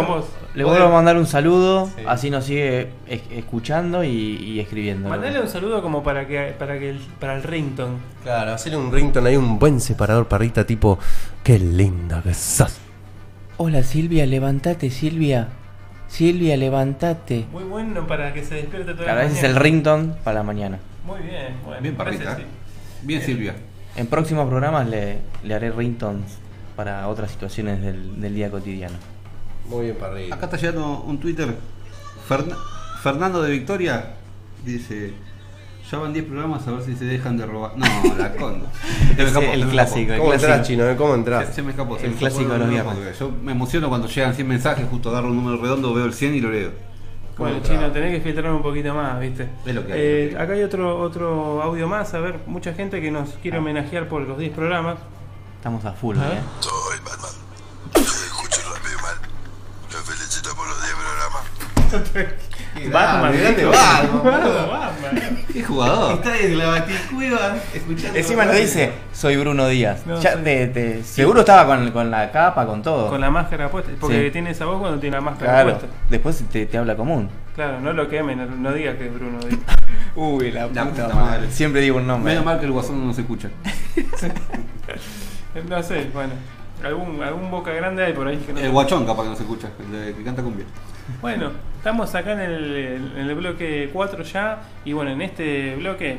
le 0.54 0.64
vuelvo 0.66 0.88
a 0.88 0.90
mandar 0.92 1.16
un 1.16 1.26
saludo, 1.26 1.90
Sí. 1.96 2.04
así 2.06 2.30
nos 2.30 2.44
sigue 2.44 2.90
es- 3.08 3.22
escuchando 3.32 4.04
y, 4.04 4.10
y 4.10 4.60
escribiendo. 4.60 5.08
Mandale 5.08 5.40
un 5.40 5.48
saludo 5.48 5.82
como 5.82 6.04
para 6.04 6.28
que 6.28 6.54
para 6.60 6.78
que 6.78 6.90
el, 6.90 7.00
para 7.20 7.36
el 7.38 7.44
rington. 7.44 7.98
Claro, 8.22 8.52
hacerle 8.54 8.78
un 8.78 8.92
ringtone 8.92 9.30
ahí, 9.30 9.38
un 9.38 9.58
buen 9.60 9.80
separador 9.80 10.28
parrita 10.28 10.66
tipo, 10.66 11.00
qué 11.42 11.58
linda 11.58 12.22
que 12.22 12.34
sos. 12.34 12.76
Hola 13.58 13.82
Silvia, 13.82 14.26
levántate 14.26 14.90
Silvia. 14.92 15.48
Silvia, 16.16 16.56
levántate. 16.56 17.46
Muy 17.52 17.64
bueno 17.66 18.08
para 18.08 18.34
que 18.34 18.44
se 18.44 18.56
despierte 18.56 18.94
toda 18.94 19.04
Claro, 19.04 19.20
la 19.20 19.26
ese 19.26 19.34
es 19.38 19.44
el 19.44 19.50
mañana. 19.50 19.64
ringtone 19.64 20.14
para 20.24 20.36
la 20.40 20.44
mañana. 20.44 20.80
Muy 21.06 21.20
bien, 21.22 21.58
bueno. 21.66 21.82
Bien, 21.82 21.96
parece 21.96 22.24
Parrita. 22.24 22.34
así. 22.44 22.44
Bien, 23.04 23.22
Silvia. 23.22 23.56
En 23.98 24.08
próximos 24.08 24.48
programas 24.48 24.88
le, 24.88 25.18
le 25.44 25.54
haré 25.54 25.72
ringtones 25.72 26.38
para 26.78 27.08
otras 27.10 27.32
situaciones 27.32 27.82
del, 27.82 28.20
del 28.22 28.34
día 28.34 28.50
cotidiano. 28.50 28.96
Muy 29.70 29.86
bien, 29.86 29.98
parrita. 29.98 30.36
Acá 30.36 30.46
está 30.46 30.58
llegando 30.58 31.02
un 31.02 31.20
Twitter. 31.20 31.54
Ferna- 32.30 32.58
Fernando 33.04 33.42
de 33.42 33.52
Victoria 33.52 34.14
dice: 34.64 35.14
Ya 35.92 36.00
van 36.00 36.14
10 36.14 36.26
programas 36.26 36.68
a 36.68 36.72
ver 36.72 36.82
si 36.84 36.96
se 36.96 37.06
dejan 37.06 37.38
de 37.38 37.46
robar. 37.46 37.72
No, 37.78 37.86
la 38.18 38.32
condo. 38.36 38.66
Se 38.82 39.16
me 39.16 39.24
Ese, 39.24 39.24
escapó, 39.28 39.46
el 39.54 39.60
se 39.60 39.66
me 39.66 39.72
clásico, 39.72 40.14
¿Cómo 40.18 40.34
entras, 40.34 40.68
chino? 40.68 40.90
eh? 40.90 40.96
¿Cómo 40.96 41.14
entras? 41.14 41.48
Se, 41.48 41.54
se 41.54 41.62
me 41.64 41.72
escapó. 41.72 41.98
se 42.00 42.06
El 42.06 42.12
me 42.14 42.18
clásico 42.18 42.42
escapó, 42.42 42.54
de 42.54 42.60
los 42.60 42.68
no, 42.68 42.74
viernes. 42.74 42.96
porque 42.96 43.20
Yo 43.20 43.32
me 43.44 43.52
emociono 43.52 43.90
cuando 43.90 44.08
llegan 44.08 44.34
100 44.34 44.48
mensajes, 44.48 44.88
justo 44.90 45.10
agarro 45.10 45.28
un 45.28 45.36
número 45.36 45.62
redondo, 45.62 45.94
veo 45.94 46.06
el 46.06 46.14
100 46.14 46.34
y 46.36 46.42
lo 46.42 46.50
leo. 46.52 46.72
Bueno, 47.38 47.58
¿Cómo 47.62 47.68
chino, 47.68 47.92
tenés 47.92 48.16
que 48.16 48.22
filtrar 48.22 48.52
un 48.52 48.64
poquito 48.64 48.94
más, 48.96 49.20
¿viste? 49.20 49.50
Es 49.66 49.76
lo 49.76 49.86
que 49.86 49.94
hay, 49.94 50.00
Eh, 50.00 50.24
es 50.28 50.32
lo 50.32 50.38
que 50.38 50.38
hay. 50.40 50.44
acá 50.44 50.54
hay 50.54 50.64
otro 50.64 50.98
otro 51.00 51.62
audio 51.62 51.88
más, 51.88 52.14
a 52.14 52.20
ver, 52.20 52.40
mucha 52.48 52.74
gente 52.74 53.02
que 53.02 53.12
nos 53.12 53.30
quiere 53.42 53.58
homenajear 53.60 54.08
por 54.08 54.22
los 54.22 54.38
10 54.40 54.54
programas. 54.56 54.98
Estamos 55.58 55.84
a 55.86 55.92
full, 55.94 56.16
ver. 56.18 56.32
¿eh? 56.34 56.40
Soy 56.62 56.98
Batman. 57.04 57.32
Escucho 57.96 58.62
rápido 58.74 58.94
y 58.98 59.02
mal. 59.02 59.16
Los 59.92 60.02
felicito 60.02 60.56
por 60.56 60.66
los 60.68 60.82
10 60.82 60.96
programas. 60.96 62.36
Batman, 62.92 63.34
grande. 63.40 63.66
Batman. 63.66 64.24
Batman. 64.70 65.38
¡Qué 65.52 65.64
jugador! 65.64 66.14
Está 66.16 66.32
desde 66.32 66.56
la 66.56 66.68
baticueva 66.68 67.56
escuchando. 67.74 68.18
Encima 68.20 68.46
nos 68.46 68.56
dice, 68.58 68.92
soy 69.14 69.38
Bruno 69.38 69.68
Díaz. 69.68 70.06
No, 70.06 70.20
Ya 70.22 70.34
soy- 70.34 70.44
te- 70.44 70.68
te- 70.68 71.04
seguro 71.04 71.40
estaba 71.40 71.66
con, 71.66 71.90
con 71.92 72.12
la 72.12 72.32
capa, 72.32 72.66
con 72.66 72.82
todo. 72.82 73.10
Con 73.10 73.22
la 73.22 73.30
máscara 73.32 73.70
puesta, 73.70 73.92
porque 74.00 74.26
Sí. 74.26 74.32
tiene 74.32 74.52
esa 74.52 74.66
voz 74.66 74.80
cuando 74.80 75.00
tiene 75.00 75.16
la 75.16 75.22
máscara 75.22 75.52
Claro, 75.52 75.70
puesta. 75.80 75.88
después 76.10 76.44
te, 76.52 76.66
te 76.66 76.78
habla 76.78 76.96
común. 76.96 77.30
Claro, 77.56 77.80
no 77.80 77.94
lo 77.94 78.10
queme, 78.10 78.36
no, 78.36 78.46
no 78.46 78.74
diga 78.74 78.98
que 78.98 79.06
es 79.08 79.14
Bruno. 79.14 79.40
diga. 79.40 79.58
Uy, 80.16 80.52
la, 80.52 80.62
La 80.64 80.68
puta 80.68 80.86
puta 80.86 81.08
madre. 81.08 81.16
madre. 81.22 81.52
Siempre 81.52 81.82
digo 81.82 81.98
un 81.98 82.08
nombre. 82.08 82.34
Menos 82.34 82.46
mal 82.46 82.60
que 82.60 82.66
el 82.66 82.72
guasón 82.72 83.06
no 83.08 83.14
se 83.14 83.22
escucha. 83.22 83.50
No 85.70 85.82
sé, 85.82 86.10
bueno. 86.14 86.34
Algún, 86.84 87.24
algún 87.24 87.50
boca 87.50 87.72
grande 87.72 88.04
hay 88.04 88.12
por 88.14 88.28
ahí 88.28 88.38
que 88.38 88.52
no 88.52 88.60
El 88.60 88.70
guachón 88.72 89.06
capaz 89.06 89.24
que 89.24 89.30
no 89.30 89.36
se 89.38 89.44
escucha, 89.44 89.70
el 89.80 89.92
de, 90.08 90.14
que 90.14 90.24
canta 90.24 90.44
cumbia. 90.44 90.66
Bueno, 91.22 91.52
estamos 91.78 92.14
acá 92.16 92.34
en 92.34 92.40
el, 92.40 92.76
en 93.16 93.30
el 93.30 93.36
bloque 93.36 93.90
4 93.94 94.24
ya. 94.24 94.62
Y 94.86 94.94
bueno, 94.94 95.12
en 95.12 95.22
este 95.22 95.76
bloque 95.76 96.18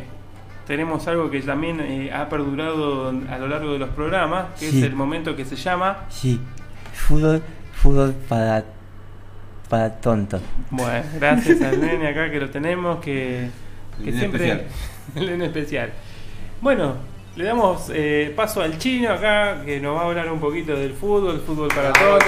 tenemos 0.66 1.06
algo 1.08 1.30
que 1.30 1.40
también 1.40 1.80
eh, 1.80 2.10
ha 2.12 2.28
perdurado 2.28 3.08
a 3.08 3.38
lo 3.38 3.48
largo 3.48 3.72
de 3.72 3.78
los 3.78 3.90
programas, 3.90 4.46
que 4.58 4.70
Sí. 4.70 4.78
es 4.78 4.84
el 4.84 4.94
momento 4.94 5.34
que 5.36 5.44
se 5.44 5.56
llama. 5.56 6.04
Sí, 6.08 6.40
fútbol, 6.92 7.42
fútbol 7.74 8.14
para, 8.28 8.64
para 9.68 9.90
tontos. 10.00 10.40
Bueno, 10.70 11.04
gracias 11.18 11.60
al 11.62 11.80
nene 11.80 12.08
acá 12.08 12.30
que 12.30 12.40
lo 12.40 12.50
tenemos, 12.50 13.00
que, 13.00 13.48
que 14.04 14.12
siempre. 14.12 14.48
especial. 14.50 14.66
el 15.16 15.26
nene 15.26 15.46
especial. 15.46 15.90
Bueno, 16.60 16.94
le 17.36 17.44
damos 17.44 17.90
eh, 17.94 18.32
paso 18.34 18.62
al 18.62 18.78
chino 18.78 19.12
acá, 19.12 19.62
que 19.64 19.78
nos 19.80 19.96
va 19.96 20.02
a 20.02 20.04
hablar 20.06 20.30
un 20.32 20.40
poquito 20.40 20.74
del 20.74 20.92
fútbol, 20.94 21.40
fútbol 21.46 21.68
para 21.68 21.92
todos. 21.92 22.22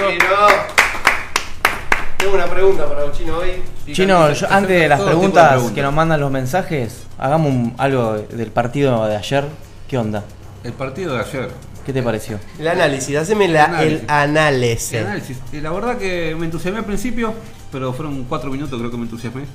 Tengo 2.19 2.35
una 2.35 2.47
pregunta 2.47 2.85
para 2.87 3.05
el 3.05 3.11
chino 3.13 3.37
hoy. 3.37 3.51
Chino, 3.93 4.31
yo- 4.33 4.47
antes 4.51 4.81
de 4.81 4.87
las 4.89 4.99
Todo 4.99 5.07
tipo 5.07 5.19
de 5.19 5.21
preguntas 5.21 5.49
preguntas. 5.51 5.73
que 5.75 5.81
nos 5.81 5.93
mandan 5.93 6.19
los 6.19 6.29
mensajes, 6.31 7.03
hagamos 7.17 7.51
un- 7.51 7.73
algo 7.77 8.13
del 8.17 8.51
partido 8.51 9.07
de 9.07 9.15
ayer. 9.15 9.45
¿Qué 9.87 9.97
onda? 9.97 10.23
El 10.63 10.73
partido 10.73 11.13
de 11.15 11.21
ayer. 11.21 11.49
¿Qué 11.85 11.93
te 11.93 12.03
pareció? 12.03 12.37
El 12.59 12.67
análisis, 12.67 13.15
haceme 13.15 13.47
la- 13.47 13.65
Análisis. 13.65 14.01
el 14.03 14.09
análisis. 14.09 14.93
El 14.93 15.05
análisis. 15.05 15.37
Y 15.53 15.61
la 15.61 15.71
verdad 15.71 15.97
que 15.97 16.35
me 16.37 16.45
entusiasmé 16.45 16.79
al 16.79 16.85
principio, 16.85 17.33
pero 17.71 17.93
fueron 17.93 18.25
cuatro 18.25 18.51
minutos 18.51 18.77
creo 18.77 18.91
que 18.91 18.97
me 18.97 19.03
entusiasmé. 19.03 19.45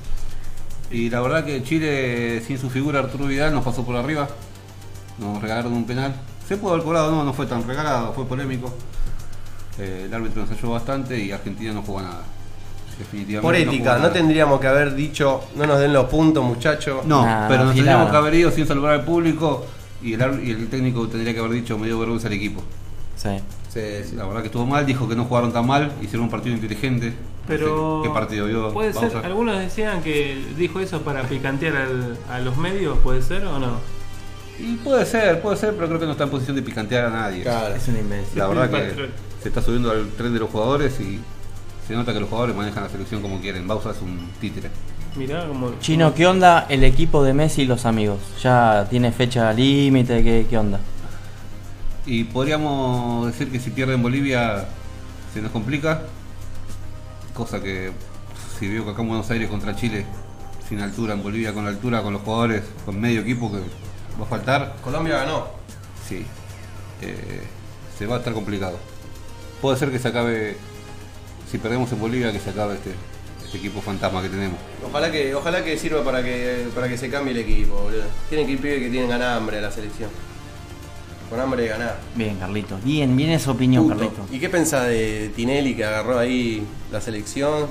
Y 0.91 1.09
la 1.09 1.21
verdad 1.21 1.45
que 1.45 1.63
Chile, 1.63 2.41
sin 2.45 2.57
su 2.57 2.69
figura 2.69 2.99
Arturo 2.99 3.25
Vidal, 3.27 3.53
nos 3.53 3.63
pasó 3.63 3.85
por 3.85 3.95
arriba. 3.95 4.27
Nos 5.19 5.41
regalaron 5.41 5.71
un 5.71 5.85
penal. 5.85 6.13
Se 6.47 6.57
pudo 6.57 6.73
haber 6.73 6.83
cobrado, 6.83 7.11
no, 7.11 7.23
no 7.23 7.31
fue 7.33 7.45
tan 7.45 7.65
regalado, 7.67 8.11
fue 8.13 8.25
polémico. 8.25 8.73
Eh, 9.79 10.03
el 10.07 10.13
árbitro 10.13 10.41
nos 10.41 10.51
ayudó 10.51 10.71
bastante 10.73 11.17
y 11.19 11.31
Argentina 11.31 11.71
no 11.73 11.81
jugó 11.83 12.01
nada. 12.01 12.21
Definitivamente. 12.97 13.41
Por 13.41 13.55
ética, 13.55 13.97
no 13.97 14.09
tendríamos 14.09 14.59
que 14.59 14.67
haber 14.67 14.95
dicho, 14.95 15.41
no 15.55 15.65
nos 15.67 15.79
den 15.79 15.91
los 15.93 16.05
puntos, 16.05 16.43
muchachos. 16.43 17.05
No, 17.05 17.23
Nah, 17.25 17.47
pero 17.47 17.63
nos 17.63 17.71
afilada. 17.71 17.73
tendríamos 17.73 18.11
que 18.11 18.17
haber 18.17 18.33
ido 18.35 18.51
sin 18.51 18.65
salvar 18.67 18.93
al 18.93 19.03
público 19.05 19.65
y 20.01 20.13
el, 20.13 20.21
ar- 20.21 20.39
y 20.43 20.51
el 20.51 20.67
técnico 20.69 21.07
tendría 21.07 21.33
que 21.33 21.39
haber 21.39 21.51
dicho 21.51 21.77
me 21.77 21.87
dio 21.87 21.99
vergüenza 21.99 22.27
al 22.27 22.33
equipo. 22.33 22.63
Sí. 23.17 23.37
La 24.15 24.25
verdad 24.25 24.39
que 24.41 24.45
estuvo 24.47 24.65
mal, 24.65 24.85
dijo 24.85 25.09
que 25.09 25.15
no 25.17 25.25
jugaron 25.25 25.51
tan 25.51 25.67
mal, 25.67 25.91
hicieron 26.01 26.23
un 26.23 26.29
partido 26.29 26.55
inteligente. 26.55 27.13
Pero. 27.45 27.97
No 27.97 28.03
sé 28.03 28.07
¿Qué 28.09 28.13
partido 28.13 28.45
vio? 28.47 28.71
Puede 28.73 28.93
ser, 28.93 29.17
algunos 29.17 29.59
decían 29.59 30.01
que 30.01 30.41
dijo 30.57 30.79
eso 30.79 31.01
para 31.01 31.23
picantear 31.23 31.75
al- 31.75 32.17
a 32.29 32.39
los 32.39 32.55
medios, 32.55 32.97
¿puede 32.99 33.21
ser 33.21 33.43
o 33.45 33.59
no? 33.59 33.79
Y 34.57 34.75
puede 34.77 35.05
ser, 35.05 35.41
puede 35.41 35.57
ser, 35.57 35.73
pero 35.75 35.87
creo 35.87 35.99
que 35.99 36.05
no 36.05 36.13
está 36.13 36.23
en 36.23 36.29
posición 36.29 36.55
de 36.55 36.61
picantear 36.61 37.05
a 37.07 37.09
nadie. 37.09 37.41
Es 37.41 37.87
una 37.89 37.99
invención. 37.99 38.39
La 38.39 38.47
verdad 38.47 38.69
que 38.69 39.09
se 39.43 39.49
está 39.49 39.61
subiendo 39.61 39.91
al 39.91 40.07
tren 40.11 40.33
de 40.33 40.39
los 40.39 40.49
jugadores 40.49 40.97
y 41.01 41.19
se 41.87 41.93
nota 41.93 42.13
que 42.13 42.19
los 42.19 42.29
jugadores 42.29 42.55
manejan 42.55 42.83
la 42.83 42.89
selección 42.89 43.21
como 43.21 43.39
quieren. 43.39 43.67
Bausa 43.67 43.91
es 43.91 44.01
un 44.01 44.29
títere. 44.39 44.69
Mirá 45.15 45.47
como. 45.47 45.79
Chino, 45.79 46.13
¿qué 46.13 46.27
onda 46.27 46.65
el 46.69 46.83
equipo 46.83 47.23
de 47.23 47.33
Messi 47.33 47.63
y 47.63 47.65
los 47.65 47.85
amigos? 47.85 48.19
¿Ya 48.41 48.87
tiene 48.89 49.11
fecha 49.11 49.53
límite? 49.53 50.23
¿Qué, 50.23 50.45
¿Qué 50.49 50.57
onda? 50.57 50.79
Y 52.05 52.25
podríamos 52.25 53.27
decir 53.27 53.51
que 53.51 53.59
si 53.59 53.71
pierden 53.71 54.01
Bolivia 54.01 54.65
se 55.33 55.41
nos 55.41 55.51
complica. 55.51 56.01
Cosa 57.33 57.61
que 57.61 57.91
si 58.59 58.67
veo 58.67 58.85
que 58.85 58.91
acá 58.91 59.01
en 59.01 59.07
Buenos 59.09 59.29
Aires 59.31 59.49
contra 59.49 59.75
Chile, 59.75 60.05
sin 60.67 60.79
altura, 60.79 61.13
en 61.13 61.23
Bolivia 61.23 61.53
con 61.53 61.67
altura, 61.67 62.01
con 62.01 62.13
los 62.13 62.21
jugadores, 62.21 62.63
con 62.85 62.99
medio 62.99 63.21
equipo 63.21 63.51
que 63.51 63.59
va 64.19 64.25
a 64.25 64.29
faltar. 64.29 64.75
Colombia 64.83 65.17
ganó. 65.17 65.47
Sí. 66.07 66.25
Eh, 67.01 67.43
se 67.97 68.05
va 68.05 68.15
a 68.15 68.17
estar 68.19 68.33
complicado. 68.33 68.77
Puede 69.61 69.77
ser 69.77 69.91
que 69.91 69.99
se 69.99 70.07
acabe, 70.07 70.57
si 71.55 71.59
perdemos 71.59 71.89
en 71.93 72.01
Bolivia, 72.01 72.33
que 72.33 72.39
se 72.39 72.49
acabe 72.49 72.75
este, 72.75 72.91
este 73.45 73.57
equipo 73.57 73.81
fantasma 73.81 74.21
que 74.21 74.27
tenemos. 74.27 74.57
Ojalá 74.85 75.09
que, 75.09 75.33
ojalá 75.33 75.63
que 75.63 75.77
sirva 75.77 76.03
para 76.03 76.21
que, 76.21 76.67
para 76.75 76.89
que 76.89 76.97
se 76.97 77.09
cambie 77.09 77.31
el 77.31 77.39
equipo, 77.39 77.75
boludo. 77.75 78.03
Tienen 78.27 78.45
que 78.45 78.53
ir 78.53 78.59
pibes 78.59 78.79
que 78.79 78.89
tienen 78.89 79.09
ganas 79.09 79.37
hambre 79.37 79.59
a 79.59 79.61
la 79.61 79.71
selección. 79.71 80.09
Con 81.29 81.39
hambre 81.39 81.63
de 81.63 81.69
ganar. 81.69 81.97
Bien, 82.13 82.35
Carlitos. 82.35 82.83
Bien, 82.83 83.15
bien 83.15 83.31
esa 83.31 83.51
opinión, 83.51 83.83
Puto. 83.83 83.95
Carlitos. 83.95 84.25
¿Y 84.33 84.39
qué 84.39 84.49
pensás 84.49 84.87
de 84.87 85.31
Tinelli 85.33 85.75
que 85.75 85.85
agarró 85.85 86.19
ahí 86.19 86.61
la 86.91 86.99
selección? 86.99 87.67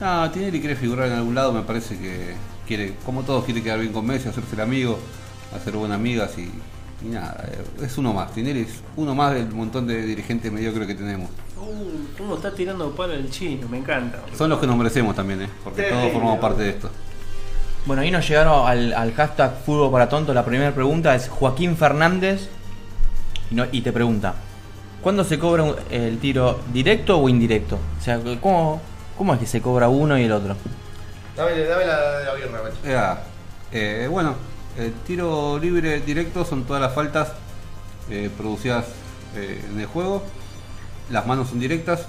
No, 0.00 0.30
Tinelli 0.30 0.58
quiere 0.58 0.74
figurar 0.74 1.08
en 1.08 1.12
algún 1.12 1.34
lado, 1.34 1.52
me 1.52 1.62
parece 1.62 1.98
que 1.98 2.32
quiere, 2.66 2.94
como 3.04 3.24
todos, 3.24 3.44
quiere 3.44 3.62
quedar 3.62 3.78
bien 3.78 3.92
con 3.92 4.06
Messi, 4.06 4.28
hacerse 4.30 4.54
el 4.54 4.62
amigo, 4.62 4.98
hacer 5.54 5.76
buenas 5.76 5.96
amigas 5.96 6.30
y, 6.38 6.50
y 7.06 7.10
nada, 7.10 7.46
es 7.82 7.98
uno 7.98 8.14
más. 8.14 8.32
Tinelli 8.32 8.60
es 8.60 8.80
uno 8.96 9.14
más 9.14 9.34
del 9.34 9.50
montón 9.50 9.86
de 9.86 10.00
dirigentes 10.02 10.50
mediocres 10.50 10.86
que 10.86 10.94
tenemos. 10.94 11.28
Uh, 11.62 12.18
¿Cómo 12.18 12.34
está 12.34 12.52
tirando 12.52 12.90
palo 12.90 13.12
el 13.12 13.30
chino? 13.30 13.68
Me 13.68 13.78
encanta. 13.78 14.18
Son 14.36 14.50
los 14.50 14.58
que 14.58 14.66
nos 14.66 14.76
merecemos 14.76 15.14
también, 15.14 15.42
¿eh? 15.42 15.48
porque 15.62 15.82
todos 15.84 16.10
formamos 16.12 16.38
parte 16.40 16.62
de 16.62 16.70
esto. 16.70 16.90
Bueno, 17.86 18.02
ahí 18.02 18.10
nos 18.10 18.26
llegaron 18.28 18.66
al, 18.68 18.92
al 18.92 19.12
hashtag 19.14 19.54
Fútbol 19.64 19.90
para 19.92 20.08
Tonto. 20.08 20.34
La 20.34 20.44
primera 20.44 20.74
pregunta 20.74 21.14
es 21.14 21.28
Joaquín 21.28 21.76
Fernández. 21.76 22.48
Y, 23.50 23.54
no- 23.54 23.66
y 23.70 23.80
te 23.82 23.92
pregunta: 23.92 24.34
¿Cuándo 25.02 25.22
se 25.24 25.38
cobra 25.38 25.62
un- 25.62 25.76
el 25.90 26.18
tiro 26.18 26.58
directo 26.72 27.18
o 27.18 27.28
indirecto? 27.28 27.78
O 28.00 28.02
sea, 28.02 28.20
¿cómo, 28.40 28.80
¿cómo 29.16 29.34
es 29.34 29.40
que 29.40 29.46
se 29.46 29.60
cobra 29.62 29.88
uno 29.88 30.18
y 30.18 30.24
el 30.24 30.32
otro? 30.32 30.56
Dame, 31.36 31.58
dame 31.64 31.86
la, 31.86 32.20
la 32.24 32.34
birra, 32.34 32.60
guacho. 32.60 32.76
Ya, 32.84 33.22
eh, 33.72 34.08
bueno, 34.10 34.34
el 34.78 34.92
tiro 35.06 35.58
libre 35.60 36.00
directo 36.00 36.44
son 36.44 36.64
todas 36.64 36.82
las 36.82 36.92
faltas 36.94 37.32
eh, 38.10 38.30
producidas 38.36 38.86
eh, 39.36 39.64
en 39.70 39.80
el 39.80 39.86
juego. 39.86 40.22
Las 41.10 41.26
manos 41.26 41.48
son 41.48 41.60
directas, 41.60 42.06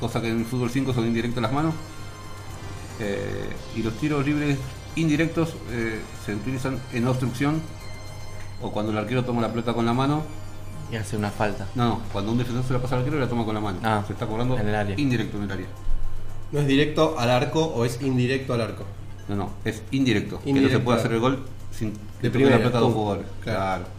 cosa 0.00 0.20
que 0.20 0.28
en 0.28 0.38
el 0.38 0.44
fútbol 0.44 0.70
5 0.70 0.92
son 0.92 1.06
indirectas 1.06 1.42
las 1.42 1.52
manos. 1.52 1.74
Eh, 3.00 3.50
y 3.76 3.82
los 3.82 3.94
tiros 3.94 4.26
libres 4.26 4.58
indirectos 4.96 5.54
eh, 5.70 6.00
se 6.24 6.34
utilizan 6.34 6.80
en 6.92 7.06
obstrucción 7.06 7.60
o 8.60 8.72
cuando 8.72 8.90
el 8.90 8.98
arquero 8.98 9.24
toma 9.24 9.40
la 9.40 9.50
pelota 9.50 9.72
con 9.72 9.86
la 9.86 9.92
mano. 9.92 10.22
Y 10.90 10.96
hace 10.96 11.16
una 11.16 11.30
falta. 11.30 11.66
No, 11.74 11.88
no, 11.88 12.02
cuando 12.12 12.32
un 12.32 12.38
defensor 12.38 12.64
se 12.64 12.72
la 12.72 12.80
pasa 12.80 12.94
al 12.96 13.00
arquero 13.00 13.18
y 13.18 13.20
la 13.20 13.28
toma 13.28 13.44
con 13.44 13.54
la 13.54 13.60
mano. 13.60 13.78
Ah, 13.82 14.02
se 14.06 14.14
está 14.14 14.26
cobrando 14.26 14.58
en 14.58 14.68
el 14.68 14.74
área. 14.74 14.98
indirecto 14.98 15.36
en 15.36 15.42
el 15.44 15.52
área. 15.52 15.66
¿No 16.50 16.60
es 16.60 16.66
directo 16.66 17.18
al 17.18 17.30
arco 17.30 17.64
o 17.64 17.84
es 17.84 18.00
indirecto 18.00 18.54
al 18.54 18.62
arco? 18.62 18.84
No, 19.28 19.36
no, 19.36 19.50
es 19.64 19.82
indirecto. 19.90 20.40
que 20.40 20.52
no 20.52 20.68
se 20.68 20.78
puede 20.78 20.98
hacer 20.98 21.12
el 21.12 21.20
gol 21.20 21.44
sin 21.70 21.92
De 21.92 21.98
de 22.22 22.30
primera, 22.30 22.56
la 22.56 22.58
pelota 22.58 22.78
a 22.78 22.80
dos 22.80 22.94
jugadores. 22.94 23.26
Claro. 23.42 23.58
claro. 23.58 23.97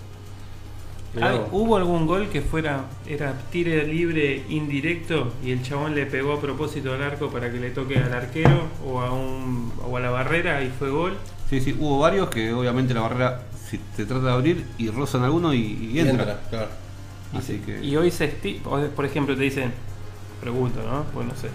Ay, 1.19 1.39
¿Hubo 1.51 1.75
algún 1.77 2.05
gol 2.05 2.29
que 2.29 2.41
fuera 2.41 2.85
era 3.07 3.33
tire 3.51 3.85
libre 3.87 4.43
indirecto 4.49 5.33
y 5.43 5.51
el 5.51 5.63
chabón 5.63 5.95
le 5.95 6.05
pegó 6.05 6.33
a 6.33 6.39
propósito 6.41 6.93
al 6.93 7.01
arco 7.01 7.29
para 7.29 7.51
que 7.51 7.59
le 7.59 7.71
toque 7.71 7.97
al 7.97 8.13
arquero 8.13 8.67
o 8.85 9.01
a 9.01 9.11
un 9.11 9.71
o 9.89 9.97
a 9.97 9.99
la 9.99 10.11
barrera 10.11 10.63
y 10.63 10.69
fue 10.69 10.89
gol? 10.91 11.17
Sí, 11.49 11.59
sí, 11.61 11.75
hubo 11.79 11.99
varios 11.99 12.29
que 12.29 12.53
obviamente 12.53 12.93
la 12.93 13.01
barrera 13.01 13.41
si 13.69 13.79
se 13.95 14.05
trata 14.05 14.25
de 14.27 14.31
abrir 14.33 14.65
y 14.77 14.89
rozan 14.89 15.23
alguno 15.23 15.53
y, 15.53 15.57
y 15.59 15.91
Y 15.95 15.99
entra. 15.99 16.11
entra, 16.23 16.41
claro. 16.49 16.67
Así 17.33 17.57
que 17.65 17.83
Y 17.83 17.95
hoy 17.95 18.11
se 18.11 18.31
esti- 18.31 18.59
por 18.61 19.05
ejemplo 19.05 19.35
te 19.35 19.43
dicen 19.43 19.71
pregunto, 20.41 20.79
¿no? 20.87 21.03
Pues 21.13 21.27
no 21.27 21.35
sé. 21.35 21.49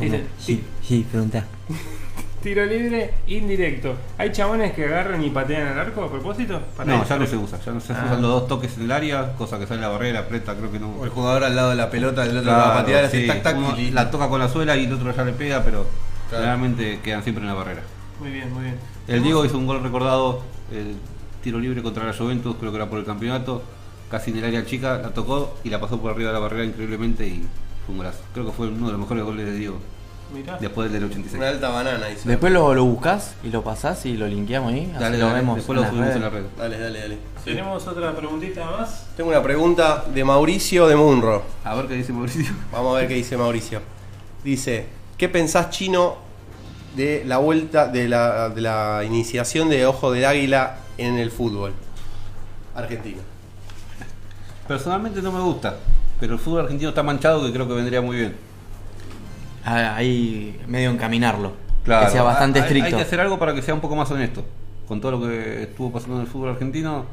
Dicen, 0.00 0.26
Sí, 0.38 0.62
sí, 0.82 1.06
pregunta. 1.10 1.46
Tiro 2.42 2.64
libre 2.66 3.14
indirecto. 3.28 3.94
¿Hay 4.18 4.32
chabones 4.32 4.72
que 4.72 4.84
agarran 4.86 5.22
y 5.22 5.30
patean 5.30 5.68
al 5.68 5.78
arco 5.78 6.02
a 6.04 6.10
propósito? 6.10 6.60
Para 6.76 6.96
no, 6.96 7.04
ya 7.04 7.16
no 7.16 7.26
se 7.26 7.36
usa, 7.36 7.58
ya 7.64 7.72
no 7.72 7.80
se 7.80 7.92
Ah. 7.92 8.02
usan 8.06 8.20
los 8.22 8.30
dos 8.32 8.48
toques 8.48 8.76
en 8.78 8.84
el 8.84 8.92
área, 8.92 9.32
cosa 9.34 9.58
que 9.60 9.66
sale 9.66 9.80
la 9.80 9.88
barrera, 9.88 10.20
aprieta, 10.20 10.54
creo 10.56 10.72
que 10.72 10.80
no. 10.80 10.90
O 10.98 11.04
el 11.04 11.10
jugador 11.10 11.44
al 11.44 11.54
lado 11.54 11.70
de 11.70 11.76
la 11.76 11.88
pelota, 11.88 12.22
del 12.22 12.38
otro 12.38 12.50
Claro, 12.50 12.58
va 12.68 12.74
a 12.74 12.80
patear, 12.80 13.08
sí, 13.10 13.26
tac 13.28 13.42
tac 13.42 13.56
uno 13.56 13.78
y 13.78 13.90
la 13.92 14.10
toca 14.10 14.28
con 14.28 14.40
la 14.40 14.48
suela 14.48 14.76
y 14.76 14.84
el 14.86 14.92
otro 14.92 15.14
ya 15.14 15.24
le 15.24 15.32
pega, 15.32 15.62
pero 15.62 15.86
Claro. 16.30 16.58
quedan 17.02 17.22
siempre 17.22 17.42
en 17.42 17.48
la 17.48 17.54
barrera. 17.54 17.82
Muy 18.18 18.30
bien, 18.30 18.52
muy 18.52 18.64
bien. 18.64 18.76
El 19.06 19.22
Diego 19.22 19.44
hizo 19.44 19.56
un 19.58 19.66
gol 19.66 19.82
recordado, 19.82 20.42
el 20.72 20.96
tiro 21.42 21.58
libre 21.60 21.82
contra 21.82 22.04
la 22.04 22.12
Juventus, 22.12 22.56
creo 22.58 22.70
que 22.72 22.76
era 22.76 22.88
por 22.88 22.98
el 22.98 23.04
campeonato, 23.04 23.62
casi 24.10 24.30
en 24.32 24.38
el 24.38 24.44
área 24.46 24.64
chica, 24.66 24.98
la 24.98 25.10
tocó 25.10 25.56
y 25.62 25.70
la 25.70 25.80
pasó 25.80 26.00
por 26.00 26.10
arriba 26.10 26.28
de 26.30 26.34
la 26.34 26.40
barrera 26.40 26.64
increíblemente 26.64 27.26
y 27.26 27.44
fue 27.86 27.92
un 27.92 27.98
golazo. 27.98 28.20
Creo 28.32 28.46
que 28.46 28.52
fue 28.52 28.68
uno 28.68 28.86
de 28.86 28.92
los 28.92 29.00
mejores 29.00 29.24
goles 29.24 29.46
de 29.46 29.52
Diego, 29.56 29.78
Mirá. 30.34 30.58
después 30.60 30.90
del 30.90 31.00
del 31.00 31.10
86. 31.10 31.38
Una 31.38 31.48
alta 31.48 31.68
banana 31.68 32.10
hizo. 32.10 32.28
Después 32.28 32.52
lo, 32.52 32.74
lo 32.74 32.84
buscas 32.84 33.34
y 33.42 33.48
lo 33.48 33.62
pasás 33.62 34.04
y 34.06 34.16
lo 34.16 34.26
linkeamos 34.26 34.72
ahí. 34.72 34.92
Dale, 34.98 35.18
lo 35.18 35.26
dale, 35.26 35.40
vemos. 35.40 35.56
después 35.56 35.78
lo 35.78 35.84
subimos 35.86 36.06
redes. 36.06 36.16
en 36.16 36.22
la 36.22 36.30
red. 36.30 36.44
Dale, 36.56 36.78
dale, 36.78 37.00
dale. 37.00 37.18
¿Tenemos 37.44 37.86
otra 37.86 38.14
preguntita 38.14 38.64
más? 38.70 39.06
Tengo 39.16 39.30
una 39.30 39.42
pregunta 39.42 40.04
de 40.12 40.24
Mauricio 40.24 40.86
de 40.86 40.96
Munro. 40.96 41.42
A 41.64 41.74
ver 41.74 41.86
qué 41.86 41.94
dice 41.94 42.12
Mauricio. 42.12 42.52
Vamos 42.72 42.94
a 42.94 43.00
ver 43.00 43.08
qué 43.08 43.14
dice 43.14 43.36
Mauricio. 43.36 43.80
Dice, 44.44 44.86
¿qué 45.16 45.28
pensás 45.28 45.70
chino 45.70 46.16
de 46.96 47.24
la 47.26 47.38
vuelta, 47.38 47.88
de 47.88 48.08
la, 48.08 48.48
de 48.48 48.60
la 48.60 49.02
iniciación 49.04 49.68
de 49.68 49.86
Ojo 49.86 50.12
del 50.12 50.24
Águila 50.24 50.76
en 50.98 51.18
el 51.18 51.30
fútbol 51.30 51.72
argentino? 52.74 53.22
Personalmente 54.68 55.20
no 55.20 55.32
me 55.32 55.40
gusta, 55.40 55.76
pero 56.20 56.34
el 56.34 56.38
fútbol 56.38 56.60
argentino 56.60 56.90
está 56.90 57.02
manchado 57.02 57.44
que 57.44 57.52
creo 57.52 57.66
que 57.66 57.74
vendría 57.74 58.00
muy 58.00 58.16
bien. 58.16 58.51
Ah, 59.64 59.94
Ahí 59.96 60.60
medio 60.66 60.90
encaminarlo. 60.90 61.52
Claro, 61.84 62.06
que 62.06 62.12
sea 62.12 62.22
bastante 62.22 62.58
hay- 62.60 62.64
estricto. 62.66 62.86
Hay 62.86 62.94
que 62.94 63.02
hacer 63.02 63.20
algo 63.20 63.38
para 63.38 63.54
que 63.54 63.62
sea 63.62 63.74
un 63.74 63.80
poco 63.80 63.96
más 63.96 64.10
honesto. 64.10 64.44
Con 64.86 65.00
todo 65.00 65.12
lo 65.12 65.20
que 65.22 65.62
estuvo 65.64 65.90
pasando 65.92 66.16
en 66.16 66.22
el 66.22 66.26
fútbol 66.28 66.50
argentino, 66.50 67.06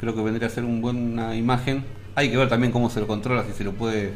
creo 0.00 0.14
que 0.14 0.22
vendría 0.22 0.48
a 0.48 0.50
ser 0.50 0.64
una 0.64 0.80
buena 0.80 1.34
imagen. 1.34 1.84
Hay 2.14 2.30
que 2.30 2.36
ver 2.36 2.48
también 2.48 2.72
cómo 2.72 2.88
se 2.88 3.00
lo 3.00 3.06
controla, 3.06 3.44
si 3.44 3.52
se 3.52 3.64
lo 3.64 3.72
puede 3.72 4.12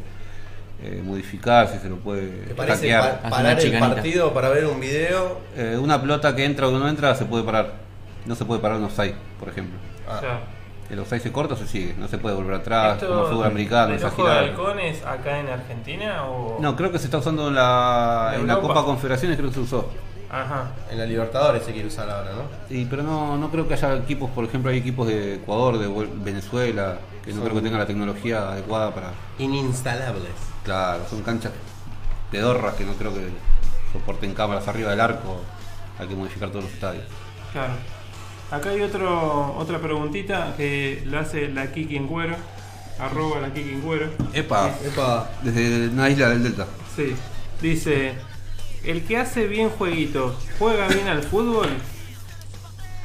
eh, 0.82 1.02
modificar, 1.04 1.68
si 1.68 1.78
se 1.78 1.90
lo 1.90 1.96
puede 1.96 2.30
¿Te 2.46 2.54
parece 2.54 2.90
hackear. 2.90 3.20
pa- 3.22 3.28
parar 3.30 3.60
el 3.60 3.78
partido 3.78 4.32
para 4.32 4.48
ver 4.48 4.64
un 4.66 4.80
video? 4.80 5.38
Eh, 5.56 5.76
una 5.78 6.00
pelota 6.00 6.34
que 6.34 6.44
entra 6.46 6.68
o 6.68 6.72
que 6.72 6.78
no 6.78 6.88
entra 6.88 7.14
se 7.14 7.26
puede 7.26 7.44
parar. 7.44 7.72
No 8.24 8.34
se 8.34 8.44
puede 8.46 8.60
parar 8.60 8.78
un 8.78 8.84
offside, 8.84 9.14
por 9.38 9.48
ejemplo. 9.50 9.78
Claro. 10.06 10.38
El 10.90 10.98
offside 10.98 11.20
se 11.20 11.30
corta 11.32 11.54
o 11.54 11.56
se 11.56 11.66
sigue, 11.68 11.94
no 11.96 12.08
se 12.08 12.18
puede 12.18 12.34
volver 12.34 12.54
atrás, 12.54 12.94
¿Esto 13.00 13.08
como 13.14 13.26
fútbol 13.28 13.46
americano, 13.46 13.94
esa 13.94 14.08
ojo 14.08 14.24
de 14.24 14.28
girada. 14.30 14.40
halcón 14.48 14.80
es 14.80 15.04
acá 15.06 15.38
en 15.38 15.48
Argentina 15.48 16.24
o...? 16.24 16.58
No, 16.60 16.74
creo 16.74 16.90
que 16.90 16.98
se 16.98 17.04
está 17.04 17.18
usando 17.18 17.46
en 17.48 17.54
la, 17.54 18.32
¿En 18.34 18.40
en 18.42 18.46
la? 18.48 18.60
Copa 18.60 18.84
Confederaciones, 18.84 19.36
creo 19.36 19.50
que 19.50 19.54
se 19.54 19.60
usó. 19.60 19.88
Ajá. 20.28 20.70
En 20.90 20.98
la 20.98 21.06
Libertadores 21.06 21.62
se 21.64 21.72
quiere 21.72 21.86
usar 21.88 22.08
ahora, 22.10 22.30
¿no? 22.32 22.42
Sí, 22.68 22.86
pero 22.90 23.02
no, 23.04 23.36
no 23.36 23.50
creo 23.50 23.66
que 23.68 23.74
haya 23.74 23.94
equipos, 23.94 24.30
por 24.30 24.44
ejemplo, 24.44 24.70
hay 24.70 24.78
equipos 24.78 25.06
de 25.06 25.36
Ecuador, 25.36 25.78
de 25.78 25.88
Venezuela, 26.16 26.98
que 27.24 27.30
no 27.30 27.36
Son- 27.36 27.44
creo 27.44 27.56
que 27.56 27.62
tengan 27.62 27.80
la 27.80 27.86
tecnología 27.86 28.50
adecuada 28.52 28.92
para... 28.94 29.10
Ininstalables. 29.38 30.30
Claro, 30.64 31.02
son 31.08 31.22
canchas 31.22 31.52
pedorras 32.30 32.74
que 32.74 32.84
no 32.84 32.92
creo 32.94 33.12
que 33.14 33.28
soporten 33.92 34.34
cámaras 34.34 34.66
arriba 34.68 34.90
del 34.90 35.00
arco. 35.00 35.40
Hay 35.98 36.06
que 36.08 36.14
modificar 36.14 36.48
todos 36.50 36.64
los 36.64 36.72
estadios. 36.72 37.04
Claro. 37.52 37.72
Acá 38.50 38.70
hay 38.70 38.80
otro, 38.80 39.54
otra 39.56 39.78
preguntita 39.78 40.54
que 40.56 41.02
lo 41.06 41.18
hace 41.20 41.48
la 41.48 41.70
Kiki 41.72 41.96
en 41.96 42.06
cuero. 42.08 42.36
Arroba 42.98 43.40
la 43.40 43.52
Kiki 43.54 43.70
en 43.70 43.80
cuero. 43.80 44.10
Epa, 44.32 44.74
Epa. 44.84 45.30
desde 45.42 45.88
una 45.88 46.10
isla 46.10 46.28
del 46.30 46.42
Delta. 46.42 46.66
Sí. 46.96 47.14
Dice, 47.62 48.14
el 48.84 49.04
que 49.04 49.16
hace 49.18 49.46
bien 49.46 49.70
jueguito, 49.70 50.36
¿juega 50.58 50.88
bien 50.88 51.06
al 51.08 51.22
fútbol? 51.22 51.68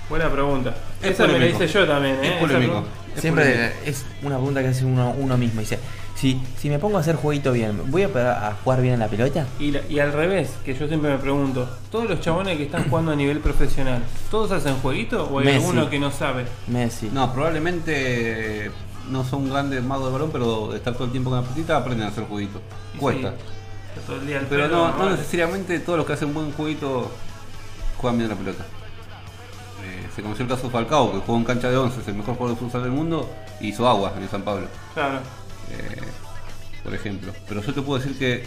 Buena 0.10 0.32
pregunta. 0.32 0.76
Es 1.02 1.12
Esa 1.12 1.24
me 1.24 1.28
la 1.34 1.34
polémico. 1.40 1.64
hice 1.64 1.74
yo 1.74 1.88
también, 1.88 2.16
¿eh? 2.16 2.20
Es 2.22 2.30
Esa 2.32 2.40
polémico. 2.40 2.72
pregunta. 2.74 2.90
Es 3.16 3.22
Siempre 3.22 3.44
polémico. 3.46 3.76
es 3.86 4.06
una 4.24 4.36
pregunta 4.38 4.62
que 4.62 4.68
hace 4.70 4.86
uno, 4.86 5.16
uno 5.18 5.38
mismo. 5.38 5.62
Dice, 5.62 5.80
si, 6.16 6.42
si 6.58 6.70
me 6.70 6.80
pongo 6.80 6.98
a 6.98 7.02
hacer 7.02 7.16
jueguito 7.16 7.52
bien, 7.52 7.80
¿voy 7.92 8.04
a, 8.04 8.56
jugar 8.64 8.82
bien 8.82 8.94
en 8.96 9.00
la 9.02 9.08
pelota? 9.08 9.46
Y, 9.60 9.72
la- 9.72 9.82
y 9.90 10.00
al 10.00 10.14
revés, 10.14 10.52
que 10.64 10.74
yo 10.74 10.88
siempre 10.88 11.12
me 11.12 11.18
pregunto, 11.18 11.70
todos 11.92 12.10
los 12.10 12.20
chabones 12.22 12.58
que 12.58 12.64
están 12.64 12.84
jugando 12.90 13.12
a 13.12 13.16
nivel 13.16 13.40
profesional, 13.40 14.02
¿todos 14.32 14.52
hacen 14.52 14.76
jueguito 14.78 15.26
o 15.32 15.40
hay 15.40 15.46
Messi. 15.46 15.58
alguno 15.66 15.90
que 15.90 16.00
no 16.00 16.12
sabe? 16.12 16.46
Messi. 16.68 17.10
No, 17.12 17.32
probablemente 17.34 18.72
no 19.10 19.24
son 19.24 19.50
grandes 19.50 19.84
magos 19.84 20.08
de 20.08 20.14
balón, 20.14 20.30
pero 20.32 20.70
de 20.70 20.78
estar 20.78 20.94
todo 20.94 21.06
el 21.06 21.12
tiempo 21.12 21.30
con 21.30 21.40
la 21.40 21.44
pelotita 21.46 21.78
aprenden 21.78 22.08
a 22.08 22.10
hacer 22.12 22.26
jueguitos. 22.26 22.62
Cuesta. 23.00 23.32
Sí. 23.32 24.02
Todo 24.08 24.16
el 24.18 24.28
día 24.28 24.40
al 24.40 24.46
Pero 24.48 24.68
no, 24.68 24.88
no 24.92 24.98
vale. 24.98 25.12
necesariamente 25.12 25.80
todos 25.80 25.98
los 25.98 26.06
que 26.08 26.14
hacen 26.14 26.34
buen 26.34 26.52
jueguito 26.54 27.10
juegan 27.98 28.18
bien 28.18 28.30
a 28.32 28.34
la 28.34 28.40
pelota. 28.40 28.66
Eh, 29.84 30.08
se 30.16 30.22
conoció 30.22 30.44
el 30.44 30.50
caso 30.50 30.64
de 30.64 30.70
Falcao, 30.70 31.12
que 31.12 31.20
jugó 31.20 31.38
en 31.38 31.44
cancha 31.44 31.70
de 31.70 31.78
11, 31.78 32.02
es 32.02 32.08
el 32.08 32.16
mejor 32.16 32.36
jugador 32.36 32.58
de 32.58 32.64
futsal 32.64 32.84
del 32.84 32.92
mundo, 32.92 33.30
y 33.62 33.68
hizo 33.70 33.88
agua 33.88 34.14
en 34.18 34.24
el 34.24 34.30
San 34.30 34.42
Pablo. 34.42 34.68
Claro. 34.94 35.20
Eh, 35.72 36.02
por 36.84 36.94
ejemplo. 36.94 37.34
Pero 37.48 37.62
yo 37.62 37.74
te 37.74 37.82
puedo 37.82 38.00
decir 38.00 38.18
que 38.18 38.46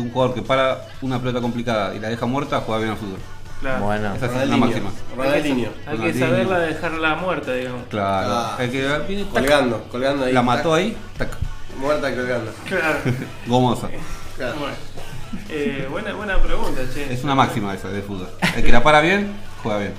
un 0.00 0.10
jugador 0.10 0.34
que 0.34 0.42
para 0.42 0.86
una 1.02 1.18
pelota 1.18 1.40
complicada 1.40 1.94
y 1.94 2.00
la 2.00 2.08
deja 2.08 2.26
muerta 2.26 2.60
juega 2.60 2.80
bien 2.80 2.90
al 2.92 2.98
fútbol. 2.98 3.18
Claro. 3.60 3.84
Bueno. 3.84 4.14
Esa 4.14 4.42
es 4.42 4.48
la 4.48 4.56
máxima. 4.56 4.90
Ronaldinho. 5.16 5.70
Hay 5.86 5.98
que 5.98 6.14
saberla 6.14 6.58
dejarla 6.58 7.14
muerta, 7.14 7.52
digamos. 7.54 7.86
Claro. 7.88 8.28
Ah. 8.30 8.56
El 8.60 8.70
que 8.70 8.98
viene, 9.08 9.24
tac, 9.24 9.32
Colgando, 9.32 9.84
colgando 9.90 10.24
ahí. 10.26 10.32
la 10.32 10.42
mató 10.42 10.70
tac, 10.70 10.78
ahí, 10.78 10.96
tac, 11.16 11.30
Muerta 11.78 12.14
colgando. 12.14 12.52
Claro. 12.66 12.98
gomosa. 13.46 13.88
Claro. 14.36 14.56
Bueno. 14.58 14.74
Eh, 15.48 15.86
buena, 15.90 16.12
buena 16.12 16.38
pregunta, 16.38 16.82
che. 16.92 17.12
Es 17.12 17.24
una 17.24 17.34
máxima 17.34 17.74
esa 17.74 17.88
de 17.88 18.02
fútbol. 18.02 18.28
El 18.54 18.62
que 18.62 18.72
la 18.72 18.82
para 18.82 19.00
bien, 19.00 19.34
juega 19.62 19.78
bien. 19.78 19.94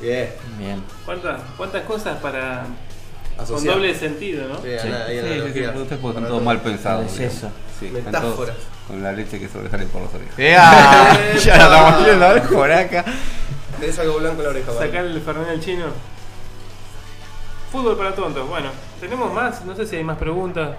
Bien. 0.00 0.28
Bien. 0.58 0.82
¿Cuántas, 1.04 1.40
cuántas 1.56 1.82
cosas 1.84 2.18
para 2.18 2.64
con 3.36 3.64
doble 3.64 3.94
sentido, 3.94 4.48
no? 4.48 4.56
Sí, 4.56 4.68
Sí, 4.80 4.88
sí, 4.88 4.88
sí, 4.88 5.52
sí, 5.52 5.66
ustedes 5.68 6.00
todos 6.00 6.14
todo. 6.14 6.40
mal 6.40 6.60
pensados. 6.60 7.12
Es 7.12 7.20
eso. 7.36 7.50
Sí, 7.80 7.90
Metáforas. 7.92 8.56
con 8.86 9.02
la 9.02 9.12
leche 9.12 9.38
que 9.40 9.48
sobresale 9.48 9.86
por 9.86 10.02
los 10.02 10.14
orejas. 10.14 10.34
¡Ea! 10.38 11.34
ya 11.44 11.56
la 11.56 11.64
estamos 11.64 12.04
viendo 12.04 12.26
a 12.26 12.32
ver 12.34 12.42
por 12.44 12.70
acá. 12.72 13.04
Tenés 13.80 13.98
algo 13.98 14.18
blanco 14.18 14.38
en 14.38 14.44
la 14.44 14.50
oreja. 14.50 14.72
Sacar 14.72 15.04
el 15.04 15.20
Fernández 15.20 15.60
chino. 15.60 15.86
Fútbol 17.72 17.96
para 17.96 18.14
tontos. 18.14 18.46
Bueno, 18.48 18.70
tenemos 19.00 19.32
más, 19.32 19.64
no 19.64 19.74
sé 19.74 19.86
si 19.86 19.96
hay 19.96 20.04
más 20.04 20.18
preguntas. 20.18 20.70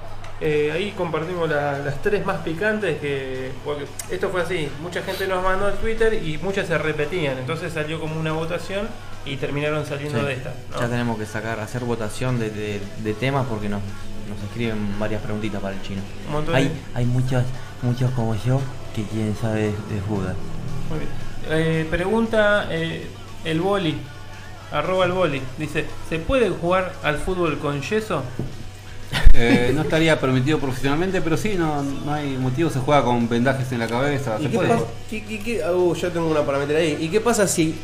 Eh, 0.41 0.71
ahí 0.73 0.91
compartimos 0.97 1.47
la- 1.49 1.79
las 1.79 2.01
tres 2.01 2.25
más 2.25 2.37
picantes 2.41 2.99
que. 2.99 3.51
porque 3.63 3.85
esto 4.11 4.29
fue 4.29 4.41
así, 4.41 4.67
mucha 4.81 5.01
gente 5.03 5.27
nos 5.27 5.43
mandó 5.43 5.67
al 5.67 5.75
Twitter 5.75 6.13
y 6.13 6.37
muchas 6.39 6.67
se 6.67 6.77
repetían. 6.77 7.37
Entonces 7.37 7.71
salió 7.73 7.99
como 7.99 8.19
una 8.19 8.33
votación 8.33 8.87
y 9.25 9.37
terminaron 9.37 9.85
saliendo 9.85 10.19
Sí. 10.19 10.25
de 10.25 10.33
esta. 10.33 10.53
¿no? 10.71 10.81
Ya 10.81 10.87
tenemos 10.89 11.17
que 11.17 11.25
sacar, 11.25 11.59
hacer 11.59 11.83
votación 11.85 12.39
de, 12.39 12.49
de- 12.49 12.81
de 13.03 13.13
temas 13.13 13.45
porque 13.47 13.69
nos, 13.69 13.81
nos 14.27 14.41
escriben 14.49 14.99
varias 14.99 15.21
preguntitas 15.21 15.61
para 15.61 15.75
el 15.75 15.81
chino. 15.81 16.01
Hay, 16.53 16.65
de- 16.65 16.71
hay 16.93 17.05
muchos, 17.05 17.43
muchos 17.81 18.11
como 18.11 18.35
yo 18.35 18.59
que 18.95 19.03
quieren 19.03 19.35
saber 19.37 19.71
de, 19.71 20.01
fútbol. 20.01 20.33
Muy 20.89 20.99
bien. 20.99 21.09
Eh, 21.49 21.87
pregunta 21.89 22.67
eh, 22.69 23.07
el 23.45 23.61
boli, 23.61 23.95
arroba 24.71 25.05
el 25.05 25.11
boli. 25.13 25.41
Dice, 25.57 25.85
¿se 26.09 26.19
puede 26.19 26.49
jugar 26.49 26.91
al 27.03 27.17
fútbol 27.17 27.59
con 27.59 27.81
yeso? 27.81 28.23
Eh, 29.33 29.71
no 29.75 29.81
estaría 29.81 30.19
permitido 30.19 30.59
profesionalmente, 30.59 31.21
pero 31.21 31.37
sí, 31.37 31.55
no, 31.57 31.81
no 31.81 32.13
hay 32.13 32.37
motivo, 32.37 32.69
se 32.69 32.79
juega 32.79 33.03
con 33.03 33.27
vendajes 33.27 33.71
en 33.71 33.79
la 33.79 33.87
cabeza. 33.87 34.37
¿Y 34.39 34.43
Se 34.43 34.49
qué 34.49 34.55
puede. 34.57 34.69
pasa? 34.69 34.83
¿Qué- 35.09 35.23
qué- 35.25 35.39
qué- 35.39 35.63
uh, 35.69 35.95
yo 35.95 36.11
tengo 36.11 36.27
una 36.27 36.41
para 36.41 36.59
meter 36.59 36.75
ahí. 36.77 36.97
¿Y 36.99 37.09
qué 37.09 37.19
pasa 37.19 37.47
si 37.47 37.75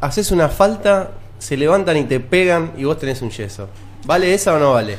haces 0.00 0.30
una 0.30 0.48
falta, 0.48 1.10
se 1.38 1.56
levantan 1.56 1.96
y 1.96 2.04
te 2.04 2.20
pegan 2.20 2.72
y 2.76 2.84
vos 2.84 2.98
tenés 2.98 3.20
un 3.22 3.30
yeso? 3.30 3.68
¿Vale 4.04 4.32
esa 4.32 4.54
o 4.54 4.58
no 4.58 4.72
vale? 4.72 4.96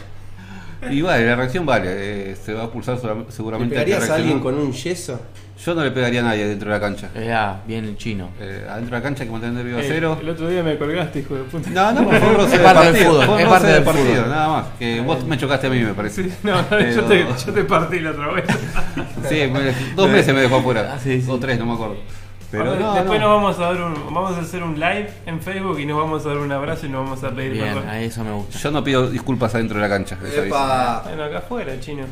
Y 0.90 1.02
vale, 1.02 1.26
la 1.26 1.36
reacción 1.36 1.66
vale, 1.66 2.32
eh, 2.32 2.36
se 2.41 2.53
va 2.53 2.64
a 2.66 2.72
pulsar 2.72 2.98
solam- 3.02 3.26
¿Le 3.26 3.32
seguramente. 3.32 3.78
al 3.78 3.84
que 3.84 3.91
pegarías 3.91 4.10
a 4.10 4.16
alguien 4.16 4.36
reaccionó. 4.41 4.57
con 4.57 4.68
un 4.68 4.74
yeso? 4.74 5.20
Yo 5.65 5.76
no 5.76 5.84
le 5.84 5.91
pegaría 5.91 6.22
a 6.22 6.23
nadie 6.23 6.48
dentro 6.48 6.69
de 6.72 6.76
la 6.77 6.80
cancha. 6.80 7.10
Ya, 7.14 7.61
bien 7.68 7.84
el 7.86 7.98
chino. 7.98 8.30
Eh, 8.40 8.65
adentro 8.69 8.95
de 8.95 8.99
la 8.99 9.03
cancha 9.03 9.23
hay 9.23 9.27
que 9.27 9.34
mantener 9.34 9.65
vivo 9.65 9.77
a 9.77 9.81
Eh, 9.81 9.86
cero. 9.90 10.18
el 10.22 10.30
otro 10.30 10.48
día 10.48 10.64
me 10.64 10.77
colgaste, 10.77 11.19
hijo 11.19 11.36
de 11.36 11.44
puta. 11.44 11.69
No, 11.69 11.91
no, 11.91 12.03
por 12.06 12.18
favor, 12.18 12.38
no 12.38 12.44
Es 12.45 12.60
parte 12.60 12.86
del 12.86 12.94
partido, 13.03 13.11
fútbol, 13.22 13.40
es 13.40 13.44
no 13.45 13.49
parte 13.52 13.68
del 13.68 13.84
partido, 13.84 14.06
fútbol. 14.15 14.30
nada 14.30 14.48
más. 14.48 14.65
Que 14.80 15.02
vos 15.02 15.26
me 15.26 15.38
chocaste 15.38 15.68
a 15.68 15.69
mí, 15.69 15.80
me 15.81 15.94
parece. 15.94 16.23
Sí, 16.23 16.34
no, 16.44 16.56
Pero- 16.69 16.91
yo, 16.91 17.03
te, 17.03 17.26
yo 17.45 17.53
te 17.53 17.64
partí 17.65 17.99
la 17.99 18.11
otra 18.11 18.27
vez. 18.31 18.45
Sí, 19.27 19.36
me- 19.52 19.73
dos 19.95 20.10
meses 20.10 20.34
me 20.34 20.41
dejó 20.41 20.56
afuera. 20.57 20.94
Ah, 20.95 20.99
sí, 20.99 21.22
sí. 21.22 21.30
O 21.30 21.38
tres, 21.38 21.60
no 21.60 21.65
me 21.65 21.73
acuerdo. 21.73 21.98
Pero 22.52 22.76
no, 22.77 22.94
después 22.95 23.19
no. 23.19 23.27
nos 23.27 23.36
vamos 23.44 23.60
a 23.60 23.61
dar 23.73 23.81
un, 23.81 23.94
vamos 24.11 24.36
a 24.36 24.40
hacer 24.40 24.64
un 24.64 24.73
live 24.73 25.07
en 25.27 25.40
Facebook 25.40 25.77
y 25.80 25.86
nos 25.86 25.98
vamos 25.99 26.26
a 26.26 26.30
dar 26.30 26.38
un 26.40 26.52
abrazo 26.52 26.88
y 26.88 26.90
nos 26.90 27.03
vamos 27.03 27.23
a 27.23 27.30
pedir 27.30 27.52
Bien, 27.52 27.65
perdón. 27.76 27.90
a 27.90 28.02
eso 28.02 28.23
me 28.23 28.31
gusta. 28.31 28.57
Yo 28.57 28.72
no 28.72 28.84
pido 28.84 29.07
disculpas 29.11 29.53
adentro 29.53 29.76
de 29.80 29.84
la 29.88 29.90
cancha. 29.90 30.18
Bueno, 30.19 31.23
acá 31.26 31.38
afuera, 31.40 31.80
chino. 31.80 32.06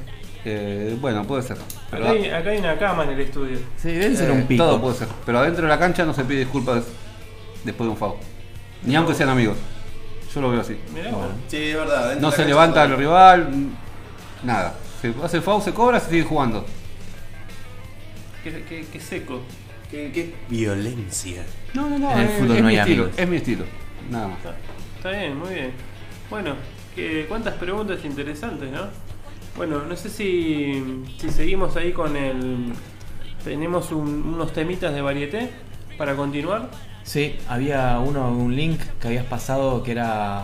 Eh, 0.49 0.97
bueno, 1.01 1.25
puede 1.27 1.41
ser. 1.43 1.57
Pero 1.91 2.05
Acá 2.05 2.13
hay, 2.13 2.29
acá 2.29 2.49
hay 2.51 2.57
una 2.59 2.77
cama 2.79 3.03
en 3.03 3.09
el 3.09 3.19
estudio. 3.19 3.57
Sí, 3.75 3.89
debe 3.91 4.15
ser 4.15 4.29
eh, 4.29 4.31
un 4.31 4.47
pico. 4.47 4.63
todo 4.63 4.79
puede 4.81 4.95
ser. 4.95 5.07
Pero 5.25 5.39
adentro 5.39 5.63
de 5.63 5.67
la 5.67 5.77
cancha 5.77 6.05
no 6.05 6.13
se 6.13 6.23
pide 6.23 6.39
disculpas 6.39 6.85
después 7.65 7.85
de 7.85 7.91
un 7.91 7.97
foul. 7.97 8.13
Ni 8.83 8.95
aunque 8.95 9.13
sean 9.13 9.27
amigos. 9.29 9.57
Yo 10.33 10.39
lo 10.41 10.49
veo 10.51 10.61
así. 10.61 10.77
Mirá 10.93 11.11
vos. 11.11 11.27
Sí, 11.49 11.57
es 11.57 11.75
verdad. 11.75 12.15
No 12.21 12.31
se 12.31 12.45
levanta 12.45 12.85
el 12.85 12.95
rival, 12.95 13.49
nada. 14.43 14.75
Se 15.01 15.13
hace 15.21 15.41
foul, 15.41 15.61
se 15.61 15.73
cobra, 15.73 15.99
se 15.99 16.09
sigue 16.11 16.23
jugando. 16.23 16.65
Qué, 18.43 18.63
qué- 18.69 18.85
qué 18.91 18.99
seco. 19.01 19.41
¿Qué, 19.91 20.11
qué? 20.13 20.33
Violencia. 20.49 21.43
No, 21.73 21.89
no, 21.89 21.99
no. 21.99 22.11
En 22.11 22.19
el 22.19 22.27
fútbol 22.29 22.55
es 22.57 22.61
no 22.61 22.67
mi 22.67 22.73
hay 22.73 22.79
estilo, 22.79 23.03
amigos. 23.03 23.19
es 23.19 23.27
mi 23.27 23.35
estilo. 23.37 23.65
Nada 24.09 24.27
más. 24.29 24.37
Está, 24.37 24.55
está 24.97 25.11
bien, 25.11 25.37
muy 25.37 25.53
bien. 25.53 25.71
Bueno, 26.29 26.55
que, 26.95 27.25
cuántas 27.27 27.53
preguntas 27.55 27.99
interesantes, 28.05 28.69
¿no? 28.71 28.87
Bueno, 29.57 29.81
no 29.87 29.95
sé 29.95 30.09
si, 30.09 31.03
si 31.19 31.29
seguimos 31.29 31.75
ahí 31.75 31.91
con 31.91 32.15
el... 32.15 32.73
Tenemos 33.43 33.91
un- 33.91 34.33
unos 34.35 34.53
temitas 34.53 34.93
de 34.93 35.01
varieté 35.01 35.49
para 35.97 36.15
continuar. 36.15 36.69
Sí, 37.03 37.37
había 37.47 37.99
uno, 37.99 38.29
un 38.31 38.55
link 38.55 38.79
que 39.01 39.07
habías 39.07 39.25
pasado 39.25 39.81
que 39.83 39.91
era 39.93 40.43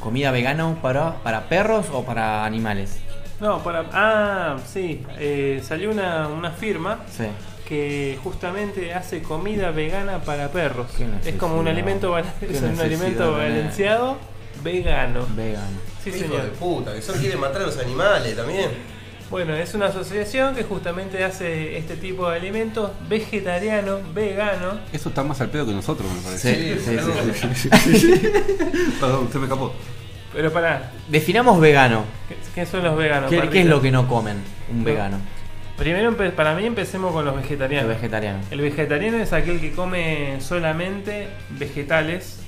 comida 0.00 0.30
vegano 0.30 0.78
para, 0.82 1.14
para 1.22 1.48
perros 1.48 1.86
o 1.92 2.04
para 2.04 2.44
animales. 2.44 2.98
No, 3.40 3.62
para... 3.62 3.84
Ah, 3.92 4.56
sí, 4.66 5.04
eh, 5.18 5.60
salió 5.64 5.90
una, 5.90 6.28
una 6.28 6.50
firma 6.50 7.00
Sí. 7.08 7.24
que 7.68 8.18
justamente 8.22 8.92
hace 8.92 9.22
comida 9.22 9.70
vegana 9.70 10.18
para 10.18 10.48
perros. 10.48 10.88
Es 11.24 11.36
como 11.36 11.56
un 11.58 11.68
alimento, 11.68 12.16
es 12.18 12.60
un 12.62 12.78
alimento 12.80 13.32
balanceado 13.32 14.18
vegano. 14.62 15.24
Vegano. 15.34 15.91
Sí, 16.02 16.10
Hijo 16.10 16.18
señor. 16.18 16.42
de 16.42 16.48
puta, 16.50 16.92
que 16.94 17.02
son 17.02 17.18
quieren 17.18 17.38
matar 17.40 17.62
a 17.62 17.66
los 17.66 17.78
animales 17.78 18.34
también. 18.36 18.70
Bueno, 19.30 19.54
es 19.54 19.72
una 19.74 19.86
asociación 19.86 20.54
que 20.54 20.62
justamente 20.62 21.24
hace 21.24 21.78
este 21.78 21.96
tipo 21.96 22.28
de 22.28 22.36
alimentos 22.36 22.90
vegetariano, 23.08 24.00
vegano. 24.12 24.78
Eso 24.92 25.08
está 25.08 25.22
más 25.22 25.40
al 25.40 25.48
pedo 25.48 25.64
que 25.64 25.72
nosotros, 25.72 26.06
me 26.12 26.20
parece. 26.20 26.78
Sí, 26.78 26.84
sí, 26.84 27.50
sí, 27.54 27.98
sí. 27.98 28.22
Perdón, 29.00 29.28
se 29.32 29.38
me 29.38 29.44
escapó. 29.44 29.72
Pero 30.34 30.52
pará, 30.52 30.90
Definamos 31.08 31.60
vegano. 31.60 32.04
¿qué, 32.28 32.36
qué 32.54 32.66
son 32.66 32.82
los 32.84 32.96
veganos? 32.96 33.30
¿Qué, 33.30 33.60
es 33.60 33.66
lo 33.66 33.80
que 33.80 33.90
no 33.90 34.06
comen 34.08 34.36
un 34.70 34.84
vegano? 34.84 35.18
Primero, 35.76 36.14
para 36.36 36.54
mí, 36.54 36.66
empecemos 36.66 37.12
con 37.12 37.24
los 37.24 37.34
El 37.34 37.40
vegetarianos. 37.42 37.88
vegetariano. 37.88 38.38
El 38.50 38.60
vegetariano 38.60 39.16
es 39.18 39.32
aquel 39.32 39.60
que 39.60 39.72
come 39.72 40.36
solamente 40.40 41.28
vegetales 41.50 42.40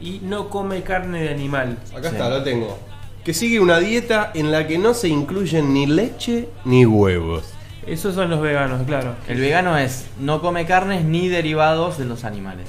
y 0.00 0.20
no 0.22 0.48
come 0.48 0.82
carne 0.82 1.22
de 1.22 1.28
animal. 1.30 1.78
Acá 1.94 2.08
Sí. 2.08 2.14
está, 2.16 2.28
lo 2.30 2.42
tengo. 2.42 2.78
Que 3.24 3.34
sigue 3.34 3.60
una 3.60 3.78
dieta 3.78 4.30
en 4.34 4.50
la 4.50 4.66
que 4.66 4.78
no 4.78 4.94
se 4.94 5.08
incluyen 5.08 5.72
ni 5.72 5.86
leche 5.86 6.48
ni 6.64 6.84
huevos. 6.86 7.44
Esos 7.86 8.14
son 8.14 8.30
los 8.30 8.40
veganos, 8.40 8.82
claro. 8.86 9.14
El 9.28 9.40
vegano 9.40 9.76
es 9.76 10.06
no 10.20 10.40
come 10.40 10.66
carnes 10.66 11.04
ni 11.04 11.28
derivados 11.28 11.98
de 11.98 12.04
los 12.04 12.24
animales. 12.24 12.68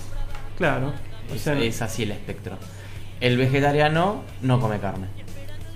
Claro. 0.58 0.92
O 1.32 1.36
Es, 1.36 1.42
sea, 1.42 1.58
es 1.60 1.82
así 1.82 2.04
el 2.04 2.12
espectro. 2.12 2.58
El 3.22 3.38
vegetariano 3.38 4.24
no 4.42 4.60
come 4.60 4.80
carne. 4.80 5.08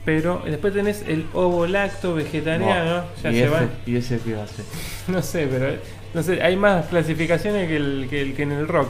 Pero 0.05 0.41
después 0.45 0.73
tenés 0.73 1.03
el 1.07 1.25
ovo-lacto 1.33 2.13
vegetariano. 2.15 3.03
Ya 3.23 3.29
y, 3.31 3.33
se 3.35 3.43
ese, 3.43 3.49
va. 3.49 3.61
y 3.85 3.95
ese 3.95 4.19
qué 4.19 4.33
va 4.35 4.43
a 4.43 4.47
ser. 4.47 4.65
No 5.07 5.21
sé, 5.21 5.47
pero 5.51 5.75
no 6.13 6.23
sé, 6.23 6.41
hay 6.41 6.55
más 6.55 6.85
clasificaciones 6.87 7.67
que, 7.67 7.75
el, 7.77 8.07
que, 8.09 8.21
el- 8.21 8.33
que 8.35 8.43
en 8.43 8.51
el 8.53 8.67
rock. 8.67 8.89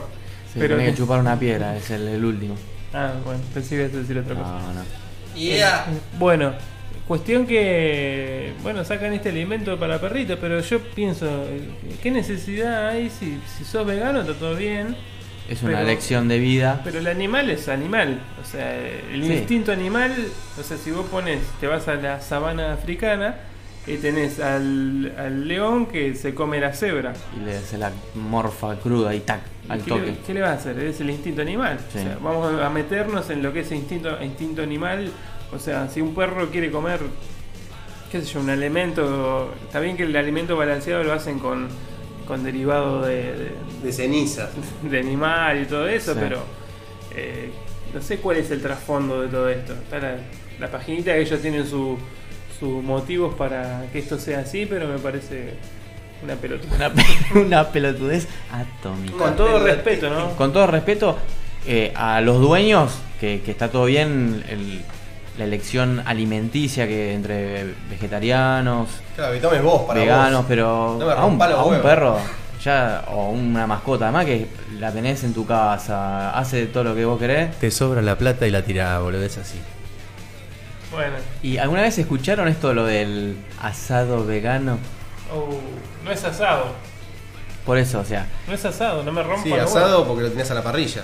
Se 0.52 0.58
pero 0.60 0.76
tiene 0.76 0.92
que 0.92 0.96
chupar 0.98 1.20
una 1.20 1.38
piedra, 1.38 1.76
es 1.76 1.90
el, 1.90 2.06
el 2.08 2.24
último. 2.24 2.54
Ah, 2.94 3.12
bueno, 3.24 3.40
pensé 3.52 3.76
que 3.76 3.82
ibas 3.82 3.94
a 3.94 3.98
decir 3.98 4.18
otra 4.18 4.34
cosa. 4.34 4.48
No, 4.50 4.72
no. 4.74 5.07
Yeah. 5.38 5.86
Bueno, 6.18 6.52
cuestión 7.06 7.46
que, 7.46 8.52
bueno, 8.62 8.84
sacan 8.84 9.12
este 9.12 9.28
alimento 9.30 9.78
para 9.78 10.00
perritos, 10.00 10.38
pero 10.40 10.60
yo 10.60 10.80
pienso, 10.80 11.26
eh, 11.26 11.60
¿qué 12.02 12.10
necesidad 12.10 12.88
hay 12.88 13.10
si, 13.10 13.38
si 13.56 13.64
sos 13.64 13.86
vegano? 13.86 14.20
Está 14.20 14.34
todo 14.34 14.54
bien. 14.56 14.96
Es 15.48 15.62
una 15.62 15.76
pero- 15.78 15.86
lección 15.86 16.28
de 16.28 16.38
vida. 16.38 16.80
Pero 16.84 16.98
el 16.98 17.06
animal 17.06 17.48
es 17.50 17.68
animal, 17.68 18.20
o 18.42 18.44
sea, 18.46 18.76
el 19.12 19.24
Sí. 19.24 19.32
instinto 19.32 19.72
animal, 19.72 20.12
o 20.58 20.62
sea, 20.62 20.76
si 20.76 20.90
vos 20.90 21.06
pones, 21.06 21.40
te 21.60 21.66
vas 21.66 21.88
a 21.88 21.94
la 21.94 22.20
sabana 22.20 22.74
africana 22.74 23.36
y 23.86 23.96
tenés 23.96 24.40
al, 24.40 25.14
al 25.16 25.48
león 25.48 25.86
que 25.86 26.14
se 26.14 26.34
come 26.34 26.60
la 26.60 26.74
cebra. 26.74 27.14
Y 27.34 27.42
le 27.46 27.58
se 27.60 27.78
la 27.78 27.90
morfa 28.14 28.76
cruda 28.78 29.14
y 29.14 29.20
tac, 29.20 29.40
al 29.70 29.82
¿Qué 29.82 29.88
toque. 29.88 30.02
le, 30.02 30.18
qué 30.18 30.34
le 30.34 30.42
va 30.42 30.50
a 30.50 30.52
hacer? 30.52 30.78
Es 30.80 31.00
el 31.00 31.08
instinto 31.08 31.40
animal. 31.40 31.78
Sí. 31.90 32.00
O 32.00 32.02
sea, 32.02 32.18
vamos 32.22 32.60
a 32.62 32.68
meternos 32.68 33.30
en 33.30 33.42
lo 33.42 33.50
que 33.50 33.60
es 33.60 33.72
instinto, 33.72 34.22
instinto 34.22 34.62
animal. 34.62 35.10
O 35.54 35.58
sea, 35.58 35.88
si 35.88 36.00
un 36.00 36.14
perro 36.14 36.50
quiere 36.50 36.70
comer, 36.70 37.00
qué 38.12 38.20
sé 38.20 38.26
yo, 38.34 38.40
un 38.40 38.50
alimento, 38.50 39.54
está 39.64 39.80
bien 39.80 39.96
que 39.96 40.02
el 40.04 40.14
alimento 40.16 40.56
balanceado 40.56 41.02
lo 41.04 41.12
hacen 41.12 41.38
con, 41.38 41.68
con 42.26 42.44
derivado 42.44 43.02
de, 43.02 43.16
de, 43.32 43.52
De 43.82 43.92
cenizas. 43.92 44.50
de 44.82 44.98
animal 44.98 45.62
y 45.62 45.66
todo 45.66 45.86
eso, 45.88 46.12
Sí. 46.14 46.20
pero 46.22 46.40
eh, 47.14 47.50
no 47.94 48.02
sé 48.02 48.18
cuál 48.18 48.36
es 48.38 48.50
el 48.50 48.60
trasfondo 48.60 49.22
de 49.22 49.28
todo 49.28 49.48
esto. 49.48 49.72
Está 49.72 49.98
la, 49.98 50.16
la 50.60 50.70
paginita 50.70 51.12
que 51.14 51.22
ellos 51.22 51.40
tienen 51.40 51.66
su- 51.66 51.96
sus 52.60 52.82
motivos 52.82 53.34
para 53.36 53.84
que 53.92 54.00
esto 54.00 54.18
sea 54.18 54.40
así, 54.40 54.66
pero 54.66 54.88
me 54.88 54.98
parece 54.98 55.54
una 56.24 56.34
pelota. 56.34 56.66
Una, 56.74 56.92
pe- 56.92 57.04
una 57.38 57.68
pelotudez 57.68 58.26
atómica. 58.52 59.16
Con 59.16 59.36
todo 59.36 59.60
respeto, 59.64 60.10
¿no? 60.10 60.36
Con 60.36 60.52
todo 60.52 60.66
respeto 60.66 61.16
eh, 61.66 61.92
a 61.94 62.20
los 62.20 62.40
dueños, 62.40 62.98
que, 63.20 63.40
que 63.42 63.52
está 63.52 63.70
todo 63.70 63.84
bien 63.86 64.44
el- 64.48 64.82
la 65.38 65.44
elección 65.44 66.02
alimenticia 66.04 66.86
que 66.86 67.14
entre 67.14 67.74
vegetarianos, 67.88 68.88
Claro, 69.16 69.32
que 69.34 69.40
tomes 69.40 69.62
vos 69.62 69.82
para 69.82 70.00
veganos, 70.00 70.38
vos. 70.40 70.44
pero 70.48 70.96
No 70.98 71.06
me 71.06 71.12
a, 71.12 71.24
un, 71.24 71.40
a 71.42 71.64
un 71.64 71.80
perro 71.82 72.18
ya 72.62 73.04
o 73.08 73.30
una 73.30 73.66
mascota, 73.68 74.06
además 74.06 74.24
que 74.26 74.48
la 74.80 74.90
tenés 74.90 75.22
en 75.22 75.32
tu 75.32 75.46
casa, 75.46 76.36
hace 76.36 76.66
todo 76.66 76.82
lo 76.84 76.94
que 76.94 77.04
vos 77.04 77.18
querés. 77.18 77.56
Te 77.58 77.70
sobra 77.70 78.02
la 78.02 78.18
plata 78.18 78.46
y 78.46 78.50
la 78.50 78.62
tirás, 78.62 79.00
boludo, 79.00 79.22
es 79.22 79.38
así. 79.38 79.58
Bueno, 80.90 81.16
¿Y 81.42 81.58
alguna 81.58 81.82
vez 81.82 81.98
escucharon 81.98 82.48
esto 82.48 82.72
lo 82.74 82.84
del 82.86 83.36
asado 83.62 84.24
vegano? 84.26 84.78
oh, 85.32 85.60
no 86.04 86.10
es 86.10 86.24
asado. 86.24 86.72
Por 87.64 87.76
eso, 87.78 88.00
o 88.00 88.04
sea, 88.04 88.26
No 88.48 88.54
es 88.54 88.64
asado, 88.64 89.02
no 89.02 89.12
me 89.12 89.22
rompa 89.22 89.42
Sí, 89.42 89.52
asado 89.52 89.86
huevos. 90.00 90.08
porque 90.08 90.22
lo 90.24 90.30
tenés 90.30 90.50
a 90.50 90.54
la 90.54 90.62
parrilla. 90.62 91.02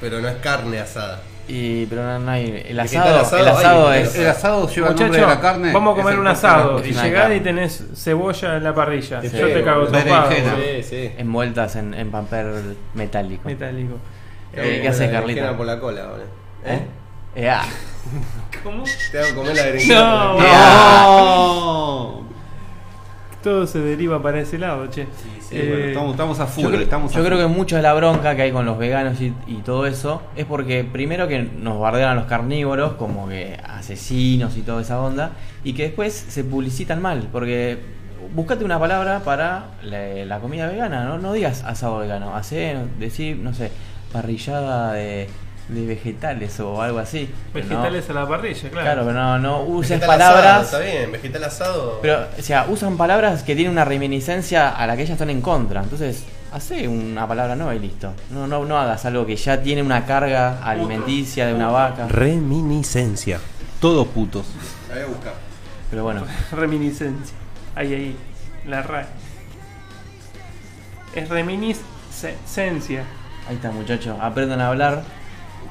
Pero 0.00 0.20
no 0.20 0.28
es 0.28 0.36
carne 0.38 0.80
asada. 0.80 1.22
Y 1.48 1.86
pero 1.86 2.02
no, 2.04 2.18
no 2.20 2.30
hay 2.30 2.64
el 2.68 2.76
Vegetal 2.76 3.18
asado, 3.18 3.42
el 3.42 3.48
asado 3.48 3.88
hay, 3.88 4.02
es 4.02 4.14
El 4.16 4.26
asado 4.28 4.68
lleva 4.68 4.88
el 4.88 4.94
nombre 4.96 5.04
de 5.18 5.24
Muchacho, 5.24 5.34
la 5.34 5.40
carne. 5.40 5.72
vamos 5.72 5.92
a 5.92 5.96
comer 6.00 6.14
el 6.14 6.20
un 6.20 6.26
asado 6.28 6.84
y 6.84 6.92
llegar 6.92 7.32
y 7.32 7.40
tenés 7.40 7.84
cebolla 7.94 8.56
en 8.56 8.64
la 8.64 8.74
parrilla. 8.74 9.20
Sí, 9.22 9.30
Yo 9.36 9.48
te 9.48 9.62
cago 9.64 9.86
berenjena. 9.86 10.22
topado. 10.22 10.36
Sí, 10.62 10.82
sí. 10.82 11.10
envueltas 11.18 11.76
en, 11.76 11.94
en 11.94 12.10
papel 12.10 12.76
metálico. 12.94 13.42
Metálico. 13.48 13.96
Eh, 14.54 14.80
¿Qué 14.82 14.88
haces, 14.88 15.10
Carlita? 15.10 15.56
por 15.56 15.66
la 15.66 15.80
cola, 15.80 16.06
boludo. 16.06 16.26
¿Eh? 16.64 16.80
Eh, 17.34 17.48
ah. 17.50 17.64
¿Cómo? 18.62 18.84
Te 19.10 19.18
hago 19.18 19.34
comer 19.36 19.56
la 19.56 19.62
berenjena 19.64 20.00
No. 20.00 20.32
por 20.34 20.42
la 20.42 20.44
Eh, 20.44 20.48
cola. 20.48 20.58
ah. 20.58 22.08
Todo 23.42 23.66
se 23.66 23.80
deriva 23.80 24.22
para 24.22 24.40
ese 24.40 24.56
lado, 24.58 24.86
che. 24.86 25.06
Sí, 25.06 25.56
Eh, 25.56 25.68
bueno, 25.68 25.84
estamos, 25.86 26.10
estamos 26.12 26.40
a 26.40 26.46
full. 26.46 26.62
Yo, 26.64 26.68
creo- 26.70 26.80
estamos 26.82 27.12
a 27.12 27.18
yo 27.18 27.24
creo 27.24 27.38
full. 27.38 27.46
que 27.48 27.52
mucho 27.58 27.76
de 27.76 27.82
la 27.82 27.92
bronca 27.94 28.36
que 28.36 28.42
hay 28.42 28.52
con 28.52 28.64
los 28.64 28.78
veganos 28.78 29.20
y, 29.20 29.34
y 29.46 29.56
todo 29.64 29.86
eso 29.86 30.22
es 30.36 30.44
porque 30.46 30.84
primero 30.84 31.26
que 31.28 31.40
nos 31.42 31.78
bardean 31.80 32.10
a 32.10 32.14
los 32.14 32.26
carnívoros 32.26 32.92
como 32.94 33.28
que 33.28 33.58
asesinos 33.64 34.56
y 34.56 34.60
toda 34.62 34.80
esa 34.80 35.00
onda 35.00 35.32
y 35.64 35.72
que 35.72 35.82
después 35.84 36.12
se 36.14 36.44
publicitan 36.44 37.02
mal 37.02 37.28
porque 37.32 37.78
buscate 38.34 38.64
una 38.64 38.78
palabra 38.78 39.20
para 39.24 39.72
la, 39.82 40.24
la 40.24 40.38
comida 40.38 40.68
vegana, 40.68 41.04
¿no? 41.04 41.18
No 41.18 41.32
digas 41.32 41.64
asado 41.64 41.98
vegano, 41.98 42.36
hace, 42.36 42.76
decir, 43.00 43.36
no 43.38 43.52
sé, 43.52 43.72
parrillada 44.12 44.92
de, 44.92 45.28
de 45.68 45.86
vegetales 45.86 46.58
o 46.60 46.82
algo 46.82 46.98
así. 46.98 47.30
No- 47.48 47.60
Vegetales 47.60 48.10
a 48.10 48.12
la 48.12 48.28
parrilla, 48.28 48.60
claro. 48.70 48.82
Claro, 48.84 49.02
pero 49.06 49.12
no, 49.14 49.38
no 49.38 49.62
uses 49.62 49.90
Vegetal 50.00 50.08
palabras. 50.08 50.44
asado, 50.68 50.82
está 50.82 50.98
bien, 50.98 51.12
vegetal 51.12 51.44
asado. 51.44 51.98
Pero, 52.02 52.26
o 52.38 52.42
sea, 52.42 52.66
usan 52.68 52.96
palabras 52.96 53.42
que 53.42 53.54
tienen 53.54 53.72
una 53.72 53.84
reminiscencia 53.84 54.68
a 54.70 54.86
la 54.86 54.96
que 54.96 55.02
ellas 55.02 55.12
están 55.12 55.30
en 55.30 55.40
contra. 55.40 55.82
Entonces, 55.82 56.24
hace 56.52 56.86
una 56.88 57.26
palabra 57.26 57.54
nueva 57.56 57.74
y 57.74 57.78
listo. 57.78 58.12
No, 58.30 58.46
no, 58.46 58.64
no 58.64 58.78
hagas 58.78 59.04
algo 59.06 59.24
que 59.24 59.36
ya 59.36 59.62
tiene 59.62 59.82
una 59.82 60.04
carga 60.04 60.62
alimenticia 60.62 61.46
de 61.46 61.54
una 61.54 61.68
vaca. 61.68 62.08
Reminiscencia. 62.08 63.38
Todos 63.80 64.06
putos. 64.08 64.46
La 64.88 64.94
voy 64.96 65.04
a 65.04 65.06
buscar. 65.06 65.34
Pero 65.90 66.04
bueno, 66.04 66.24
Reminiscencia. 66.52 67.36
Ahí, 67.74 67.94
ahí. 67.94 68.16
La 68.66 68.82
RAE. 68.82 69.06
Es 71.14 71.28
reminiscencia. 71.28 73.04
ahí 73.48 73.54
está, 73.56 73.70
muchachos. 73.70 74.16
Aprendan 74.20 74.60
a 74.60 74.68
hablar. 74.68 75.02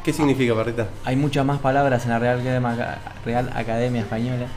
¿Qué 0.04 0.14
significa, 0.14 0.56
perrita? 0.56 0.88
Hay 1.06 1.16
muchas 1.16 1.46
más 1.46 1.60
palabras 1.60 2.04
en 2.06 2.12
la 2.12 2.20
Real 2.20 2.40
Academia, 2.40 3.00
Real 3.26 3.50
Academia 3.56 4.02
Española. 4.02 4.48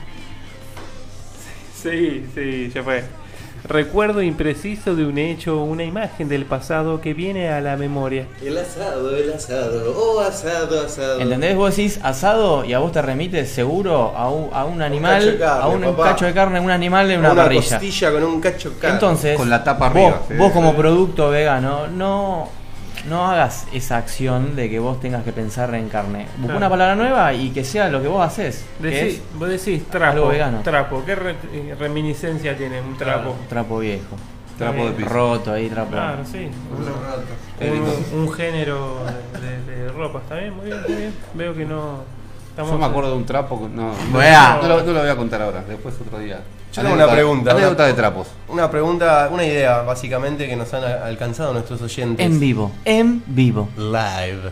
Sí, 1.82 2.24
sí, 2.34 2.70
ya 2.74 2.82
fue. 2.82 3.04
Recuerdo 3.66 4.20
impreciso 4.22 4.94
de 4.94 5.06
un 5.06 5.16
hecho 5.16 5.62
una 5.62 5.84
imagen 5.84 6.28
del 6.28 6.44
pasado 6.44 7.00
que 7.00 7.14
viene 7.14 7.48
a 7.48 7.62
la 7.62 7.76
memoria. 7.76 8.26
El 8.42 8.58
asado, 8.58 9.16
el 9.16 9.32
asado. 9.32 9.94
Oh, 9.96 10.20
asado, 10.20 10.82
asado. 10.84 11.20
¿Entendés? 11.20 11.56
Vos 11.56 11.74
decís 11.74 11.98
asado 12.02 12.64
y 12.64 12.74
a 12.74 12.78
vos 12.78 12.92
te 12.92 13.00
remites 13.00 13.48
seguro 13.50 14.12
a 14.16 14.28
un, 14.30 14.50
a 14.52 14.64
un 14.66 14.82
animal, 14.82 15.20
cacho 15.20 15.30
de 15.32 15.38
carne, 15.38 15.62
a 15.62 15.66
un 15.68 15.80
papá. 15.96 16.04
cacho 16.10 16.24
de 16.26 16.34
carne, 16.34 16.60
un 16.60 16.70
animal 16.70 17.10
en 17.10 17.20
Una, 17.20 17.32
una, 17.32 17.42
parrilla. 17.42 17.62
costilla 17.78 18.12
con 18.12 18.24
un 18.24 18.40
cacho 18.40 18.70
de 18.70 18.76
carne. 18.76 18.94
Entonces, 18.96 19.36
Con 19.38 19.48
la 19.48 19.64
tapa 19.64 19.88
vos, 19.88 19.96
arriba, 19.96 20.22
sí. 20.28 20.34
vos 20.34 20.52
como 20.52 20.74
producto 20.74 21.30
vegano, 21.30 21.86
no, 21.86 22.48
no 23.09 23.26
hagas 23.26 23.66
esa 23.72 23.97
acción 23.98 24.56
de 24.56 24.70
que 24.70 24.78
vos 24.78 25.01
tengas 25.01 25.22
que 25.24 25.32
pensar 25.32 25.74
en 25.74 25.89
carne. 25.89 26.26
Busca 26.36 26.43
Claro. 26.44 26.56
una 26.59 26.70
palabra 26.70 26.94
nueva 26.97 27.32
y 27.35 27.51
que 27.51 27.64
sea 27.64 27.89
lo 27.89 28.01
que 28.02 28.09
vos 28.09 28.24
haces. 28.24 28.64
que 28.81 28.89
Decí- 28.89 29.06
es 29.16 29.22
vos 29.39 29.48
decís 29.48 29.85
trapo. 29.90 30.12
algo 30.16 30.28
vegano. 30.28 30.60
Trapo. 30.62 31.02
¿Qué 31.05 31.14
re- 31.14 31.36
eh, 31.52 31.76
reminiscencia 31.78 32.56
tiene 32.56 32.81
un 32.81 32.97
trapo? 32.97 33.31
un 33.40 33.47
trapo 33.48 33.78
viejo. 33.78 34.16
Trapo 34.59 34.86
de 34.86 34.93
piso. 34.93 35.09
Roto 35.09 35.52
ahí, 35.52 35.68
trapo. 35.68 35.90
Claro, 35.90 36.24
sí. 36.24 36.48
Un, 37.60 38.20
un 38.20 38.32
género 38.32 38.98
de, 39.40 39.72
de 39.74 39.89
ropa. 39.93 40.20
Está 40.20 40.36
bien, 40.36 40.55
muy 40.55 40.66
bien, 40.66 40.81
muy 40.86 40.97
bien. 40.97 41.14
Veo 41.35 41.55
que 41.55 41.64
no. 41.64 41.98
Estamos 42.51 42.70
Yo 42.72 42.78
me 42.78 42.85
acuerdo 42.86 43.10
de 43.10 43.16
un 43.16 43.26
trapo. 43.26 43.68
No, 43.72 43.93
no, 43.93 43.93
no 44.62 44.68
lo, 44.68 44.82
no 44.85 44.93
lo 44.93 45.01
voy 45.01 45.09
a 45.09 45.16
contar 45.16 45.43
ahora. 45.43 45.64
Después 45.68 45.94
otro 46.01 46.18
día. 46.20 46.40
Yo 46.74 46.82
tengo 46.82 46.94
una 46.94 47.10
pregunta. 47.10 47.51
Anécdota 47.52 47.82
una- 47.82 47.86
de 47.86 47.94
trapos. 47.94 48.28
Una 48.48 48.70
pregunta, 48.70 49.28
una 49.32 49.44
idea, 49.44 49.82
básicamente, 49.82 50.46
que 50.48 50.56
nos 50.56 50.72
han 50.74 50.84
alcanzado 50.84 51.52
nuestros 51.52 51.80
oyentes. 51.82 52.24
En 52.24 52.40
vivo, 52.40 52.72
en 52.84 53.22
vivo. 53.26 53.68
Live. 53.76 54.51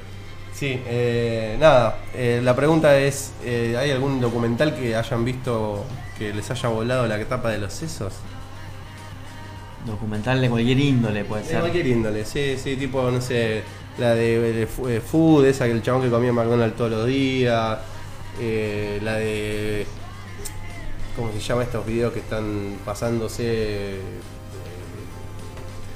Sí, 0.55 0.81
eh, 0.87 1.57
nada, 1.59 1.97
eh, 2.15 2.41
la 2.45 2.55
pregunta 2.55 2.97
es, 2.97 3.33
eh, 3.45 3.77
¿hay 3.79 3.91
algún 3.91 4.21
documental 4.21 4.75
que 4.77 4.95
hayan 4.95 5.25
visto 5.25 5.85
que 6.17 6.33
les 6.33 6.49
haya 6.51 6.69
volado 6.69 7.07
la 7.09 7.19
tapa 7.25 7.51
de 7.51 7.59
los 7.59 7.73
sesos? 7.73 8.13
Documental 9.85 10.41
de 10.41 10.49
cualquier 10.49 10.79
índole 10.79 11.25
puede 11.25 11.43
De 11.43 11.49
ser. 11.49 11.59
cualquier 11.61 11.87
índole, 11.89 12.25
sí, 12.25 12.57
sí, 12.63 12.77
tipo, 12.77 13.11
no 13.11 13.21
sé, 13.21 13.63
la 13.99 14.15
de, 14.15 14.39
de 14.39 14.67
de 14.67 15.01
Food, 15.01 15.47
esa 15.47 15.65
que 15.67 15.73
el 15.73 15.83
chabón 15.83 16.03
que 16.03 16.11
comía 16.11 16.33
McDonald's 16.33 16.77
todos 16.77 16.93
los 16.93 17.07
días, 17.07 17.79
eh, 18.41 19.01
la 19.03 19.15
de... 19.15 19.85
¿Cómo 21.17 21.31
se 21.33 21.41
llama 21.41 21.63
estos 21.65 21.85
videos 21.85 22.13
que 22.13 22.21
están 22.21 22.77
pasándose? 22.85 23.43
eh, 23.45 24.01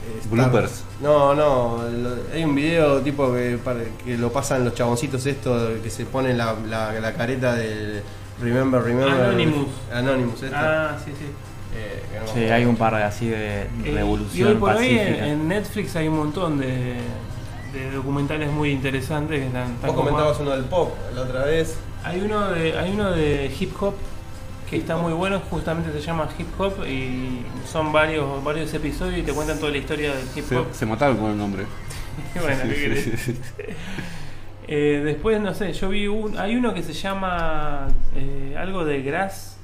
eh, 0.09 0.19
Star- 0.21 0.31
Bloopers. 0.51 0.85
No, 1.01 1.35
no, 1.35 1.79
lo- 1.91 2.17
hay 2.33 2.45
un 2.45 2.55
video 2.55 3.01
tipo 3.01 3.33
que, 3.33 3.59
para- 3.63 3.85
que 4.05 4.17
lo 4.19 4.31
pasan 4.33 4.65
los 4.65 4.75
chaboncitos 4.75 5.25
estos 5.27 5.79
que 5.81 5.91
se 5.91 6.05
ponen 6.07 6.37
la, 6.39 6.55
la, 6.69 6.93
la 7.01 7.13
careta 7.15 7.55
del 7.55 8.03
Remember, 8.41 8.83
Remember. 8.83 9.13
Anonymous. 9.21 9.69
Anonymous, 9.93 10.43
esto. 10.43 10.57
Ah, 10.59 10.97
sí, 11.03 11.13
sí. 11.19 11.25
Eh, 11.75 12.03
no 12.25 12.33
Sí, 12.33 12.41
hay 12.45 12.65
un 12.65 12.77
par 12.77 12.95
de 12.95 13.03
así 13.03 13.29
de 13.29 13.63
Eh, 13.63 13.69
revolución 13.93 14.49
y 14.49 14.53
hoy 14.53 14.57
por 14.59 14.71
hoy 14.71 14.77
pacífica. 14.97 15.27
en, 15.27 15.33
en 15.33 15.49
Netflix 15.49 15.97
hay 15.97 16.09
un 16.09 16.17
montón 16.19 16.59
de, 16.59 16.97
de 17.73 17.91
documentales 17.95 18.51
muy 18.51 18.71
interesantes 18.71 19.41
que 19.41 19.47
están, 19.47 19.73
están 19.73 19.91
Vos 19.95 19.97
comentabas 20.05 20.39
uno 20.41 20.51
del 20.53 20.65
pop 20.65 20.95
la 21.15 21.23
otra 21.23 21.45
vez. 21.45 21.77
Hay 22.05 22.21
uno 22.21 22.49
de, 22.51 22.79
hay 22.79 22.93
uno 22.93 23.11
de 23.13 23.55
hip 23.59 23.73
hop 23.83 23.95
que 24.69 24.77
está 24.77 24.97
muy 24.97 25.13
bueno, 25.13 25.41
justamente 25.51 25.93
se 25.93 26.01
llama 26.01 26.29
Hip 26.39 26.61
Hop 26.61 26.85
y 26.87 27.43
son 27.71 27.93
varios, 27.93 28.43
varios 28.43 28.73
episodios 28.75 29.19
y 29.19 29.23
te 29.23 29.33
cuentan 29.33 29.59
toda 29.59 29.71
la 29.71 29.79
historia 29.79 30.15
del 30.15 30.27
hip 30.35 30.45
hop. 30.53 30.67
Se, 30.73 30.81
se 30.81 30.87
mataron 30.87 31.17
con 31.17 31.31
el 31.31 31.39
nombre. 31.39 31.67
bueno, 32.41 32.63
¿qué 32.65 32.75
querés? 32.75 33.31
Eh, 34.69 35.01
después, 35.05 35.41
no 35.41 35.55
sé, 35.55 35.73
yo 35.73 35.89
vi 35.89 36.09
un. 36.09 36.37
Hay 36.39 36.57
uno 36.57 36.75
que 36.75 36.83
se 36.83 36.93
llama 36.93 37.87
eh, 38.17 38.57
algo 38.59 38.85
de 38.85 39.01
Grass, 39.01 39.59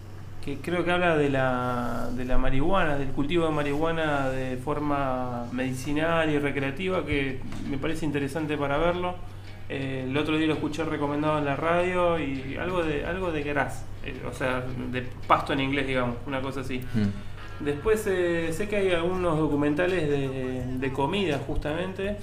que 0.44 0.58
creo 0.58 0.84
que 0.84 0.92
habla 0.92 1.16
de 1.16 1.28
la, 1.28 2.08
de 2.14 2.24
la 2.24 2.38
marihuana, 2.38 2.96
del 2.96 3.08
cultivo 3.08 3.46
de 3.46 3.50
marihuana 3.50 4.28
de 4.28 4.56
forma 4.58 5.46
medicinal 5.50 6.30
y 6.30 6.38
recreativa, 6.38 7.04
que 7.04 7.40
me 7.68 7.78
parece 7.78 8.06
interesante 8.06 8.56
para 8.56 8.76
verlo. 8.78 9.16
Eh, 9.68 10.04
el 10.08 10.16
otro 10.16 10.36
día 10.36 10.46
lo 10.46 10.54
escuché 10.54 10.84
recomendado 10.84 11.38
en 11.38 11.44
la 11.44 11.56
radio 11.56 12.18
y 12.18 12.56
algo 12.60 12.82
de 12.82 13.06
algo 13.06 13.32
de 13.32 13.42
Grass, 13.42 13.84
eh, 14.04 14.14
o 14.28 14.32
sea, 14.32 14.64
de 14.90 15.02
pasto 15.26 15.52
en 15.52 15.60
inglés, 15.60 15.86
digamos, 15.86 16.16
una 16.26 16.40
cosa 16.40 16.60
así. 16.60 16.80
Después 17.60 18.06
eh, 18.06 18.52
sé 18.52 18.68
que 18.68 18.76
hay 18.76 18.90
algunos 18.90 19.38
documentales 19.38 20.08
de, 20.08 20.64
de 20.78 20.92
comida, 20.92 21.38
justamente. 21.46 22.16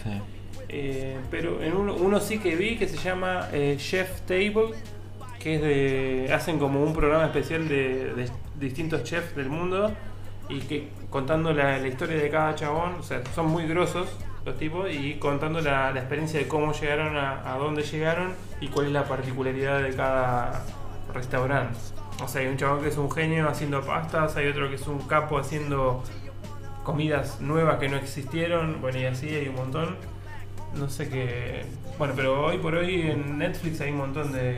Eh, 0.68 1.18
pero 1.32 1.64
en 1.64 1.76
uno, 1.76 1.96
uno 1.96 2.20
sí 2.20 2.40
que 2.40 2.56
vi 2.56 2.78
que 2.78 2.88
se 2.88 2.98
llama 2.98 3.48
Chef 3.78 4.22
Table, 4.22 4.72
que 5.40 5.56
es 5.56 5.62
de. 5.62 6.34
hacen 6.34 6.60
como 6.60 6.84
un 6.84 6.94
programa 6.94 7.26
especial 7.26 7.68
de, 7.68 8.14
de 8.14 8.30
distintos 8.60 9.04
chefs 9.04 9.36
del 9.36 9.50
mundo 9.50 9.92
y 10.50 10.60
que 10.60 10.90
contando 11.10 11.54
la, 11.54 11.78
la 11.80 11.88
historia 11.88 12.18
de 12.18 12.30
cada 12.30 12.54
chabón, 12.56 12.96
o 13.00 13.04
sea, 13.04 13.24
son 13.34 13.48
muy 13.48 13.66
grosos 13.66 14.10
los 14.50 14.58
tipos 14.58 14.90
y 14.92 15.16
contando 15.16 15.62
la, 15.62 15.92
la 15.92 16.00
experiencia 16.00 16.40
de 16.40 16.48
cómo 16.48 16.74
llegaron 16.74 17.16
a, 17.18 17.54
a 17.54 17.58
dónde 17.58 17.84
llegaron 17.84 18.34
y 18.60 18.68
cuál 18.68 18.88
es 18.88 18.92
la 18.92 19.06
particularidad 19.06 19.82
de 19.82 19.96
cada 19.96 20.64
restaurante. 21.14 21.78
O 22.24 22.28
sea, 22.28 22.42
hay 22.42 22.48
un 22.48 22.58
chabón 22.58 22.82
que 22.82 22.90
es 22.90 22.98
un 22.98 23.10
genio 23.10 23.48
haciendo 23.48 23.82
pastas, 23.82 24.36
hay 24.36 24.48
otro 24.48 24.70
que 24.70 24.76
es 24.76 24.88
un 24.88 25.00
capo 25.08 25.38
haciendo 25.38 26.04
comidas 26.84 27.40
nuevas 27.40 27.78
que 27.78 27.88
no 27.88 27.98
existieron, 27.98 28.82
bueno, 28.82 29.00
y 29.00 29.06
así 29.06 29.30
hay 29.30 29.48
un 29.48 29.56
montón. 29.56 29.96
No 30.78 30.90
sé 30.90 31.10
qué. 31.10 31.66
Bueno, 31.98 32.14
pero 32.16 32.46
hoy 32.46 32.58
por 32.60 32.76
hoy 32.76 33.02
en 33.02 33.38
Netflix 33.38 33.82
hay 33.82 33.92
un 33.92 33.98
montón 33.98 34.32
de. 34.32 34.58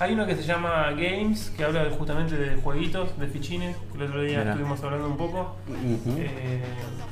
Hay 0.00 0.14
uno 0.14 0.26
que 0.26 0.36
se 0.36 0.42
llama 0.44 0.90
Games, 0.92 1.52
que 1.56 1.64
habla 1.64 1.84
de- 1.84 1.90
justamente 1.90 2.36
de 2.36 2.56
jueguitos, 2.56 3.18
de 3.18 3.26
fichines, 3.26 3.76
que 3.92 3.98
el 3.98 4.04
otro 4.04 4.22
día 4.22 4.42
estuvimos 4.50 4.82
hablando 4.82 5.08
un 5.08 5.16
poco. 5.16 5.56
Eh, 6.16 6.62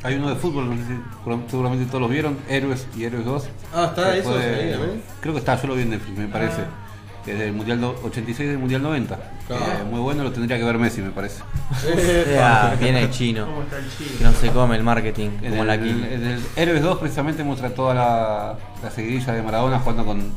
Hay 0.03 0.15
uno 0.15 0.31
de 0.31 0.37
fútbol, 0.37 0.71
no 0.71 0.77
sé 0.77 0.83
si 0.87 1.51
seguramente 1.51 1.85
todos 1.87 2.01
lo 2.01 2.09
vieron, 2.09 2.39
Héroes 2.49 2.87
y 2.97 3.05
Héroes 3.05 3.25
2. 3.25 3.49
Ah, 3.75 3.87
¿está 3.91 4.17
eso 4.17 4.31
fue- 4.33 4.39
ahí 4.45 4.71
también? 4.73 5.03
Creo 5.21 5.35
que 5.35 5.41
está, 5.41 5.61
yo 5.61 5.69
lo 5.69 5.75
vi 5.75 5.83
en 5.83 5.91
Netflix, 5.91 6.17
me 6.19 6.29
parece. 6.29 6.63
Ah. 6.63 6.86
Que 7.27 7.33
es 7.33 7.39
del 7.41 7.53
Mundial 7.53 7.81
do- 7.81 8.01
86 8.05 8.49
del 8.51 8.59
Mundial 8.59 8.83
90. 8.83 9.19
Claro. 9.49 9.65
Eh, 9.65 9.85
muy 9.91 10.01
bueno, 10.01 10.23
lo 10.23 10.31
tendría 10.33 10.57
que 10.59 10.65
ver 10.65 10.79
Messi, 10.79 11.03
me 11.03 11.11
parece. 11.11 11.43
Viene 12.81 13.03
el 13.03 13.11
chino. 13.11 13.47
¿Cómo 13.47 13.63
está 13.63 13.79
el 13.79 13.85
chino? 13.91 14.11
Que 14.19 14.25
no 14.25 14.33
se 14.33 14.49
come 14.51 14.77
el 14.77 14.83
marketing, 14.85 15.31
En 15.43 15.51
como 15.51 15.63
el, 15.63 15.67
la 15.67 15.75
el 15.75 16.41
Héroes 16.57 16.83
2 16.83 16.99
precisamente 16.99 17.43
muestra 17.45 17.71
toda 17.71 17.95
la, 17.95 18.55
la 18.83 18.91
seguidilla 18.91 19.33
de 19.33 19.43
Maradona 19.43 19.79
jugando 19.81 20.05
con 20.07 20.33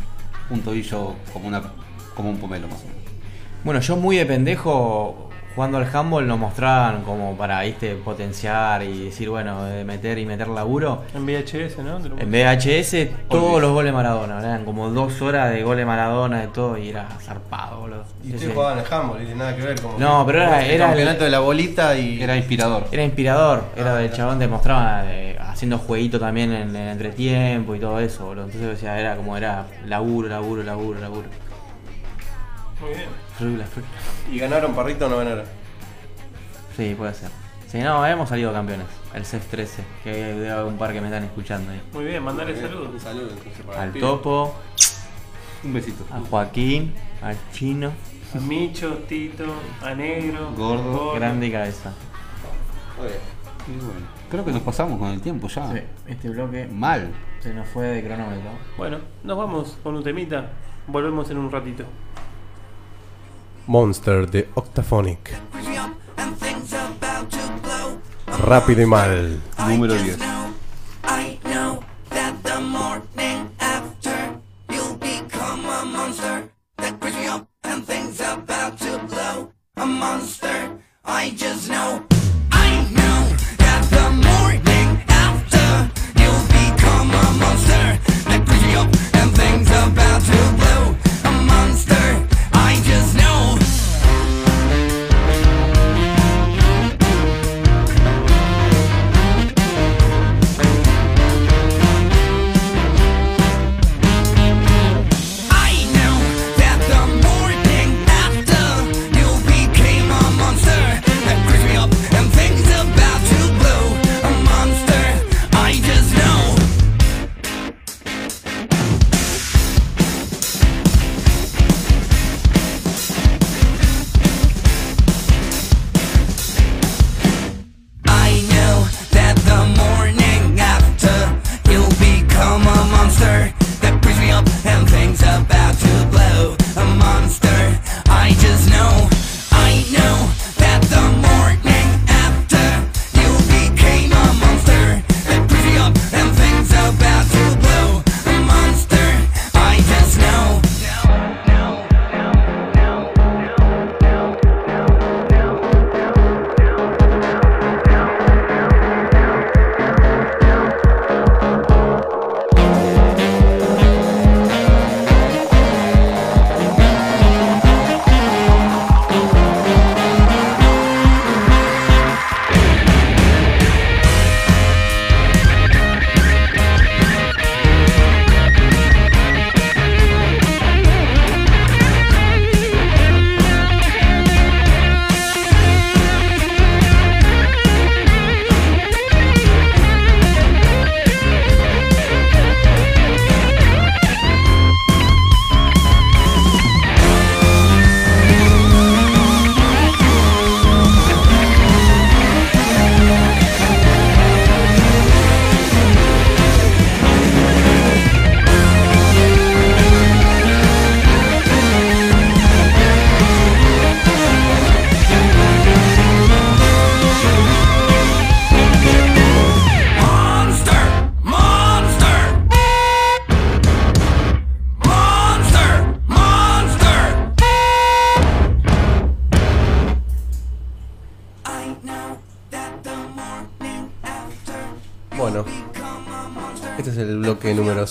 un 0.49 0.61
tobillo 0.61 1.13
como 1.31 1.47
una 1.47 1.61
como 2.15 2.31
un 2.31 2.37
pomelo 2.39 2.67
más 2.67 2.79
o 2.81 2.87
menos. 2.87 2.99
Bueno, 3.63 3.79
yo 3.81 3.95
muy 3.95 4.17
de 4.17 4.25
pendejo 4.25 5.28
jugando 5.59 5.77
al 5.77 5.93
handball 5.93 6.25
nos 6.25 6.39
mostraban 6.39 7.01
como 7.03 7.35
para 7.35 7.63
¿viste? 7.63 7.93
potenciar 7.95 8.81
y 8.81 9.03
decir, 9.07 9.27
bueno, 9.29 9.65
de 9.65 9.83
meter 9.83 10.17
y 10.17 10.25
meter 10.25 10.47
laburo. 10.47 11.03
En 11.13 11.25
VHS, 11.25 11.79
¿no? 11.83 11.97
En 12.17 12.31
VHS, 12.31 13.09
todos 13.29 13.59
los 13.61 13.73
goles 13.73 13.91
Maradona, 13.91 14.39
eran 14.39 14.63
como 14.63 14.89
dos 14.89 15.21
horas 15.21 15.51
de 15.51 15.61
goles 15.61 15.85
Maradona, 15.85 16.39
de 16.39 16.47
todo, 16.47 16.77
y 16.77 16.87
era 16.87 17.09
zarpado, 17.21 17.81
boludo. 17.81 18.05
Y 18.23 18.33
ustedes 18.35 18.53
jugaban 18.53 18.79
al 18.79 18.85
handball, 18.89 19.21
y 19.21 19.25
tiene 19.25 19.35
nada 19.39 19.53
que 19.57 19.61
ver 19.63 19.81
como 19.81 19.99
No, 19.99 20.25
pero 20.25 20.43
era- 20.43 20.63
el 20.63 20.71
era 20.71 20.85
el- 20.85 20.89
campeonato 20.91 21.23
de 21.25 21.29
la 21.29 21.39
bolita 21.39 21.97
y 21.97 22.23
Era 22.23 22.37
inspirador. 22.37 22.85
Era 22.93 23.03
inspirador, 23.03 23.63
era 23.75 23.95
Ah, 23.95 23.97
del 23.97 24.13
chabón, 24.13 24.39
te 24.39 24.47
mostraba 24.47 25.01
eh, 25.07 25.37
haciendo 25.41 25.77
jueguito 25.77 26.21
también 26.21 26.53
en 26.53 26.73
el 26.73 26.87
entretiempo 26.87 27.75
y 27.75 27.79
todo 27.81 27.99
eso, 27.99 28.27
boludo. 28.27 28.45
Entonces 28.45 28.69
decía, 28.69 28.97
era 28.97 29.17
como 29.17 29.35
era 29.35 29.65
laburo, 29.85 30.29
laburo, 30.29 30.63
laburo, 30.63 31.01
laburo. 31.01 31.27
Muy 32.81 32.89
bien. 32.91 33.09
Frula, 33.37 33.65
frula. 33.65 33.87
y 34.31 34.39
ganaron 34.39 34.73
parrito 34.73 35.05
o 35.05 35.09
no 35.09 35.17
ganaron. 35.17 35.45
Sí, 36.75 36.95
puede 36.97 37.13
ser. 37.13 37.29
Sí, 37.67 37.79
no, 37.79 38.05
hemos 38.05 38.29
salido 38.29 38.51
campeones. 38.53 38.87
El 39.13 39.25
CEF 39.25 39.45
13, 39.47 39.83
que 40.03 40.11
debe 40.11 40.49
haber 40.49 40.65
un 40.65 40.77
par 40.77 40.91
que 40.93 41.01
me 41.01 41.07
están 41.07 41.23
escuchando 41.23 41.71
ahí. 41.71 41.81
Muy 41.93 42.05
bien, 42.05 42.23
mandale 42.23 42.55
saludos. 42.59 42.89
Un 42.93 42.99
saludo 42.99 43.29
entonces 43.29 43.65
para 43.65 43.81
Al 43.81 43.87
el 43.87 43.93
pibe. 43.93 44.05
Topo, 44.07 44.55
Un 45.63 45.73
besito. 45.73 46.05
a 46.11 46.19
Joaquín, 46.19 46.93
al 47.21 47.35
Chino, 47.51 47.91
A 48.35 48.39
Micho, 48.39 48.89
Tito, 49.07 49.45
a 49.83 49.93
Negro, 49.93 50.51
Gordo. 50.55 51.13
grande 51.13 51.47
y 51.47 51.51
cabeza. 51.51 51.91
Muy 52.97 53.07
bien. 53.07 53.19
Y 53.67 53.71
bueno, 53.85 54.07
creo 54.31 54.45
que 54.45 54.51
nos 54.51 54.61
pasamos 54.61 54.97
con 54.97 55.09
el 55.09 55.21
tiempo 55.21 55.47
ya. 55.47 55.71
Sí, 55.71 55.79
este 56.07 56.29
bloque 56.29 56.67
Mal. 56.71 57.11
se 57.39 57.53
nos 57.53 57.67
fue 57.67 57.85
de 57.87 58.03
cronómetro. 58.03 58.49
Bueno, 58.77 58.97
nos 59.23 59.37
vamos 59.37 59.77
con 59.83 59.95
un 59.95 60.03
temita. 60.03 60.49
Volvemos 60.87 61.29
en 61.29 61.37
un 61.37 61.51
ratito. 61.51 61.83
Monster 63.69 64.27
de 64.27 64.49
Octaphonic. 64.55 65.31
Rápido 68.43 68.81
y 68.81 68.85
mal. 68.87 69.39
Número 69.59 69.93
10. 69.93 70.17
I 81.05 81.31
just 81.31 81.69
know 81.69 82.03
that 82.07 82.09
the 82.09 82.18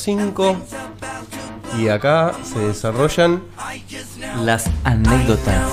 5. 0.08 0.56
Y 1.78 1.88
acá 1.88 2.32
se 2.42 2.58
desarrollan 2.60 3.42
Las 4.42 4.70
anécdotas. 4.82 5.70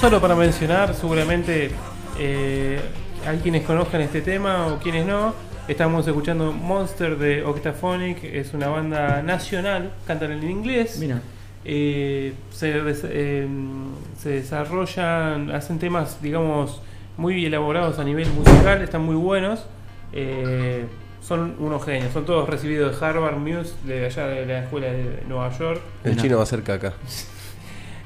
Solo 0.00 0.18
para 0.18 0.34
mencionar, 0.34 0.94
seguramente 0.94 1.70
eh, 2.18 2.80
hay 3.26 3.36
quienes 3.40 3.64
conozcan 3.66 4.00
este 4.00 4.22
tema 4.22 4.68
o 4.68 4.78
quienes 4.78 5.04
no. 5.04 5.34
Estamos 5.68 6.06
escuchando 6.06 6.50
Monster 6.50 7.18
de 7.18 7.44
Octaphonic, 7.44 8.24
es 8.24 8.54
una 8.54 8.68
banda 8.68 9.20
nacional, 9.22 9.92
cantan 10.06 10.32
en 10.32 10.48
inglés. 10.50 10.96
Mira. 10.98 11.20
Eh, 11.66 12.32
se, 12.50 12.80
des- 12.80 13.04
eh, 13.04 13.46
se 14.18 14.30
desarrollan, 14.30 15.50
hacen 15.50 15.78
temas, 15.78 16.22
digamos, 16.22 16.80
muy 17.18 17.44
elaborados 17.44 17.98
a 17.98 18.04
nivel 18.04 18.30
musical, 18.30 18.80
están 18.80 19.02
muy 19.02 19.16
buenos. 19.16 19.66
Eh, 20.14 20.86
son 21.28 21.56
unos 21.58 21.84
genios, 21.84 22.10
son 22.14 22.24
todos 22.24 22.48
recibidos 22.48 22.98
de 22.98 23.06
Harvard 23.06 23.36
Muse, 23.36 23.74
de 23.84 24.06
allá 24.06 24.26
de 24.28 24.46
la 24.46 24.60
escuela 24.60 24.86
de 24.86 25.22
Nueva 25.28 25.50
York. 25.58 25.82
El 26.02 26.16
chino 26.16 26.38
va 26.38 26.42
a 26.42 26.46
ser 26.46 26.62
caca. 26.62 26.94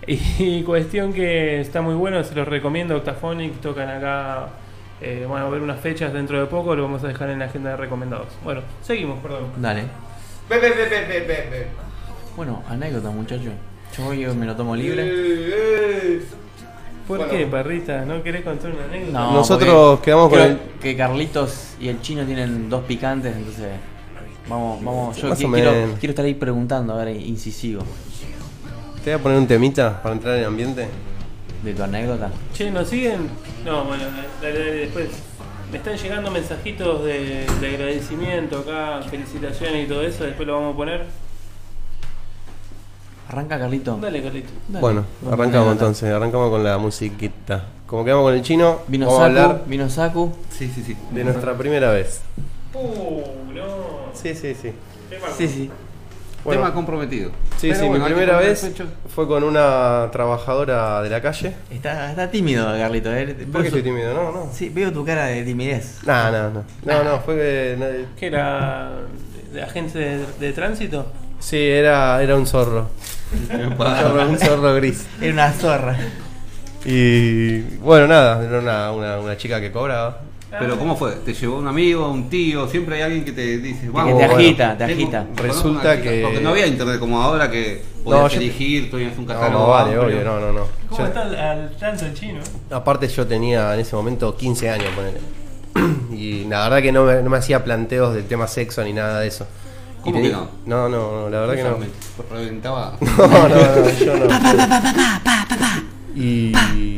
Y 0.04 0.64
cuestión 0.64 1.12
que 1.12 1.60
está 1.60 1.80
muy 1.80 1.94
bueno, 1.94 2.24
se 2.24 2.34
los 2.34 2.48
recomiendo. 2.48 2.96
Octaphonic 2.96 3.60
tocan 3.60 3.88
acá. 3.88 4.48
Eh, 5.00 5.26
bueno, 5.28 5.46
a 5.46 5.48
ver 5.48 5.62
unas 5.62 5.78
fechas 5.78 6.12
dentro 6.12 6.40
de 6.40 6.46
poco, 6.46 6.74
lo 6.74 6.82
vamos 6.82 7.04
a 7.04 7.06
dejar 7.06 7.30
en 7.30 7.38
la 7.38 7.44
agenda 7.44 7.70
de 7.70 7.76
recomendados. 7.76 8.26
Bueno, 8.42 8.62
seguimos, 8.82 9.20
perdón. 9.20 9.52
Dale. 9.58 9.84
Bueno, 12.34 12.64
anécdota, 12.68 13.10
muchacho. 13.10 13.50
Yo 13.96 14.34
me 14.34 14.44
lo 14.44 14.56
tomo 14.56 14.74
libre. 14.74 16.20
¿Por 17.06 17.18
Bueno. 17.18 17.32
qué, 17.32 17.46
perrita? 17.46 18.04
¿No 18.04 18.22
querés 18.22 18.42
contar 18.44 18.70
una 18.72 18.84
anécdota? 18.84 19.18
No, 19.18 19.32
Nosotros 19.32 20.00
quedamos 20.00 20.28
con 20.30 20.40
el- 20.40 20.58
Que 20.80 20.96
Carlitos 20.96 21.74
y 21.80 21.88
el 21.88 22.00
chino 22.00 22.24
tienen 22.24 22.68
dos 22.70 22.84
picantes, 22.84 23.34
entonces. 23.36 23.68
Vamos, 24.48 24.84
vamos. 24.84 25.16
Yo 25.16 25.28
Más 25.28 25.40
qui- 25.40 25.48
o 25.48 25.52
quiero, 25.52 25.72
menos. 25.72 25.98
quiero 25.98 26.10
estar 26.10 26.24
ahí 26.24 26.34
preguntando, 26.34 26.94
a 26.94 27.04
ver, 27.04 27.16
incisivo. 27.16 27.82
Te 29.04 29.10
voy 29.12 29.20
a 29.20 29.22
poner 29.22 29.38
un 29.38 29.46
temita 29.46 30.00
para 30.02 30.14
entrar 30.14 30.36
en 30.38 30.44
ambiente. 30.44 30.88
¿De 31.62 31.74
tu 31.74 31.82
anécdota? 31.82 32.30
Che, 32.54 32.70
¿nos 32.70 32.88
siguen? 32.88 33.28
No, 33.64 33.84
bueno, 33.84 34.04
dale, 34.40 34.58
dale, 34.58 34.72
después. 34.72 35.08
Me 35.70 35.78
están 35.78 35.96
llegando 35.96 36.30
mensajitos 36.30 37.04
de, 37.04 37.46
de 37.60 37.66
agradecimiento 37.68 38.58
acá, 38.58 39.00
felicitaciones 39.08 39.86
y 39.86 39.88
todo 39.88 40.02
eso, 40.02 40.24
después 40.24 40.46
lo 40.46 40.54
vamos 40.54 40.74
a 40.74 40.76
poner. 40.76 41.06
Arranca, 43.28 43.58
Carlito. 43.58 43.96
Dale, 44.00 44.22
Carlito. 44.22 44.50
Dale. 44.68 44.80
Bueno, 44.80 45.04
arrancamos 45.30 45.72
entonces, 45.72 46.12
arrancamos 46.12 46.50
con 46.50 46.62
la 46.64 46.76
musiquita. 46.78 47.64
Como 47.86 48.04
quedamos 48.04 48.24
con 48.24 48.34
el 48.34 48.42
chino, 48.42 48.80
Vino 48.88 49.06
vamos 49.06 49.20
a 49.20 49.26
Saku, 49.28 49.38
hablar 49.40 49.62
vino 49.66 49.88
Saku. 49.90 50.32
Sí, 50.50 50.70
sí, 50.74 50.82
sí. 50.82 50.96
de 51.10 51.24
nuestra 51.24 51.54
primera 51.56 51.90
vez. 51.92 52.20
Uh, 52.74 53.22
no. 53.52 53.64
Sí, 54.14 54.34
sí, 54.34 54.54
sí. 54.54 54.72
Sí, 55.36 55.48
sí. 55.48 55.70
Bueno. 56.44 56.62
Tema 56.62 56.74
comprometido. 56.74 57.30
Sí, 57.58 57.68
Pero 57.68 57.74
sí, 57.80 57.86
bueno, 57.88 58.04
mi 58.06 58.10
primera 58.12 58.38
vez 58.38 58.68
fue 59.14 59.28
con 59.28 59.44
una 59.44 60.08
trabajadora 60.10 61.00
de 61.02 61.10
la 61.10 61.20
calle. 61.22 61.54
Está, 61.70 62.10
está 62.10 62.30
tímido, 62.30 62.64
Carlito. 62.66 63.14
¿eh? 63.14 63.46
¿Por 63.52 63.62
qué 63.62 63.70
su- 63.70 63.82
tímido? 63.82 64.12
No, 64.12 64.32
no. 64.32 64.48
Sí, 64.52 64.68
veo 64.70 64.92
tu 64.92 65.04
cara 65.04 65.26
de 65.26 65.44
timidez. 65.44 66.00
No, 66.04 66.32
no, 66.32 66.50
no. 66.50 66.64
No, 66.84 67.04
no, 67.04 67.20
fue 67.20 67.36
que. 67.36 68.06
¿Qué 68.18 68.26
era? 68.26 68.90
¿De 69.52 69.62
agente 69.62 69.98
de, 69.98 70.26
de 70.40 70.52
tránsito? 70.52 71.06
Sí, 71.38 71.58
era, 71.58 72.20
era 72.22 72.34
un 72.36 72.46
zorro. 72.46 72.88
un, 73.52 73.76
zorro 73.76 74.28
un 74.28 74.38
zorro 74.38 74.74
gris. 74.74 75.06
Era 75.20 75.32
una 75.32 75.52
zorra. 75.52 75.96
Y 76.84 77.60
bueno, 77.78 78.06
nada, 78.08 78.44
era 78.44 78.58
una, 78.58 78.92
una, 78.92 79.18
una 79.20 79.36
chica 79.36 79.60
que 79.60 79.70
cobraba. 79.70 80.20
Pero 80.58 80.78
¿cómo 80.78 80.96
fue? 80.96 81.12
¿Te 81.24 81.32
llevó 81.32 81.56
un 81.58 81.66
amigo, 81.66 82.10
un 82.10 82.28
tío? 82.28 82.68
Siempre 82.68 82.96
hay 82.96 83.02
alguien 83.02 83.24
que 83.24 83.32
te 83.32 83.56
dice, 83.56 83.82
Que 83.82 83.88
vamos. 83.88 84.18
te 84.18 84.26
bueno, 84.26 84.34
agita, 84.34 84.76
te 84.76 84.84
agita. 84.84 85.26
Resulta 85.36 85.96
chica, 85.96 86.02
que- 86.02 86.22
Porque 86.22 86.40
no 86.42 86.50
había 86.50 86.66
internet 86.66 86.98
como 86.98 87.22
ahora 87.22 87.50
que 87.50 87.82
podías 88.04 88.32
yo- 88.32 88.40
elegir, 88.40 88.90
tú 88.90 88.98
tenías 88.98 89.16
un 89.16 89.26
No, 89.26 89.32
catálogo. 89.32 89.64
no, 89.64 89.70
vale, 89.70 89.94
amplio. 89.94 90.02
obvio, 90.20 90.24
no, 90.24 90.40
no, 90.40 90.52
no. 90.52 90.66
¿Cómo 90.90 91.00
Yo- 91.00 91.06
está 91.06 91.70
tanto 91.80 92.04
el 92.04 92.12
chino? 92.12 92.40
aparte 92.70 93.08
yo 93.08 93.26
tenía 93.26 93.72
en 93.72 93.80
ese 93.80 93.96
momento 93.96 94.36
15 94.36 94.68
años, 94.68 94.88
ponele. 94.94 95.20
Y 96.14 96.44
la 96.44 96.64
verdad 96.64 96.82
que 96.82 96.92
no 96.92 97.04
me, 97.04 97.22
no 97.22 97.30
me 97.30 97.38
hacía 97.38 97.64
planteos 97.64 98.14
del 98.14 98.24
tema 98.24 98.46
sexo 98.46 98.84
ni 98.84 98.92
nada 98.92 99.20
de 99.20 99.28
eso. 99.28 99.46
¿Cómo 100.02 100.20
que 100.22 100.28
no? 100.30 100.48
No, 100.66 100.88
no, 100.88 101.22
no, 101.22 101.30
la 101.30 101.40
verdad 101.40 101.54
que 101.54 101.62
no. 101.64 101.78
Me 101.78 101.86
reventaba. 102.38 102.98
No, 103.00 103.48
no, 103.48 103.48
no, 103.48 103.90
yo 103.98 104.16
no. 104.16 104.26
Y, 106.14 106.52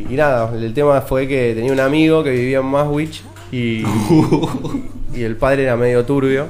y 0.09 0.15
nada, 0.15 0.51
el 0.55 0.73
tema 0.73 1.01
fue 1.01 1.27
que 1.27 1.53
tenía 1.55 1.71
un 1.71 1.79
amigo 1.79 2.23
que 2.23 2.31
vivía 2.31 2.59
en 2.59 2.65
Maswich 2.65 3.21
y, 3.51 3.83
y 5.13 5.21
el 5.23 5.37
padre 5.37 5.63
era 5.63 5.77
medio 5.77 6.03
turbio 6.05 6.47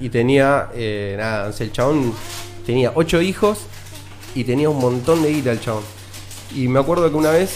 y 0.00 0.10
tenía, 0.10 0.68
eh, 0.74 1.14
nada, 1.16 1.50
el 1.58 1.72
chabón 1.72 2.12
tenía 2.66 2.92
ocho 2.94 3.20
hijos 3.22 3.60
y 4.34 4.44
tenía 4.44 4.68
un 4.68 4.78
montón 4.78 5.22
de 5.22 5.32
guita 5.32 5.52
el 5.52 5.60
chabón. 5.60 5.84
Y 6.54 6.68
me 6.68 6.80
acuerdo 6.80 7.08
que 7.08 7.16
una 7.16 7.30
vez 7.30 7.54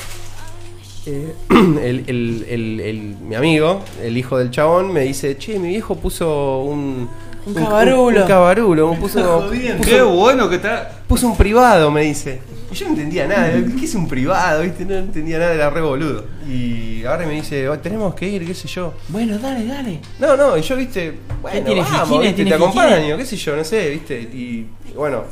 eh, 1.04 1.34
el, 1.50 2.04
el- 2.06 2.46
el- 2.48 2.80
el- 2.80 3.16
mi 3.20 3.34
amigo, 3.34 3.82
el 4.02 4.16
hijo 4.16 4.38
del 4.38 4.50
chabón, 4.50 4.90
me 4.92 5.00
dice, 5.02 5.36
che, 5.36 5.58
mi 5.58 5.68
viejo 5.68 5.96
puso 5.96 6.60
un... 6.62 7.08
Un 7.46 7.54
cabarulo. 7.54 8.22
Un, 8.22 8.26
cabarulo, 8.28 8.94
puso, 8.94 9.50
Qué 9.50 9.72
puso, 9.78 10.10
bueno 10.10 10.48
que 10.48 10.56
está. 10.56 10.90
puso 11.06 11.28
un 11.28 11.36
privado, 11.36 11.90
me 11.90 12.02
dice. 12.02 12.40
Y 12.70 12.74
yo 12.74 12.86
no 12.86 12.90
entendía 12.92 13.26
nada, 13.28 13.52
¿qué 13.78 13.84
es 13.84 13.94
un 13.94 14.08
privado? 14.08 14.62
¿Viste? 14.62 14.84
No 14.84 14.94
entendía 14.96 15.38
nada, 15.38 15.54
era 15.54 15.70
re 15.70 15.80
boludo. 15.80 16.24
Y 16.48 17.04
ahora 17.04 17.24
me 17.24 17.34
dice, 17.34 17.68
"Oh, 17.68 17.78
tenemos 17.78 18.14
que 18.16 18.28
ir, 18.28 18.44
qué 18.44 18.54
sé 18.54 18.66
yo. 18.66 18.92
Bueno, 19.08 19.38
dale, 19.38 19.64
dale. 19.64 20.00
No, 20.18 20.36
no, 20.36 20.56
y 20.58 20.62
yo, 20.62 20.74
viste, 20.76 21.14
bueno, 21.40 21.64
tiene 21.64 21.80
vamos? 21.82 22.20
¿viste? 22.20 22.34
¿Tiene 22.34 22.50
te 22.50 22.56
acompaño, 22.56 23.16
qué 23.16 23.24
sé 23.24 23.36
yo, 23.36 23.54
no 23.56 23.62
sé, 23.62 23.90
viste. 23.90 24.20
Y, 24.20 24.66
y 24.90 24.92
bueno, 24.96 25.22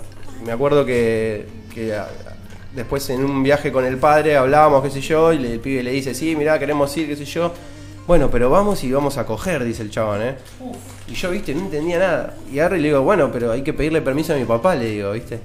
me 0.47 0.53
acuerdo 0.53 0.87
que, 0.87 1.47
que 1.75 1.95
a- 1.97 2.07
después 2.77 3.09
en 3.11 3.25
un 3.25 3.43
viaje 3.43 3.73
con 3.73 3.85
el 3.85 3.97
padre 3.99 4.37
hablábamos, 4.37 4.83
qué 4.85 4.91
sé 4.91 5.01
yo, 5.01 5.33
y 5.33 5.39
le- 5.39 5.55
el 5.55 5.61
pibe 5.61 5.83
le 5.83 5.91
dice, 5.91 6.15
sí, 6.15 6.37
mirá, 6.37 6.59
queremos 6.61 6.97
ir, 6.97 7.09
qué 7.09 7.17
sé 7.17 7.25
yo. 7.25 7.53
Bueno, 8.07 8.31
pero 8.31 8.51
vamos 8.51 8.85
y 8.85 8.93
vamos 8.93 9.17
a 9.17 9.25
coger, 9.25 9.65
dice 9.65 9.83
el 9.83 9.91
chabón, 9.91 10.21
¿eh? 10.23 10.35
Y 11.09 11.15
yo, 11.15 11.31
viste, 11.31 11.55
no 11.55 11.61
entendía 11.63 11.99
nada. 11.99 12.35
Y 12.53 12.59
agarro 12.59 12.77
y 12.77 12.81
le 12.81 12.89
digo, 12.89 13.01
bueno, 13.03 13.31
pero 13.33 13.51
hay 13.51 13.63
que 13.63 13.73
pedirle 13.73 14.03
permiso 14.03 14.35
a 14.35 14.37
mi 14.37 14.45
papá, 14.45 14.75
le 14.75 14.91
digo, 14.91 15.13
viste. 15.13 15.39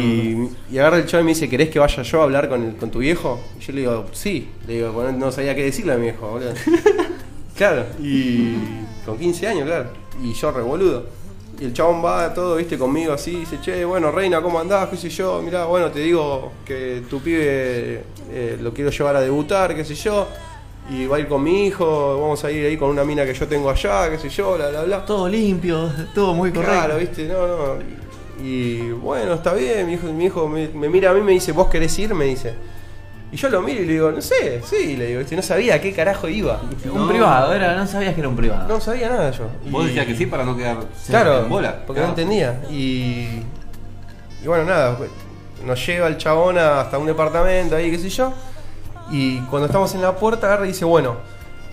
Y, 0.00 0.48
y 0.74 0.78
agarra 0.78 0.96
el 0.96 1.06
chabón 1.06 1.24
y 1.24 1.26
me 1.26 1.34
dice, 1.34 1.48
¿querés 1.50 1.68
que 1.68 1.78
vaya 1.78 2.02
yo 2.02 2.20
a 2.20 2.24
hablar 2.24 2.48
con, 2.48 2.62
el- 2.64 2.76
con 2.76 2.90
tu 2.90 3.00
viejo? 3.00 3.38
Y 3.58 3.62
yo 3.62 3.72
le 3.74 3.80
digo, 3.80 4.06
sí. 4.12 4.48
Le 4.66 4.74
digo, 4.74 4.92
"Bueno, 4.92 5.12
no 5.12 5.30
sabía 5.30 5.54
qué 5.54 5.62
decirle 5.64 5.92
a 5.92 5.96
mi 5.96 6.04
viejo, 6.04 6.28
boludo. 6.30 6.52
claro, 7.56 7.84
y 8.00 8.54
con 9.04 9.18
15 9.18 9.46
años, 9.46 9.66
claro. 9.66 9.90
Y 10.22 10.32
yo 10.32 10.50
revoludo. 10.52 11.06
Y 11.60 11.64
el 11.66 11.74
chabón 11.74 12.02
va 12.02 12.32
todo, 12.32 12.56
viste, 12.56 12.78
conmigo 12.78 13.12
así, 13.12 13.32
dice, 13.36 13.58
che, 13.60 13.84
bueno, 13.84 14.10
reina, 14.10 14.40
¿cómo 14.40 14.58
andás? 14.58 14.88
¿Qué 14.88 14.96
sé 14.96 15.10
yo? 15.10 15.42
Mirá, 15.42 15.66
bueno, 15.66 15.90
te 15.90 16.00
digo 16.00 16.52
que 16.64 17.02
tu 17.10 17.20
pibe 17.20 18.02
eh, 18.30 18.58
lo 18.62 18.72
quiero 18.72 18.90
llevar 18.90 19.16
a 19.16 19.20
debutar, 19.20 19.74
qué 19.76 19.84
sé 19.84 19.94
yo. 19.94 20.26
Y 20.88 21.06
va 21.06 21.16
a 21.16 21.20
ir 21.20 21.28
con 21.28 21.42
mi 21.42 21.66
hijo, 21.66 22.20
vamos 22.20 22.42
a 22.44 22.50
ir 22.50 22.66
ahí 22.66 22.76
con 22.76 22.90
una 22.90 23.04
mina 23.04 23.24
que 23.24 23.34
yo 23.34 23.46
tengo 23.46 23.70
allá, 23.70 24.10
qué 24.10 24.18
sé 24.18 24.28
yo, 24.28 24.56
bla, 24.56 24.70
bla, 24.70 24.82
bla. 24.82 25.04
Todo 25.04 25.28
limpio, 25.28 25.90
todo 26.14 26.34
muy 26.34 26.50
correcto. 26.50 26.72
Claro, 26.74 26.96
viste, 26.98 27.28
no, 27.28 27.46
no. 27.46 28.00
Y 28.42 28.90
bueno, 28.92 29.34
está 29.34 29.52
bien, 29.54 29.86
mi 29.86 29.92
hijo, 29.94 30.06
mi 30.08 30.24
hijo 30.24 30.48
me, 30.48 30.68
me 30.68 30.88
mira 30.88 31.10
a 31.10 31.14
mí 31.14 31.20
y 31.20 31.22
me 31.22 31.32
dice, 31.32 31.52
¿vos 31.52 31.68
querés 31.68 31.96
ir? 31.98 32.14
Me 32.14 32.24
dice. 32.24 32.54
Y 33.32 33.36
yo 33.36 33.48
lo 33.48 33.62
miro 33.62 33.82
y 33.82 33.84
le 33.86 33.92
digo, 33.92 34.10
no 34.10 34.20
sé, 34.20 34.60
sí, 34.64 34.96
le 34.96 35.06
digo, 35.06 35.18
viste, 35.20 35.36
no 35.36 35.42
sabía 35.42 35.76
a 35.76 35.80
qué 35.80 35.92
carajo 35.92 36.26
iba. 36.28 36.60
Un 36.92 37.06
privado, 37.08 37.52
era, 37.54 37.76
no 37.76 37.86
sabías 37.86 38.14
que 38.14 38.20
era 38.20 38.28
un 38.28 38.34
privado. 38.34 38.66
No 38.66 38.80
sabía 38.80 39.08
nada 39.08 39.30
yo. 39.30 39.44
Vos 39.70 39.84
Y- 39.84 39.88
decías 39.88 40.06
que 40.06 40.16
sí 40.16 40.26
para 40.26 40.44
no 40.44 40.56
quedar 40.56 40.78
Claro, 41.06 41.40
en 41.42 41.48
bola. 41.48 41.82
porque 41.86 42.00
Claro. 42.00 42.14
no 42.14 42.18
entendía. 42.20 42.60
Y, 42.70 43.42
y 44.42 44.46
bueno, 44.46 44.64
nada, 44.64 44.96
pues, 44.98 45.10
nos 45.64 45.86
lleva 45.86 46.08
el 46.08 46.16
chabón 46.16 46.58
hasta 46.58 46.98
un 46.98 47.06
departamento 47.06 47.76
ahí, 47.76 47.90
qué 47.92 47.98
sé 47.98 48.08
yo. 48.08 48.32
Y 49.10 49.40
cuando 49.42 49.66
estamos 49.66 49.94
en 49.94 50.02
la 50.02 50.16
puerta, 50.16 50.46
agarra 50.46 50.64
y 50.64 50.68
dice, 50.68 50.84
bueno, 50.84 51.16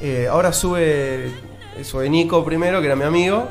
eh, 0.01 0.27
ahora 0.29 0.51
sube, 0.53 1.31
sube 1.83 2.09
Nico 2.09 2.43
primero, 2.43 2.79
que 2.81 2.87
era 2.87 2.95
mi 2.95 3.03
amigo, 3.03 3.47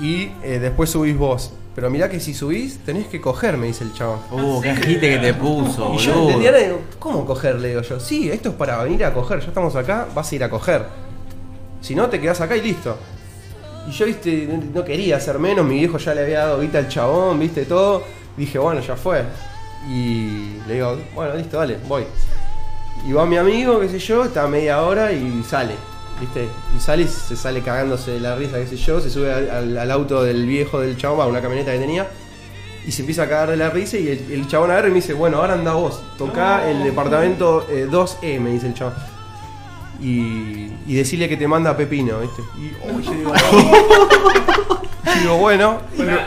y 0.00 0.30
eh, 0.42 0.58
después 0.60 0.90
subís 0.90 1.16
vos. 1.16 1.52
Pero 1.74 1.90
mirá 1.90 2.08
que 2.08 2.18
si 2.18 2.34
subís, 2.34 2.78
tenés 2.84 3.06
que 3.06 3.20
coger, 3.20 3.56
me 3.56 3.66
dice 3.68 3.84
el 3.84 3.92
chabón. 3.94 4.18
Uh, 4.32 4.60
qué 4.60 4.70
agite 4.70 5.10
que 5.10 5.18
te 5.18 5.34
puso, 5.34 5.94
Y 5.94 5.98
yo 5.98 6.12
no 6.14 6.22
entendía 6.22 6.50
nada, 6.50 6.64
digo, 6.64 6.80
¿cómo 6.98 7.24
coger? 7.24 7.56
Le 7.60 7.68
digo 7.68 7.82
yo, 7.82 8.00
sí, 8.00 8.28
esto 8.30 8.48
es 8.48 8.54
para 8.56 8.82
venir 8.82 9.04
a 9.04 9.14
coger, 9.14 9.40
ya 9.40 9.46
estamos 9.48 9.76
acá, 9.76 10.08
vas 10.14 10.32
a 10.32 10.34
ir 10.34 10.42
a 10.42 10.50
coger. 10.50 10.86
Si 11.80 11.94
no, 11.94 12.08
te 12.08 12.20
quedás 12.20 12.40
acá 12.40 12.56
y 12.56 12.62
listo. 12.62 12.96
Y 13.88 13.92
yo, 13.92 14.06
viste, 14.06 14.48
no- 14.50 14.80
no 14.80 14.84
quería 14.84 15.16
hacer 15.18 15.38
menos, 15.38 15.64
mi 15.64 15.76
viejo 15.76 15.98
ya 15.98 16.14
le 16.14 16.22
había 16.22 16.40
dado 16.40 16.60
guita 16.60 16.78
al 16.78 16.88
chabón, 16.88 17.38
viste, 17.38 17.64
todo. 17.64 18.02
Dije, 18.36 18.58
bueno, 18.58 18.80
ya 18.80 18.96
fue. 18.96 19.22
Y 19.88 20.56
le 20.66 20.74
digo, 20.74 20.96
bueno, 21.14 21.34
listo, 21.36 21.58
dale, 21.58 21.78
voy. 21.86 22.04
Y 23.06 23.12
va 23.12 23.24
mi 23.26 23.36
amigo, 23.36 23.80
qué 23.80 23.88
sé 23.88 23.98
yo, 23.98 24.24
está 24.24 24.46
media 24.48 24.82
hora 24.82 25.12
y 25.12 25.42
sale, 25.48 25.74
viste. 26.20 26.48
Y 26.76 26.80
sale 26.80 27.02
y 27.04 27.08
se 27.08 27.36
sale 27.36 27.62
cagándose 27.62 28.10
de 28.12 28.20
la 28.20 28.36
risa, 28.36 28.58
qué 28.58 28.66
sé 28.66 28.76
yo, 28.76 29.00
se 29.00 29.08
sube 29.10 29.32
al, 29.32 29.48
al- 29.50 29.78
al 29.78 29.90
auto 29.90 30.22
del 30.22 30.44
viejo 30.46 30.80
del 30.80 30.96
chabón, 30.96 31.20
a 31.22 31.26
una 31.26 31.40
camioneta 31.40 31.72
que 31.72 31.78
tenía. 31.78 32.06
Y 32.86 32.92
se 32.92 33.02
empieza 33.02 33.24
a 33.24 33.28
cagar 33.28 33.50
de 33.50 33.56
la 33.56 33.70
risa 33.70 33.98
y 33.98 34.08
el, 34.08 34.32
el 34.32 34.48
chabón 34.48 34.70
agarra 34.70 34.88
y 34.88 34.90
me 34.90 34.96
dice, 34.96 35.12
bueno, 35.14 35.38
ahora 35.38 35.54
anda 35.54 35.72
vos, 35.74 36.02
tocá 36.16 36.68
el 36.70 36.82
departamento 36.84 37.66
eh, 37.70 37.86
2E, 37.90 38.40
me 38.40 38.50
dice 38.50 38.66
el 38.68 38.74
chabón. 38.74 38.94
y, 40.00 40.72
y 40.86 40.94
decirle 40.94 41.28
que 41.28 41.36
te 41.36 41.46
manda 41.48 41.76
Pepino, 41.76 42.20
¿viste? 42.20 42.42
Y 42.58 42.72
oh, 42.90 42.98
yo 43.00 43.10
digo, 43.12 43.32
yo 44.68 45.20
digo, 45.20 45.36
bueno, 45.38 45.80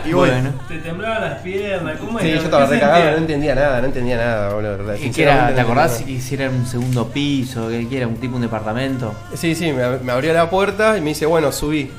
y, 0.05 0.09
y 0.09 0.13
voy. 0.13 0.29
Te 0.67 0.77
temblaban 0.79 1.21
las 1.21 1.39
piernas, 1.41 1.97
¿cómo 1.99 2.19
Sí, 2.19 2.27
era? 2.27 2.37
yo 2.37 2.43
estaba 2.43 2.65
¿Qué 2.67 2.73
recagado, 2.73 2.99
no 2.99 3.05
sentías? 3.05 3.21
entendía 3.21 3.55
nada, 3.55 3.79
no 3.81 3.85
entendía 3.87 4.17
nada, 4.17 4.53
boludo. 4.53 4.73
¿Y 4.73 4.75
qué 4.75 4.91
era? 4.91 4.97
sinceramente 4.97 5.53
¿Te 5.53 5.61
no 5.61 5.67
acordás 5.67 5.91
entendía 5.99 6.21
si 6.21 6.33
era 6.35 6.49
un 6.49 6.65
segundo 6.65 7.07
piso? 7.09 7.69
¿Qué 7.69 7.87
qué 7.87 7.97
era? 7.97 8.07
¿Un 8.07 8.15
tipo 8.17 8.35
un 8.35 8.41
departamento? 8.41 9.13
nada. 9.13 9.37
Sí, 9.37 9.55
sí, 9.55 9.71
me, 9.71 9.97
me 9.99 10.11
abrió 10.11 10.33
la 10.33 10.49
puerta 10.49 10.97
y 10.97 11.01
me 11.01 11.09
dice, 11.09 11.25
bueno, 11.25 11.51
subí. 11.51 11.91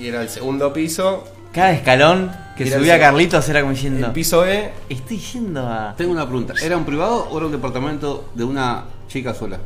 Y 0.00 0.06
era 0.08 0.22
el 0.22 0.28
segundo 0.28 0.72
piso. 0.72 1.24
Cada 1.52 1.72
escalón 1.72 2.30
que 2.56 2.62
Era 2.64 2.76
el 2.76 2.80
subía 2.82 2.94
segundo- 2.94 3.10
Carlitos 3.12 3.48
era 3.48 3.60
como 3.60 3.72
diciendo. 3.72 4.06
El 4.06 4.12
piso 4.12 4.46
E. 4.46 4.70
Estoy 4.88 5.18
yendo 5.18 5.66
a. 5.68 5.94
Tengo 5.96 6.12
una 6.12 6.24
pregunta. 6.26 6.54
¿Era 6.62 6.76
un 6.76 6.84
privado 6.84 7.28
o 7.30 7.36
era 7.36 7.46
un 7.46 7.52
departamento 7.52 8.30
de 8.34 8.44
una 8.44 8.84
chica 9.08 9.34
sola? 9.34 9.58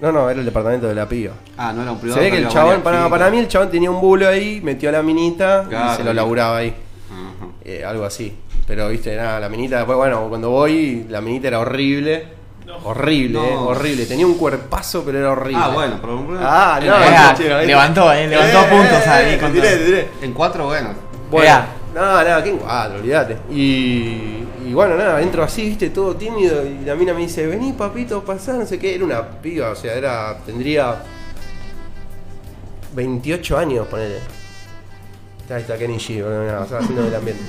No, 0.00 0.12
no, 0.12 0.28
era 0.30 0.38
el 0.40 0.44
departamento 0.44 0.86
de 0.88 0.94
la 0.94 1.08
piba. 1.08 1.34
Ah, 1.56 1.72
no 1.72 1.82
era 1.82 1.92
un 1.92 1.98
privado. 1.98 2.20
Se 2.20 2.24
ve 2.28 2.30
que 2.36 2.42
el 2.42 2.48
chabón, 2.48 2.80
para, 2.82 3.08
para 3.08 3.30
mí 3.30 3.38
el 3.38 3.48
chabón 3.48 3.70
tenía 3.70 3.90
un 3.90 4.00
bulo 4.00 4.28
ahí, 4.28 4.60
metió 4.62 4.88
a 4.88 4.92
la 4.92 5.02
minita 5.02 5.66
Claro, 5.68 5.92
y 5.92 5.96
se 5.96 6.04
lo 6.04 6.12
laburaba 6.12 6.58
ahí. 6.58 6.74
Eh, 7.64 7.82
algo 7.84 8.04
así. 8.04 8.36
Pero 8.66 8.88
viste, 8.88 9.16
nada, 9.16 9.40
la 9.40 9.48
minita, 9.48 9.76
después, 9.76 9.96
bueno, 9.96 10.26
cuando 10.28 10.50
voy, 10.50 11.06
la 11.08 11.20
minita 11.20 11.48
era 11.48 11.60
horrible. 11.60 12.26
Horrible, 12.82 13.38
No. 13.38 13.44
eh, 13.44 13.56
horrible. 13.56 14.06
Tenía 14.06 14.26
un 14.26 14.34
cuerpazo, 14.34 15.02
pero 15.04 15.18
era 15.18 15.30
horrible. 15.32 15.62
Ah, 15.62 15.68
bueno, 15.68 15.98
pero 16.00 16.16
un 16.18 16.36
Ah, 16.40 16.80
no, 16.82 16.94
Ah, 16.94 17.30
no, 17.32 17.38
chico, 17.38 17.54
ahí- 17.54 17.66
levantó, 17.66 18.12
eh, 18.12 18.26
levantó 18.26 18.66
puntos 18.68 19.06
ahí 19.06 19.32
te 19.32 19.38
con 19.38 19.52
tiré, 19.52 19.68
todo. 19.68 19.78
te 19.78 19.84
tiré. 19.84 20.08
En 20.22 20.32
cuatro, 20.32 20.64
bueno. 20.66 20.90
Bueno. 21.30 21.50
Nada, 21.94 22.24
nada, 22.24 22.42
¿qué 22.42 22.50
en 22.50 22.58
cuatro? 22.58 22.98
Olvídate. 22.98 23.36
Y, 23.50 24.44
y 24.66 24.72
bueno, 24.72 24.96
nada, 24.96 25.20
entro 25.22 25.42
así, 25.42 25.68
viste, 25.68 25.90
todo 25.90 26.16
tímido. 26.16 26.64
Y 26.66 26.84
la 26.84 26.94
mina 26.94 27.14
me 27.14 27.20
dice, 27.20 27.46
vení, 27.46 27.72
papito, 27.72 28.24
pasá, 28.24 28.54
no 28.54 28.66
sé 28.66 28.78
qué. 28.78 28.94
Era 28.94 29.04
una 29.04 29.28
piba, 29.40 29.70
o 29.70 29.76
sea, 29.76 29.94
era. 29.94 30.38
tendría. 30.44 30.96
28 32.94 33.58
años, 33.58 33.86
ponele. 33.88 34.18
Ahí 35.50 35.60
está 35.60 35.76
Kenny 35.76 35.96
G, 35.96 36.22
bueno, 36.22 36.46
nada, 36.46 36.62
estaba 36.62 36.80
haciendo 36.80 37.02
del 37.04 37.14
ambiente. 37.14 37.42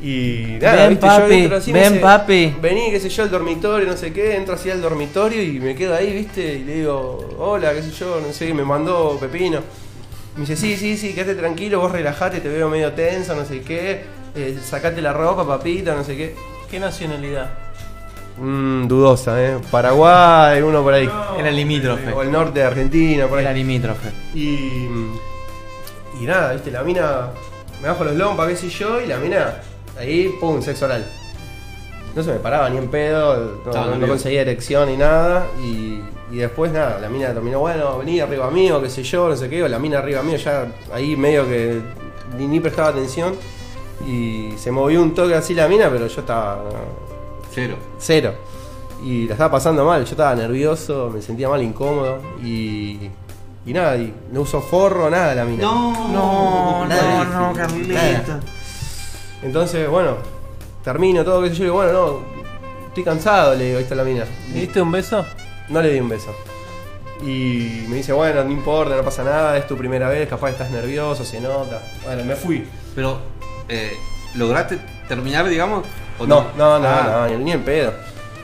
Y 0.00 0.58
nada, 0.60 0.76
Ven, 0.76 0.90
viste, 0.90 1.06
papi, 1.06 1.28
yo 1.28 1.34
entro 1.34 1.56
así, 1.56 1.72
me 1.72 1.80
ven, 1.80 1.92
dice, 1.92 2.02
papi. 2.02 2.56
Vení, 2.60 2.90
qué 2.90 3.00
sé 3.00 3.08
yo, 3.08 3.22
al 3.22 3.30
dormitorio, 3.30 3.86
no 3.86 3.96
sé 3.96 4.12
qué. 4.12 4.36
Entro 4.36 4.54
así 4.54 4.70
al 4.70 4.80
dormitorio 4.80 5.42
y 5.42 5.58
me 5.58 5.74
quedo 5.74 5.94
ahí, 5.94 6.12
viste, 6.12 6.54
y 6.54 6.64
le 6.64 6.74
digo, 6.76 7.36
hola, 7.38 7.74
qué 7.74 7.82
sé 7.82 7.90
yo, 7.90 8.20
no 8.20 8.32
sé, 8.32 8.52
me 8.54 8.64
mandó 8.64 9.18
Pepino. 9.18 9.60
Me 10.36 10.42
dice, 10.42 10.56
sí, 10.56 10.76
sí, 10.76 10.96
sí, 10.98 11.14
quédate 11.14 11.34
tranquilo, 11.34 11.80
vos 11.80 11.92
relajate, 11.92 12.40
te 12.40 12.48
veo 12.48 12.68
medio 12.68 12.92
tenso, 12.92 13.34
no 13.34 13.44
sé 13.44 13.62
qué. 13.62 14.04
Eh, 14.34 14.58
sacate 14.62 15.00
la 15.00 15.14
ropa, 15.14 15.46
papita, 15.46 15.94
no 15.94 16.04
sé 16.04 16.14
qué. 16.14 16.36
¿Qué 16.70 16.78
nacionalidad? 16.78 17.50
Mmm, 18.36 18.86
dudosa, 18.86 19.42
¿eh? 19.42 19.58
Paraguay, 19.70 20.60
uno 20.60 20.82
por 20.82 20.92
ahí. 20.92 21.08
Era 21.38 21.50
limítrofe. 21.50 22.12
O 22.12 22.22
el 22.22 22.30
norte 22.30 22.58
de 22.60 22.66
Argentina, 22.66 23.26
por 23.26 23.38
ahí. 23.38 23.44
Era 23.44 23.54
limítrofe. 23.54 24.10
Y. 24.34 24.88
Y 26.20 26.26
nada, 26.26 26.52
viste, 26.52 26.70
la 26.70 26.82
mina. 26.82 27.30
Me 27.80 27.88
bajo 27.88 28.04
los 28.04 28.14
lompas, 28.14 28.48
qué 28.48 28.56
sé 28.56 28.68
yo, 28.68 29.00
y 29.00 29.06
la 29.06 29.16
mina. 29.16 29.54
Ahí, 29.98 30.34
pum, 30.38 30.60
sexo 30.60 30.84
oral. 30.84 31.06
No 32.16 32.22
se 32.22 32.32
me 32.32 32.38
paraba 32.38 32.70
ni 32.70 32.78
en 32.78 32.88
pedo, 32.88 33.60
no, 33.66 34.08
conseguía 34.08 34.40
erección 34.40 34.88
ni 34.88 34.96
nada. 34.96 35.48
Y, 35.62 36.00
y 36.32 36.36
después 36.36 36.72
nada, 36.72 36.98
la 36.98 37.10
mina 37.10 37.34
terminó, 37.34 37.60
bueno, 37.60 37.98
vení 37.98 38.20
arriba 38.20 38.50
mío, 38.50 38.80
qué 38.80 38.88
sé 38.88 39.02
yo, 39.02 39.28
no 39.28 39.36
sé 39.36 39.50
qué, 39.50 39.62
o 39.62 39.68
la 39.68 39.78
mina 39.78 39.98
arriba 39.98 40.22
mío, 40.22 40.38
ya 40.38 40.66
ahí 40.94 41.14
medio 41.14 41.46
que 41.46 41.78
ni, 42.38 42.48
ni 42.48 42.58
prestaba 42.58 42.88
atención. 42.88 43.34
Y 44.08 44.52
se 44.56 44.70
movió 44.70 45.02
un 45.02 45.14
toque 45.14 45.34
así 45.34 45.52
la 45.52 45.68
mina, 45.68 45.90
pero 45.90 46.06
yo 46.06 46.20
estaba. 46.20 46.64
Cero. 47.52 47.76
Cero. 47.98 48.32
Y 49.04 49.26
la 49.26 49.34
estaba 49.34 49.50
pasando 49.50 49.84
mal, 49.84 50.02
yo 50.02 50.10
estaba 50.12 50.34
nervioso, 50.34 51.10
me 51.12 51.20
sentía 51.20 51.50
mal, 51.50 51.62
incómodo. 51.62 52.20
Y. 52.42 53.10
Y 53.66 53.72
nada, 53.74 53.96
y 53.98 54.14
no 54.32 54.40
usó 54.42 54.62
forro, 54.62 55.10
nada 55.10 55.34
la 55.34 55.44
mina. 55.44 55.64
No, 55.64 56.08
No, 56.08 56.86
no, 56.86 56.86
no, 56.86 57.52
Nada. 57.52 57.52
Carlitos. 57.52 58.36
Entonces, 59.42 59.88
bueno, 59.90 60.16
termino 60.86 61.24
todo, 61.24 61.42
qué 61.42 61.48
sé 61.48 61.56
yo, 61.56 61.62
y 61.62 61.64
digo, 61.64 61.74
bueno, 61.74 61.92
no, 61.92 62.20
estoy 62.86 63.02
cansado, 63.02 63.56
le 63.56 63.64
digo, 63.64 63.78
ahí 63.78 63.82
está 63.82 63.96
la 63.96 64.04
mina. 64.04 64.24
¿Le 64.52 64.60
diste 64.60 64.80
un 64.80 64.92
beso? 64.92 65.26
No 65.68 65.82
le 65.82 65.92
di 65.92 65.98
un 65.98 66.08
beso. 66.08 66.32
Y 67.22 67.86
me 67.88 67.96
dice, 67.96 68.12
bueno, 68.12 68.44
no 68.44 68.52
importa, 68.52 68.94
no 68.94 69.02
pasa 69.02 69.24
nada, 69.24 69.58
es 69.58 69.66
tu 69.66 69.76
primera 69.76 70.08
vez, 70.08 70.28
capaz 70.28 70.50
estás 70.50 70.70
nervioso, 70.70 71.24
se 71.24 71.40
nota. 71.40 71.82
Bueno, 72.04 72.24
me 72.24 72.36
fui. 72.36 72.68
Pero, 72.94 73.18
eh, 73.68 73.94
¿lograste 74.36 74.78
terminar, 75.08 75.48
digamos? 75.48 75.84
¿O 76.20 76.26
No, 76.26 76.46
no, 76.56 76.78
no, 76.78 76.86
Ah, 76.86 77.26
no, 77.28 77.36
ni, 77.36 77.44
ni 77.46 77.50
en 77.50 77.64
pedo. 77.64 77.92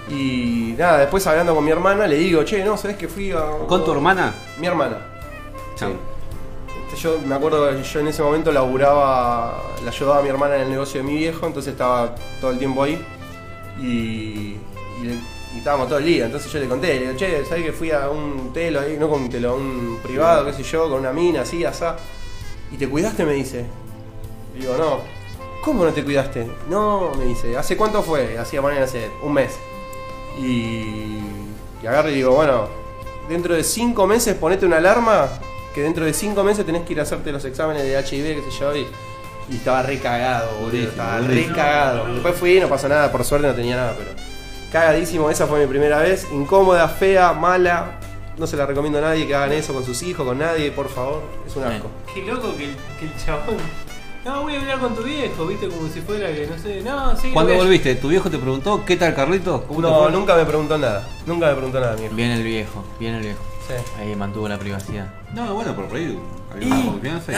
Y 0.08 0.74
nada, 0.76 0.98
después 0.98 1.24
hablando 1.28 1.54
con 1.54 1.64
mi 1.64 1.70
hermana, 1.70 2.08
le 2.08 2.16
digo, 2.16 2.42
che, 2.42 2.64
no, 2.64 2.76
¿sabes 2.76 2.96
que 2.96 3.06
fui 3.06 3.30
a. 3.30 3.40
¿Con 3.68 3.84
tu 3.84 3.92
hermana? 3.92 4.34
Mi 4.58 4.66
hermana. 4.66 4.96
Chao. 5.76 5.90
Este, 5.90 6.11
Yo 7.00 7.18
me 7.26 7.34
acuerdo 7.34 7.68
que 7.76 7.82
yo 7.82 8.00
en 8.00 8.08
ese 8.08 8.22
momento 8.22 8.52
laburaba, 8.52 9.60
la 9.84 9.90
ayudaba 9.90 10.18
a 10.20 10.22
mi 10.22 10.28
hermana 10.28 10.54
en 10.56 10.62
el 10.62 10.70
negocio 10.70 11.00
de 11.02 11.06
mi 11.06 11.16
viejo, 11.16 11.46
entonces 11.46 11.72
estaba 11.72 12.14
todo 12.40 12.52
el 12.52 12.58
tiempo 12.58 12.82
ahí 12.84 13.04
y, 13.80 13.84
y, 13.84 15.04
le- 15.04 15.14
y 15.54 15.58
estábamos 15.58 15.88
todo 15.88 15.98
el 15.98 16.04
día. 16.04 16.26
Entonces 16.26 16.52
yo 16.52 16.60
le 16.60 16.68
conté, 16.68 16.94
le 16.94 17.00
digo, 17.06 17.16
che, 17.16 17.44
¿sabes 17.44 17.64
que 17.64 17.72
fui 17.72 17.90
a 17.90 18.08
un 18.08 18.52
telo 18.52 18.80
ahí? 18.80 18.96
No 19.00 19.08
con 19.08 19.22
un 19.22 19.30
telo, 19.30 19.50
a 19.50 19.54
un 19.54 19.98
privado, 20.02 20.46
qué 20.46 20.52
sé 20.52 20.62
yo, 20.62 20.88
con 20.88 21.00
una 21.00 21.12
mina 21.12 21.40
así, 21.42 21.64
asá. 21.64 21.96
¿Y 22.70 22.76
te 22.76 22.88
cuidaste? 22.88 23.24
Me 23.24 23.32
dice. 23.32 23.64
Le 24.54 24.60
digo, 24.60 24.76
no. 24.78 25.00
¿Cómo 25.64 25.84
no 25.84 25.92
te 25.92 26.04
cuidaste? 26.04 26.48
No, 26.68 27.12
me 27.18 27.24
dice, 27.24 27.56
¿hace 27.56 27.76
cuánto 27.76 28.02
fue? 28.02 28.38
Hacía 28.38 28.60
poner 28.62 28.82
hace 28.82 29.10
un 29.22 29.32
mes. 29.32 29.52
Y, 30.40 31.18
y 31.82 31.86
agarro 31.86 32.10
y 32.10 32.14
digo, 32.14 32.32
bueno, 32.34 32.66
dentro 33.28 33.54
de 33.54 33.64
cinco 33.64 34.06
meses 34.06 34.34
ponete 34.36 34.66
una 34.66 34.76
alarma 34.78 35.28
que 35.74 35.82
dentro 35.82 36.04
de 36.04 36.12
cinco 36.12 36.44
meses 36.44 36.64
tenés 36.66 36.82
que 36.82 36.92
ir 36.92 37.00
a 37.00 37.02
hacerte 37.02 37.32
los 37.32 37.44
exámenes 37.44 37.82
de 37.82 37.92
HIV, 37.92 38.44
qué 38.44 38.50
sé 38.50 38.58
yo, 38.60 38.76
y, 38.76 38.86
y 39.50 39.56
estaba 39.56 39.82
re 39.82 39.98
cagado, 39.98 40.50
boludo, 40.52 40.70
Durísimo, 40.70 40.90
estaba 40.90 41.18
re 41.20 41.46
cagado. 41.46 42.12
Después 42.12 42.34
fui, 42.36 42.60
no 42.60 42.68
pasó 42.68 42.88
nada, 42.88 43.10
por 43.10 43.24
suerte 43.24 43.46
no 43.46 43.54
tenía 43.54 43.76
nada, 43.76 43.94
pero 43.96 44.10
cagadísimo, 44.70 45.30
esa 45.30 45.46
fue 45.46 45.60
mi 45.60 45.66
primera 45.66 45.98
vez, 45.98 46.26
incómoda, 46.32 46.88
fea, 46.88 47.32
mala, 47.32 47.98
no 48.38 48.46
se 48.46 48.56
la 48.56 48.66
recomiendo 48.66 48.98
a 48.98 49.02
nadie 49.02 49.26
que 49.26 49.34
hagan 49.34 49.52
eso 49.52 49.74
con 49.74 49.84
sus 49.84 50.02
hijos, 50.02 50.26
con 50.26 50.38
nadie, 50.38 50.70
por 50.72 50.88
favor, 50.88 51.22
es 51.46 51.54
un 51.56 51.64
asco. 51.64 51.88
Qué 52.12 52.22
loco 52.22 52.56
que 52.56 52.64
el, 52.64 52.76
que 52.98 53.06
el 53.06 53.16
chabón. 53.24 53.56
No, 54.24 54.42
voy 54.42 54.54
a 54.54 54.60
hablar 54.60 54.78
con 54.78 54.94
tu 54.94 55.02
viejo, 55.02 55.46
viste, 55.46 55.68
como 55.68 55.88
si 55.88 56.00
fuera 56.00 56.32
que 56.32 56.46
no 56.46 56.56
sé. 56.56 56.80
No, 56.80 57.16
sí. 57.16 57.30
¿Cuándo 57.32 57.54
volviste? 57.56 57.96
¿Tu 57.96 58.08
viejo 58.08 58.30
te 58.30 58.38
preguntó 58.38 58.84
qué 58.84 58.96
tal 58.96 59.14
Carlito? 59.16 59.64
¿Cómo 59.66 59.80
te 59.80 59.88
No, 59.88 60.10
nunca 60.10 60.36
me 60.36 60.44
preguntó 60.44 60.78
nada, 60.78 61.06
nunca 61.26 61.48
me 61.48 61.54
preguntó 61.54 61.80
nada, 61.80 61.96
mi. 61.96 62.06
Viene 62.08 62.36
el 62.36 62.44
viejo, 62.44 62.84
viene 63.00 63.18
el 63.18 63.24
viejo. 63.24 63.40
Sí. 63.68 63.74
Ahí 64.00 64.14
mantuvo 64.16 64.48
la 64.48 64.58
privacidad. 64.58 65.06
No, 65.34 65.54
bueno, 65.54 65.74
por 65.74 65.84
ahí 65.96 66.18
había 66.52 66.66
una 66.74 66.84
confianza 66.86 67.32
y... 67.32 67.34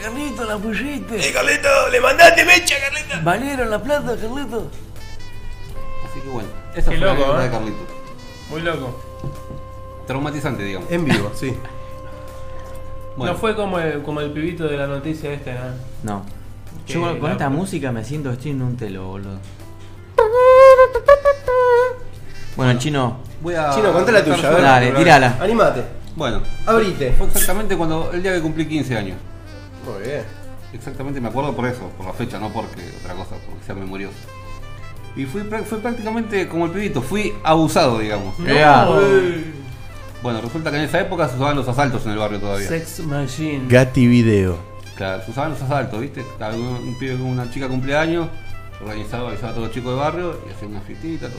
Carlito, 0.00 0.44
la 0.44 0.56
pollita. 0.58 1.14
¡Eh, 1.16 1.30
Carlito! 1.32 1.68
¡Le 1.92 2.00
mandaste 2.00 2.44
mecha, 2.44 2.74
Carlito! 2.80 3.24
¿Valieron 3.24 3.70
la 3.70 3.82
plata, 3.82 4.16
Carlito? 4.16 4.70
Así 6.10 6.20
que 6.20 6.28
bueno, 6.30 6.48
esa 6.74 6.90
Qué 6.90 6.96
fue 6.96 7.06
la 7.06 7.14
loco, 7.14 7.32
anécdota 7.34 7.40
¿eh? 7.40 7.44
de 7.44 7.50
Carlito. 7.50 7.86
Muy 8.50 8.62
loco. 8.62 9.00
Traumatizante, 10.06 10.62
digamos. 10.64 10.90
En 10.90 11.04
vivo, 11.04 11.30
sí. 11.34 11.54
Bueno. 13.18 13.32
No 13.32 13.38
fue 13.40 13.56
como 13.56 13.80
el, 13.80 14.00
como 14.04 14.20
el 14.20 14.30
pibito 14.30 14.68
de 14.68 14.76
la 14.76 14.86
noticia 14.86 15.32
esta, 15.32 15.50
¿no? 15.52 15.74
No. 16.04 16.24
Yo 16.86 17.00
con, 17.00 17.18
con 17.18 17.30
la- 17.30 17.32
esta 17.32 17.48
música 17.50 17.90
me 17.90 18.04
siento 18.04 18.30
estoy 18.30 18.52
en 18.52 18.62
un 18.62 18.76
telo, 18.76 19.08
boludo. 19.08 19.40
Bueno, 22.56 22.78
chino. 22.78 23.18
Voy 23.40 23.54
a... 23.54 23.70
Chino, 23.70 23.92
contá 23.92 24.12
la 24.12 24.24
tuya, 24.24 24.48
a 24.48 24.50
ver. 24.50 24.62
Dale, 24.62 24.92
tírala. 24.92 25.38
Animate. 25.40 25.82
Bueno, 26.16 26.42
Abrite. 26.66 27.12
fue 27.12 27.26
exactamente 27.28 27.76
cuando 27.76 28.10
el 28.12 28.22
día 28.22 28.32
que 28.34 28.40
cumplí 28.40 28.66
15 28.66 28.96
años. 28.96 29.16
Muy 29.84 30.02
bien. 30.02 30.22
Exactamente, 30.72 31.20
me 31.20 31.28
acuerdo 31.28 31.54
por 31.54 31.66
eso, 31.66 31.90
por 31.96 32.06
la 32.06 32.12
fecha, 32.12 32.38
no 32.38 32.52
porque 32.52 32.82
otra 33.00 33.14
cosa, 33.14 33.36
porque 33.46 33.64
sea 33.64 33.74
memorioso. 33.74 34.16
Y 35.16 35.24
fui, 35.24 35.42
fue 35.42 35.78
prácticamente 35.78 36.48
como 36.48 36.66
el 36.66 36.72
pibito, 36.72 37.00
fui 37.00 37.32
abusado, 37.42 37.98
digamos. 38.00 38.38
Ea. 38.46 38.86
Bueno, 40.22 40.40
resulta 40.40 40.70
que 40.70 40.78
en 40.78 40.82
esa 40.82 41.00
época 41.00 41.28
se 41.28 41.36
usaban 41.36 41.56
los 41.56 41.68
asaltos 41.68 42.04
en 42.04 42.12
el 42.12 42.18
barrio 42.18 42.40
todavía. 42.40 42.68
Sex 42.68 43.00
Machine. 43.00 43.66
Gatti 43.68 44.06
Video. 44.06 44.58
Claro, 44.96 45.24
se 45.24 45.30
usaban 45.30 45.52
los 45.52 45.62
asaltos, 45.62 46.00
¿viste? 46.00 46.24
Un 46.40 46.96
pibe 46.98 47.14
con 47.16 47.26
una 47.26 47.48
chica 47.50 47.68
cumpleaños, 47.68 48.28
organizaba, 48.80 49.28
avisaba 49.30 49.50
a 49.50 49.54
todos 49.54 49.68
los 49.68 49.74
chicos 49.74 49.92
del 49.92 50.00
barrio 50.00 50.40
y 50.48 50.52
hacía 50.52 50.68
una 50.68 50.80
fiestita, 50.80 51.28
todo. 51.28 51.38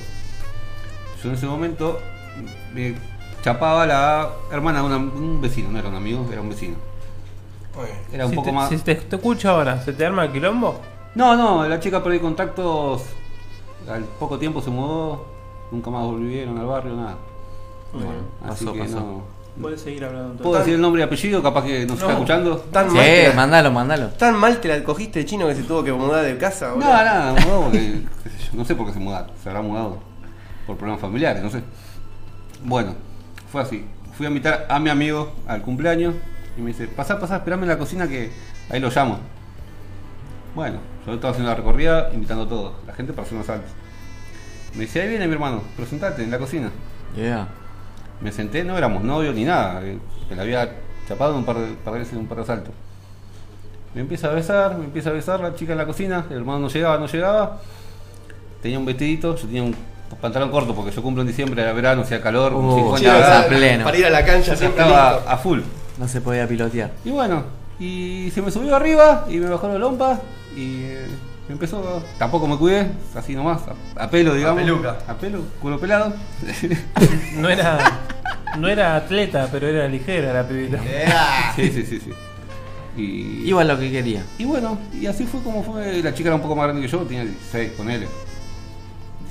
Yo 1.23 1.29
en 1.29 1.35
ese 1.35 1.45
momento 1.45 1.99
me 2.73 2.95
chapaba 3.43 3.85
la 3.85 4.29
hermana 4.51 4.79
de 4.79 4.85
una- 4.85 4.97
un 4.97 5.41
vecino, 5.41 5.69
no 5.71 5.79
era 5.79 5.89
un 5.89 5.95
amigo, 5.95 6.25
era 6.31 6.41
un 6.41 6.49
vecino. 6.49 6.75
Era 8.11 8.25
un 8.25 8.31
Si 8.31 8.35
poco 8.35 8.47
te, 8.47 8.51
más. 8.53 8.69
si 8.69 8.77
te, 8.77 8.95
te 8.95 9.15
escucho 9.15 9.49
ahora, 9.49 9.81
¿se 9.81 9.93
te 9.93 10.05
arma 10.05 10.25
el 10.25 10.31
quilombo? 10.31 10.79
No, 11.15 11.35
no, 11.35 11.65
la 11.67 11.79
chica 11.79 12.03
perdí 12.03 12.19
contactos. 12.19 13.03
Al 13.89 14.03
poco 14.03 14.37
tiempo 14.37 14.61
se 14.61 14.69
mudó, 14.69 15.25
nunca 15.71 15.89
más 15.89 16.03
volvieron 16.03 16.57
al 16.57 16.65
barrio, 16.65 16.95
nada. 16.95 17.15
Bueno, 17.93 18.09
Así 18.45 18.65
pasó, 18.65 18.73
que 18.73 18.79
pasó. 18.81 18.99
no. 18.99 19.39
Puedes 19.61 19.81
seguir 19.81 20.03
hablando 20.05 20.31
entonces. 20.31 20.45
¿Puedo 20.45 20.59
decir 20.59 20.73
el 20.75 20.81
nombre 20.81 21.01
y 21.01 21.05
apellido? 21.05 21.41
Capaz 21.41 21.63
que 21.65 21.85
nos 21.85 21.93
está 21.95 22.05
No. 22.07 22.11
escuchando. 22.13 22.57
Tan 22.71 22.89
Sí, 22.91 22.95
mal, 22.97 23.05
te 23.05 23.27
la, 23.29 23.33
mandalo, 23.35 23.71
mandalo. 23.71 24.07
tan 24.09 24.35
mal 24.35 24.59
te 24.61 24.67
la 24.67 24.83
cogiste 24.83 25.25
chino 25.25 25.47
que 25.47 25.55
se 25.55 25.63
tuvo 25.63 25.83
que 25.83 25.91
mudar 25.91 26.23
de 26.23 26.37
casa, 26.37 26.67
No, 26.69 26.75
boludo. 26.75 26.89
nada, 26.89 27.33
mudó 27.33 27.61
porque, 27.63 28.01
qué 28.23 28.29
sé 28.29 28.37
yo, 28.51 28.57
no 28.57 28.65
sé 28.65 28.75
por 28.75 28.87
qué 28.87 28.93
se 28.93 28.99
mudaron. 28.99 29.31
Se 29.41 29.49
habrá 29.49 29.61
mudado 29.61 29.97
por 30.69 30.77
problemas 30.77 31.01
familiares, 31.01 31.41
no 31.41 31.49
sé. 31.49 31.63
Bueno, 32.63 32.93
fue 33.51 33.63
así. 33.63 33.83
Fui 34.13 34.27
a 34.27 34.29
invitar 34.29 34.67
a 34.69 34.79
mi 34.79 34.91
amigo 34.91 35.33
al 35.47 35.63
cumpleaños 35.63 36.13
y 36.55 36.61
me 36.61 36.67
dice, 36.67 36.87
pasá, 36.87 37.19
pasá, 37.19 37.37
esperame 37.37 37.63
en 37.63 37.69
la 37.69 37.79
cocina 37.79 38.07
que 38.07 38.29
ahí 38.69 38.79
lo 38.79 38.91
llamo. 38.91 39.17
Bueno, 40.53 40.77
yo 41.07 41.15
estaba 41.15 41.31
haciendo 41.31 41.49
la 41.49 41.55
recorrida, 41.55 42.11
invitando 42.13 42.43
a 42.43 42.47
todos, 42.47 42.73
la 42.85 42.93
gente 42.93 43.13
para 43.13 43.23
hacer 43.23 43.35
unos 43.35 43.49
altos. 43.49 43.71
Me 44.75 44.81
dice, 44.81 45.01
ahí 45.01 45.09
viene 45.09 45.25
mi 45.25 45.33
hermano, 45.33 45.63
presentate 45.75 46.23
en 46.23 46.29
la 46.29 46.37
cocina. 46.37 46.69
Yeah. 47.15 47.47
Me 48.21 48.31
senté, 48.31 48.63
no 48.63 48.77
éramos 48.77 49.03
novios 49.03 49.33
ni 49.33 49.45
nada, 49.45 49.81
eh, 49.83 49.97
que 50.27 50.35
la 50.35 50.43
había 50.43 50.69
chapado 51.07 51.35
un 51.35 51.45
par 51.45 51.57
de, 51.57 52.15
un 52.15 52.27
par 52.27 52.37
de 52.37 52.45
saltos. 52.45 52.75
Me 53.95 54.01
empieza 54.01 54.27
a 54.29 54.35
besar, 54.35 54.77
me 54.77 54.85
empieza 54.85 55.09
a 55.09 55.13
besar 55.13 55.39
la 55.39 55.55
chica 55.55 55.71
en 55.71 55.79
la 55.79 55.87
cocina, 55.87 56.27
el 56.29 56.37
hermano 56.37 56.59
no 56.59 56.67
llegaba, 56.67 56.99
no 56.99 57.07
llegaba. 57.07 57.59
Tenía 58.61 58.77
un 58.77 58.85
vestidito, 58.85 59.35
yo 59.35 59.47
tenía 59.47 59.63
un 59.63 59.73
pantalón 60.17 60.51
corto 60.51 60.75
porque 60.75 60.91
yo 60.91 61.01
cumplo 61.01 61.21
en 61.21 61.27
diciembre, 61.27 61.61
era 61.61 61.73
verano, 61.73 62.01
hacía 62.01 62.21
calor, 62.21 62.53
uh, 62.53 62.95
50 62.95 63.47
pleno. 63.47 63.83
Para 63.83 63.97
ir 63.97 64.05
a 64.05 64.09
la 64.09 64.25
cancha 64.25 64.55
siempre 64.55 64.81
estaba 64.81 65.23
a 65.27 65.37
full. 65.37 65.61
No 65.97 66.07
se 66.07 66.21
podía 66.21 66.47
pilotear. 66.47 66.91
Y 67.03 67.11
bueno, 67.11 67.43
y 67.79 68.31
se 68.33 68.41
me 68.41 68.51
subió 68.51 68.75
arriba 68.75 69.25
y 69.29 69.37
me 69.37 69.49
bajó 69.49 69.67
la 69.67 69.77
lompa 69.77 70.19
y 70.55 70.83
eh, 70.83 71.07
me 71.47 71.53
empezó. 71.53 71.79
A... 71.79 72.17
Tampoco 72.17 72.47
me 72.47 72.57
cuidé, 72.57 72.91
así 73.15 73.35
nomás, 73.35 73.61
a, 73.95 74.09
pelo, 74.09 74.33
digamos. 74.33 74.61
A 74.61 74.65
peluca. 74.65 74.97
A 75.07 75.13
pelo, 75.15 75.41
culo 75.61 75.79
pelado. 75.79 76.13
no 77.35 77.49
era. 77.49 77.77
No 78.57 78.67
era 78.67 78.95
atleta, 78.95 79.47
pero 79.51 79.67
era 79.67 79.87
ligera 79.87 80.33
la 80.33 80.47
pibita. 80.47 80.79
Sí, 81.55 81.69
sí, 81.71 81.85
sí, 81.85 81.99
sí. 81.99 82.11
Y... 82.97 83.47
Igual 83.47 83.67
lo 83.67 83.79
que 83.79 83.91
quería. 83.91 84.23
Y 84.37 84.45
bueno, 84.45 84.77
y 84.93 85.05
así 85.05 85.25
fue 85.25 85.41
como 85.41 85.63
fue. 85.63 86.01
La 86.01 86.13
chica 86.13 86.29
era 86.29 86.35
un 86.35 86.41
poco 86.41 86.55
más 86.55 86.65
grande 86.65 86.81
que 86.81 86.87
yo, 86.87 86.99
tenía 86.99 87.23
16, 87.23 87.71
ponele. 87.73 88.07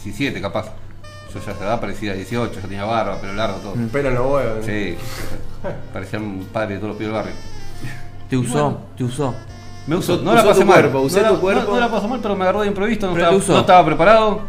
17 0.04 0.40
capaz. 0.40 0.72
Yo 1.32 1.40
ya 1.40 1.54
se 1.54 1.62
edad 1.62 1.78
parecía 1.78 2.14
18, 2.14 2.54
ya 2.54 2.60
tenía 2.62 2.84
barba, 2.84 3.20
pelo 3.20 3.34
largo, 3.34 3.58
todo. 3.58 3.74
Pelo 3.92 4.10
no 4.10 4.28
huevos. 4.28 4.64
Sí, 4.64 4.96
parecía 5.92 6.18
un 6.18 6.48
padre 6.52 6.74
de 6.74 6.80
todos 6.80 6.90
los 6.90 6.98
pibes 6.98 7.12
del 7.12 7.22
barrio. 7.22 7.34
Te 8.30 8.36
usó, 8.36 8.80
te 8.96 9.04
usó. 9.04 9.34
Me 9.86 9.96
usó, 9.96 10.18
no 10.18 10.34
la 10.34 10.44
pasé 10.44 10.60
tu 10.60 10.66
mal. 10.66 10.80
Cuerpo, 10.80 11.00
usé 11.00 11.22
no, 11.22 11.40
cuerpo. 11.40 11.62
No, 11.64 11.74
no, 11.74 11.80
la 11.80 11.90
pasé 11.90 12.08
mal, 12.08 12.20
pero 12.20 12.36
me 12.36 12.42
agarró 12.44 12.60
de 12.62 12.68
improviso, 12.68 13.06
no, 13.06 13.16
estaba, 13.16 13.32
no 13.32 13.60
estaba 13.60 13.86
preparado. 13.86 14.42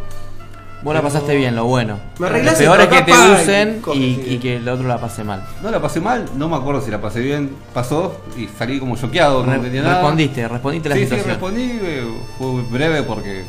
Vos 0.82 0.94
la 0.94 1.02
pasaste 1.02 1.36
bien, 1.36 1.56
lo 1.58 1.66
bueno. 1.66 2.00
Me 2.20 2.30
lo 2.30 2.54
peor 2.54 2.88
que 2.88 3.02
te 3.02 3.12
usen 3.12 3.82
y, 3.94 4.22
y, 4.28 4.40
que 4.42 4.58
el 4.58 4.70
otro 4.70 4.88
la 4.88 4.98
pase 4.98 5.26
mal. 5.26 5.46
No 5.62 5.70
la 5.70 5.82
pasé 5.82 6.00
mal, 6.00 6.26
no 6.38 6.48
me 6.48 6.56
acuerdo 6.56 6.82
si 6.82 6.90
la 6.90 7.02
pasé 7.02 7.20
bien. 7.20 7.54
Pasó 7.74 8.22
y 8.38 8.48
salí 8.48 8.80
como 8.80 8.96
choqueado. 8.96 9.44
Re 9.44 9.58
respondiste, 9.58 10.48
respondiste 10.48 10.88
la 10.88 10.96
sí, 10.96 11.02
situación. 11.02 11.26
Sí, 11.26 11.32
respondí, 11.32 11.80
eh, 11.82 12.08
fue 12.38 12.62
breve 12.72 13.04
porque 13.04 13.44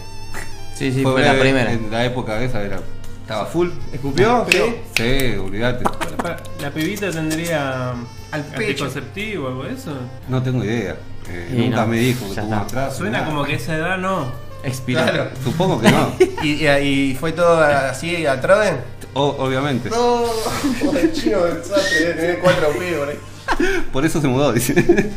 Sí, 0.81 0.90
sí, 0.93 1.02
fue, 1.02 1.23
la 1.23 1.39
primera. 1.39 1.70
En 1.70 1.90
la 1.90 2.07
época 2.07 2.43
esa 2.43 2.62
era. 2.62 2.81
Estaba 3.20 3.44
full. 3.44 3.69
¿Escupió? 3.93 4.47
¿Sí? 4.51 4.59
Sí, 4.97 5.36
olvídate. 5.36 5.85
La 6.62 6.70
pibita 6.70 7.11
tendría 7.11 7.90
al 7.90 8.44
anticonceptivo 8.55 9.44
o 9.44 9.48
algo 9.48 9.65
de 9.65 9.74
eso. 9.74 9.93
No 10.31 10.43
tengo 10.43 10.65
idea. 10.65 10.97
Eh, 11.28 11.51
nunca 11.52 11.85
me 11.85 11.98
dijo 11.98 12.35
que 12.35 12.40
tuvo 12.40 12.55
atrás. 12.55 12.97
Suena 12.97 13.27
como 13.27 13.44
que 13.44 13.57
esa 13.57 13.77
edad 13.77 13.98
no. 13.98 14.32
Expiró. 14.65 15.02
Supongo 15.44 15.82
que 15.82 15.90
no. 15.90 16.15
¿Y, 16.43 16.66
y, 16.66 17.15
fue 17.15 17.32
todo 17.32 17.61
así 17.61 18.24
al 18.24 18.40
Troden? 18.40 18.78
obviamente. 19.12 19.90
No, 19.90 20.24
el 20.97 21.12
chino 21.12 21.44
del 21.44 21.61
tener 21.61 22.39
cuatro 22.39 22.70
pibos. 22.70 23.09
Por 23.93 24.07
eso 24.07 24.19
se 24.19 24.28
mudó, 24.28 24.51
dice. 24.51 24.73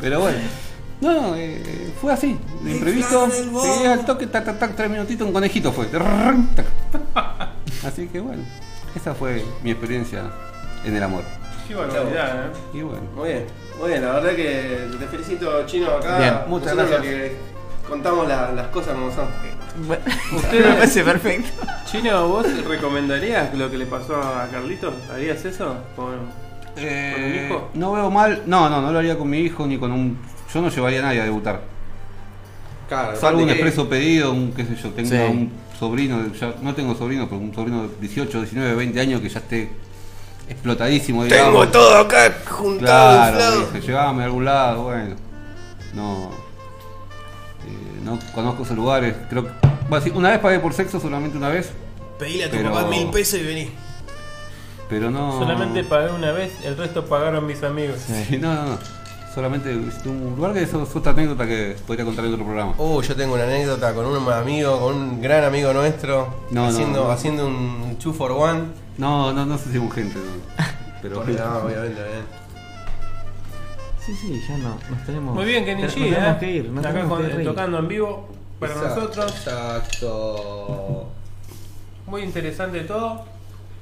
Pero 0.00 0.20
bueno. 0.20 0.38
No, 1.00 1.12
no, 1.12 1.36
eh, 1.36 1.92
fue 2.00 2.12
así, 2.12 2.36
de 2.62 2.72
imprevisto. 2.72 3.28
Al 3.86 4.04
toque, 4.04 4.26
tac, 4.26 4.44
tac, 4.44 4.58
tac, 4.58 4.74
tres 4.74 4.90
minutitos, 4.90 5.26
un 5.26 5.32
conejito 5.32 5.72
fue. 5.72 5.86
Así 7.86 8.08
que 8.08 8.18
bueno, 8.20 8.42
esa 8.96 9.14
fue 9.14 9.44
mi 9.62 9.70
experiencia 9.70 10.24
en 10.84 10.96
el 10.96 11.02
amor. 11.02 11.22
Qué 11.68 11.74
barbaridad, 11.74 12.46
¿eh? 12.46 12.50
Y 12.78 12.82
bueno. 12.82 13.02
Muy 13.14 13.28
bien, 13.28 13.46
muy 13.78 13.88
bien, 13.90 14.02
la 14.02 14.12
verdad 14.14 14.34
que 14.34 14.88
te 14.98 15.06
felicito, 15.06 15.66
Chino, 15.66 15.90
acá. 15.90 16.46
Muchas 16.48 16.74
gracias. 16.74 17.00
Que 17.02 17.36
contamos 17.86 18.26
las 18.26 18.66
cosas 18.68 18.94
como 18.94 19.12
son. 19.12 19.28
Bueno, 19.86 20.02
Usted 20.34 20.66
me 20.66 20.74
parece 20.74 21.04
perfecto. 21.04 21.48
Chino, 21.84 22.26
¿vos 22.26 22.46
recomendarías 22.66 23.54
lo 23.54 23.70
que 23.70 23.78
le 23.78 23.86
pasó 23.86 24.16
a 24.16 24.48
Carlitos? 24.50 24.94
¿Harías 25.12 25.44
eso? 25.44 25.76
¿Con, 25.94 26.14
eh, 26.76 27.12
¿con 27.14 27.24
un 27.24 27.34
hijo? 27.34 27.68
No 27.74 27.92
veo 27.92 28.10
mal, 28.10 28.42
no, 28.46 28.68
no, 28.68 28.82
no 28.82 28.90
lo 28.90 28.98
haría 28.98 29.16
con 29.16 29.30
mi 29.30 29.38
hijo 29.38 29.66
ni 29.66 29.78
con 29.78 29.92
un 29.92 30.18
yo 30.52 30.60
no 30.62 30.68
llevaría 30.70 31.00
a 31.00 31.02
nadie 31.02 31.20
a 31.20 31.24
debutar. 31.24 31.60
Claro, 32.88 33.18
Salvo 33.20 33.40
un 33.40 33.46
que- 33.46 33.52
expreso 33.52 33.88
pedido, 33.88 34.32
un 34.32 34.52
qué 34.52 34.64
sé 34.64 34.74
yo, 34.76 34.90
tengo 34.90 35.10
Sí. 35.10 35.16
un 35.16 35.52
sobrino, 35.78 36.32
ya, 36.32 36.54
no 36.62 36.74
tengo 36.74 36.94
sobrino, 36.94 37.26
pero 37.28 37.38
un 37.40 37.54
sobrino 37.54 37.82
de 37.82 37.88
18, 38.00 38.40
19, 38.40 38.74
20 38.74 38.98
años 39.00 39.20
que 39.20 39.28
ya 39.28 39.40
esté 39.40 39.70
explotadísimo, 40.48 41.24
digamos. 41.24 41.52
Tengo 41.52 41.68
todo 41.68 41.98
acá 41.98 42.32
juntado, 42.48 43.36
Claro, 43.36 43.60
dije, 43.72 43.86
llévame 43.86 44.22
a 44.22 44.26
algún 44.26 44.44
lado, 44.46 44.84
bueno. 44.84 45.16
No. 45.94 46.30
eh, 47.66 48.00
no 48.04 48.18
conozco 48.34 48.62
esos 48.62 48.76
lugares, 48.76 49.14
creo 49.28 49.44
que. 49.44 49.50
bueno, 49.90 50.04
sí, 50.04 50.10
una 50.14 50.30
vez 50.30 50.38
pagué 50.38 50.58
por 50.60 50.72
sexo, 50.72 50.98
solamente 51.00 51.36
una 51.36 51.48
vez, 51.50 51.70
Pedile 52.18 52.44
a 52.44 52.50
tu 52.50 52.56
Pero- 52.56 52.72
papá 52.72 52.88
mil 52.88 53.08
pesos 53.10 53.38
y 53.38 53.44
vení. 53.44 53.70
pero 54.88 55.10
no. 55.10 55.38
Solamente 55.38 55.84
pagué 55.84 56.10
una 56.10 56.32
vez, 56.32 56.52
el 56.64 56.76
resto 56.76 57.04
pagaron 57.04 57.46
mis 57.46 57.62
amigos. 57.62 57.98
Sí, 58.28 58.38
no, 58.38 58.54
no, 58.54 58.64
no. 58.70 58.78
Solamente 59.34 59.72
visité 59.74 60.08
un 60.08 60.34
lugar 60.36 60.52
que 60.52 60.62
eso 60.62 60.82
es 60.82 60.96
otra 60.96 61.12
anécdota 61.12 61.46
que 61.46 61.76
podría 61.86 62.04
contar 62.04 62.24
en 62.24 62.32
otro 62.32 62.44
programa. 62.44 62.74
Uh, 62.78 63.00
yo 63.02 63.14
tengo 63.14 63.34
una 63.34 63.44
anécdota 63.44 63.94
con 63.94 64.06
un 64.06 64.32
amigo, 64.32 64.80
con 64.80 64.94
un 64.96 65.20
gran 65.22 65.44
amigo 65.44 65.72
nuestro, 65.72 66.34
No, 66.50 66.66
haciendo, 66.66 67.04
no. 67.04 67.10
haciendo 67.10 67.46
un 67.46 67.96
2 68.02 68.16
for 68.16 68.32
1. 68.32 68.64
No, 68.96 69.32
no, 69.32 69.46
no 69.46 69.58
sé 69.58 69.64
si 69.70 69.78
gente, 69.90 70.18
no. 70.18 70.64
Pero. 71.02 71.16
No, 71.16 71.22
obviamente, 71.22 71.68
obviamente. 71.68 72.02
Sí, 74.04 74.14
sí, 74.16 74.42
ya 74.48 74.56
no. 74.58 74.76
Nos 74.90 75.04
tenemos. 75.06 75.34
Muy 75.34 75.44
bien, 75.44 75.64
nos 75.80 75.92
Kenichi, 75.94 76.10
tenemos 76.14 76.34
¿eh? 76.34 76.36
que 76.40 76.50
ir. 76.50 76.70
Nos 76.70 76.84
Acá 76.84 76.94
tenemos 76.94 77.18
con- 77.18 77.28
que 77.30 77.36
ir. 77.36 77.44
tocando 77.44 77.78
en 77.78 77.88
vivo 77.88 78.28
para 78.58 78.72
Exacto, 78.72 79.00
nosotros. 79.00 79.30
Exacto. 79.36 81.06
Muy 82.06 82.22
interesante 82.22 82.80
todo. 82.80 83.24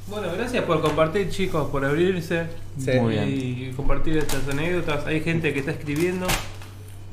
Bueno, 0.08 0.28
gracias 0.36 0.64
por 0.64 0.80
compartir, 0.80 1.30
chicos, 1.30 1.68
por 1.70 1.84
abrirse 1.84 2.46
Sí. 2.78 2.92
Muy 3.00 3.14
bien. 3.14 3.28
y 3.28 3.72
compartir 3.74 4.16
estas 4.18 4.48
anécdotas. 4.48 5.06
Hay 5.06 5.20
gente 5.20 5.52
que 5.52 5.60
está 5.60 5.72
escribiendo. 5.72 6.26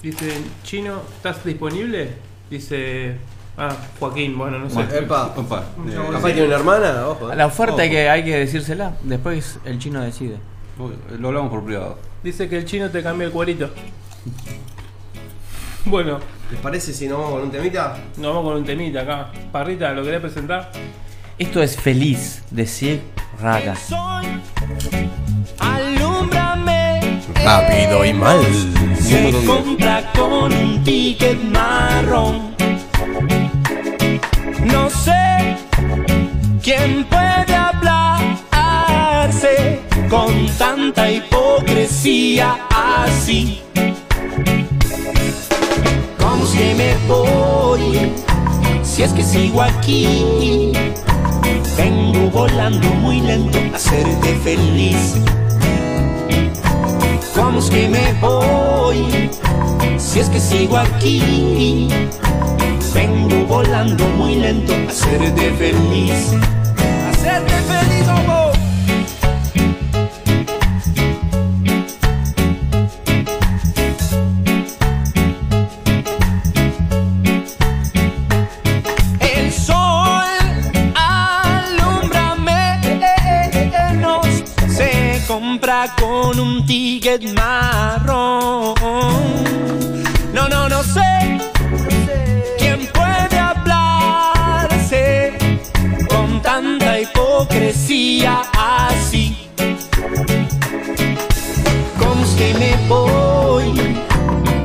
Dice, 0.01 0.31
Chino, 0.63 1.01
¿estás 1.15 1.43
disponible? 1.45 2.09
Dice, 2.49 3.15
ah, 3.57 3.75
Joaquín, 3.99 4.37
bueno, 4.37 4.59
no 4.59 4.69
sé. 4.69 4.81
Epa, 4.97 5.33
Opa, 5.35 5.63
capaz 6.11 6.25
tiene 6.33 6.45
una 6.47 6.55
hermana, 6.55 7.07
ojo. 7.07 7.31
eh. 7.31 7.35
La 7.35 7.45
oferta 7.47 7.81
hay 7.81 7.87
Ojo. 7.87 7.95
que, 7.95 8.09
hay 8.09 8.23
que 8.25 8.37
decírsela. 8.37 8.95
Después 9.01 9.59
el 9.65 9.79
chino 9.79 10.01
decide. 10.01 10.37
lo 11.17 11.27
hablamos 11.29 11.49
por 11.49 11.63
privado. 11.63 11.97
Dice 12.23 12.47
que 12.49 12.57
el 12.57 12.65
chino 12.65 12.89
te 12.91 13.01
cambia 13.01 13.25
el 13.27 13.31
cuerito. 13.33 13.69
Bueno, 15.85 16.17
¿Les 16.49 16.61
parece 16.61 16.93
si 16.93 17.09
nos 17.09 17.17
vamos 17.17 17.33
con 17.33 17.41
un 17.43 17.51
temita? 17.51 17.97
nos 18.15 18.33
vamos 18.33 18.43
con 18.51 18.55
un 18.61 18.65
temita 18.65 19.01
acá. 19.01 19.31
Parrita, 19.51 19.91
¿lo 19.91 20.01
querés 20.01 20.21
presentar? 20.21 20.71
Esto 21.39 21.63
es 21.63 21.75
Feliz 21.75 22.43
de 22.51 23.01
Raga. 23.41 23.75
Alúmbrame. 25.57 27.19
Rápido 27.43 28.05
y 28.05 28.13
mal. 28.13 28.39
Se 29.01 29.33
compra 29.45 30.11
con 30.13 30.53
un 30.53 30.83
ticket 30.83 31.41
marrón. 31.45 32.55
No 34.63 34.89
sé 34.91 35.57
quién 36.61 37.03
puede 37.05 37.55
hablarse 37.55 39.01
con 40.09 40.47
tanta 40.59 41.09
hipocresía 41.09 42.59
así. 42.69 43.59
¿Cómo 46.19 46.45
se 46.45 46.75
me 46.75 46.95
voy? 47.07 48.11
Si 48.83 49.01
es 49.01 49.11
que 49.13 49.23
sigo 49.23 49.63
aquí, 49.63 50.71
vengo 51.77 52.29
volando 52.29 52.87
muy 52.95 53.21
lento 53.21 53.59
a 53.73 53.75
hacerte 53.75 54.35
feliz. 54.43 55.15
¿Cómo 57.35 57.59
es 57.59 57.69
que 57.69 57.87
me 57.87 58.13
voy? 58.21 59.29
Si 59.97 60.19
es 60.19 60.29
que 60.29 60.39
sigo 60.39 60.77
aquí, 60.77 61.89
vengo 62.93 63.45
volando 63.47 64.05
muy 64.17 64.35
lento 64.35 64.73
a 64.73 64.91
hacerte 64.91 65.51
feliz. 65.53 66.33
Hacerte 67.11 67.53
feliz. 67.53 68.42
compra 85.33 85.87
con 85.99 86.39
un 86.39 86.63
ticket 86.63 87.23
marrón. 87.33 88.75
No, 90.31 90.47
no, 90.47 90.69
no 90.69 90.83
sé 90.83 91.39
quién 92.59 92.87
puede 92.93 93.39
hablarse 93.39 95.33
con 96.07 96.39
tanta 96.43 96.99
hipocresía 96.99 98.43
así. 98.55 99.49
Conste 101.97 102.53
me 102.59 102.87
voy, 102.87 103.73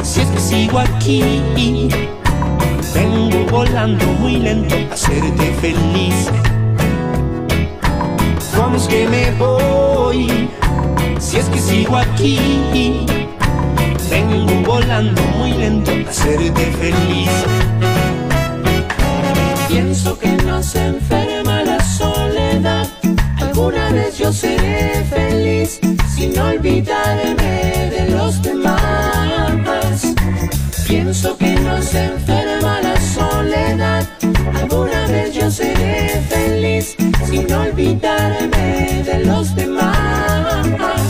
si 0.02 0.20
es 0.20 0.28
que 0.28 0.38
sigo 0.38 0.80
aquí. 0.80 1.88
Vengo 2.92 3.38
volando 3.50 4.04
muy 4.20 4.36
lento 4.36 4.74
a 4.74 4.92
hacerte 4.92 5.46
feliz. 5.62 6.28
¿Cómo 8.78 8.90
es 8.90 8.96
que 8.96 9.08
me 9.08 9.30
voy? 9.32 10.48
Si 11.18 11.36
es 11.36 11.46
que 11.46 11.58
sigo 11.58 11.96
aquí. 11.96 13.04
Vengo 14.08 14.54
volando 14.64 15.20
muy 15.36 15.52
lento 15.52 15.90
a 15.90 16.08
hacerte 16.08 16.64
feliz. 16.80 17.28
Pienso 19.66 20.16
que 20.16 20.30
no 20.46 20.62
se 20.62 20.86
enferma 20.86 21.64
la 21.64 21.80
soledad. 21.80 22.86
Alguna 23.40 23.90
vez 23.90 24.16
yo 24.16 24.32
seré 24.32 25.04
feliz 25.10 25.80
sin 26.14 26.38
olvidarme 26.38 27.90
de 27.90 28.10
los 28.12 28.40
demás. 28.42 30.14
Pienso 30.86 31.36
que 31.36 31.50
no 31.50 31.82
se 31.82 32.04
enferma 32.04 32.80
la 32.80 33.00
soledad. 33.00 34.08
Alguna 34.54 35.04
vez 35.08 35.34
yo 35.34 35.50
seré 35.50 36.22
feliz 36.28 36.96
sin 37.28 37.52
olvidarme 37.52 39.02
de 39.04 39.24
los 39.24 39.54
demás. 39.54 41.07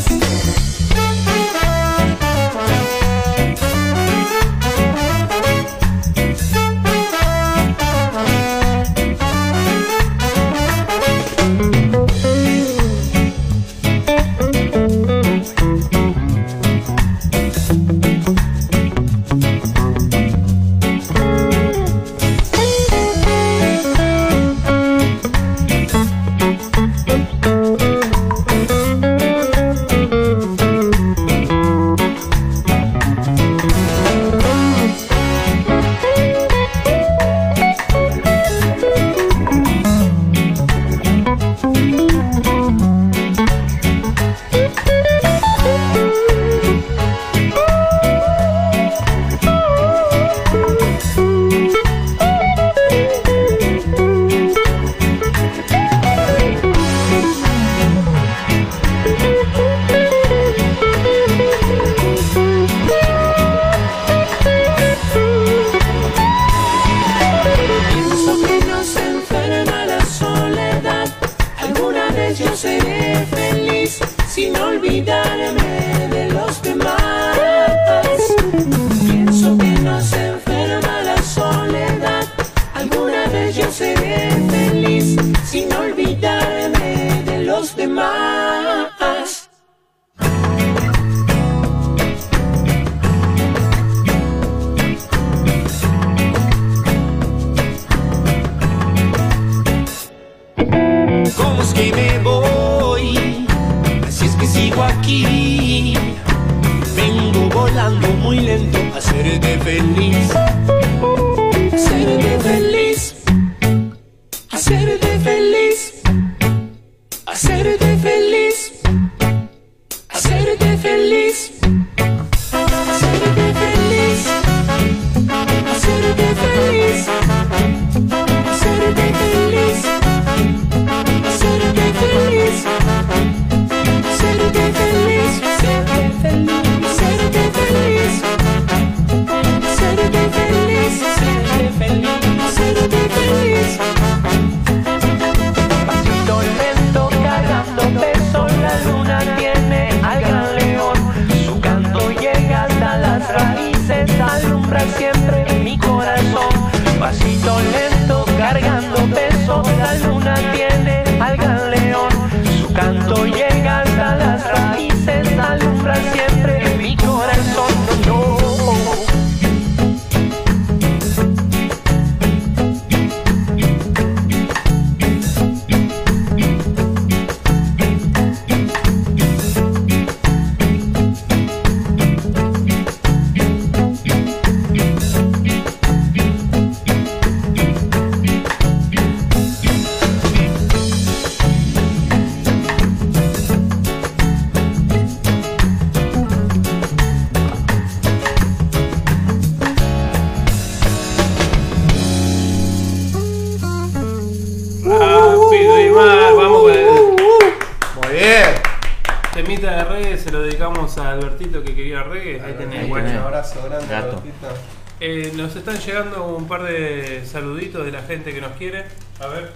Llegando 215.88 216.36
un 216.36 216.46
par 216.46 216.64
de 216.64 217.24
saluditos 217.24 217.82
de 217.86 217.92
la 217.92 218.02
gente 218.02 218.34
que 218.34 218.42
nos 218.42 218.52
quiere. 218.52 218.84
A 219.20 219.26
ver. 219.26 219.52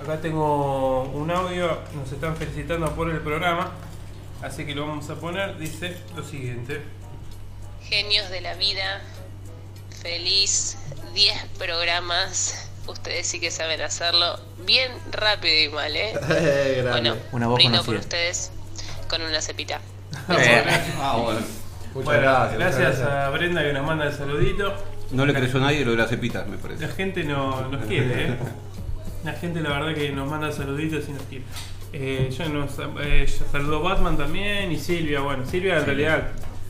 Acá 0.00 0.20
tengo 0.20 1.02
un 1.02 1.30
audio. 1.32 1.78
Nos 1.94 2.12
están 2.12 2.36
felicitando 2.36 2.94
por 2.94 3.10
el 3.10 3.18
programa. 3.20 3.72
Así 4.40 4.64
que 4.64 4.74
lo 4.74 4.86
vamos 4.86 5.10
a 5.10 5.16
poner. 5.16 5.58
Dice 5.58 5.96
lo 6.16 6.22
siguiente. 6.22 6.82
Genios 7.88 8.30
de 8.30 8.40
la 8.40 8.54
vida, 8.54 9.00
feliz 10.00 10.78
10 11.12 11.46
programas. 11.58 12.68
Ustedes 12.86 13.26
sí 13.26 13.40
que 13.40 13.50
saben 13.50 13.80
hacerlo 13.80 14.38
bien 14.64 14.92
rápido 15.10 15.70
y 15.70 15.74
mal, 15.74 15.94
¿eh? 15.96 16.12
Eh, 16.30 16.86
bueno, 16.88 17.16
Una 17.32 17.48
voz 17.48 17.56
brindo 17.56 17.82
por 17.84 17.96
ustedes 17.96 18.52
con 19.08 19.22
una 19.22 19.40
cepita. 19.40 19.80
Ah, 20.28 21.16
bueno. 21.20 21.40
Muchas 21.94 22.04
Bueno, 22.04 22.22
gracias. 22.22 22.58
gracias, 22.58 22.58
muchas 22.58 22.98
gracias. 22.98 23.08
a 23.08 23.30
Brenda 23.30 23.62
que 23.62 23.72
nos 23.72 23.84
manda 23.86 24.06
el 24.06 24.16
saludito. 24.16 24.74
No 25.12 25.26
le 25.26 25.34
creyó 25.34 25.60
nadie 25.60 25.84
lo 25.84 25.92
de 25.92 25.96
las 25.98 26.10
cepitas, 26.10 26.46
me 26.48 26.56
parece. 26.56 26.86
La 26.86 26.92
gente 26.92 27.24
no, 27.24 27.68
nos 27.68 27.84
quiere, 27.84 28.28
¿eh? 28.28 28.36
La 29.24 29.32
gente, 29.34 29.60
la 29.60 29.70
verdad, 29.70 29.94
que 29.94 30.10
nos 30.10 30.28
manda 30.28 30.50
saluditos 30.50 31.08
y 31.08 31.12
nos 31.12 31.22
quiere. 31.24 31.44
Eh, 31.92 32.34
yo 32.36 32.48
nos 32.48 32.70
eh, 33.02 33.26
yo 33.26 33.44
saludo 33.52 33.86
a 33.86 33.90
Batman 33.94 34.16
también 34.16 34.72
y 34.72 34.78
Silvia. 34.78 35.20
Bueno, 35.20 35.44
Silvia 35.44 35.78
en 35.78 35.84
realidad 35.84 36.28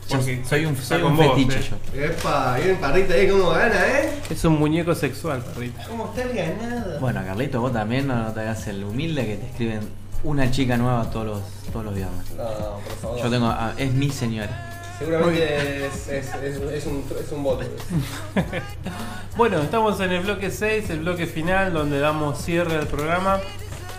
Porque 0.09 0.43
soy 0.43 0.65
un, 0.65 0.75
soy 0.75 1.01
un 1.01 1.15
vos, 1.15 1.35
fetiche 1.37 1.59
eh. 1.59 1.69
yo. 1.95 2.01
Epa, 2.01 2.57
bien 2.57 2.75
parrita 2.75 3.13
ahí, 3.13 3.29
cómo 3.29 3.51
gana, 3.51 3.87
¿eh? 3.87 4.09
Es 4.29 4.43
un 4.43 4.59
muñeco 4.59 4.93
sexual, 4.93 5.41
perrita. 5.41 5.85
¿Cómo 5.87 6.13
está 6.13 6.29
el 6.29 6.35
ganado? 6.35 6.99
Bueno, 6.99 7.21
Carlito, 7.25 7.61
vos 7.61 7.71
también 7.71 8.07
no, 8.07 8.21
no 8.21 8.33
te 8.33 8.41
hagas 8.41 8.67
el 8.67 8.83
humilde 8.83 9.25
que 9.25 9.37
te 9.37 9.45
escriben 9.45 9.79
una 10.25 10.51
chica 10.51 10.77
nueva 10.77 11.09
todos 11.09 11.25
los, 11.25 11.41
todos 11.71 11.85
los 11.85 11.95
viernes. 11.95 12.31
No, 12.37 12.43
por 12.79 12.97
favor. 13.01 13.21
Yo 13.23 13.29
tengo. 13.29 13.47
ah, 13.47 13.73
es 13.77 13.93
mi 13.93 14.09
señora. 14.09 14.72
Seguramente 14.99 15.85
es, 15.85 16.07
es, 16.07 16.33
es, 16.35 16.57
es 16.57 16.85
un, 16.85 17.03
es 17.19 17.31
un. 17.31 17.43
Bueno, 19.35 19.59
estamos 19.61 19.99
en 19.99 20.11
el 20.11 20.23
bloque 20.23 20.51
6, 20.51 20.91
el 20.91 20.99
bloque 20.99 21.25
final, 21.25 21.73
donde 21.73 21.99
damos 21.99 22.39
cierre 22.39 22.77
al 22.77 22.87
programa. 22.87 23.39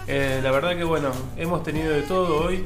Eh, 0.06 0.40
la 0.42 0.50
verdad 0.52 0.76
que 0.76 0.84
bueno, 0.84 1.10
hemos 1.36 1.62
tenido 1.64 1.92
de 1.92 2.02
todo 2.02 2.44
hoy. 2.44 2.64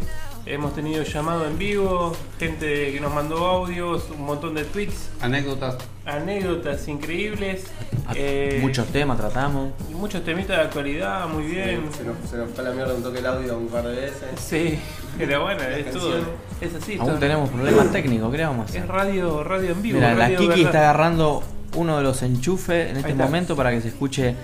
Hemos 0.51 0.75
tenido 0.75 1.03
llamado 1.03 1.47
en 1.47 1.59
vivo, 1.59 2.16
gente 2.39 2.91
que 2.91 3.01
nos 3.01 3.12
mandó 3.12 3.45
audios, 3.47 4.05
un 4.16 4.25
montón 4.25 4.55
de 4.55 4.65
tweets, 4.65 5.11
Anécdotas. 5.20 5.77
anécdotas 6.07 6.89
increíbles. 6.89 7.65
Eh, 8.15 8.61
Muchos 8.62 8.87
temas 8.87 9.19
tratamos. 9.19 9.73
y 9.91 9.93
muchos 9.93 10.25
temitas 10.25 10.57
de 10.57 10.62
actualidad, 10.62 11.29
muy 11.29 11.43
bien. 11.45 11.91
Se 11.95 12.05
nos, 12.05 12.16
se 12.27 12.39
nos 12.39 12.49
fue 12.53 12.65
la 12.65 12.70
mierda 12.70 12.95
un 12.95 13.03
toque 13.03 13.19
el 13.19 13.27
audio 13.27 13.59
un 13.59 13.69
par 13.69 13.87
de 13.87 13.97
veces. 13.97 14.29
Sí, 14.41 14.79
pero 15.19 15.43
bueno, 15.43 15.62
es 15.65 15.91
todo. 15.93 16.15
Es 16.59 16.75
así. 16.75 16.97
Aún 16.99 17.20
tenemos 17.20 17.51
problemas 17.51 17.93
técnicos, 17.93 18.35
¿qué 18.35 18.43
vamos 18.43 18.61
a 18.61 18.65
hacer? 18.70 18.81
Es 18.85 18.89
radio, 18.89 19.45
radio 19.45 19.73
en 19.73 19.83
vivo. 19.83 19.99
Mira, 19.99 20.15
la 20.15 20.29
Kiki 20.31 20.47
verdad. 20.49 20.59
está 20.65 20.79
agarrando 20.79 21.43
uno 21.77 21.99
de 21.99 22.03
los 22.03 22.23
enchufes 22.23 22.91
en 22.93 22.97
este 22.97 23.12
momento 23.12 23.55
para 23.55 23.73
que 23.73 23.83
se 23.83 23.89
escuche 23.89 24.35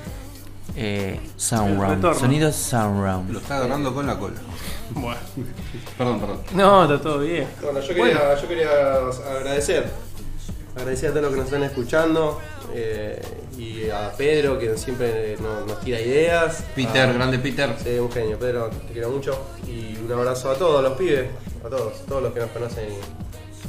eh, 0.77 1.19
Sound 1.39 1.81
Round. 1.81 2.19
Sonidos 2.19 2.55
Sound 2.57 3.03
Round. 3.03 3.31
Lo 3.31 3.39
está 3.39 3.57
agarrando 3.57 3.95
con 3.95 4.07
la 4.07 4.19
cola. 4.19 4.35
Bueno. 4.95 5.19
Perdón, 5.99 6.21
perdón. 6.21 6.41
No, 6.55 6.85
está 6.85 7.01
todo 7.03 7.19
bien. 7.21 7.47
Bueno, 7.63 7.81
yo 7.81 7.95
quería, 7.95 8.35
yo 8.41 8.49
quería 8.49 8.69
agradecer. 9.39 9.87
Agradecer 10.77 11.11
a 11.11 11.13
todos 11.13 11.23
los 11.25 11.33
que 11.33 11.37
nos 11.39 11.47
están 11.47 11.63
escuchando. 11.63 12.41
eh, 12.75 13.21
y 13.57 13.89
a 13.89 14.11
Pedro 14.17 14.59
que 14.59 14.77
siempre 14.77 15.37
nos, 15.41 15.65
nos 15.67 15.81
tira 15.81 16.01
ideas. 16.01 16.65
Peter, 16.75 17.09
A- 17.09 17.13
grande 17.13 17.39
Peter. 17.39 17.71
Sí, 17.83 17.99
un 17.99 18.11
genio. 18.11 18.37
Pedro, 18.39 18.69
te 18.71 18.93
quiero 18.93 19.11
mucho. 19.11 19.39
Y 19.67 19.97
un 20.05 20.11
abrazo 20.13 20.51
a 20.51 20.55
todos 20.55 20.83
los 20.83 20.93
pibes. 20.95 21.29
A 21.65 21.69
todos, 21.69 22.05
todos 22.07 22.23
los 22.25 22.33
que 22.33 22.41
nos 22.41 22.51
conocen. 22.51 22.89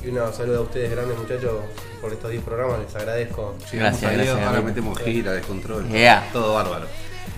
Y, 0.04 0.08
y 0.08 0.10
un 0.10 0.34
saludo 0.34 0.60
a 0.60 0.62
ustedes, 0.62 0.90
grandes 0.92 1.18
muchachos, 1.18 1.52
por 2.02 2.12
estos 2.12 2.32
10 2.32 2.44
programas. 2.44 2.80
Les 2.80 2.96
agradezco. 2.96 3.56
Llegamos 3.72 3.74
Gracias, 4.02 4.04
a 4.12 4.14
Dios, 4.16 4.26
gracias, 4.28 4.48
Ahora 4.48 4.62
metemos 4.62 5.00
gira, 5.00 5.32
descontrol. 5.34 5.88
Yeah. 5.90 6.30
Todo 6.34 6.56
bárbaro. 6.56 6.86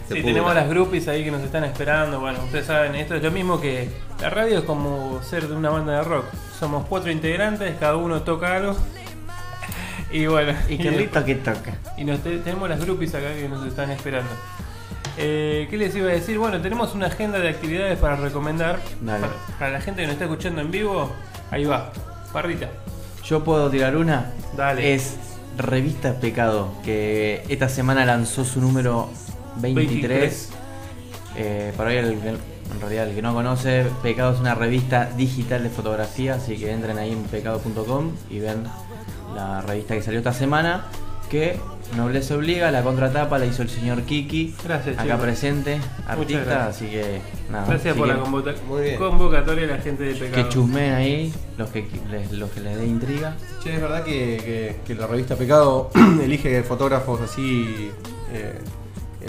Se 0.07 0.13
Sí, 0.15 0.21
pudra. 0.21 0.33
tenemos 0.33 0.55
las 0.55 0.69
groupies 0.69 1.07
ahí 1.07 1.23
que 1.23 1.31
nos 1.31 1.41
están 1.41 1.63
esperando. 1.65 2.19
Bueno, 2.19 2.39
ustedes 2.45 2.65
saben, 2.65 2.95
esto 2.95 3.15
es 3.15 3.23
lo 3.23 3.31
mismo 3.31 3.59
que 3.59 3.89
la 4.21 4.29
radio 4.29 4.59
es 4.59 4.63
como 4.63 5.21
ser 5.21 5.47
de 5.47 5.55
una 5.55 5.69
banda 5.69 5.93
de 5.97 6.03
rock. 6.03 6.25
Somos 6.59 6.85
cuatro 6.87 7.11
integrantes, 7.11 7.75
cada 7.79 7.97
uno 7.97 8.21
toca 8.21 8.55
algo. 8.55 8.75
Y 10.09 10.25
bueno, 10.25 10.53
Y 10.69 10.77
Carlito 10.77 11.25
que 11.25 11.35
toca. 11.35 11.75
Y 11.97 12.05
nos 12.05 12.19
te- 12.21 12.37
tenemos 12.37 12.69
las 12.69 12.79
groupies 12.79 13.13
acá 13.13 13.33
que 13.35 13.49
nos 13.49 13.67
están 13.67 13.91
esperando. 13.91 14.29
Eh, 15.17 15.67
¿Qué 15.69 15.75
les 15.77 15.93
iba 15.95 16.07
a 16.09 16.13
decir? 16.13 16.37
Bueno, 16.39 16.61
tenemos 16.61 16.95
una 16.95 17.07
agenda 17.07 17.39
de 17.39 17.49
actividades 17.49 17.97
para 17.99 18.15
recomendar. 18.15 18.79
Dale. 19.01 19.27
Para, 19.27 19.33
para 19.59 19.71
la 19.71 19.81
gente 19.81 20.01
que 20.01 20.07
nos 20.07 20.13
está 20.13 20.23
escuchando 20.25 20.61
en 20.61 20.71
vivo, 20.71 21.11
ahí 21.51 21.65
va. 21.65 21.91
Parrita. 22.31 22.69
Yo 23.25 23.43
puedo 23.43 23.69
tirar 23.69 23.97
una. 23.97 24.31
Dale. 24.55 24.93
Es 24.93 25.17
Revista 25.57 26.13
Pecado, 26.13 26.71
que 26.85 27.43
esta 27.49 27.67
semana 27.67 28.05
lanzó 28.05 28.45
su 28.45 28.61
número 28.61 29.09
23. 29.61 30.01
23. 30.01 30.49
Eh, 31.35 31.73
para 31.77 31.93
el 31.93 32.17
que- 32.19 32.29
en 32.29 32.81
realidad 32.81 33.07
el 33.09 33.15
que 33.15 33.21
no 33.21 33.33
conoce, 33.33 33.85
Pecado 34.03 34.33
es 34.33 34.39
una 34.39 34.55
revista 34.55 35.09
digital 35.15 35.63
de 35.63 35.69
fotografía, 35.69 36.35
así 36.35 36.57
que 36.57 36.71
entren 36.71 36.97
ahí 36.97 37.11
en 37.11 37.23
pecado.com 37.23 38.11
y 38.29 38.39
ven 38.39 38.63
la 39.35 39.61
revista 39.61 39.93
que 39.95 40.01
salió 40.01 40.19
esta 40.19 40.33
semana, 40.33 40.85
que 41.29 41.57
Nobleza 41.95 42.35
Obliga, 42.35 42.69
la 42.71 42.81
contratapa 42.83 43.37
la 43.39 43.45
hizo 43.45 43.61
el 43.61 43.69
señor 43.69 44.01
Kiki, 44.01 44.53
Gracias, 44.65 44.95
acá 44.95 45.03
chicos. 45.05 45.19
presente, 45.21 45.79
artista, 46.05 46.43
gracias. 46.43 46.67
así 46.75 46.85
que 46.87 47.21
nada. 47.49 47.65
Gracias 47.67 47.91
así 47.91 47.99
por 47.99 48.07
que 48.09 48.13
la 48.13 48.19
convoca- 48.19 48.55
Muy 48.67 48.81
bien. 48.81 48.97
convocatoria 48.97 49.63
a 49.65 49.67
la 49.67 49.77
gente 49.77 50.03
de 50.03 50.15
Pecado. 50.15 50.43
Que 50.43 50.49
chusmeen 50.53 50.93
ahí, 50.93 51.33
los 51.57 51.69
que 51.69 51.87
les, 52.11 52.31
los 52.33 52.49
que 52.51 52.59
les 52.61 52.77
dé 52.77 52.85
intriga. 52.85 53.35
Che, 53.63 53.75
es 53.75 53.81
verdad 53.81 54.03
que, 54.03 54.11
que- 54.11 54.75
que 54.85 54.95
la 54.99 55.07
revista 55.07 55.35
Pecado 55.37 55.89
elige 56.21 56.61
fotógrafos 56.63 57.21
así, 57.21 57.89
eh, 58.33 58.59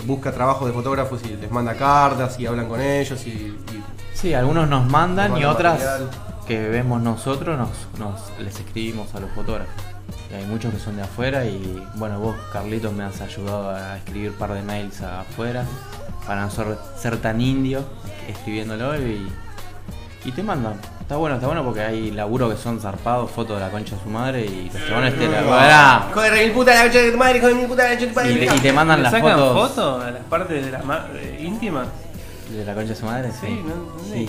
busca 0.07 0.33
trabajo 0.33 0.67
de 0.67 0.73
fotógrafos 0.73 1.21
y 1.25 1.37
les 1.37 1.51
manda 1.51 1.75
cartas 1.75 2.39
y 2.39 2.47
hablan 2.47 2.69
con 2.69 2.81
ellos 2.81 3.27
y, 3.27 3.31
y- 3.31 3.83
Sí, 4.15 4.35
algunos 4.35 4.69
nos 4.69 4.85
mandan 4.91 5.37
y 5.37 5.45
otras 5.45 5.75
material. 5.79 6.11
que 6.47 6.69
vemos 6.69 7.01
nosotros 7.01 7.57
nos, 7.57 7.69
nos 7.99 8.21
les 8.41 8.59
escribimos 8.59 9.15
a 9.15 9.21
los 9.21 9.31
fotógrafos. 9.31 9.73
Y 10.31 10.35
hay 10.35 10.45
muchos 10.47 10.73
que 10.75 10.81
son 10.81 10.97
de 10.97 11.03
afuera 11.03 11.45
y 11.45 11.83
bueno, 11.95 12.19
vos 12.19 12.37
Carlitos 12.53 12.93
me 12.93 13.05
has 13.05 13.21
ayudado 13.21 13.71
a 13.71 13.97
escribir 13.99 14.31
un 14.31 14.37
par 14.37 14.53
de 14.55 14.63
mails 14.63 15.01
afuera 15.03 15.65
para 16.27 16.43
no 16.43 16.51
ser, 16.51 16.77
ser 16.99 17.17
tan 17.19 17.41
indio 17.41 17.85
escribiéndolo 18.29 18.97
y, 19.01 19.27
y 20.25 20.33
te 20.33 20.43
mandan. 20.43 20.75
Está 21.09 21.17
bueno, 21.17 21.37
está 21.37 21.47
bueno 21.47 21.65
porque 21.65 21.81
hay 21.81 22.11
laburo 22.11 22.51
que 22.51 22.57
son 22.59 22.79
zarpados, 22.81 23.31
fotos 23.31 23.57
de 23.59 23.65
la 23.65 23.71
concha 23.71 23.97
de 23.97 24.03
su 24.03 24.11
madre 24.11 24.45
y 24.45 24.71
los 24.71 24.87
chabones 24.87 25.19
te 25.19 25.27
la 25.27 25.41
Pará. 25.43 26.11
Joder, 26.13 26.35
el 26.35 26.53
puta 26.53 26.75
la 26.75 26.83
concha 26.83 26.99
de 26.99 27.13
tu 27.13 27.17
madre, 27.17 27.41
joder, 27.41 27.55
mi 27.57 27.65
puta 27.65 27.85
la 27.85 27.89
concha 27.99 28.07
de 28.07 28.13
tu. 28.13 28.21
Y 28.21 28.47
te- 28.47 28.55
y 28.57 28.59
te 28.61 28.73
mandan 28.75 28.99
¿Le 28.99 29.03
las 29.05 29.13
sacan 29.13 29.39
fotos 29.39 29.71
fotos 29.71 30.05
a 30.05 30.11
las 30.11 30.23
partes 30.25 30.67
de 30.67 30.71
la 30.71 30.83
ma- 30.83 31.07
eh, 31.15 31.39
íntimas? 31.41 31.87
de 32.51 32.63
la 32.63 32.75
concha 32.75 32.91
de 32.91 32.95
su 32.97 33.07
madre, 33.07 33.31
sí. 33.33 33.47
Sí, 33.47 33.63
no- 33.67 33.75
no- 33.75 34.05
sí, 34.13 34.29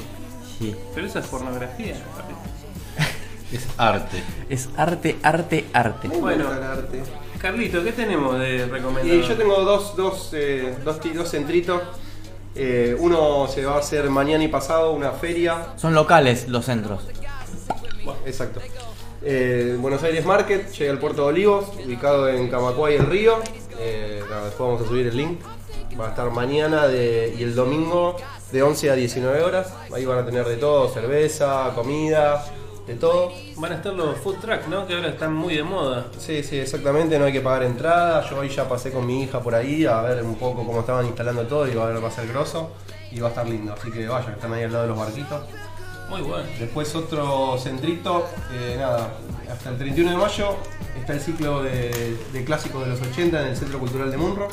sí. 0.57 0.75
Pero 0.95 1.07
eso 1.07 1.19
es 1.19 1.25
pornografía. 1.27 1.95
Es 3.51 3.67
arte. 3.77 4.23
Es 4.47 4.69
arte, 4.77 5.17
arte, 5.21 5.65
arte. 5.73 6.07
Bueno, 6.07 6.45
Carlito, 7.41 7.83
¿qué 7.83 7.91
tenemos 7.91 8.39
de 8.39 8.67
recomendado? 8.67 9.13
Y 9.19 9.21
yo 9.27 9.35
tengo 9.35 9.59
dos, 9.65 9.97
dos, 9.97 10.29
eh, 10.33 10.77
dos, 10.85 11.01
ti- 11.01 11.09
dos 11.09 11.29
centritos. 11.29 11.81
Eh, 12.61 12.93
uno 12.99 13.47
se 13.47 13.65
va 13.65 13.75
a 13.75 13.79
hacer 13.79 14.09
mañana 14.09 14.43
y 14.43 14.49
pasado, 14.49 14.91
una 14.91 15.11
feria. 15.11 15.67
Son 15.77 15.93
locales 15.93 16.49
los 16.49 16.65
centros. 16.65 17.07
Exacto. 18.25 18.59
Eh, 19.21 19.77
Buenos 19.79 20.03
Aires 20.03 20.25
Market, 20.25 20.69
llega 20.73 20.91
al 20.91 20.99
puerto 20.99 21.21
de 21.23 21.27
Olivos, 21.29 21.67
ubicado 21.85 22.27
en 22.27 22.49
Camacuay 22.49 22.95
el 22.95 23.05
Río. 23.05 23.37
Eh, 23.79 24.21
nada, 24.29 24.45
después 24.45 24.67
vamos 24.69 24.81
a 24.81 24.87
subir 24.89 25.07
el 25.07 25.15
link. 25.15 25.39
Va 25.99 26.07
a 26.07 26.09
estar 26.09 26.29
mañana 26.31 26.87
de- 26.87 27.33
y 27.37 27.43
el 27.43 27.55
domingo 27.55 28.17
de 28.51 28.61
11 28.61 28.89
a 28.91 28.95
19 28.95 29.41
horas. 29.41 29.73
Ahí 29.93 30.03
van 30.05 30.19
a 30.19 30.25
tener 30.25 30.45
de 30.45 30.57
todo, 30.57 30.89
cerveza, 30.89 31.71
comida, 31.75 32.45
de 32.89 32.95
todo. 32.95 33.31
Van 33.57 33.71
a 33.71 33.75
estar 33.75 33.93
los 33.93 34.17
food 34.17 34.37
trucks, 34.37 34.67
¿no? 34.67 34.87
Que 34.87 34.95
ahora 34.95 35.09
están 35.09 35.33
muy 35.33 35.55
de 35.55 35.63
moda. 35.63 36.07
Sí, 36.17 36.43
sí, 36.43 36.57
exactamente, 36.57 37.19
no 37.19 37.25
hay 37.25 37.33
que 37.33 37.41
pagar 37.41 37.63
entrada. 37.63 38.27
Yo 38.27 38.39
hoy 38.39 38.49
ya 38.49 38.67
pasé 38.67 38.91
con 38.91 39.05
mi 39.05 39.23
hija 39.23 39.41
por 39.41 39.53
ahí 39.53 39.85
a 39.85 40.01
ver 40.01 40.23
un 40.23 40.35
poco 40.35 40.65
cómo 40.65 40.79
estaban 40.79 41.05
instalando 41.05 41.45
todo 41.45 41.67
y 41.67 41.75
va 41.75 41.83
a 41.83 41.91
ver 41.91 42.03
va 42.03 42.07
a 42.07 42.11
ser 42.11 42.27
grosso 42.27 42.71
y 43.11 43.19
va 43.19 43.27
a 43.27 43.29
estar 43.29 43.47
lindo. 43.47 43.73
Así 43.73 43.91
que 43.91 44.07
vayan, 44.07 44.33
están 44.33 44.53
ahí 44.53 44.63
al 44.63 44.71
lado 44.71 44.83
de 44.83 44.89
los 44.89 44.97
barquitos. 44.97 45.41
Muy 46.09 46.21
bueno. 46.21 46.45
Después 46.59 46.93
otro 46.95 47.57
centrito, 47.59 48.25
eh, 48.51 48.75
nada, 48.79 49.13
hasta 49.51 49.69
el 49.69 49.77
31 49.77 50.11
de 50.11 50.17
mayo 50.17 50.55
está 50.99 51.13
el 51.13 51.21
ciclo 51.21 51.61
de, 51.61 52.17
de 52.33 52.43
clásicos 52.43 52.83
de 52.83 52.89
los 52.89 53.01
80 53.01 53.41
en 53.41 53.47
el 53.49 53.55
Centro 53.55 53.77
Cultural 53.77 54.09
de 54.09 54.17
Munro. 54.17 54.47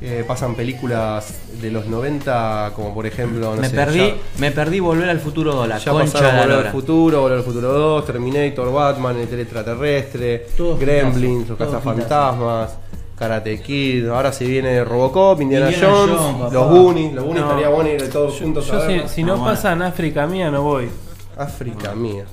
Eh, 0.00 0.22
pasan 0.26 0.54
películas 0.54 1.34
de 1.62 1.70
los 1.70 1.86
90 1.86 2.72
como 2.76 2.92
por 2.92 3.06
ejemplo, 3.06 3.54
no 3.54 3.60
me 3.62 3.68
sé, 3.70 3.74
perdí, 3.76 3.98
ya- 3.98 4.14
me 4.38 4.50
perdí 4.50 4.78
volver 4.80 5.08
al 5.08 5.18
futuro, 5.20 5.66
la 5.66 5.78
ya 5.78 5.92
concha 5.92 6.12
pasaron 6.12 6.30
de 6.32 6.36
la 6.40 6.46
Volver 6.46 6.66
al. 6.66 6.72
Futuro, 6.72 7.20
Volver 7.22 7.38
al 7.38 7.44
Futuro 7.44 7.72
2, 7.72 8.04
Terminator, 8.06 8.72
Batman, 8.72 9.16
El 9.20 9.40
Extraterrestre, 9.40 10.46
Gremlins, 10.78 11.48
Los 11.48 11.56
Cazafantasmas, 11.58 12.76
Karate 13.16 13.62
Kid, 13.62 14.08
ahora 14.08 14.32
se 14.32 14.44
viene 14.44 14.84
Robocop, 14.84 15.40
Indiana, 15.40 15.70
Indiana 15.70 15.94
Jones. 15.94 16.52
Los 16.52 16.68
Goonies, 16.68 17.12
los 17.14 17.24
Goonies 17.24 17.44
No. 17.44 17.48
estaría 17.50 17.68
bueno 17.68 17.90
ir 17.90 18.10
todos 18.10 18.38
juntos 18.38 18.68
a 18.68 18.72
Yo 18.72 18.80
si, 18.82 18.86
verlos. 18.88 19.10
si 19.10 19.22
no 19.22 19.36
bueno. 19.38 19.58
en 19.72 19.82
África 19.82 20.26
mía 20.26 20.50
no 20.50 20.62
voy. 20.62 20.88
África 21.36 21.94
Mía. 21.94 22.24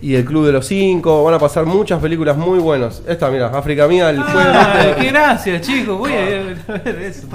Y 0.00 0.14
el 0.14 0.24
Club 0.24 0.46
de 0.46 0.52
los 0.52 0.66
Cinco, 0.66 1.24
van 1.24 1.34
a 1.34 1.38
pasar 1.40 1.66
muchas 1.66 2.00
películas 2.00 2.36
muy 2.36 2.60
buenas. 2.60 3.02
Esta, 3.08 3.28
mira, 3.30 3.48
África 3.48 3.88
Mía, 3.88 4.10
el 4.10 4.22
jueves. 4.22 4.56
Ay, 4.56 4.94
qué 5.00 5.08
gracias, 5.08 5.60
chicos. 5.66 5.98
Voy 5.98 6.12
a 6.12 6.16
ver 6.24 6.58
eso. 7.00 7.26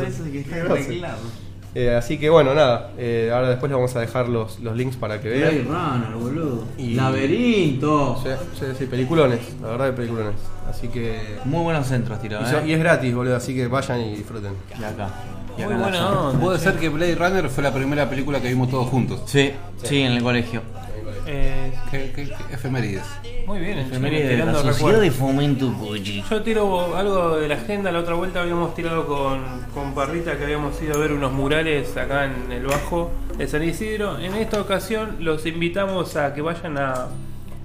Eh, 1.75 1.95
así 1.95 2.19
que 2.19 2.29
bueno, 2.29 2.53
nada. 2.53 2.91
eh, 2.99 3.31
ahora 3.33 3.49
después 3.49 3.69
les 3.69 3.75
vamos 3.77 3.95
a 3.95 3.99
dejar 3.99 4.29
los, 4.29 4.59
los 4.59 4.75
links 4.77 4.95
para 4.95 5.19
que 5.19 5.29
Blade 5.29 5.63
vean. 5.63 5.65
Runner, 5.67 6.17
boludo. 6.19 6.63
Y- 6.77 6.93
Laberinto. 6.93 8.19
Sí, 8.23 8.29
sí, 8.59 8.65
sí, 8.77 8.85
peliculones, 8.85 9.39
la 9.61 9.69
verdad 9.69 9.85
de 9.87 9.93
peliculones. 9.93 10.35
Así 10.69 10.87
que. 10.87 11.39
Muy 11.45 11.63
buenos 11.63 11.87
centros 11.87 12.21
tirados, 12.21 12.49
Y, 12.51 12.55
eh. 12.55 12.59
y 12.67 12.73
es 12.73 12.79
gratis, 12.79 13.15
boludo, 13.15 13.35
así 13.35 13.55
que 13.55 13.65
vayan 13.67 14.01
y 14.01 14.15
disfruten. 14.15 14.53
Y 14.79 14.83
acá. 14.83 15.09
Y 15.57 15.63
Muy 15.63 15.73
acá 15.73 15.81
buena 15.83 16.09
onda. 16.21 16.39
Puede 16.39 16.59
ser 16.59 16.75
que 16.75 16.89
Blade 16.89 17.15
Runner 17.15 17.49
fue 17.49 17.63
la 17.63 17.73
primera 17.73 18.07
película 18.07 18.39
que 18.39 18.49
vimos 18.49 18.69
todos 18.69 18.87
juntos. 18.89 19.21
Sí, 19.25 19.51
sí, 19.81 20.01
en 20.01 20.11
el 20.13 20.21
colegio. 20.21 20.61
Eh, 21.25 21.71
¿Qué, 21.89 22.11
qué- 22.15 22.25
qué 22.29 22.53
efemérides? 22.53 23.03
muy 23.47 23.59
bien, 23.59 23.77
el 23.77 23.87
Efeméride 23.87 24.19
chino 24.21 24.29
de 24.31 24.37
la 24.37 24.43
tirando 24.51 24.73
Sociedad 24.73 25.01
de. 25.01 25.11
Fomento 25.11 25.71
Poggi. 25.73 26.23
Yo 26.29 26.41
tiro 26.43 26.95
algo 26.95 27.37
de 27.37 27.47
la 27.47 27.55
agenda, 27.55 27.91
la 27.91 27.99
otra 27.99 28.15
vuelta 28.15 28.41
habíamos 28.41 28.73
tirado 28.75 29.05
con, 29.05 29.39
con 29.73 29.93
Parrita 29.93 30.37
que 30.37 30.43
habíamos 30.45 30.81
ido 30.81 30.95
a 30.95 30.97
ver 30.97 31.11
unos 31.13 31.31
murales 31.31 31.95
acá 31.97 32.25
en 32.25 32.51
el 32.51 32.65
Bajo 32.65 33.11
de 33.37 33.47
San 33.47 33.63
Isidro. 33.63 34.17
En 34.19 34.33
esta 34.35 34.59
ocasión 34.61 35.17
los 35.19 35.45
invitamos 35.45 36.15
a 36.15 36.33
que 36.33 36.41
vayan 36.41 36.77
a, 36.77 37.07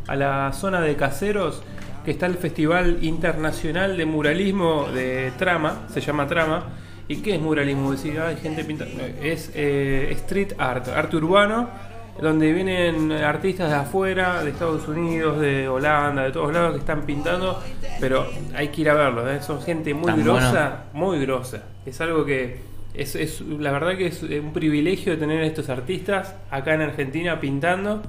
a 0.06 0.16
la 0.16 0.52
zona 0.52 0.80
de 0.80 0.96
Caseros, 0.96 1.62
que 2.04 2.10
está 2.12 2.26
el 2.26 2.36
Festival 2.36 2.98
Internacional 3.02 3.96
de 3.96 4.04
Muralismo 4.06 4.88
de 4.92 5.32
Trama, 5.38 5.82
se 5.92 6.00
llama 6.00 6.26
Trama. 6.26 6.64
¿Y 7.10 7.16
qué 7.22 7.36
es 7.36 7.40
muralismo? 7.40 7.90
Decir, 7.92 8.20
hay 8.20 8.36
gente 8.36 8.64
pintando. 8.64 9.02
Es 9.22 9.50
eh, 9.54 10.08
street 10.12 10.52
art, 10.58 10.88
arte 10.88 11.16
urbano, 11.16 11.68
donde 12.20 12.52
vienen 12.52 13.12
artistas 13.12 13.70
de 13.70 13.76
afuera, 13.76 14.42
de 14.42 14.50
Estados 14.50 14.86
Unidos, 14.88 15.40
de 15.40 15.68
Holanda, 15.68 16.24
de 16.24 16.32
todos 16.32 16.52
lados 16.52 16.72
que 16.72 16.78
están 16.80 17.02
pintando, 17.02 17.62
pero 18.00 18.26
hay 18.54 18.68
que 18.68 18.80
ir 18.82 18.90
a 18.90 18.94
verlos, 18.94 19.28
¿eh? 19.30 19.40
son 19.42 19.62
gente 19.62 19.94
muy 19.94 20.06
Tan 20.06 20.22
grosa, 20.24 20.84
muy 20.92 21.20
grosa. 21.20 21.62
Es 21.86 22.00
algo 22.00 22.24
que 22.24 22.58
es, 22.94 23.14
es- 23.14 23.40
la 23.42 23.70
verdad 23.70 23.96
que 23.96 24.06
es 24.08 24.22
un 24.22 24.52
privilegio 24.52 25.16
tener 25.18 25.42
a 25.42 25.46
estos 25.46 25.68
artistas 25.68 26.34
acá 26.50 26.74
en 26.74 26.82
Argentina 26.82 27.38
pintando. 27.40 28.02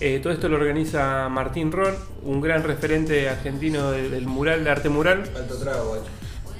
Eh, 0.00 0.20
todo 0.22 0.32
esto 0.32 0.48
lo 0.50 0.56
organiza 0.56 1.28
Martín 1.30 1.72
Ron, 1.72 1.94
un 2.24 2.42
gran 2.42 2.62
referente 2.64 3.28
argentino 3.30 3.90
de- 3.92 4.10
del 4.10 4.26
mural, 4.26 4.62
de 4.64 4.70
arte 4.70 4.90
mural. 4.90 5.22
Alto 5.34 5.56
trago, 5.58 5.88
guacho. 5.88 6.04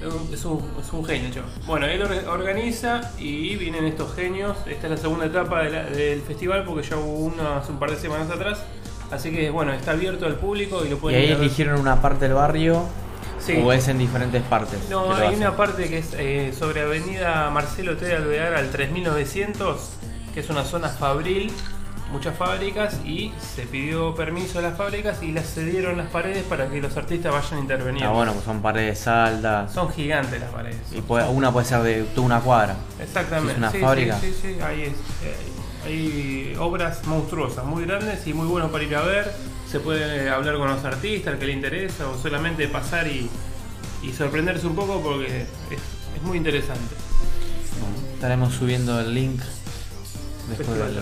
Es 0.01 0.45
un, 0.45 0.61
es 0.81 0.93
un- 0.93 1.05
genio, 1.05 1.31
chavo. 1.33 1.47
Bueno, 1.67 1.87
él 1.87 2.03
or- 2.03 2.29
organiza 2.29 3.13
y 3.19 3.57
vienen 3.57 3.87
estos 3.87 4.15
genios. 4.15 4.57
Esta 4.67 4.87
es 4.87 4.91
la 4.91 4.97
segunda 4.99 5.27
etapa 5.27 5.63
de 5.63 5.71
la- 5.71 5.85
del 5.85 6.21
festival 6.23 6.65
porque 6.65 6.87
ya 6.87 6.97
hubo 6.97 7.13
uno 7.27 7.55
hace 7.57 7.73
un 7.73 7.79
par 7.79 7.91
de 7.91 7.97
semanas 7.97 8.31
atrás. 8.31 8.63
Así 9.11 9.31
que 9.31 9.51
bueno, 9.51 9.73
está 9.73 9.93
abierto 9.93 10.27
al 10.27 10.35
público 10.35 10.85
y 10.85 10.89
lo 10.91 10.97
¿Y 10.97 10.99
pueden 10.99 11.21
ahí 11.21 11.27
ir 11.29 11.33
a 11.33 11.37
ver. 11.37 11.45
eligieron 11.45 11.81
una 11.81 12.03
parte 12.03 12.27
del 12.27 12.35
barrio? 12.35 12.85
Sí. 13.39 13.63
¿O 13.65 13.73
es 13.73 13.87
en 13.89 13.99
diferentes 13.99 14.43
partes? 14.43 14.79
No, 14.91 15.07
lo 15.07 15.15
hay 15.15 15.29
hacen? 15.29 15.39
una 15.39 15.57
parte 15.57 15.89
que 15.89 15.99
es 15.99 16.13
eh, 16.19 16.53
sobre 16.59 16.83
Avenida 16.83 17.49
Marcelo 17.51 17.97
T. 17.97 18.05
de 18.05 18.17
Alvear 18.17 18.55
al 18.55 18.71
3900, 18.71 19.91
que 20.35 20.41
es 20.41 20.51
una 20.51 20.65
zona 20.65 20.89
fabril, 20.89 21.53
muchas 22.17 22.37
fábricas, 22.37 22.97
y 23.05 23.33
se 23.55 23.63
pidió 23.67 24.15
permiso 24.15 24.59
a 24.59 24.63
las 24.63 24.77
fábricas 24.77 25.23
y 25.23 25.33
las 25.33 25.47
cedieron 25.53 25.97
las 25.97 26.09
paredes 26.09 26.45
para 26.45 26.69
que 26.69 26.81
los 26.81 26.97
artistas 26.97 27.33
vayan 27.33 27.59
interveniendo. 27.61 28.11
Ah, 28.11 28.15
bueno, 28.15 28.33
pues 28.33 28.45
son 28.45 28.63
paredes 28.63 29.07
altas. 29.07 29.73
Son 29.73 29.91
gigantes 29.93 30.41
las 30.41 30.51
paredes. 30.51 30.79
Y 30.93 31.01
puede- 31.03 31.29
una 31.29 31.53
puede 31.53 31.67
ser 31.67 31.83
de 31.83 32.03
toda 32.15 32.27
una 32.27 32.41
cuadra. 32.41 32.77
Exactamente. 33.01 33.53
Si 33.53 33.53
es 33.53 33.59
una 33.59 33.71
sí, 33.71 33.79
fábrica. 33.79 34.19
Sí, 34.21 34.35
sí, 34.43 34.55
sí, 34.55 34.61
ahí 34.61 34.83
es. 34.83 34.93
eh, 35.25 35.37
hay 35.85 36.57
obras 36.59 37.05
monstruosas, 37.07 37.65
muy 37.65 37.85
grandes 37.85 38.27
y 38.27 38.33
muy 38.35 38.47
buenos 38.49 38.71
para 38.71 38.83
ir 38.85 38.97
a 38.97 39.03
ver. 39.03 39.33
Se 39.71 39.79
puede 39.81 40.29
hablar 40.31 40.57
con 40.57 40.69
los 40.69 40.85
artistas, 40.85 41.35
al 41.35 41.39
que 41.39 41.47
le 41.47 41.53
interesa, 41.53 42.09
o 42.09 42.19
solamente 42.19 42.67
pasar 42.69 43.07
y, 43.07 43.29
y 44.03 44.13
sorprenderse 44.13 44.67
un 44.67 44.75
poco 44.75 45.01
porque 45.01 45.43
es, 45.43 45.47
es 46.17 46.23
muy 46.23 46.39
interesante. 46.39 46.95
Estaremos 48.15 48.55
subiendo 48.55 48.99
el 49.01 49.13
link 49.15 49.41
después 50.49 50.79
del... 50.79 50.99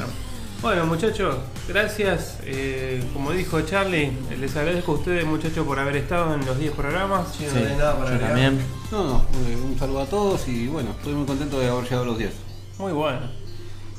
Bueno 0.65 0.87
muchachos, 0.87 1.37
gracias. 1.69 2.39
Eh, 2.45 3.05
como 3.13 3.33
dijo 3.33 3.61
Charlie, 3.61 4.11
les 4.41 4.57
agradezco 4.57 4.93
a 4.93 4.95
ustedes 4.95 5.27
muchachos 5.27 5.67
por 5.67 5.79
haber 5.79 5.95
estado 5.97 6.33
en 6.33 6.47
los 6.47 6.59
10 6.59 6.73
programas. 6.73 7.35
Sí, 7.37 7.45
yo 7.45 8.19
también. 8.19 8.59
No, 8.91 9.05
no, 9.05 9.27
eh, 9.47 9.59
un 9.63 9.79
saludo 9.79 10.01
a 10.01 10.07
todos 10.07 10.49
y 10.49 10.67
bueno, 10.69 10.93
estoy 10.97 11.13
muy 11.13 11.27
contento 11.27 11.61
de 11.61 11.69
haber 11.69 11.85
llegado 11.85 12.05
a 12.05 12.07
los 12.07 12.17
10. 12.17 12.33
Muy 12.79 12.93
bueno. 12.93 13.21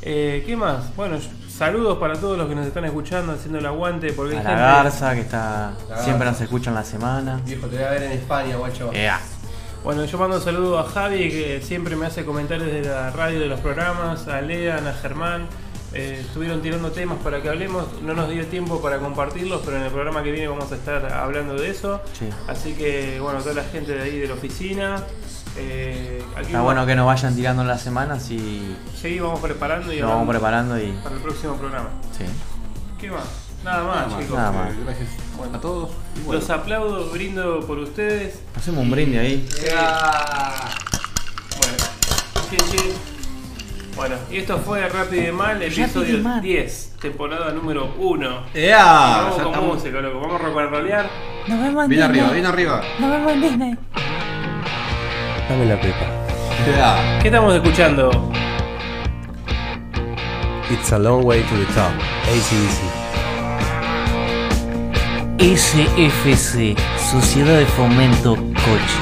Eh, 0.02 0.44
¿Qué 0.48 0.58
más? 0.58 0.96
Bueno, 0.96 1.20
saludos 1.48 2.00
para 2.00 2.16
todos 2.16 2.36
los 2.36 2.50
que 2.50 2.56
nos 2.56 2.66
están 2.66 2.86
escuchando, 2.86 3.34
haciendo 3.34 3.60
el 3.60 3.66
aguante. 3.68 4.12
Porque 4.14 4.36
A 4.36 4.40
hay 4.40 4.44
la 4.44 4.50
gente- 4.50 4.62
Garza, 4.64 5.14
que 5.14 5.22
está 5.22 5.74
siempre 6.04 6.26
nos 6.28 6.42
escucha 6.42 6.72
en 6.72 6.76
la 6.78 6.84
semana. 6.84 7.42
Viejo, 7.46 7.68
te 7.68 7.76
voy 7.76 7.86
a 7.86 7.92
ver 7.92 8.02
en 8.04 8.12
España, 8.14 8.56
guacho. 8.56 8.92
Ea. 8.92 9.20
Bueno, 9.84 10.04
yo 10.06 10.18
mando 10.18 10.42
saludos 10.42 10.84
a 10.84 10.90
Javi, 10.92 11.30
que 11.30 11.62
siempre 11.62 11.96
me 11.96 12.08
hace 12.08 12.26
comentarios 12.26 12.72
de 12.72 12.82
la 12.82 13.12
radio 13.12 13.40
de 13.40 13.46
los 13.46 13.60
programas, 13.60 14.28
a 14.28 14.42
Lean, 14.42 14.88
a 14.88 14.94
Germán. 14.94 15.46
Eh, 15.98 16.20
estuvieron 16.20 16.62
tirando 16.62 16.92
temas 16.92 17.18
para 17.24 17.42
que 17.42 17.48
hablemos, 17.50 17.86
no 18.02 18.14
nos 18.14 18.30
dio 18.30 18.46
tiempo 18.48 18.82
para 18.82 19.00
compartirlos, 19.00 19.62
pero 19.64 19.78
en 19.78 19.84
el 19.84 19.92
programa 19.92 20.22
que 20.24 20.32
viene 20.32 20.48
vamos 20.50 20.70
a 20.72 20.76
estar 20.76 21.12
hablando 21.14 21.54
de 21.56 21.70
eso. 21.70 22.02
Sí. 22.20 22.28
Así 22.48 22.74
que, 22.74 23.18
bueno, 23.22 23.40
toda 23.40 23.54
la 23.56 23.64
gente 23.64 23.94
de 23.94 24.04
ahí 24.04 24.20
de 24.20 24.28
la 24.28 24.34
oficina. 24.34 25.04
eh, 25.58 26.22
aquí 26.36 26.48
Está 26.48 26.62
bueno 26.62 26.86
que 26.86 26.96
nos 26.96 27.06
vayan 27.06 27.34
tirando 27.36 27.62
en 27.62 27.70
las 27.70 27.82
semanas 27.82 28.30
y 28.30 28.76
Sí, 29.02 29.20
vamos 29.22 29.40
preparando 29.40 29.94
y 29.94 30.02
nos 30.02 30.10
vamos 30.10 30.28
preparando 30.30 30.78
y. 30.78 30.92
para 31.02 31.16
el 31.16 31.22
próximo 31.22 31.56
programa. 31.56 31.90
Sí. 32.18 32.26
¿Qué 33.00 33.10
más? 33.10 33.24
Nada 33.64 33.84
más, 33.84 33.96
Nada 33.96 34.08
más, 34.10 34.20
chicos. 34.22 34.38
nada 34.38 34.52
más. 34.52 34.78
Gracias 34.86 35.10
a 35.54 35.60
todos. 35.62 35.90
y 36.18 36.20
bueno. 36.26 36.40
Los 36.42 36.50
aplaudo, 36.50 37.10
brindo 37.10 37.62
por 37.66 37.80
ustedes. 37.80 38.40
Hacemos 38.56 38.84
un 38.84 38.92
brindis 38.92 39.20
ahí. 39.20 39.50
Bueno, 41.58 41.78
chin, 42.50 42.60
chin. 42.72 43.15
Bueno, 43.96 44.16
y 44.30 44.38
esto 44.38 44.58
fue 44.60 44.88
Rápido 44.90 45.30
y 45.30 45.32
Mal, 45.32 45.62
episodio 45.62 46.18
10, 46.42 46.96
temporada 47.02 47.52
número 47.54 47.94
1. 47.98 48.44
¡Ea! 48.54 48.84
Vamos 48.84 49.36
con 49.36 49.46
estamos. 49.48 49.76
música, 49.76 50.02
loco. 50.02 50.20
Vamos 50.20 50.42
a 50.42 50.44
rocanrolear. 50.46 51.10
Nos 51.48 51.62
vemos 51.62 51.84
en 51.86 51.90
Bien 51.90 52.02
Disney. 52.02 52.20
arriba, 52.20 52.34
bien 52.34 52.46
arriba. 52.46 52.82
Nos 53.00 53.12
vemos 53.12 53.32
en 53.32 53.42
Disney. 53.42 53.78
Dame 55.50 55.66
la 55.66 55.80
pepa. 55.80 56.06
¡Ea! 56.68 57.20
¿Qué 57.22 57.28
estamos 57.30 57.54
escuchando? 57.56 58.32
It's 60.70 60.92
a 60.92 61.00
long 61.00 61.24
way 61.24 61.42
to 61.44 61.56
the 61.56 61.66
top. 61.74 61.92
ACDC. 62.28 63.06
SFC, 65.40 66.76
Sociedad 66.98 67.60
de 67.60 67.66
Fomento 67.66 68.36
Coche. 68.36 69.00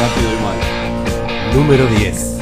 Rápido 0.00 0.32
y 0.32 0.42
mal. 0.42 1.54
Número 1.54 1.86
10. 1.86 2.37